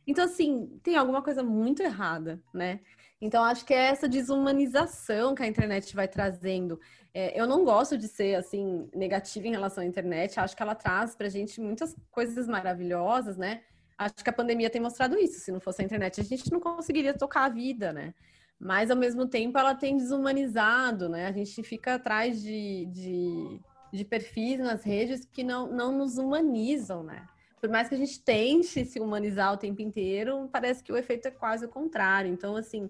Então, 0.06 0.26
assim, 0.26 0.80
tem 0.84 0.97
alguma 0.97 1.22
coisa 1.22 1.41
muito 1.41 1.82
errada, 1.82 2.41
né? 2.54 2.82
Então, 3.22 3.44
acho 3.44 3.64
que 3.64 3.74
é 3.74 3.86
essa 3.86 4.10
desumanização 4.10 5.36
que 5.36 5.44
a 5.44 5.48
internet 5.48 5.96
vai 5.96 6.08
trazendo. 6.08 6.80
É, 7.14 7.40
eu 7.40 7.46
não 7.46 7.64
gosto 7.64 7.96
de 7.96 8.08
ser, 8.08 8.34
assim, 8.34 8.90
negativa 8.96 9.48
em 9.48 9.52
relação 9.52 9.84
à 9.84 9.86
internet. 9.86 10.40
Acho 10.40 10.58
que 10.58 10.64
ela 10.64 10.74
traz 10.74 11.16
pra 11.16 11.30
gente 11.30 11.62
muitas 11.62 11.96
coisas 12.10 12.48
maravilhosas, 12.48 13.38
né? 13.38 13.62
Acho 13.96 14.16
que 14.16 14.30
a 14.30 14.34
pandemia 14.34 14.72
tem 14.72 14.82
mostrado 14.82 15.20
isso. 15.20 15.40
Se 15.40 15.52
não 15.52 15.60
fosse 15.60 15.84
a 15.84 15.86
internet, 15.86 16.20
a 16.20 16.24
gente 16.24 16.52
não 16.52 16.60
conseguiria 16.60 17.14
tocar 17.14 17.46
a 17.46 17.50
vida, 17.50 17.94
né? 17.94 18.16
Mas, 18.60 18.90
ao 18.90 18.98
mesmo 18.98 19.28
tempo, 19.28 19.58
ela 19.58 19.76
tem 19.76 19.98
desumanizado, 19.98 21.08
né? 21.08 21.28
A 21.28 21.32
gente 21.32 21.62
fica 21.62 21.96
atrás 21.96 22.42
de, 22.42 22.88
de, 22.88 23.60
de 23.94 24.04
perfis 24.04 24.58
nas 24.58 24.84
redes 24.84 25.26
que 25.26 25.44
não, 25.44 25.68
não 25.72 25.92
nos 25.92 26.18
humanizam, 26.18 27.04
né? 27.04 27.28
Por 27.62 27.70
mais 27.70 27.88
que 27.88 27.93
a 27.93 27.97
gente 27.97 28.20
tente 28.24 28.84
se 28.84 28.99
humanizar 28.99 29.53
o 29.53 29.57
tempo 29.57 29.84
inteiro, 29.84 30.49
parece 30.51 30.84
que 30.84 30.91
o 30.91 30.97
efeito 30.97 31.28
é 31.28 31.32
quase 31.32 31.64
o 31.66 31.70
contrário. 31.70 32.34
Então, 32.34 32.55
assim, 32.55 32.89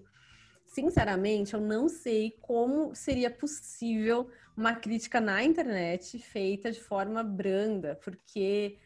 sinceramente, 0.66 1.52
eu 1.52 1.60
não 1.60 1.90
sei 1.90 2.34
como 2.40 2.94
seria 2.94 3.30
possível 3.30 4.30
uma 4.56 4.74
crítica 4.74 5.20
na 5.20 5.44
internet 5.44 6.18
feita 6.18 6.72
de 6.72 6.80
forma 6.80 7.22
branda, 7.22 8.00
porque 8.02 8.78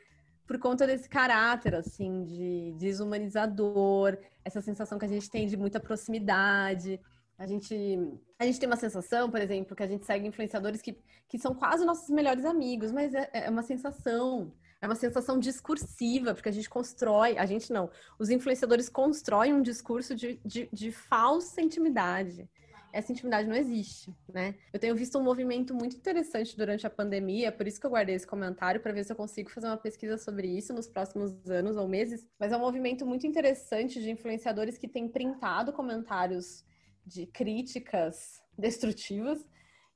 por 0.45 0.59
conta 0.59 0.87
desse 0.87 1.09
caráter, 1.09 1.77
assim, 1.77 2.25
de 2.25 2.75
desumanizador, 2.79 4.19
essa 4.45 4.61
sensação 4.61 4.99
que 4.99 5.05
a 5.05 5.09
gente 5.09 5.31
tem 5.31 5.47
de 5.47 5.57
muita 5.57 5.79
proximidade. 5.79 7.01
A 7.39 7.47
gente, 7.47 7.75
a 8.39 8.45
gente 8.45 8.59
tem 8.59 8.69
uma 8.69 8.77
sensação, 8.77 9.31
por 9.31 9.41
exemplo, 9.41 9.77
que 9.77 9.83
a 9.83 9.89
gente 9.89 10.05
segue 10.05 10.27
influenciadores 10.27 10.83
que, 10.83 10.99
que 11.29 11.39
são 11.39 11.55
quase 11.55 11.85
nossos 11.85 12.09
melhores 12.11 12.45
amigos, 12.45 12.91
mas 12.91 13.15
é, 13.15 13.29
é 13.33 13.51
uma 13.51 13.63
sensação. 13.63 14.53
É 14.87 14.89
uma 14.89 14.95
sensação 14.95 15.37
discursiva, 15.37 16.33
porque 16.33 16.49
a 16.49 16.53
gente 16.53 16.71
constrói, 16.71 17.37
a 17.37 17.45
gente 17.45 17.73
não, 17.73 17.91
os 18.21 18.31
influenciadores 18.31 18.89
constroem 18.89 19.53
um 19.53 19.61
discurso 19.61 20.15
de, 20.15 20.41
de, 20.45 20.69
de 20.73 20.93
falsa 20.93 21.61
intimidade 21.61 22.49
essa 22.93 23.13
intimidade 23.13 23.47
não 23.47 23.55
existe, 23.55 24.11
né? 24.33 24.55
Eu 24.73 24.81
tenho 24.81 24.97
visto 24.97 25.19
um 25.19 25.23
movimento 25.23 25.75
muito 25.75 25.97
interessante 25.97 26.57
durante 26.57 26.87
a 26.87 26.91
pandemia, 26.91 27.53
por 27.53 27.67
isso 27.67 27.79
que 27.79 27.85
eu 27.85 27.91
guardei 27.91 28.15
esse 28.15 28.27
comentário 28.27 28.81
para 28.81 28.91
ver 28.91 29.05
se 29.05 29.13
eu 29.13 29.17
consigo 29.17 29.51
fazer 29.51 29.67
uma 29.67 29.77
pesquisa 29.77 30.17
sobre 30.17 30.47
isso 30.47 30.73
nos 30.73 30.89
próximos 30.89 31.51
anos 31.51 31.77
ou 31.77 31.87
meses. 31.87 32.27
Mas 32.39 32.53
é 32.53 32.57
um 32.57 32.61
movimento 32.61 33.05
muito 33.05 33.27
interessante 33.27 34.01
de 34.01 34.11
influenciadores 34.11 34.79
que 34.79 34.89
têm 34.89 35.09
printado 35.09 35.75
comentários 35.75 36.65
de 37.05 37.27
críticas 37.27 38.43
destrutivas 38.57 39.45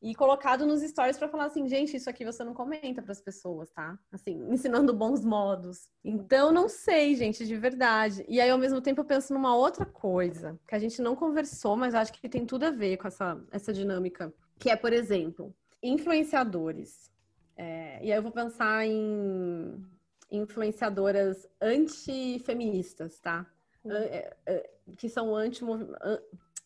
e 0.02 0.14
colocado 0.14 0.66
nos 0.66 0.80
stories 0.80 1.18
para 1.18 1.28
falar 1.28 1.44
assim, 1.46 1.68
gente, 1.68 1.96
isso 1.96 2.08
aqui 2.08 2.24
você 2.24 2.42
não 2.42 2.54
comenta 2.54 3.02
para 3.02 3.12
as 3.12 3.20
pessoas, 3.20 3.70
tá? 3.70 3.98
Assim, 4.10 4.46
ensinando 4.50 4.94
bons 4.94 5.22
modos. 5.22 5.90
Então, 6.02 6.50
não 6.50 6.68
sei, 6.68 7.14
gente, 7.14 7.46
de 7.46 7.56
verdade. 7.56 8.24
E 8.26 8.40
aí, 8.40 8.48
ao 8.48 8.56
mesmo 8.56 8.80
tempo, 8.80 9.02
eu 9.02 9.04
penso 9.04 9.34
numa 9.34 9.54
outra 9.54 9.84
coisa 9.84 10.58
que 10.66 10.74
a 10.74 10.78
gente 10.78 11.02
não 11.02 11.14
conversou, 11.14 11.76
mas 11.76 11.94
acho 11.94 12.12
que 12.14 12.28
tem 12.28 12.46
tudo 12.46 12.64
a 12.64 12.70
ver 12.70 12.96
com 12.96 13.08
essa, 13.08 13.38
essa 13.50 13.72
dinâmica, 13.74 14.32
que 14.58 14.70
é, 14.70 14.76
por 14.76 14.92
exemplo, 14.92 15.54
influenciadores. 15.82 17.10
É, 17.54 17.98
e 18.02 18.10
aí 18.10 18.18
eu 18.18 18.22
vou 18.22 18.32
pensar 18.32 18.86
em 18.86 19.84
influenciadoras 20.30 21.46
antifeministas, 21.60 23.18
tá? 23.20 23.44
É, 23.84 24.36
é, 24.46 24.70
que 24.96 25.08
são 25.08 25.34
anti 25.34 25.62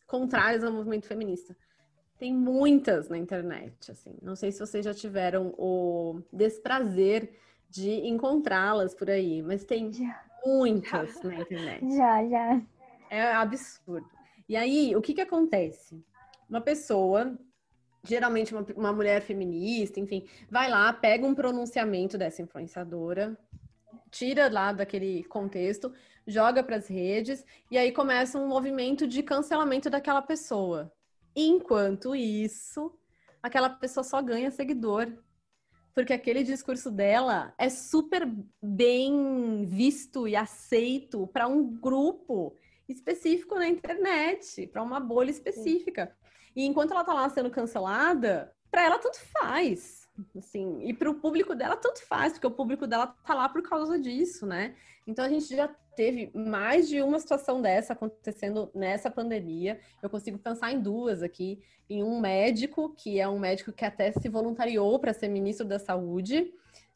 contrárias 0.06 0.62
ao 0.62 0.72
movimento 0.72 1.06
feminista. 1.06 1.56
Tem 2.18 2.32
muitas 2.32 3.08
na 3.08 3.18
internet, 3.18 3.90
assim. 3.90 4.16
Não 4.22 4.36
sei 4.36 4.52
se 4.52 4.60
vocês 4.60 4.84
já 4.84 4.94
tiveram 4.94 5.54
o 5.58 6.22
desprazer 6.32 7.30
de 7.68 7.90
encontrá-las 8.06 8.94
por 8.94 9.10
aí, 9.10 9.42
mas 9.42 9.64
tem 9.64 9.92
já. 9.92 10.22
muitas 10.44 11.20
na 11.22 11.34
internet. 11.34 11.96
Já, 11.96 12.28
já. 12.28 12.62
É 13.10 13.32
absurdo. 13.32 14.08
E 14.48 14.56
aí, 14.56 14.94
o 14.94 15.02
que 15.02 15.14
que 15.14 15.20
acontece? 15.20 16.04
Uma 16.48 16.60
pessoa, 16.60 17.36
geralmente 18.02 18.54
uma, 18.54 18.66
uma 18.76 18.92
mulher 18.92 19.22
feminista, 19.22 19.98
enfim, 19.98 20.26
vai 20.50 20.70
lá, 20.70 20.92
pega 20.92 21.26
um 21.26 21.34
pronunciamento 21.34 22.16
dessa 22.16 22.42
influenciadora, 22.42 23.36
tira 24.10 24.48
lá 24.48 24.72
daquele 24.72 25.24
contexto, 25.24 25.92
joga 26.26 26.62
para 26.62 26.76
as 26.76 26.86
redes 26.86 27.44
e 27.70 27.76
aí 27.76 27.90
começa 27.90 28.38
um 28.38 28.46
movimento 28.46 29.06
de 29.06 29.22
cancelamento 29.22 29.90
daquela 29.90 30.22
pessoa. 30.22 30.92
Enquanto 31.34 32.14
isso, 32.14 32.92
aquela 33.42 33.68
pessoa 33.68 34.04
só 34.04 34.22
ganha 34.22 34.50
seguidor. 34.50 35.12
Porque 35.94 36.12
aquele 36.12 36.42
discurso 36.42 36.90
dela 36.90 37.54
é 37.56 37.68
super 37.68 38.28
bem 38.60 39.64
visto 39.66 40.26
e 40.26 40.34
aceito 40.34 41.26
para 41.28 41.46
um 41.46 41.64
grupo 41.64 42.56
específico 42.88 43.54
na 43.54 43.68
internet, 43.68 44.66
para 44.66 44.82
uma 44.82 44.98
bolha 44.98 45.30
específica. 45.30 46.16
E 46.54 46.64
enquanto 46.64 46.90
ela 46.90 47.00
está 47.00 47.14
lá 47.14 47.28
sendo 47.30 47.50
cancelada, 47.50 48.54
para 48.70 48.82
ela 48.82 48.98
tanto 48.98 49.18
faz. 49.40 50.03
Assim, 50.38 50.80
e 50.82 50.94
para 50.94 51.10
o 51.10 51.14
público 51.14 51.54
dela 51.56 51.76
tanto 51.76 52.06
faz, 52.06 52.34
porque 52.34 52.46
o 52.46 52.50
público 52.50 52.86
dela 52.86 53.08
tá 53.26 53.34
lá 53.34 53.48
por 53.48 53.62
causa 53.62 53.98
disso, 53.98 54.46
né? 54.46 54.76
Então 55.06 55.24
a 55.24 55.28
gente 55.28 55.54
já 55.54 55.68
teve 55.96 56.30
mais 56.34 56.88
de 56.88 57.02
uma 57.02 57.18
situação 57.18 57.60
dessa 57.60 57.92
acontecendo 57.92 58.70
nessa 58.74 59.10
pandemia. 59.10 59.80
Eu 60.02 60.08
consigo 60.08 60.38
pensar 60.38 60.72
em 60.72 60.80
duas 60.80 61.22
aqui, 61.22 61.60
em 61.90 62.02
um 62.02 62.20
médico, 62.20 62.94
que 62.94 63.18
é 63.18 63.28
um 63.28 63.38
médico 63.38 63.72
que 63.72 63.84
até 63.84 64.12
se 64.12 64.28
voluntariou 64.28 64.98
para 64.98 65.12
ser 65.12 65.28
ministro 65.28 65.66
da 65.66 65.78
Saúde, 65.78 66.52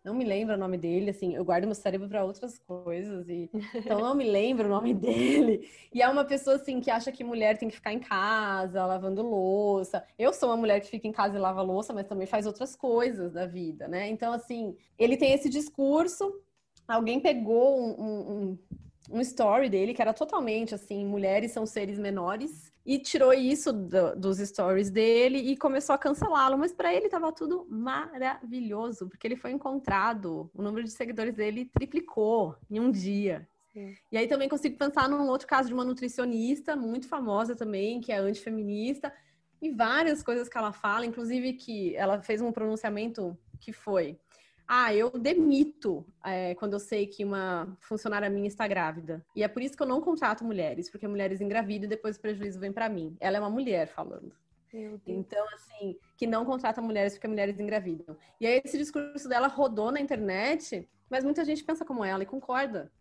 não 0.08 0.14
me 0.14 0.24
lembro 0.24 0.54
o 0.54 0.58
nome 0.58 0.78
dele, 0.78 1.10
assim, 1.10 1.34
eu 1.34 1.44
guardo 1.44 1.66
meu 1.66 1.74
cérebro 1.74 2.08
para 2.08 2.24
outras 2.24 2.58
coisas 2.58 3.28
e 3.28 3.50
então 3.74 4.00
não 4.00 4.14
me 4.14 4.24
lembro 4.24 4.66
o 4.66 4.70
nome 4.70 4.94
dele. 4.94 5.68
E 5.92 6.00
é 6.00 6.08
uma 6.08 6.24
pessoa 6.24 6.56
assim 6.56 6.80
que 6.80 6.90
acha 6.90 7.12
que 7.12 7.22
mulher 7.22 7.58
tem 7.58 7.68
que 7.68 7.74
ficar 7.74 7.92
em 7.92 7.98
casa, 8.00 8.86
lavando 8.86 9.22
louça. 9.22 10.02
Eu 10.18 10.32
sou 10.32 10.48
uma 10.48 10.56
mulher 10.56 10.80
que 10.80 10.88
fica 10.88 11.06
em 11.06 11.12
casa 11.12 11.36
e 11.36 11.40
lava 11.40 11.60
louça, 11.60 11.92
mas 11.92 12.06
também 12.06 12.26
faz 12.26 12.46
outras 12.46 12.74
coisas 12.74 13.32
da 13.32 13.46
vida, 13.46 13.86
né? 13.86 14.08
Então 14.08 14.32
assim, 14.32 14.74
ele 14.98 15.16
tem 15.16 15.34
esse 15.34 15.50
discurso. 15.50 16.32
Alguém 16.86 17.20
pegou 17.20 17.78
um, 17.78 18.00
um, 18.00 18.58
um 19.10 19.20
story 19.20 19.68
dele 19.68 19.92
que 19.92 20.00
era 20.00 20.14
totalmente 20.14 20.74
assim, 20.74 21.04
mulheres 21.04 21.52
são 21.52 21.66
seres 21.66 21.98
menores 21.98 22.72
e 22.84 22.98
tirou 22.98 23.32
isso 23.32 23.72
do, 23.72 24.16
dos 24.16 24.38
stories 24.38 24.90
dele 24.90 25.38
e 25.38 25.56
começou 25.56 25.94
a 25.94 25.98
cancelá-lo. 25.98 26.56
Mas 26.56 26.72
para 26.72 26.94
ele 26.94 27.06
estava 27.06 27.32
tudo 27.32 27.66
maravilhoso, 27.68 29.08
porque 29.08 29.26
ele 29.26 29.36
foi 29.36 29.52
encontrado, 29.52 30.50
o 30.54 30.62
número 30.62 30.84
de 30.84 30.92
seguidores 30.92 31.34
dele 31.34 31.66
triplicou 31.66 32.56
em 32.70 32.80
um 32.80 32.90
dia. 32.90 33.48
Sim. 33.72 33.94
E 34.10 34.16
aí 34.16 34.26
também 34.26 34.48
consigo 34.48 34.76
pensar 34.76 35.08
num 35.08 35.28
outro 35.28 35.46
caso 35.46 35.68
de 35.68 35.74
uma 35.74 35.84
nutricionista 35.84 36.74
muito 36.74 37.06
famosa 37.06 37.54
também, 37.54 38.00
que 38.00 38.10
é 38.10 38.18
antifeminista, 38.18 39.12
e 39.60 39.70
várias 39.70 40.22
coisas 40.22 40.48
que 40.48 40.56
ela 40.56 40.72
fala, 40.72 41.04
inclusive 41.04 41.52
que 41.54 41.94
ela 41.96 42.22
fez 42.22 42.40
um 42.40 42.52
pronunciamento 42.52 43.36
que 43.60 43.72
foi 43.72 44.18
ah, 44.68 44.94
eu 44.94 45.10
demito 45.10 46.04
é, 46.22 46.54
quando 46.56 46.74
eu 46.74 46.78
sei 46.78 47.06
que 47.06 47.24
uma 47.24 47.74
funcionária 47.80 48.28
minha 48.28 48.46
está 48.46 48.68
grávida. 48.68 49.24
E 49.34 49.42
é 49.42 49.48
por 49.48 49.62
isso 49.62 49.74
que 49.74 49.82
eu 49.82 49.86
não 49.86 50.02
contrato 50.02 50.44
mulheres, 50.44 50.90
porque 50.90 51.08
mulheres 51.08 51.40
engravidam 51.40 51.86
e 51.86 51.88
depois 51.88 52.16
o 52.16 52.20
prejuízo 52.20 52.60
vem 52.60 52.70
para 52.70 52.86
mim. 52.86 53.16
Ela 53.18 53.38
é 53.38 53.40
uma 53.40 53.48
mulher 53.48 53.88
falando. 53.88 54.30
Então, 55.06 55.46
assim, 55.54 55.98
que 56.18 56.26
não 56.26 56.44
contrata 56.44 56.82
mulheres 56.82 57.14
porque 57.14 57.26
mulheres 57.26 57.58
engravidam. 57.58 58.14
E 58.38 58.46
aí 58.46 58.60
esse 58.62 58.76
discurso 58.76 59.26
dela 59.26 59.48
rodou 59.48 59.90
na 59.90 60.00
internet, 60.00 60.86
mas 61.08 61.24
muita 61.24 61.46
gente 61.46 61.64
pensa 61.64 61.82
como 61.82 62.04
ela 62.04 62.22
e 62.22 62.26
concorda. 62.26 62.92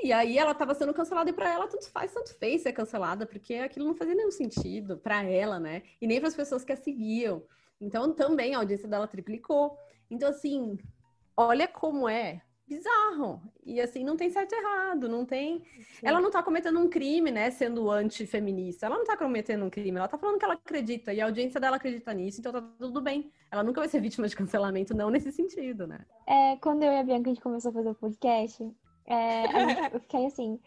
E 0.00 0.12
aí 0.12 0.38
ela 0.38 0.52
estava 0.52 0.74
sendo 0.74 0.94
cancelada 0.94 1.30
e 1.30 1.32
para 1.32 1.52
ela 1.52 1.66
tanto 1.66 1.90
faz, 1.90 2.12
tanto 2.12 2.34
fez 2.34 2.62
ser 2.62 2.72
cancelada, 2.72 3.26
porque 3.26 3.54
aquilo 3.54 3.86
não 3.86 3.94
fazia 3.94 4.14
nenhum 4.14 4.30
sentido 4.30 4.98
para 4.98 5.24
ela, 5.24 5.58
né? 5.58 5.82
E 6.00 6.06
nem 6.06 6.20
para 6.20 6.28
as 6.28 6.36
pessoas 6.36 6.64
que 6.64 6.72
a 6.72 6.76
seguiam. 6.76 7.42
Então 7.80 8.12
também 8.12 8.54
a 8.54 8.58
audiência 8.58 8.88
dela 8.88 9.08
triplicou. 9.08 9.76
Então, 10.14 10.28
assim, 10.28 10.78
olha 11.36 11.66
como 11.66 12.08
é 12.08 12.40
bizarro. 12.66 13.42
E 13.64 13.80
assim, 13.80 14.02
não 14.04 14.16
tem 14.16 14.30
certo 14.30 14.52
e 14.52 14.56
errado, 14.56 15.08
não 15.08 15.24
tem. 15.24 15.62
Sim. 15.98 16.06
Ela 16.06 16.20
não 16.20 16.30
tá 16.30 16.42
cometendo 16.42 16.78
um 16.78 16.88
crime, 16.88 17.30
né, 17.30 17.50
sendo 17.50 17.90
antifeminista. 17.90 18.86
Ela 18.86 18.96
não 18.96 19.04
tá 19.04 19.16
cometendo 19.16 19.64
um 19.64 19.70
crime, 19.70 19.98
ela 19.98 20.08
tá 20.08 20.18
falando 20.18 20.38
que 20.38 20.44
ela 20.44 20.54
acredita 20.54 21.12
e 21.12 21.20
a 21.20 21.26
audiência 21.26 21.60
dela 21.60 21.76
acredita 21.76 22.12
nisso, 22.12 22.40
então 22.40 22.52
tá 22.52 22.62
tudo 22.78 23.00
bem. 23.00 23.30
Ela 23.50 23.62
nunca 23.62 23.80
vai 23.80 23.88
ser 23.88 24.00
vítima 24.00 24.26
de 24.26 24.36
cancelamento, 24.36 24.94
não 24.94 25.10
nesse 25.10 25.30
sentido, 25.30 25.86
né? 25.86 26.00
É, 26.26 26.56
quando 26.56 26.82
eu 26.82 26.92
e 26.92 26.98
a 26.98 27.02
Bianca 27.02 27.30
a 27.30 27.34
gente 27.34 27.42
começou 27.42 27.70
a 27.70 27.74
fazer 27.74 27.90
o 27.90 27.94
podcast, 27.94 28.70
é, 29.06 29.44
eu 29.94 30.00
fiquei 30.00 30.26
assim, 30.26 30.58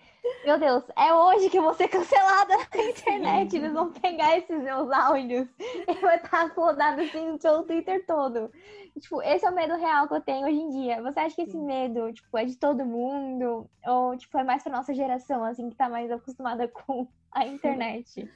meu 0.45 0.59
Deus, 0.59 0.83
é 0.95 1.13
hoje 1.13 1.49
que 1.49 1.57
eu 1.57 1.63
vou 1.63 1.73
ser 1.73 1.87
cancelada 1.87 2.55
na 2.55 2.83
internet. 2.89 3.55
Eles 3.55 3.73
vão 3.73 3.91
pegar 3.91 4.37
esses 4.37 4.61
meus 4.61 4.91
áudios 4.91 5.47
e 5.59 5.93
vai 5.95 6.17
estar 6.17 6.53
flodado 6.53 7.01
assim 7.01 7.31
no 7.31 7.63
Twitter 7.63 8.05
todo. 8.05 8.51
Tipo, 8.99 9.21
esse 9.21 9.45
é 9.45 9.49
o 9.49 9.55
medo 9.55 9.75
real 9.75 10.07
que 10.07 10.13
eu 10.15 10.21
tenho 10.21 10.47
hoje 10.47 10.57
em 10.57 10.69
dia. 10.69 11.01
Você 11.01 11.19
acha 11.19 11.35
que 11.35 11.43
esse 11.43 11.57
medo, 11.57 12.11
tipo, 12.11 12.37
é 12.37 12.45
de 12.45 12.57
todo 12.57 12.85
mundo? 12.85 13.69
Ou, 13.85 14.17
tipo, 14.17 14.37
é 14.37 14.43
mais 14.43 14.63
pra 14.63 14.71
nossa 14.71 14.93
geração, 14.93 15.43
assim, 15.43 15.69
que 15.69 15.75
tá 15.75 15.87
mais 15.87 16.09
acostumada 16.11 16.67
com 16.67 17.07
a 17.31 17.45
internet? 17.45 18.27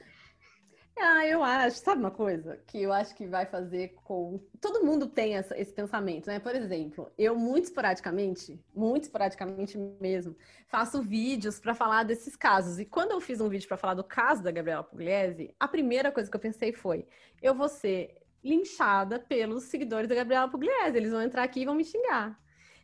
Ah, 0.96 1.26
eu 1.26 1.42
acho, 1.42 1.78
sabe 1.78 2.00
uma 2.00 2.10
coisa 2.10 2.58
que 2.66 2.80
eu 2.82 2.92
acho 2.92 3.14
que 3.14 3.26
vai 3.26 3.46
fazer 3.46 3.94
com. 4.04 4.38
Todo 4.60 4.84
mundo 4.84 5.06
tem 5.06 5.34
essa, 5.34 5.58
esse 5.58 5.72
pensamento, 5.72 6.26
né? 6.26 6.38
Por 6.38 6.54
exemplo, 6.54 7.10
eu 7.18 7.34
muito 7.34 7.64
esporadicamente, 7.64 8.60
muito 8.74 9.04
esporadicamente 9.04 9.78
mesmo, 10.00 10.36
faço 10.68 11.02
vídeos 11.02 11.58
para 11.58 11.74
falar 11.74 12.04
desses 12.04 12.36
casos. 12.36 12.78
E 12.78 12.84
quando 12.84 13.12
eu 13.12 13.20
fiz 13.20 13.40
um 13.40 13.48
vídeo 13.48 13.66
para 13.66 13.76
falar 13.76 13.94
do 13.94 14.04
caso 14.04 14.42
da 14.42 14.50
Gabriela 14.50 14.84
Pugliese, 14.84 15.54
a 15.58 15.66
primeira 15.66 16.12
coisa 16.12 16.30
que 16.30 16.36
eu 16.36 16.40
pensei 16.40 16.72
foi: 16.72 17.06
eu 17.40 17.54
vou 17.54 17.68
ser 17.68 18.14
linchada 18.44 19.18
pelos 19.18 19.64
seguidores 19.64 20.08
da 20.08 20.14
Gabriela 20.14 20.48
Pugliese, 20.48 20.96
eles 20.96 21.12
vão 21.12 21.22
entrar 21.22 21.42
aqui 21.42 21.60
e 21.62 21.64
vão 21.66 21.74
me 21.74 21.84
xingar. 21.84 22.38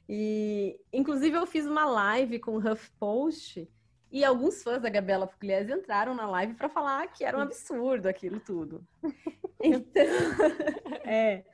E, 0.09 0.81
inclusive, 0.93 1.37
eu 1.37 1.47
fiz 1.47 1.67
uma 1.67 1.85
live 1.85 2.39
com 2.39 2.53
o 2.53 2.59
HuffPost 2.59 3.69
e 4.11 4.25
alguns 4.25 4.63
fãs 4.63 4.81
da 4.81 4.89
Gabriela 4.89 5.27
Pugliese 5.27 5.73
entraram 5.73 6.15
na 6.15 6.27
live 6.29 6.55
para 6.55 6.69
falar 6.69 7.07
que 7.09 7.25
era 7.25 7.37
um 7.37 7.41
absurdo 7.41 8.09
aquilo 8.09 8.41
tudo. 8.41 8.85
Então, 9.61 10.05
é. 11.05 11.45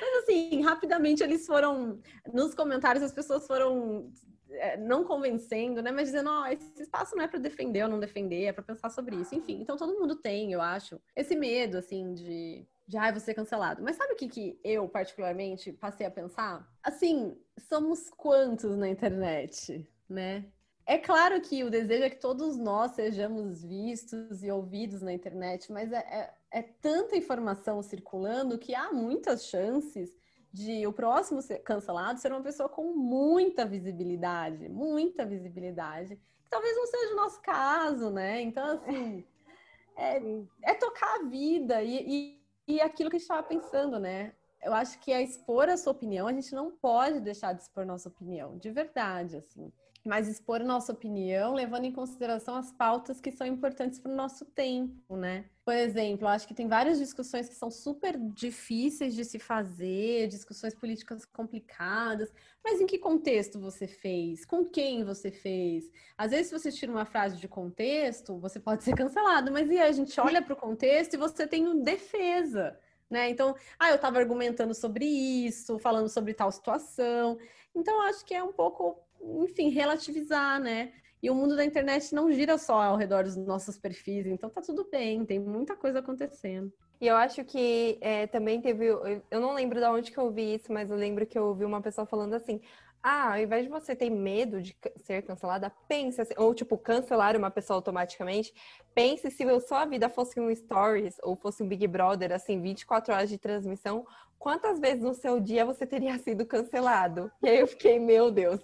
Mas 0.00 0.22
assim, 0.22 0.62
rapidamente 0.62 1.24
eles 1.24 1.44
foram. 1.44 2.00
Nos 2.32 2.54
comentários 2.54 3.02
as 3.02 3.12
pessoas 3.12 3.48
foram 3.48 4.12
é, 4.50 4.76
não 4.76 5.04
convencendo, 5.04 5.82
né? 5.82 5.90
Mas 5.90 6.08
dizendo, 6.08 6.30
ó, 6.30 6.42
oh, 6.42 6.46
esse 6.46 6.82
espaço 6.82 7.16
não 7.16 7.24
é 7.24 7.28
para 7.28 7.38
defender 7.38 7.82
ou 7.82 7.88
não 7.88 8.00
defender, 8.00 8.44
é 8.44 8.52
para 8.52 8.62
pensar 8.62 8.90
sobre 8.90 9.16
isso. 9.16 9.34
Enfim, 9.34 9.60
então 9.60 9.76
todo 9.76 9.98
mundo 9.98 10.16
tem, 10.16 10.52
eu 10.52 10.60
acho, 10.60 11.00
esse 11.14 11.36
medo, 11.36 11.78
assim, 11.78 12.14
de. 12.14 12.66
De, 12.86 12.96
ai, 12.96 13.12
vou 13.12 13.20
ser 13.20 13.34
cancelado. 13.34 13.82
Mas 13.82 13.96
sabe 13.96 14.14
o 14.14 14.16
que, 14.16 14.28
que 14.28 14.58
eu, 14.64 14.88
particularmente, 14.88 15.74
passei 15.74 16.06
a 16.06 16.10
pensar? 16.10 16.66
Assim, 16.82 17.36
somos 17.68 18.08
quantos 18.08 18.78
na 18.78 18.88
internet, 18.88 19.86
né? 20.08 20.46
É 20.88 20.96
claro 20.96 21.38
que 21.42 21.62
o 21.62 21.68
desejo 21.68 22.04
é 22.04 22.08
que 22.08 22.16
todos 22.16 22.56
nós 22.56 22.92
sejamos 22.92 23.62
vistos 23.62 24.42
e 24.42 24.50
ouvidos 24.50 25.02
na 25.02 25.12
internet, 25.12 25.70
mas 25.70 25.92
é, 25.92 25.98
é, 25.98 26.34
é 26.50 26.62
tanta 26.62 27.14
informação 27.14 27.82
circulando 27.82 28.58
que 28.58 28.74
há 28.74 28.90
muitas 28.90 29.44
chances 29.44 30.16
de 30.50 30.86
o 30.86 30.92
próximo 30.94 31.42
ser 31.42 31.58
cancelado 31.58 32.18
ser 32.18 32.32
uma 32.32 32.40
pessoa 32.40 32.70
com 32.70 32.94
muita 32.94 33.66
visibilidade, 33.66 34.66
muita 34.70 35.26
visibilidade. 35.26 36.18
Talvez 36.48 36.74
não 36.74 36.86
seja 36.86 37.12
o 37.12 37.16
nosso 37.16 37.42
caso, 37.42 38.08
né? 38.08 38.40
Então, 38.40 38.66
assim, 38.68 39.26
é, 39.94 40.22
é 40.62 40.72
tocar 40.72 41.16
a 41.16 41.24
vida 41.24 41.82
e, 41.82 42.40
e, 42.66 42.76
e 42.76 42.80
aquilo 42.80 43.10
que 43.10 43.16
a 43.16 43.18
gente 43.18 43.28
estava 43.28 43.46
pensando, 43.46 43.98
né? 43.98 44.32
Eu 44.62 44.72
acho 44.72 44.98
que 45.00 45.12
é 45.12 45.20
expor 45.20 45.68
a 45.68 45.76
sua 45.76 45.92
opinião, 45.92 46.26
a 46.26 46.32
gente 46.32 46.54
não 46.54 46.70
pode 46.70 47.20
deixar 47.20 47.52
de 47.52 47.60
expor 47.60 47.84
nossa 47.84 48.08
opinião, 48.08 48.56
de 48.56 48.70
verdade, 48.70 49.36
assim 49.36 49.70
mas 50.08 50.26
expor 50.26 50.60
nossa 50.64 50.90
opinião, 50.90 51.52
levando 51.52 51.84
em 51.84 51.92
consideração 51.92 52.56
as 52.56 52.72
pautas 52.72 53.20
que 53.20 53.30
são 53.30 53.46
importantes 53.46 53.98
para 53.98 54.10
o 54.10 54.16
nosso 54.16 54.46
tempo, 54.46 55.16
né? 55.16 55.44
Por 55.62 55.74
exemplo, 55.74 56.26
acho 56.26 56.48
que 56.48 56.54
tem 56.54 56.66
várias 56.66 56.98
discussões 56.98 57.46
que 57.46 57.54
são 57.54 57.70
super 57.70 58.18
difíceis 58.18 59.14
de 59.14 59.22
se 59.22 59.38
fazer, 59.38 60.26
discussões 60.26 60.74
políticas 60.74 61.26
complicadas, 61.26 62.32
mas 62.64 62.80
em 62.80 62.86
que 62.86 62.98
contexto 62.98 63.60
você 63.60 63.86
fez? 63.86 64.46
Com 64.46 64.64
quem 64.64 65.04
você 65.04 65.30
fez? 65.30 65.90
Às 66.16 66.30
vezes, 66.30 66.46
se 66.46 66.58
você 66.58 66.72
tira 66.72 66.90
uma 66.90 67.04
frase 67.04 67.36
de 67.36 67.46
contexto, 67.46 68.38
você 68.38 68.58
pode 68.58 68.84
ser 68.84 68.96
cancelado, 68.96 69.52
mas 69.52 69.68
e 69.70 69.78
aí 69.78 69.90
a 69.90 69.92
gente 69.92 70.18
olha 70.18 70.40
para 70.40 70.54
o 70.54 70.56
contexto 70.56 71.14
e 71.14 71.18
você 71.18 71.46
tem 71.46 71.82
defesa. 71.82 72.80
Né? 73.10 73.28
Então, 73.28 73.54
ah, 73.78 73.90
eu 73.90 73.96
estava 73.96 74.18
argumentando 74.18 74.74
sobre 74.74 75.04
isso, 75.04 75.78
falando 75.78 76.08
sobre 76.08 76.32
tal 76.32 76.50
situação. 76.50 77.38
Então, 77.74 78.00
acho 78.02 78.24
que 78.24 78.34
é 78.34 78.42
um 78.42 78.52
pouco 78.52 79.02
enfim, 79.20 79.68
relativizar, 79.70 80.60
né? 80.60 80.92
E 81.22 81.30
o 81.30 81.34
mundo 81.34 81.56
da 81.56 81.64
internet 81.64 82.14
não 82.14 82.30
gira 82.30 82.56
só 82.56 82.80
ao 82.80 82.96
redor 82.96 83.24
dos 83.24 83.36
nossos 83.36 83.76
perfis, 83.76 84.26
então 84.26 84.48
tá 84.48 84.60
tudo 84.60 84.88
bem, 84.90 85.24
tem 85.24 85.38
muita 85.38 85.74
coisa 85.74 85.98
acontecendo. 85.98 86.72
E 87.00 87.06
eu 87.06 87.16
acho 87.16 87.44
que 87.44 87.98
é, 88.00 88.26
também 88.26 88.60
teve. 88.60 88.86
Eu 88.86 89.40
não 89.40 89.52
lembro 89.52 89.80
de 89.80 89.86
onde 89.86 90.10
que 90.10 90.18
eu 90.18 90.30
vi 90.30 90.54
isso, 90.54 90.72
mas 90.72 90.90
eu 90.90 90.96
lembro 90.96 91.26
que 91.26 91.38
eu 91.38 91.46
ouvi 91.46 91.64
uma 91.64 91.80
pessoa 91.80 92.06
falando 92.06 92.34
assim: 92.34 92.60
ah, 93.02 93.32
ao 93.34 93.38
invés 93.38 93.64
de 93.64 93.70
você 93.70 93.94
ter 93.94 94.10
medo 94.10 94.60
de 94.60 94.76
ser 94.96 95.22
cancelada, 95.22 95.72
pense 95.88 96.20
assim, 96.20 96.34
ou 96.36 96.52
tipo, 96.52 96.76
cancelar 96.76 97.36
uma 97.36 97.50
pessoa 97.50 97.76
automaticamente, 97.76 98.52
pense 98.94 99.30
se 99.30 99.44
a 99.44 99.60
sua 99.60 99.84
vida 99.86 100.08
fosse 100.08 100.40
um 100.40 100.54
stories 100.54 101.16
ou 101.22 101.36
fosse 101.36 101.62
um 101.62 101.68
Big 101.68 101.86
Brother, 101.86 102.32
assim, 102.32 102.60
24 102.60 103.14
horas 103.14 103.28
de 103.28 103.38
transmissão, 103.38 104.04
quantas 104.38 104.78
vezes 104.78 105.02
no 105.02 105.14
seu 105.14 105.40
dia 105.40 105.64
você 105.64 105.86
teria 105.86 106.16
sido 106.20 106.46
cancelado? 106.46 107.30
E 107.42 107.48
aí 107.48 107.58
eu 107.58 107.66
fiquei, 107.66 107.98
meu 107.98 108.30
Deus. 108.30 108.60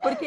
Porque 0.00 0.26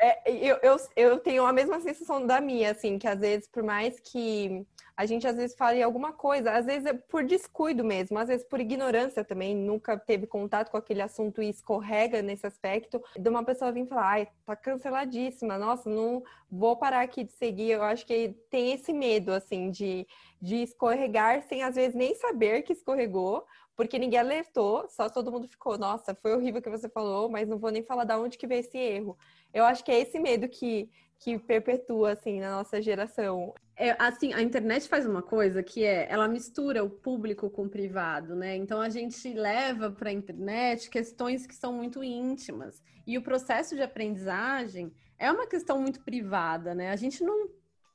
é, 0.00 0.30
eu, 0.32 0.58
eu, 0.62 0.76
eu 0.96 1.18
tenho 1.18 1.44
a 1.44 1.52
mesma 1.52 1.80
sensação 1.80 2.26
da 2.26 2.40
minha, 2.40 2.70
assim, 2.70 2.98
que 2.98 3.08
às 3.08 3.18
vezes, 3.18 3.48
por 3.48 3.62
mais 3.62 3.98
que 4.00 4.66
a 5.00 5.06
gente 5.06 5.26
às 5.26 5.34
vezes 5.34 5.56
fala 5.56 5.74
em 5.74 5.82
alguma 5.82 6.12
coisa, 6.12 6.52
às 6.52 6.66
vezes 6.66 6.84
é 6.84 6.92
por 6.92 7.24
descuido 7.24 7.82
mesmo, 7.82 8.18
às 8.18 8.28
vezes 8.28 8.46
por 8.46 8.60
ignorância 8.60 9.24
também, 9.24 9.56
nunca 9.56 9.98
teve 9.98 10.26
contato 10.26 10.70
com 10.70 10.76
aquele 10.76 11.00
assunto 11.00 11.42
e 11.42 11.48
escorrega 11.48 12.20
nesse 12.20 12.46
aspecto, 12.46 13.02
de 13.18 13.28
uma 13.30 13.42
pessoa 13.42 13.72
vir 13.72 13.86
falar, 13.86 14.10
ai, 14.10 14.28
tá 14.44 14.54
canceladíssima, 14.54 15.56
nossa, 15.56 15.88
não 15.88 16.22
vou 16.50 16.76
parar 16.76 17.00
aqui 17.00 17.24
de 17.24 17.32
seguir. 17.32 17.70
Eu 17.70 17.82
acho 17.82 18.04
que 18.04 18.36
tem 18.50 18.72
esse 18.72 18.92
medo, 18.92 19.32
assim, 19.32 19.70
de, 19.70 20.06
de 20.38 20.56
escorregar 20.56 21.42
sem 21.44 21.62
às 21.62 21.76
vezes 21.76 21.94
nem 21.94 22.14
saber 22.14 22.60
que 22.60 22.74
escorregou, 22.74 23.46
porque 23.80 23.98
ninguém 23.98 24.20
alertou, 24.20 24.86
só 24.90 25.08
todo 25.08 25.32
mundo 25.32 25.48
ficou, 25.48 25.78
nossa, 25.78 26.14
foi 26.14 26.34
horrível 26.34 26.60
o 26.60 26.62
que 26.62 26.68
você 26.68 26.86
falou, 26.86 27.30
mas 27.30 27.48
não 27.48 27.56
vou 27.56 27.70
nem 27.70 27.82
falar 27.82 28.04
de 28.04 28.12
onde 28.12 28.36
que 28.36 28.46
veio 28.46 28.60
esse 28.60 28.76
erro. 28.76 29.16
Eu 29.54 29.64
acho 29.64 29.82
que 29.82 29.90
é 29.90 29.98
esse 29.98 30.20
medo 30.20 30.46
que, 30.50 30.90
que 31.18 31.38
perpetua, 31.38 32.12
assim, 32.12 32.40
na 32.40 32.50
nossa 32.50 32.82
geração. 32.82 33.54
É, 33.74 33.96
assim, 33.98 34.34
a 34.34 34.42
internet 34.42 34.86
faz 34.86 35.06
uma 35.06 35.22
coisa 35.22 35.62
que 35.62 35.82
é, 35.82 36.06
ela 36.10 36.28
mistura 36.28 36.84
o 36.84 36.90
público 36.90 37.48
com 37.48 37.62
o 37.62 37.70
privado, 37.70 38.36
né? 38.36 38.54
Então 38.54 38.82
a 38.82 38.90
gente 38.90 39.32
leva 39.32 39.90
para 39.90 40.10
a 40.10 40.12
internet 40.12 40.90
questões 40.90 41.46
que 41.46 41.54
são 41.54 41.72
muito 41.72 42.04
íntimas. 42.04 42.82
E 43.06 43.16
o 43.16 43.22
processo 43.22 43.74
de 43.74 43.80
aprendizagem 43.80 44.92
é 45.18 45.32
uma 45.32 45.46
questão 45.46 45.80
muito 45.80 46.00
privada, 46.00 46.74
né? 46.74 46.90
A 46.90 46.96
gente 46.96 47.24
não 47.24 47.48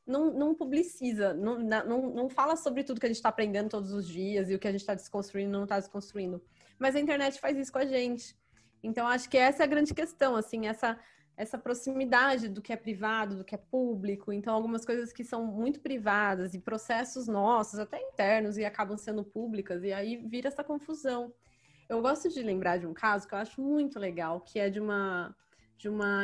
não, 0.06 0.32
não 0.32 0.53
publiciza, 0.53 1.34
não, 1.34 1.60
não, 1.60 2.14
não 2.14 2.30
fala 2.30 2.56
sobre 2.56 2.84
tudo 2.84 2.99
que 2.99 3.06
a 3.06 3.10
gente 3.10 3.18
está 3.18 3.30
aprendendo 3.30 3.70
todos 3.70 3.91
os 3.91 4.08
dias 4.08 4.49
e 4.49 4.56
o 4.56 4.60
que 4.60 4.68
a 4.68 4.72
gente 4.72 4.82
está 4.82 4.93
desconstruindo 4.93 5.51
não 5.51 5.64
está 5.64 5.80
desconstruindo. 5.80 6.41
Mas 6.78 6.95
a 6.95 6.99
internet 6.99 7.39
faz 7.39 7.58
isso 7.58 7.72
com 7.72 7.80
a 7.80 7.86
gente. 7.86 8.36
Então, 8.84 9.08
acho 9.08 9.28
que 9.30 9.38
essa 9.38 9.64
é 9.64 9.66
a 9.66 9.68
grande 9.68 9.93
questão, 9.95 10.36
assim, 10.36 10.68
essa, 10.68 10.99
essa 11.36 11.58
proximidade 11.58 12.47
do 12.47 12.62
que 12.62 12.72
é 12.72 12.76
privado, 12.76 13.38
do 13.38 13.43
que 13.43 13.56
é 13.56 13.58
público. 13.58 14.32
Então, 14.32 14.53
algumas 14.53 14.86
coisas 14.86 15.12
que 15.12 15.24
são 15.24 15.43
muito 15.43 15.80
privadas 15.80 16.53
e 16.53 16.60
processos 16.60 17.28
nossos, 17.28 17.80
até 17.80 17.99
internos, 17.99 18.58
e 18.58 18.66
acabam 18.66 18.97
sendo 18.97 19.24
públicas, 19.24 19.84
e 19.84 19.91
aí 19.91 20.18
vira 20.18 20.49
essa 20.49 20.64
confusão. 20.64 21.34
Eu 21.89 22.01
gosto 22.01 22.30
de 22.30 22.41
lembrar 22.43 22.78
de 22.78 22.86
um 22.86 22.93
caso 22.93 23.28
que 23.28 23.34
eu 23.34 23.39
acho 23.39 23.60
muito 23.60 23.97
legal, 23.97 24.41
que 24.41 24.60
é 24.60 24.70
de 24.70 24.80
uma, 24.80 25.36
de 25.78 25.89
uma 25.89 26.24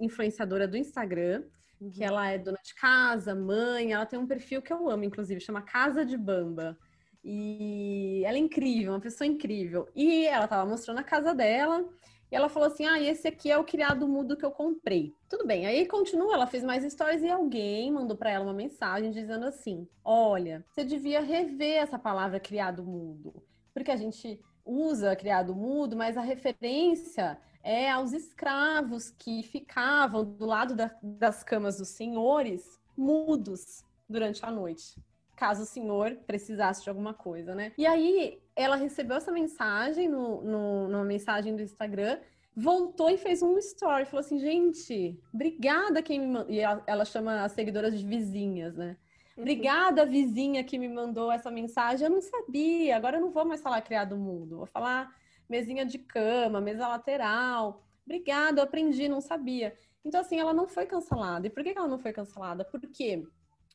influenciadora 0.00 0.66
do 0.66 0.76
Instagram, 0.76 1.44
que 1.90 2.00
uhum. 2.00 2.06
ela 2.06 2.30
é 2.30 2.38
dona 2.38 2.58
de 2.64 2.74
casa, 2.74 3.34
mãe, 3.34 3.92
ela 3.92 4.06
tem 4.06 4.18
um 4.18 4.26
perfil 4.26 4.62
que 4.62 4.72
eu 4.72 4.88
amo, 4.88 5.04
inclusive, 5.04 5.40
chama 5.40 5.62
Casa 5.62 6.04
de 6.04 6.16
Bamba. 6.16 6.78
E 7.24 8.22
ela 8.24 8.36
é 8.36 8.40
incrível, 8.40 8.92
uma 8.92 9.00
pessoa 9.00 9.26
incrível. 9.26 9.88
E 9.94 10.26
ela 10.26 10.48
tava 10.48 10.68
mostrando 10.68 10.98
a 10.98 11.04
casa 11.04 11.34
dela, 11.34 11.84
e 12.30 12.34
ela 12.34 12.48
falou 12.48 12.68
assim: 12.68 12.86
Ah, 12.86 12.98
esse 13.00 13.28
aqui 13.28 13.50
é 13.50 13.58
o 13.58 13.64
criado 13.64 14.08
mudo 14.08 14.36
que 14.36 14.44
eu 14.44 14.50
comprei. 14.50 15.14
Tudo 15.28 15.46
bem. 15.46 15.66
Aí 15.66 15.86
continua, 15.86 16.34
ela 16.34 16.46
fez 16.46 16.64
mais 16.64 16.90
stories 16.90 17.22
e 17.22 17.28
alguém 17.28 17.92
mandou 17.92 18.16
para 18.16 18.30
ela 18.30 18.44
uma 18.44 18.54
mensagem 18.54 19.10
dizendo 19.10 19.44
assim: 19.44 19.86
Olha, 20.02 20.64
você 20.70 20.82
devia 20.82 21.20
rever 21.20 21.82
essa 21.82 21.98
palavra 21.98 22.40
criado 22.40 22.82
mudo. 22.82 23.42
Porque 23.74 23.90
a 23.90 23.96
gente 23.96 24.40
usa 24.64 25.14
criado 25.14 25.54
mudo, 25.54 25.94
mas 25.94 26.16
a 26.16 26.22
referência 26.22 27.38
é 27.62 27.90
aos 27.90 28.12
escravos 28.12 29.10
que 29.10 29.42
ficavam 29.42 30.24
do 30.24 30.44
lado 30.44 30.74
da, 30.74 30.90
das 31.02 31.42
camas 31.42 31.78
dos 31.78 31.88
senhores, 31.88 32.80
mudos 32.96 33.84
durante 34.08 34.44
a 34.44 34.50
noite, 34.50 35.00
caso 35.36 35.62
o 35.62 35.66
senhor 35.66 36.16
precisasse 36.26 36.82
de 36.82 36.88
alguma 36.88 37.14
coisa, 37.14 37.54
né? 37.54 37.72
E 37.78 37.86
aí 37.86 38.40
ela 38.54 38.76
recebeu 38.76 39.16
essa 39.16 39.32
mensagem 39.32 40.08
no, 40.08 40.42
no, 40.42 40.88
numa 40.88 41.04
mensagem 41.04 41.56
do 41.56 41.62
Instagram, 41.62 42.18
voltou 42.54 43.08
e 43.08 43.16
fez 43.16 43.42
um 43.42 43.56
story, 43.58 44.04
falou 44.04 44.20
assim, 44.20 44.38
gente, 44.38 45.18
obrigada 45.32 46.02
quem 46.02 46.20
me 46.20 46.26
mandou. 46.26 46.52
E 46.52 46.60
ela, 46.60 46.82
ela 46.86 47.04
chama 47.04 47.42
as 47.42 47.52
seguidoras 47.52 47.98
de 47.98 48.06
vizinhas, 48.06 48.76
né? 48.76 48.96
Uhum. 49.36 49.42
Obrigada, 49.42 50.04
vizinha, 50.04 50.62
que 50.62 50.78
me 50.78 50.88
mandou 50.88 51.32
essa 51.32 51.50
mensagem. 51.50 52.06
Eu 52.06 52.12
não 52.12 52.20
sabia, 52.20 52.96
agora 52.96 53.16
eu 53.16 53.22
não 53.22 53.30
vou 53.30 53.44
mais 53.44 53.62
falar 53.62 53.80
criado 53.80 54.16
mundo, 54.16 54.58
vou 54.58 54.66
falar 54.66 55.10
mesinha 55.52 55.84
de 55.84 55.98
cama, 55.98 56.62
mesa 56.62 56.88
lateral. 56.88 57.84
Obrigada, 58.06 58.60
eu 58.60 58.64
aprendi, 58.64 59.06
não 59.06 59.20
sabia. 59.20 59.76
Então, 60.02 60.20
assim, 60.20 60.40
ela 60.40 60.54
não 60.54 60.66
foi 60.66 60.86
cancelada. 60.86 61.46
E 61.46 61.50
por 61.50 61.62
que 61.62 61.74
ela 61.76 61.86
não 61.86 61.98
foi 61.98 62.10
cancelada? 62.10 62.64
Porque, 62.64 63.22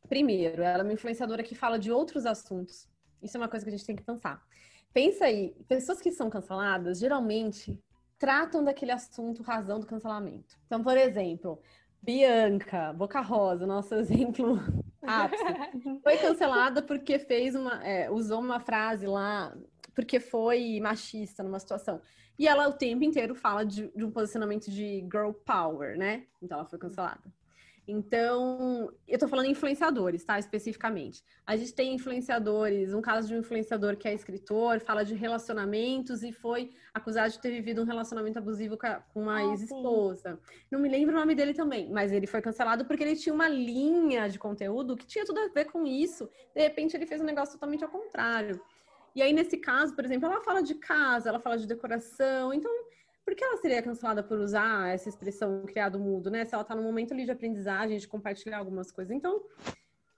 primeiro, 0.09 0.63
ela 0.63 0.81
é 0.81 0.83
uma 0.83 0.93
influenciadora 0.93 1.43
que 1.43 1.53
fala 1.53 1.77
de 1.77 1.91
outros 1.91 2.25
assuntos. 2.25 2.89
Isso 3.21 3.37
é 3.37 3.39
uma 3.39 3.47
coisa 3.47 3.63
que 3.63 3.69
a 3.69 3.77
gente 3.77 3.85
tem 3.85 3.95
que 3.95 4.03
pensar. 4.03 4.43
Pensa 4.91 5.25
aí, 5.25 5.55
pessoas 5.67 6.01
que 6.01 6.11
são 6.11 6.29
canceladas, 6.31 6.97
geralmente, 6.97 7.79
tratam 8.17 8.63
daquele 8.63 8.91
assunto 8.91 9.43
razão 9.43 9.79
do 9.79 9.85
cancelamento. 9.85 10.57
Então, 10.65 10.81
por 10.81 10.97
exemplo, 10.97 11.61
Bianca, 12.01 12.91
Boca 12.93 13.21
Rosa, 13.21 13.67
nosso 13.67 13.93
exemplo 14.01 14.59
ápice. 15.03 15.43
Foi 16.03 16.17
cancelada 16.17 16.81
porque 16.81 17.19
fez 17.19 17.53
uma, 17.55 17.85
é, 17.85 18.09
usou 18.09 18.39
uma 18.39 18.59
frase 18.59 19.05
lá, 19.05 19.55
porque 19.97 20.19
foi 20.19 20.79
machista 20.79 21.41
numa 21.41 21.57
situação. 21.59 21.99
E 22.37 22.47
ela 22.47 22.67
o 22.67 22.73
tempo 22.73 23.03
inteiro 23.03 23.33
fala 23.33 23.65
de, 23.65 23.91
de 23.95 24.05
um 24.05 24.11
posicionamento 24.11 24.69
de 24.69 24.99
girl 25.11 25.31
power, 25.43 25.97
né? 25.97 26.27
Então 26.39 26.59
ela 26.59 26.67
foi 26.67 26.77
cancelada. 26.77 27.33
Então, 27.87 28.91
eu 29.07 29.17
tô 29.17 29.27
falando 29.27 29.47
influenciadores, 29.47 30.23
tá? 30.23 30.37
Especificamente. 30.37 31.23
A 31.47 31.55
gente 31.55 31.73
tem 31.73 31.95
influenciadores, 31.95 32.93
um 32.93 33.01
caso 33.01 33.27
de 33.27 33.33
um 33.33 33.39
influenciador 33.39 33.97
que 33.97 34.07
é 34.07 34.13
escritor, 34.13 34.79
fala 34.81 35.03
de 35.03 35.15
relacionamentos 35.15 36.21
e 36.21 36.31
foi 36.31 36.69
acusado 36.93 37.31
de 37.31 37.39
ter 37.39 37.49
vivido 37.49 37.81
um 37.81 37.85
relacionamento 37.85 38.37
abusivo 38.37 38.77
com 38.77 39.21
uma 39.21 39.37
ah, 39.37 39.45
ex-esposa. 39.45 40.37
Não 40.69 40.79
me 40.79 40.89
lembro 40.89 41.15
o 41.15 41.19
nome 41.19 41.33
dele 41.33 41.55
também, 41.55 41.89
mas 41.89 42.11
ele 42.11 42.27
foi 42.27 42.41
cancelado 42.41 42.85
porque 42.85 43.03
ele 43.03 43.15
tinha 43.15 43.33
uma 43.33 43.47
linha 43.47 44.27
de 44.27 44.37
conteúdo 44.37 44.95
que 44.95 45.07
tinha 45.07 45.25
tudo 45.25 45.39
a 45.39 45.47
ver 45.47 45.65
com 45.65 45.87
isso. 45.87 46.29
De 46.53 46.61
repente, 46.61 46.95
ele 46.95 47.07
fez 47.07 47.19
um 47.19 47.25
negócio 47.25 47.53
totalmente 47.53 47.83
ao 47.83 47.89
contrário. 47.89 48.61
E 49.17 49.21
aí, 49.23 49.33
nesse 49.33 49.57
caso, 49.57 49.95
por 49.95 50.05
exemplo, 50.05 50.29
ela 50.29 50.41
fala 50.41 50.61
de 50.61 50.75
casa, 50.75 51.29
ela 51.29 51.39
fala 51.39 51.57
de 51.57 51.65
decoração, 51.65 52.53
então 52.53 52.71
por 53.25 53.33
que 53.33 53.43
ela 53.43 53.57
seria 53.57 53.81
cancelada 53.81 54.21
por 54.21 54.37
usar 54.37 54.93
essa 54.93 55.09
expressão 55.09 55.63
criado 55.65 55.97
mudo, 55.99 56.29
né? 56.29 56.45
Se 56.45 56.53
ela 56.53 56.61
está 56.61 56.75
no 56.75 56.83
momento 56.83 57.15
ali 57.15 57.25
de 57.25 57.31
aprendizagem, 57.31 57.97
de 57.97 58.07
compartilhar 58.07 58.59
algumas 58.59 58.91
coisas. 58.91 59.11
Então, 59.11 59.43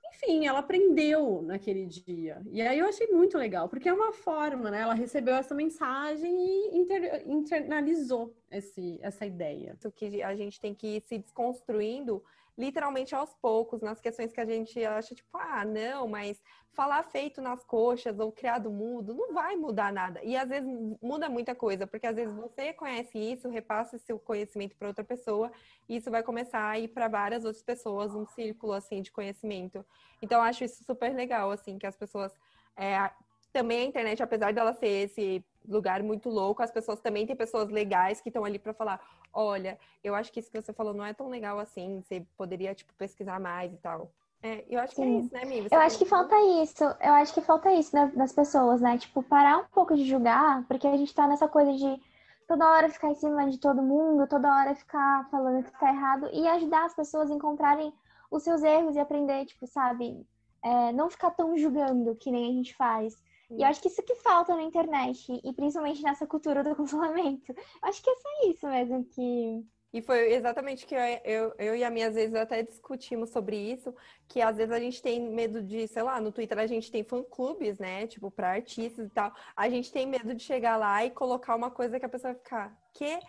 enfim, 0.09 0.45
ela 0.45 0.59
aprendeu 0.59 1.41
naquele 1.43 1.85
dia. 1.85 2.41
E 2.51 2.61
aí 2.61 2.77
eu 2.77 2.87
achei 2.87 3.07
muito 3.07 3.37
legal, 3.37 3.69
porque 3.69 3.87
é 3.87 3.93
uma 3.93 4.11
forma, 4.11 4.69
né? 4.69 4.81
Ela 4.81 4.93
recebeu 4.93 5.35
essa 5.35 5.55
mensagem 5.55 6.29
e 6.29 6.77
inter, 6.77 7.23
internalizou 7.25 8.35
esse, 8.51 8.99
essa 9.01 9.25
ideia. 9.25 9.77
O 9.85 9.91
que 9.93 10.21
a 10.21 10.35
gente 10.35 10.59
tem 10.59 10.75
que 10.75 10.97
ir 10.97 11.01
se 11.03 11.17
desconstruindo 11.17 12.21
literalmente 12.60 13.16
aos 13.16 13.34
poucos, 13.36 13.82
nas 13.82 14.01
questões 14.01 14.34
que 14.34 14.41
a 14.41 14.45
gente 14.45 14.84
acha, 14.84 15.16
tipo, 15.16 15.30
ah, 15.38 15.64
não, 15.64 16.10
mas 16.10 16.43
falar 16.74 17.01
feito 17.03 17.41
nas 17.41 17.64
coxas 17.64 18.20
ou 18.20 18.34
criado 18.34 18.70
mudo 18.70 19.14
não 19.14 19.34
vai 19.34 19.55
mudar 19.55 19.93
nada. 19.93 20.22
E 20.26 20.36
às 20.36 20.49
vezes 20.49 20.70
muda 21.01 21.30
muita 21.30 21.55
coisa, 21.55 21.88
porque 21.88 22.05
às 22.05 22.18
vezes 22.18 22.36
você 22.36 22.74
conhece 22.74 23.18
isso, 23.18 23.47
repassa 23.47 23.97
seu 23.97 24.20
conhecimento 24.20 24.76
para 24.76 24.89
outra 24.89 25.05
pessoa, 25.05 25.49
e 25.88 25.95
isso 25.95 26.12
vai 26.12 26.22
começar 26.22 26.70
a 26.70 26.78
ir 26.78 26.89
para 26.89 27.07
várias 27.07 27.45
outras 27.45 27.64
pessoas, 27.64 28.14
um 28.14 28.26
círculo 28.26 28.74
assim 28.74 29.01
de 29.01 29.10
conhecimento. 29.10 29.86
Então, 30.22 30.41
acho 30.41 30.66
isso 30.66 30.84
super 30.84 31.16
legal, 31.16 31.49
assim, 31.51 31.78
que 31.80 31.88
as 31.88 31.95
pessoas. 31.95 32.34
É, 32.76 33.10
também 33.53 33.82
a 33.82 33.86
internet, 33.86 34.22
apesar 34.22 34.53
dela 34.53 34.74
ser 34.74 35.05
esse 35.05 35.43
lugar 35.68 36.01
muito 36.03 36.30
louco, 36.30 36.64
as 36.64 36.72
pessoas 36.72 36.99
também 36.99 37.26
têm 37.26 37.36
pessoas 37.36 37.70
legais 37.70 38.22
que 38.22 38.30
estão 38.30 38.45
ali 38.45 38.57
para 38.57 38.74
falar, 38.74 38.99
olha, 39.34 39.78
eu 40.03 40.16
acho 40.16 40.32
que 40.32 40.39
isso 40.39 40.51
que 40.51 40.62
você 40.62 40.74
falou 40.74 40.93
não 40.93 41.05
é 41.05 41.14
tão 41.14 41.30
legal 41.30 41.60
assim, 41.60 42.01
você 42.01 42.26
poderia, 42.38 42.74
tipo, 42.74 42.93
pesquisar 42.93 43.39
mais 43.39 43.74
e 43.74 43.78
tal. 43.78 44.12
É, 44.41 44.64
eu 44.70 44.80
acho 44.80 44.95
Sim. 44.95 45.01
que 45.01 45.07
é 45.07 45.20
isso, 45.20 45.34
né, 45.34 45.45
Mimi? 45.45 45.68
Eu 45.70 45.80
acho 45.80 45.97
que 45.97 46.05
falta 46.05 46.36
isso, 46.64 46.84
eu 46.84 47.14
acho 47.14 47.34
que 47.34 47.41
falta 47.41 47.74
isso 47.74 47.91
das 48.16 48.32
pessoas, 48.32 48.80
né? 48.80 48.97
Tipo, 48.97 49.22
parar 49.22 49.57
um 49.57 49.66
pouco 49.66 49.95
de 49.95 50.05
julgar, 50.05 50.64
porque 50.66 50.88
a 50.88 50.95
gente 50.95 51.14
tá 51.14 51.28
nessa 51.28 51.47
coisa 51.47 51.74
de 51.74 52.01
toda 52.47 52.68
hora 52.68 52.89
ficar 52.89 53.10
em 53.10 53.16
cima 53.16 53.49
de 53.49 53.60
todo 53.60 53.82
mundo, 53.82 54.28
toda 54.28 54.51
hora 54.51 54.74
ficar 54.74 55.30
falando 55.30 55.64
que 55.64 55.78
tá 55.78 55.89
errado, 55.89 56.30
e 56.32 56.47
ajudar 56.47 56.86
as 56.86 56.95
pessoas 56.95 57.30
a 57.30 57.36
encontrarem 57.36 57.93
os 58.32 58.43
seus 58.43 58.64
erros 58.64 58.95
e 58.95 58.99
aprender, 58.99 59.45
tipo, 59.45 59.68
sabe? 59.68 60.26
É, 60.64 60.91
não 60.93 61.10
ficar 61.10 61.32
tão 61.32 61.57
julgando 61.57 62.16
que 62.16 62.32
nem 62.32 62.49
a 62.49 62.53
gente 62.53 62.76
faz. 62.76 63.16
E 63.49 63.61
eu 63.61 63.67
acho 63.67 63.81
que 63.81 63.87
isso 63.87 64.03
que 64.03 64.15
falta 64.15 64.55
na 64.55 64.63
internet, 64.63 65.41
e 65.43 65.53
principalmente 65.53 66.03
nessa 66.03 66.27
cultura 66.27 66.63
do 66.63 66.73
cancelamento. 66.75 67.51
Eu 67.51 67.55
acho 67.81 68.01
que 68.01 68.09
é 68.09 68.15
só 68.15 68.49
isso 68.49 68.67
mesmo 68.67 69.05
que. 69.05 69.65
E 69.91 70.03
foi 70.03 70.33
exatamente 70.33 70.85
que 70.85 70.93
eu, 70.93 70.99
eu, 71.23 71.55
eu 71.57 71.75
e 71.75 71.83
a 71.83 71.89
minha, 71.89 72.09
às 72.09 72.13
vezes, 72.13 72.35
até 72.35 72.61
discutimos 72.61 73.31
sobre 73.31 73.57
isso, 73.57 73.91
que 74.27 74.39
às 74.39 74.55
vezes 74.55 74.71
a 74.71 74.79
gente 74.79 75.01
tem 75.01 75.19
medo 75.19 75.63
de, 75.63 75.87
sei 75.87 76.03
lá, 76.03 76.21
no 76.21 76.31
Twitter 76.31 76.59
a 76.59 76.67
gente 76.67 76.91
tem 76.91 77.03
fã-clubes, 77.03 77.79
né? 77.79 78.05
Tipo, 78.05 78.29
para 78.29 78.51
artistas 78.51 79.07
e 79.07 79.09
tal. 79.09 79.33
A 79.55 79.67
gente 79.67 79.91
tem 79.91 80.05
medo 80.05 80.35
de 80.35 80.43
chegar 80.43 80.77
lá 80.77 81.03
e 81.03 81.09
colocar 81.09 81.55
uma 81.55 81.71
coisa 81.71 81.99
que 81.99 82.05
a 82.05 82.09
pessoa 82.09 82.33
vai 82.33 82.39
ficar, 82.39 82.77
que 82.93 83.19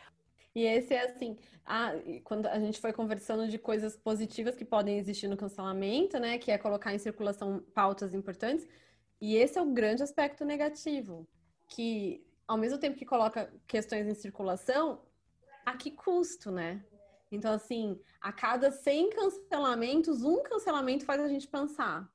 e 0.55 0.65
esse 0.65 0.93
é 0.95 1.05
assim, 1.05 1.37
a, 1.65 1.93
quando 2.25 2.47
a 2.47 2.59
gente 2.59 2.81
foi 2.81 2.93
conversando 2.93 3.49
de 3.49 3.59
coisas 3.59 3.97
positivas 3.97 4.57
que 4.57 4.65
podem 4.65 4.99
existir 4.99 5.29
no 5.29 5.37
cancelamento, 5.37 6.19
né? 6.19 6.39
Que 6.39 6.51
é 6.51 6.59
colocar 6.59 6.93
em 6.93 6.99
circulação 6.99 7.61
pautas 7.73 8.15
importantes. 8.15 8.67
E 9.21 9.37
esse 9.37 9.59
é 9.59 9.63
o 9.63 9.67
grande 9.67 10.03
aspecto 10.03 10.45
negativo, 10.45 11.27
que 11.69 12.25
ao 12.49 12.57
mesmo 12.57 12.79
tempo 12.79 12.97
que 12.97 13.05
coloca 13.05 13.53
questões 13.67 14.07
em 14.07 14.15
circulação, 14.15 15.03
a 15.65 15.77
que 15.77 15.91
custo, 15.91 16.51
né? 16.51 16.85
Então, 17.31 17.53
assim, 17.53 18.01
a 18.21 18.33
cada 18.33 18.73
100 18.73 19.11
cancelamentos, 19.11 20.23
um 20.25 20.43
cancelamento 20.43 21.05
faz 21.05 21.21
a 21.21 21.29
gente 21.29 21.47
pensar. 21.47 22.11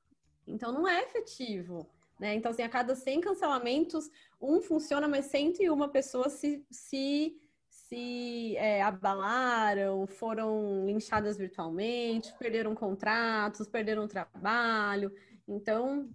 Então, 0.46 0.74
não 0.74 0.88
é 0.88 1.04
efetivo. 1.04 1.90
Né? 2.20 2.36
Então, 2.36 2.52
assim, 2.52 2.64
a 2.64 2.70
cada 2.70 2.96
100 2.96 3.22
cancelamentos, 3.22 4.10
um 4.42 4.62
funciona, 4.62 5.08
mas 5.08 5.26
101 5.26 5.90
pessoas 5.90 6.34
se, 6.34 6.66
se, 6.70 7.38
se 7.70 8.58
é, 8.58 8.82
abalaram, 8.82 10.06
foram 10.08 10.86
linchadas 10.86 11.38
virtualmente, 11.38 12.34
perderam 12.38 12.76
contratos, 12.76 13.68
perderam 13.68 14.08
trabalho. 14.08 15.14
Então, 15.48 16.10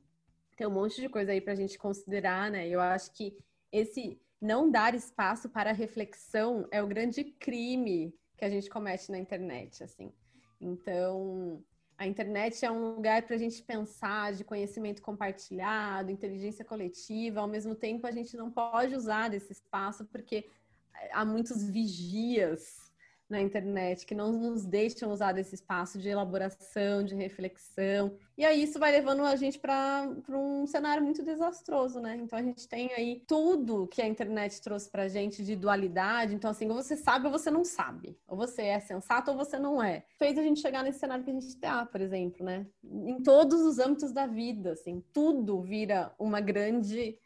tem 0.60 0.66
um 0.66 0.70
monte 0.70 1.00
de 1.00 1.08
coisa 1.08 1.32
aí 1.32 1.40
para 1.40 1.54
a 1.54 1.56
gente 1.56 1.78
considerar, 1.78 2.50
né? 2.50 2.68
Eu 2.68 2.82
acho 2.82 3.12
que 3.12 3.34
esse 3.72 4.20
não 4.38 4.70
dar 4.70 4.94
espaço 4.94 5.48
para 5.48 5.72
reflexão 5.72 6.68
é 6.70 6.82
o 6.82 6.86
grande 6.86 7.24
crime 7.24 8.14
que 8.36 8.44
a 8.44 8.50
gente 8.50 8.68
comete 8.68 9.10
na 9.10 9.18
internet, 9.18 9.82
assim. 9.82 10.12
Então, 10.60 11.64
a 11.96 12.06
internet 12.06 12.62
é 12.62 12.70
um 12.70 12.94
lugar 12.94 13.22
para 13.22 13.36
a 13.36 13.38
gente 13.38 13.62
pensar 13.62 14.34
de 14.34 14.44
conhecimento 14.44 15.00
compartilhado, 15.00 16.10
inteligência 16.10 16.62
coletiva. 16.62 17.40
Ao 17.40 17.48
mesmo 17.48 17.74
tempo, 17.74 18.06
a 18.06 18.10
gente 18.10 18.36
não 18.36 18.50
pode 18.50 18.94
usar 18.94 19.30
desse 19.30 19.52
espaço 19.52 20.04
porque 20.12 20.46
há 21.10 21.24
muitos 21.24 21.64
vigias 21.64 22.89
na 23.30 23.40
internet 23.40 24.04
que 24.04 24.14
não 24.14 24.32
nos 24.32 24.66
deixam 24.66 25.12
usar 25.12 25.32
desse 25.32 25.54
espaço 25.54 25.98
de 25.98 26.08
elaboração, 26.08 27.04
de 27.04 27.14
reflexão. 27.14 28.16
E 28.36 28.44
aí 28.44 28.62
isso 28.62 28.78
vai 28.78 28.90
levando 28.90 29.22
a 29.24 29.36
gente 29.36 29.58
para 29.58 30.08
um 30.28 30.66
cenário 30.66 31.02
muito 31.02 31.22
desastroso, 31.22 32.00
né? 32.00 32.16
Então 32.16 32.38
a 32.38 32.42
gente 32.42 32.66
tem 32.66 32.92
aí 32.92 33.22
tudo 33.26 33.86
que 33.86 34.02
a 34.02 34.06
internet 34.06 34.60
trouxe 34.60 34.90
para 34.90 35.06
gente 35.06 35.44
de 35.44 35.54
dualidade. 35.54 36.34
Então, 36.34 36.50
assim, 36.50 36.68
ou 36.68 36.74
você 36.74 36.96
sabe 36.96 37.26
ou 37.26 37.32
você 37.32 37.50
não 37.50 37.64
sabe. 37.64 38.18
Ou 38.26 38.36
você 38.36 38.62
é 38.62 38.80
sensato 38.80 39.30
ou 39.30 39.36
você 39.36 39.58
não 39.58 39.82
é. 39.82 40.04
Fez 40.18 40.36
a 40.36 40.42
gente 40.42 40.60
chegar 40.60 40.82
nesse 40.82 40.98
cenário 40.98 41.24
que 41.24 41.30
a 41.30 41.34
gente 41.34 41.46
está, 41.46 41.86
por 41.86 42.00
exemplo, 42.00 42.44
né? 42.44 42.66
Em 42.82 43.22
todos 43.22 43.60
os 43.60 43.78
âmbitos 43.78 44.12
da 44.12 44.26
vida, 44.26 44.72
assim, 44.72 45.04
tudo 45.12 45.62
vira 45.62 46.12
uma 46.18 46.40
grande 46.40 47.16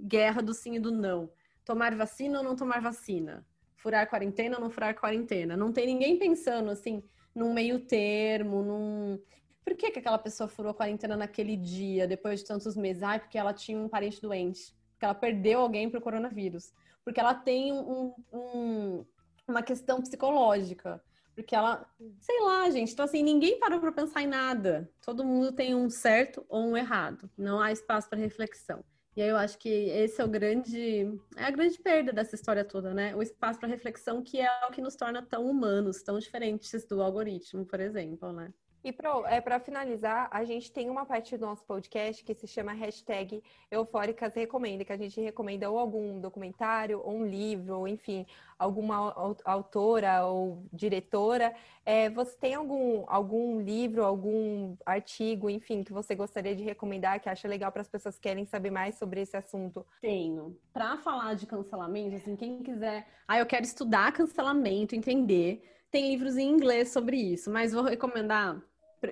guerra 0.00 0.42
do 0.42 0.52
sim 0.52 0.74
e 0.74 0.80
do 0.80 0.90
não. 0.90 1.30
Tomar 1.64 1.94
vacina 1.94 2.38
ou 2.38 2.44
não 2.44 2.54
tomar 2.54 2.82
vacina? 2.82 3.46
Furar 3.84 4.08
quarentena 4.08 4.56
ou 4.56 4.62
não 4.62 4.70
furar 4.70 4.98
quarentena. 4.98 5.58
Não 5.58 5.70
tem 5.70 5.86
ninguém 5.86 6.18
pensando 6.18 6.70
assim 6.70 7.02
num 7.34 7.52
meio 7.52 7.80
termo, 7.80 8.62
num 8.62 9.20
por 9.62 9.74
que, 9.74 9.90
que 9.90 9.98
aquela 9.98 10.18
pessoa 10.18 10.48
furou 10.48 10.70
a 10.70 10.74
quarentena 10.74 11.16
naquele 11.16 11.56
dia, 11.56 12.06
depois 12.06 12.40
de 12.40 12.46
tantos 12.46 12.76
meses? 12.76 13.02
Ai, 13.02 13.18
porque 13.18 13.38
ela 13.38 13.52
tinha 13.52 13.78
um 13.78 13.88
parente 13.88 14.20
doente, 14.20 14.74
porque 14.92 15.04
ela 15.04 15.14
perdeu 15.14 15.60
alguém 15.60 15.88
para 15.88 15.98
o 15.98 16.02
coronavírus, 16.02 16.72
porque 17.02 17.18
ela 17.18 17.34
tem 17.34 17.72
um, 17.72 18.14
um, 18.32 19.04
uma 19.48 19.62
questão 19.62 20.00
psicológica, 20.02 21.02
porque 21.34 21.54
ela, 21.54 21.86
sei 22.20 22.40
lá, 22.40 22.70
gente. 22.70 22.92
Então, 22.92 23.04
assim, 23.04 23.22
ninguém 23.22 23.58
parou 23.58 23.80
para 23.80 23.90
pensar 23.90 24.22
em 24.22 24.26
nada. 24.26 24.88
Todo 25.04 25.24
mundo 25.24 25.50
tem 25.50 25.74
um 25.74 25.90
certo 25.90 26.44
ou 26.48 26.62
um 26.62 26.76
errado. 26.76 27.28
Não 27.36 27.58
há 27.58 27.72
espaço 27.72 28.08
para 28.08 28.18
reflexão. 28.18 28.84
E 29.16 29.22
aí 29.22 29.28
eu 29.28 29.36
acho 29.36 29.58
que 29.58 29.68
esse 29.68 30.20
é 30.20 30.24
o 30.24 30.28
grande, 30.28 31.02
é 31.36 31.44
a 31.44 31.50
grande 31.50 31.78
perda 31.78 32.12
dessa 32.12 32.34
história 32.34 32.64
toda, 32.64 32.92
né? 32.92 33.14
O 33.14 33.22
espaço 33.22 33.60
para 33.60 33.68
reflexão 33.68 34.22
que 34.22 34.40
é 34.40 34.66
o 34.66 34.72
que 34.72 34.80
nos 34.82 34.96
torna 34.96 35.22
tão 35.22 35.48
humanos, 35.48 36.02
tão 36.02 36.18
diferentes 36.18 36.84
do 36.84 37.00
algoritmo, 37.00 37.64
por 37.64 37.78
exemplo, 37.80 38.32
né? 38.32 38.52
E 38.84 38.92
para 38.92 39.56
é, 39.56 39.60
finalizar, 39.60 40.28
a 40.30 40.44
gente 40.44 40.70
tem 40.70 40.90
uma 40.90 41.06
parte 41.06 41.38
do 41.38 41.46
nosso 41.46 41.64
podcast 41.64 42.22
que 42.22 42.34
se 42.34 42.46
chama 42.46 42.74
hashtag 42.74 43.42
Eufóricas 43.70 44.34
Recomenda, 44.34 44.84
que 44.84 44.92
a 44.92 44.96
gente 44.98 45.18
recomenda 45.22 45.70
ou 45.70 45.78
algum 45.78 46.20
documentário, 46.20 47.00
ou 47.02 47.14
um 47.14 47.26
livro, 47.26 47.78
ou 47.78 47.88
enfim, 47.88 48.26
alguma 48.58 49.36
autora 49.42 50.26
ou 50.26 50.66
diretora. 50.70 51.54
É, 51.86 52.10
você 52.10 52.36
tem 52.36 52.52
algum, 52.52 53.06
algum 53.08 53.58
livro, 53.58 54.04
algum 54.04 54.76
artigo, 54.84 55.48
enfim, 55.48 55.82
que 55.82 55.92
você 55.92 56.14
gostaria 56.14 56.54
de 56.54 56.62
recomendar, 56.62 57.18
que 57.20 57.30
acha 57.30 57.48
legal 57.48 57.72
para 57.72 57.80
as 57.80 57.88
pessoas 57.88 58.16
que 58.16 58.28
querem 58.28 58.44
saber 58.44 58.70
mais 58.70 58.96
sobre 58.96 59.22
esse 59.22 59.34
assunto? 59.34 59.86
Tenho. 60.02 60.58
Para 60.74 60.98
falar 60.98 61.32
de 61.36 61.46
cancelamento, 61.46 62.16
assim, 62.16 62.36
quem 62.36 62.62
quiser. 62.62 63.08
Ah, 63.26 63.38
eu 63.38 63.46
quero 63.46 63.64
estudar 63.64 64.12
cancelamento, 64.12 64.94
entender. 64.94 65.70
Tem 65.90 66.10
livros 66.10 66.36
em 66.36 66.50
inglês 66.50 66.90
sobre 66.90 67.16
isso, 67.16 67.50
mas 67.50 67.72
vou 67.72 67.84
recomendar 67.84 68.62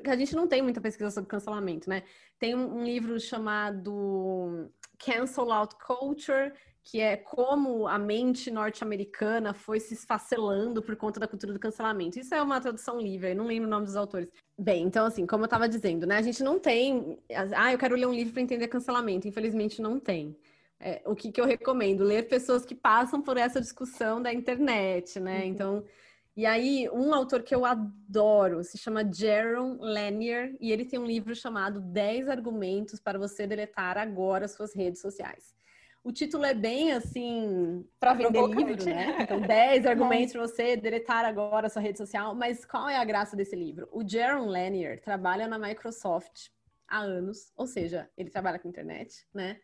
a 0.06 0.16
gente 0.16 0.34
não 0.34 0.46
tem 0.46 0.62
muita 0.62 0.80
pesquisa 0.80 1.10
sobre 1.10 1.28
cancelamento, 1.28 1.88
né? 1.88 2.02
Tem 2.38 2.54
um, 2.54 2.84
livro 2.84 3.18
chamado 3.20 4.70
Cancel 4.98 5.52
Out 5.52 5.76
Culture, 5.76 6.52
que 6.84 7.00
é 7.00 7.16
como 7.16 7.86
a 7.86 7.98
mente 7.98 8.50
norte-americana 8.50 9.54
foi 9.54 9.78
se 9.78 9.94
esfacelando 9.94 10.82
por 10.82 10.96
conta 10.96 11.20
da 11.20 11.28
cultura 11.28 11.52
do 11.52 11.58
cancelamento. 11.58 12.18
Isso 12.18 12.34
é 12.34 12.42
uma 12.42 12.60
tradução 12.60 13.00
livre, 13.00 13.30
eu 13.30 13.36
não 13.36 13.46
lembro 13.46 13.68
o 13.68 13.70
nome 13.70 13.86
dos 13.86 13.96
autores. 13.96 14.28
Bem, 14.58 14.84
então 14.84 15.06
assim, 15.06 15.26
como 15.26 15.44
eu 15.44 15.46
estava 15.46 15.68
dizendo, 15.68 16.06
né, 16.06 16.16
a 16.16 16.22
gente 16.22 16.42
não 16.42 16.58
tem, 16.58 17.18
ah, 17.56 17.72
eu 17.72 17.78
quero 17.78 17.96
ler 17.96 18.06
um 18.06 18.14
livro 18.14 18.32
para 18.32 18.42
entender 18.42 18.68
cancelamento, 18.68 19.28
infelizmente 19.28 19.80
não 19.80 19.98
tem. 19.98 20.36
É, 20.84 21.00
o 21.06 21.14
que, 21.14 21.30
que 21.30 21.40
eu 21.40 21.46
recomendo? 21.46 22.02
Ler 22.02 22.26
pessoas 22.26 22.66
que 22.66 22.74
passam 22.74 23.22
por 23.22 23.36
essa 23.36 23.60
discussão 23.60 24.20
da 24.20 24.32
internet, 24.32 25.20
né? 25.20 25.42
Uhum. 25.42 25.46
Então, 25.46 25.84
e 26.34 26.46
aí, 26.46 26.88
um 26.90 27.12
autor 27.12 27.42
que 27.42 27.54
eu 27.54 27.66
adoro 27.66 28.64
se 28.64 28.78
chama 28.78 29.04
Jaron 29.12 29.76
Lanier 29.78 30.56
e 30.58 30.72
ele 30.72 30.86
tem 30.86 30.98
um 30.98 31.04
livro 31.04 31.34
chamado 31.34 31.78
10 31.80 32.28
argumentos 32.28 32.98
para 32.98 33.18
você 33.18 33.46
deletar 33.46 33.98
agora 33.98 34.48
suas 34.48 34.74
redes 34.74 35.02
sociais. 35.02 35.54
O 36.02 36.10
título 36.10 36.44
é 36.44 36.54
bem 36.54 36.92
assim, 36.92 37.86
para 38.00 38.14
vender 38.14 38.44
livro, 38.46 38.84
né? 38.86 39.18
Então, 39.20 39.40
10 39.40 39.84
argumentos 39.86 40.32
para 40.32 40.40
você 40.40 40.76
deletar 40.76 41.24
agora 41.24 41.68
sua 41.68 41.82
rede 41.82 41.98
social. 41.98 42.34
Mas 42.34 42.64
qual 42.64 42.88
é 42.88 42.96
a 42.96 43.04
graça 43.04 43.36
desse 43.36 43.54
livro? 43.54 43.88
O 43.92 44.02
Jaron 44.06 44.46
Lanier 44.46 45.00
trabalha 45.00 45.46
na 45.46 45.58
Microsoft 45.58 46.48
há 46.88 46.98
anos, 46.98 47.52
ou 47.56 47.66
seja, 47.66 48.10
ele 48.16 48.30
trabalha 48.30 48.58
com 48.58 48.68
internet, 48.68 49.26
né? 49.32 49.60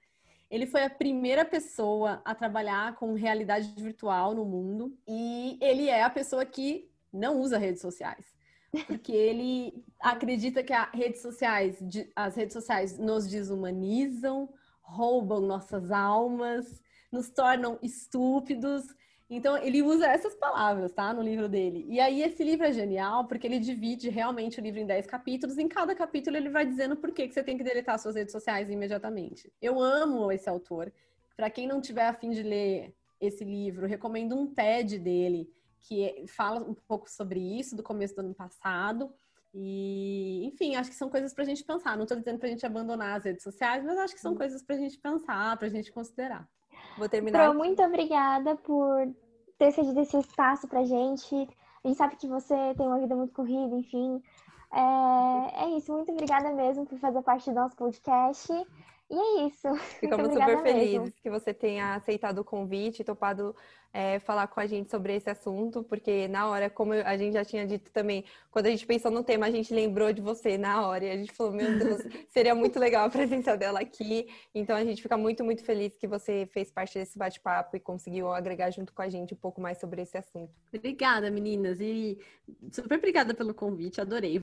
Ele 0.50 0.66
foi 0.66 0.82
a 0.82 0.90
primeira 0.90 1.44
pessoa 1.44 2.22
a 2.24 2.34
trabalhar 2.34 2.94
com 2.94 3.12
realidade 3.14 3.72
virtual 3.76 4.34
no 4.34 4.44
mundo 4.44 4.96
e 5.06 5.58
ele 5.60 5.88
é 5.88 6.02
a 6.02 6.10
pessoa 6.10 6.44
que 6.44 6.90
não 7.12 7.38
usa 7.40 7.58
redes 7.58 7.82
sociais. 7.82 8.24
Porque 8.86 9.12
ele 9.14 9.84
acredita 10.00 10.62
que 10.62 10.72
as 10.72 10.90
redes 10.92 11.20
sociais, 11.20 11.78
as 12.16 12.34
redes 12.34 12.54
sociais 12.54 12.98
nos 12.98 13.26
desumanizam, 13.26 14.48
roubam 14.80 15.40
nossas 15.40 15.90
almas, 15.90 16.82
nos 17.12 17.28
tornam 17.28 17.78
estúpidos. 17.82 18.84
Então, 19.30 19.58
ele 19.58 19.82
usa 19.82 20.06
essas 20.06 20.34
palavras, 20.34 20.90
tá? 20.92 21.12
No 21.12 21.20
livro 21.20 21.48
dele. 21.48 21.84
E 21.88 22.00
aí, 22.00 22.22
esse 22.22 22.42
livro 22.42 22.66
é 22.66 22.72
genial 22.72 23.26
porque 23.26 23.46
ele 23.46 23.58
divide 23.58 24.08
realmente 24.08 24.58
o 24.58 24.62
livro 24.62 24.80
em 24.80 24.86
10 24.86 25.06
capítulos. 25.06 25.58
Em 25.58 25.68
cada 25.68 25.94
capítulo, 25.94 26.36
ele 26.36 26.48
vai 26.48 26.64
dizendo 26.64 26.96
por 26.96 27.12
que, 27.12 27.28
que 27.28 27.34
você 27.34 27.42
tem 27.42 27.58
que 27.58 27.64
deletar 27.64 27.98
suas 27.98 28.14
redes 28.14 28.32
sociais 28.32 28.70
imediatamente. 28.70 29.52
Eu 29.60 29.80
amo 29.80 30.32
esse 30.32 30.48
autor. 30.48 30.90
Para 31.36 31.50
quem 31.50 31.66
não 31.66 31.80
tiver 31.80 32.06
afim 32.06 32.30
de 32.30 32.42
ler 32.42 32.94
esse 33.20 33.44
livro, 33.44 33.86
recomendo 33.86 34.34
um 34.34 34.46
TED 34.46 34.98
dele, 34.98 35.48
que 35.80 36.24
fala 36.26 36.60
um 36.60 36.74
pouco 36.74 37.10
sobre 37.10 37.38
isso, 37.38 37.76
do 37.76 37.82
começo 37.82 38.14
do 38.14 38.20
ano 38.20 38.34
passado. 38.34 39.12
E, 39.52 40.44
enfim, 40.46 40.76
acho 40.76 40.90
que 40.90 40.96
são 40.96 41.10
coisas 41.10 41.34
para 41.34 41.44
a 41.44 41.46
gente 41.46 41.64
pensar. 41.64 41.96
Não 41.96 42.04
estou 42.04 42.18
dizendo 42.18 42.38
para 42.38 42.48
a 42.48 42.50
gente 42.50 42.64
abandonar 42.64 43.16
as 43.16 43.24
redes 43.24 43.42
sociais, 43.42 43.84
mas 43.84 43.98
acho 43.98 44.14
que 44.14 44.20
são 44.20 44.34
coisas 44.34 44.62
para 44.62 44.76
a 44.76 44.78
gente 44.78 44.98
pensar, 44.98 45.56
para 45.58 45.66
a 45.66 45.70
gente 45.70 45.92
considerar. 45.92 46.48
Vou 46.98 47.08
terminar. 47.08 47.48
Pro, 47.48 47.56
muito 47.56 47.82
obrigada 47.82 48.56
por 48.56 49.08
ter 49.56 49.72
cedido 49.72 50.00
esse 50.00 50.18
espaço 50.18 50.66
pra 50.66 50.84
gente. 50.84 51.34
A 51.84 51.88
gente 51.88 51.96
sabe 51.96 52.16
que 52.16 52.26
você 52.26 52.54
tem 52.76 52.86
uma 52.86 52.98
vida 52.98 53.14
muito 53.14 53.32
corrida, 53.32 53.74
enfim. 53.76 54.20
É, 54.72 55.64
é 55.64 55.70
isso, 55.76 55.92
muito 55.92 56.12
obrigada 56.12 56.52
mesmo 56.52 56.84
por 56.84 56.98
fazer 56.98 57.22
parte 57.22 57.48
do 57.50 57.54
nosso 57.54 57.76
podcast. 57.76 58.52
E 59.10 59.16
é 59.16 59.46
isso. 59.46 59.68
Ficamos 60.00 60.32
super 60.32 60.62
felizes 60.62 61.00
mesmo. 61.00 61.12
que 61.22 61.30
você 61.30 61.54
tenha 61.54 61.94
aceitado 61.94 62.38
o 62.40 62.44
convite, 62.44 63.02
topado 63.02 63.56
é, 63.92 64.18
falar 64.18 64.46
com 64.48 64.60
a 64.60 64.66
gente 64.66 64.90
sobre 64.90 65.14
esse 65.14 65.30
assunto, 65.30 65.82
porque 65.82 66.28
na 66.28 66.46
hora, 66.48 66.68
como 66.68 66.92
a 66.92 67.16
gente 67.16 67.32
já 67.32 67.44
tinha 67.44 67.66
dito 67.66 67.90
também, 67.90 68.22
quando 68.50 68.66
a 68.66 68.70
gente 68.70 68.86
pensou 68.86 69.10
no 69.10 69.24
tema, 69.24 69.46
a 69.46 69.50
gente 69.50 69.72
lembrou 69.72 70.12
de 70.12 70.20
você 70.20 70.58
na 70.58 70.86
hora 70.86 71.04
e 71.04 71.10
a 71.10 71.16
gente 71.16 71.32
falou: 71.32 71.52
Meu 71.52 71.78
Deus, 71.78 72.02
seria 72.28 72.54
muito 72.54 72.78
legal 72.78 73.06
a 73.06 73.10
presença 73.10 73.56
dela 73.56 73.80
aqui. 73.80 74.28
Então 74.54 74.76
a 74.76 74.84
gente 74.84 75.00
fica 75.00 75.16
muito, 75.16 75.42
muito 75.42 75.64
feliz 75.64 75.96
que 75.96 76.06
você 76.06 76.46
fez 76.52 76.70
parte 76.70 76.98
desse 76.98 77.18
bate-papo 77.18 77.76
e 77.76 77.80
conseguiu 77.80 78.30
agregar 78.30 78.70
junto 78.70 78.92
com 78.92 79.00
a 79.00 79.08
gente 79.08 79.32
um 79.32 79.38
pouco 79.38 79.60
mais 79.60 79.78
sobre 79.78 80.02
esse 80.02 80.18
assunto. 80.18 80.52
Obrigada, 80.74 81.30
meninas, 81.30 81.80
e 81.80 82.18
super 82.70 82.98
obrigada 82.98 83.32
pelo 83.32 83.54
convite, 83.54 84.02
adorei. 84.02 84.42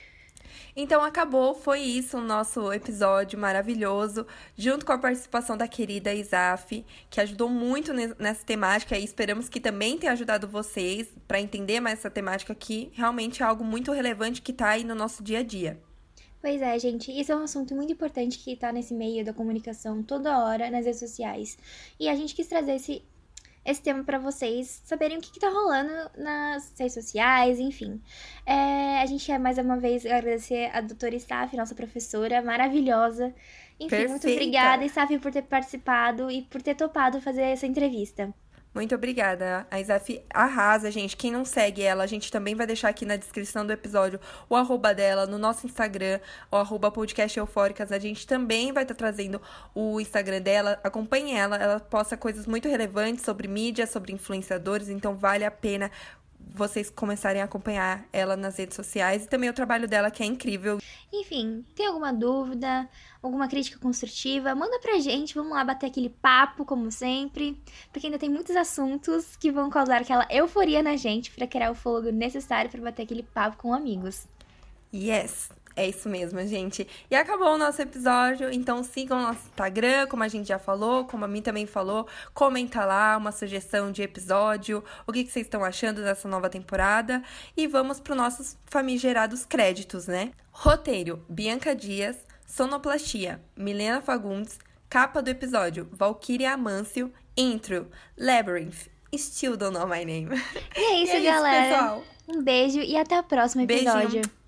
Então 0.76 1.04
acabou, 1.04 1.56
foi 1.56 1.80
isso 1.80 2.18
o 2.18 2.22
nosso 2.22 2.72
episódio 2.72 3.40
maravilhoso, 3.40 4.26
junto 4.56 4.86
com 4.86 4.92
a 4.92 4.98
participação 4.98 5.56
da 5.56 5.68
querida 5.68 6.14
Isaf, 6.14 6.86
que 7.10 7.22
ajudou 7.22 7.50
muito 7.50 7.94
nessa 7.94 8.46
temática 8.46 8.98
e 8.98 9.04
esperamos 9.04 9.50
que 9.50 9.60
também 9.60 9.98
tenha 9.98 10.14
ajudado 10.14 10.48
vocês 10.48 11.08
para 11.28 11.40
entender 11.40 11.80
mais 11.80 12.00
essa 12.00 12.10
temática 12.10 12.54
que 12.54 12.92
realmente 12.94 13.42
é 13.42 13.46
algo 13.46 13.64
muito 13.64 13.92
relevante 13.92 14.42
que 14.42 14.52
está 14.52 14.70
aí 14.70 14.84
no 14.84 14.96
nosso 14.96 15.24
dia 15.24 15.40
a 15.40 15.44
dia. 15.44 15.80
Pois 16.42 16.62
é, 16.62 16.78
gente, 16.78 17.12
isso 17.12 17.32
é 17.32 17.36
um 17.36 17.44
assunto 17.44 17.74
muito 17.74 17.92
importante 17.92 18.38
que 18.38 18.52
está 18.52 18.72
nesse 18.72 18.94
meio 18.94 19.26
da 19.26 19.34
comunicação 19.34 20.04
toda 20.04 20.46
hora 20.46 20.70
nas 20.70 20.86
redes 20.86 21.00
sociais. 21.00 21.58
E 22.00 22.08
a 22.08 22.16
gente 22.16 22.36
quis 22.36 22.46
trazer 22.46 22.76
esse 22.76 23.02
esse 23.66 23.82
tema 23.82 24.04
para 24.04 24.20
vocês 24.20 24.82
saberem 24.86 25.18
o 25.18 25.22
que, 25.22 25.32
que 25.32 25.40
tá 25.40 25.50
rolando 25.50 26.12
nas 26.16 26.72
redes 26.78 26.94
sociais, 26.94 27.60
enfim. 27.60 28.00
É, 28.46 29.02
a 29.02 29.06
gente 29.08 29.26
quer 29.26 29.40
mais 29.40 29.58
uma 29.58 29.78
vez 29.78 30.06
agradecer 30.06 30.70
a 30.72 30.82
doutora 30.82 31.16
Staff, 31.16 31.58
nossa 31.58 31.74
professora 31.74 32.42
maravilhosa. 32.44 33.34
Enfim, 33.80 33.90
Perfeita. 33.90 34.12
muito 34.12 34.28
obrigada, 34.30 34.86
Staff, 34.86 35.18
por 35.20 35.32
ter 35.32 35.42
participado 35.42 36.30
e 36.30 36.44
por 36.44 36.62
ter 36.62 36.76
topado 36.76 37.20
fazer 37.20 37.42
essa 37.42 37.66
entrevista. 37.66 38.34
Muito 38.76 38.94
obrigada. 38.94 39.66
A 39.72 39.80
Isaf 39.80 40.22
arrasa, 40.30 40.92
gente. 40.92 41.16
Quem 41.16 41.32
não 41.32 41.46
segue 41.46 41.82
ela, 41.82 42.04
a 42.04 42.08
gente 42.08 42.30
também 42.30 42.56
vai 42.56 42.68
deixar 42.68 42.90
aqui 42.90 43.06
na 43.06 43.16
descrição 43.16 43.66
do 43.66 43.72
episódio 43.72 44.20
o 44.50 44.56
arroba 44.56 44.94
dela 44.94 45.26
no 45.26 45.38
nosso 45.38 45.66
Instagram, 45.66 46.20
o 46.52 46.58
arroba 46.58 46.92
podcast 46.92 47.40
eufóricas. 47.40 47.90
A 47.94 47.98
gente 47.98 48.28
também 48.28 48.74
vai 48.74 48.84
estar 48.84 48.94
tá 48.94 48.98
trazendo 48.98 49.42
o 49.74 50.02
Instagram 50.02 50.42
dela. 50.42 50.78
Acompanhe 50.84 51.32
ela, 51.32 51.56
ela 51.56 51.80
posta 51.80 52.18
coisas 52.18 52.46
muito 52.46 52.68
relevantes 52.68 53.24
sobre 53.24 53.48
mídia, 53.48 53.88
sobre 53.88 54.12
influenciadores, 54.12 54.90
então 54.90 55.16
vale 55.16 55.46
a 55.46 55.52
pena 55.52 55.90
vocês 56.54 56.90
começarem 56.90 57.42
a 57.42 57.46
acompanhar 57.46 58.06
ela 58.14 58.36
nas 58.36 58.58
redes 58.58 58.76
sociais 58.76 59.26
e 59.26 59.28
também 59.28 59.50
o 59.50 59.54
trabalho 59.54 59.88
dela 59.88 60.12
que 60.12 60.24
é 60.24 60.26
incrível. 60.26 60.80
Enfim, 61.12 61.66
tem 61.76 61.88
alguma 61.88 62.14
dúvida, 62.14 62.90
alguma 63.22 63.48
crítica 63.48 63.80
construtiva, 63.80 64.54
manda 64.54 64.80
pra 64.80 65.00
gente, 65.00 65.34
vamos 65.34 65.52
lá 65.52 65.64
bater 65.64 65.88
aquele 65.88 66.10
papo 66.10 66.66
como 66.66 66.92
sempre, 66.92 67.60
porque 67.92 68.08
ainda 68.08 68.20
tem 68.20 68.30
muitos 68.30 68.56
assuntos 68.56 69.36
que 69.36 69.52
vão 69.52 69.70
causar 69.70 70.02
aquela 70.02 70.28
euforia 70.30 70.84
na 70.84 70.96
gente 70.96 71.32
para 71.32 71.48
criar 71.48 71.72
o 71.72 71.76
fogo 71.76 72.12
necessário 72.12 72.70
para 72.70 72.82
bater 72.82 73.04
aquele 73.04 73.24
papo 73.24 73.58
com 73.58 73.74
amigos. 73.74 74.28
Yes. 74.94 75.50
É 75.76 75.86
isso 75.86 76.08
mesmo, 76.08 76.40
gente. 76.48 76.88
E 77.12 77.16
acabou 77.16 77.50
o 77.50 77.58
nosso 77.58 77.82
episódio. 77.82 78.50
Então 78.52 78.82
sigam 78.82 79.20
o 79.20 79.22
nosso 79.22 79.46
Instagram, 79.48 80.08
como 80.08 80.24
a 80.24 80.28
gente 80.30 80.48
já 80.48 80.58
falou, 80.58 81.04
como 81.04 81.26
a 81.26 81.28
mim 81.28 81.42
também 81.42 81.66
falou. 81.66 82.08
Comenta 82.34 82.86
lá 82.86 83.18
uma 83.18 83.32
sugestão 83.34 83.92
de 83.92 84.02
episódio, 84.02 84.82
o 85.06 85.12
que, 85.12 85.26
que 85.26 85.32
vocês 85.32 85.46
estão 85.46 85.66
achando 85.66 86.02
dessa 86.02 86.30
nova 86.30 86.50
temporada. 86.50 87.22
E 87.58 87.68
vamos 87.68 88.00
para 88.00 88.12
os 88.12 88.18
nossos 88.18 88.58
famigerados 88.66 89.46
créditos, 89.46 90.08
né? 90.08 90.32
Roteiro: 90.52 91.26
Bianca 91.28 91.76
Dias. 91.76 92.16
Sonoplastia: 92.48 93.42
Milena 93.58 94.02
Fagundes. 94.02 94.58
Capa 94.88 95.22
do 95.22 95.30
episódio: 95.30 95.90
Valkyria 95.92 96.54
Amâncio. 96.54 97.12
Intro: 97.36 97.92
Labyrinth. 98.18 98.88
Still 99.14 99.58
don't 99.58 99.74
know 99.74 99.88
my 99.88 100.06
name. 100.06 100.30
E 100.76 100.80
é 100.80 101.04
isso, 101.04 101.14
e 101.14 101.28
é 101.28 101.32
galera. 101.32 101.98
Isso, 101.98 102.38
um 102.38 102.42
beijo 102.42 102.80
e 102.80 102.98
até 102.98 103.20
o 103.20 103.24
próximo 103.24 103.64
episódio. 103.64 104.22
Beijinho 104.22 104.45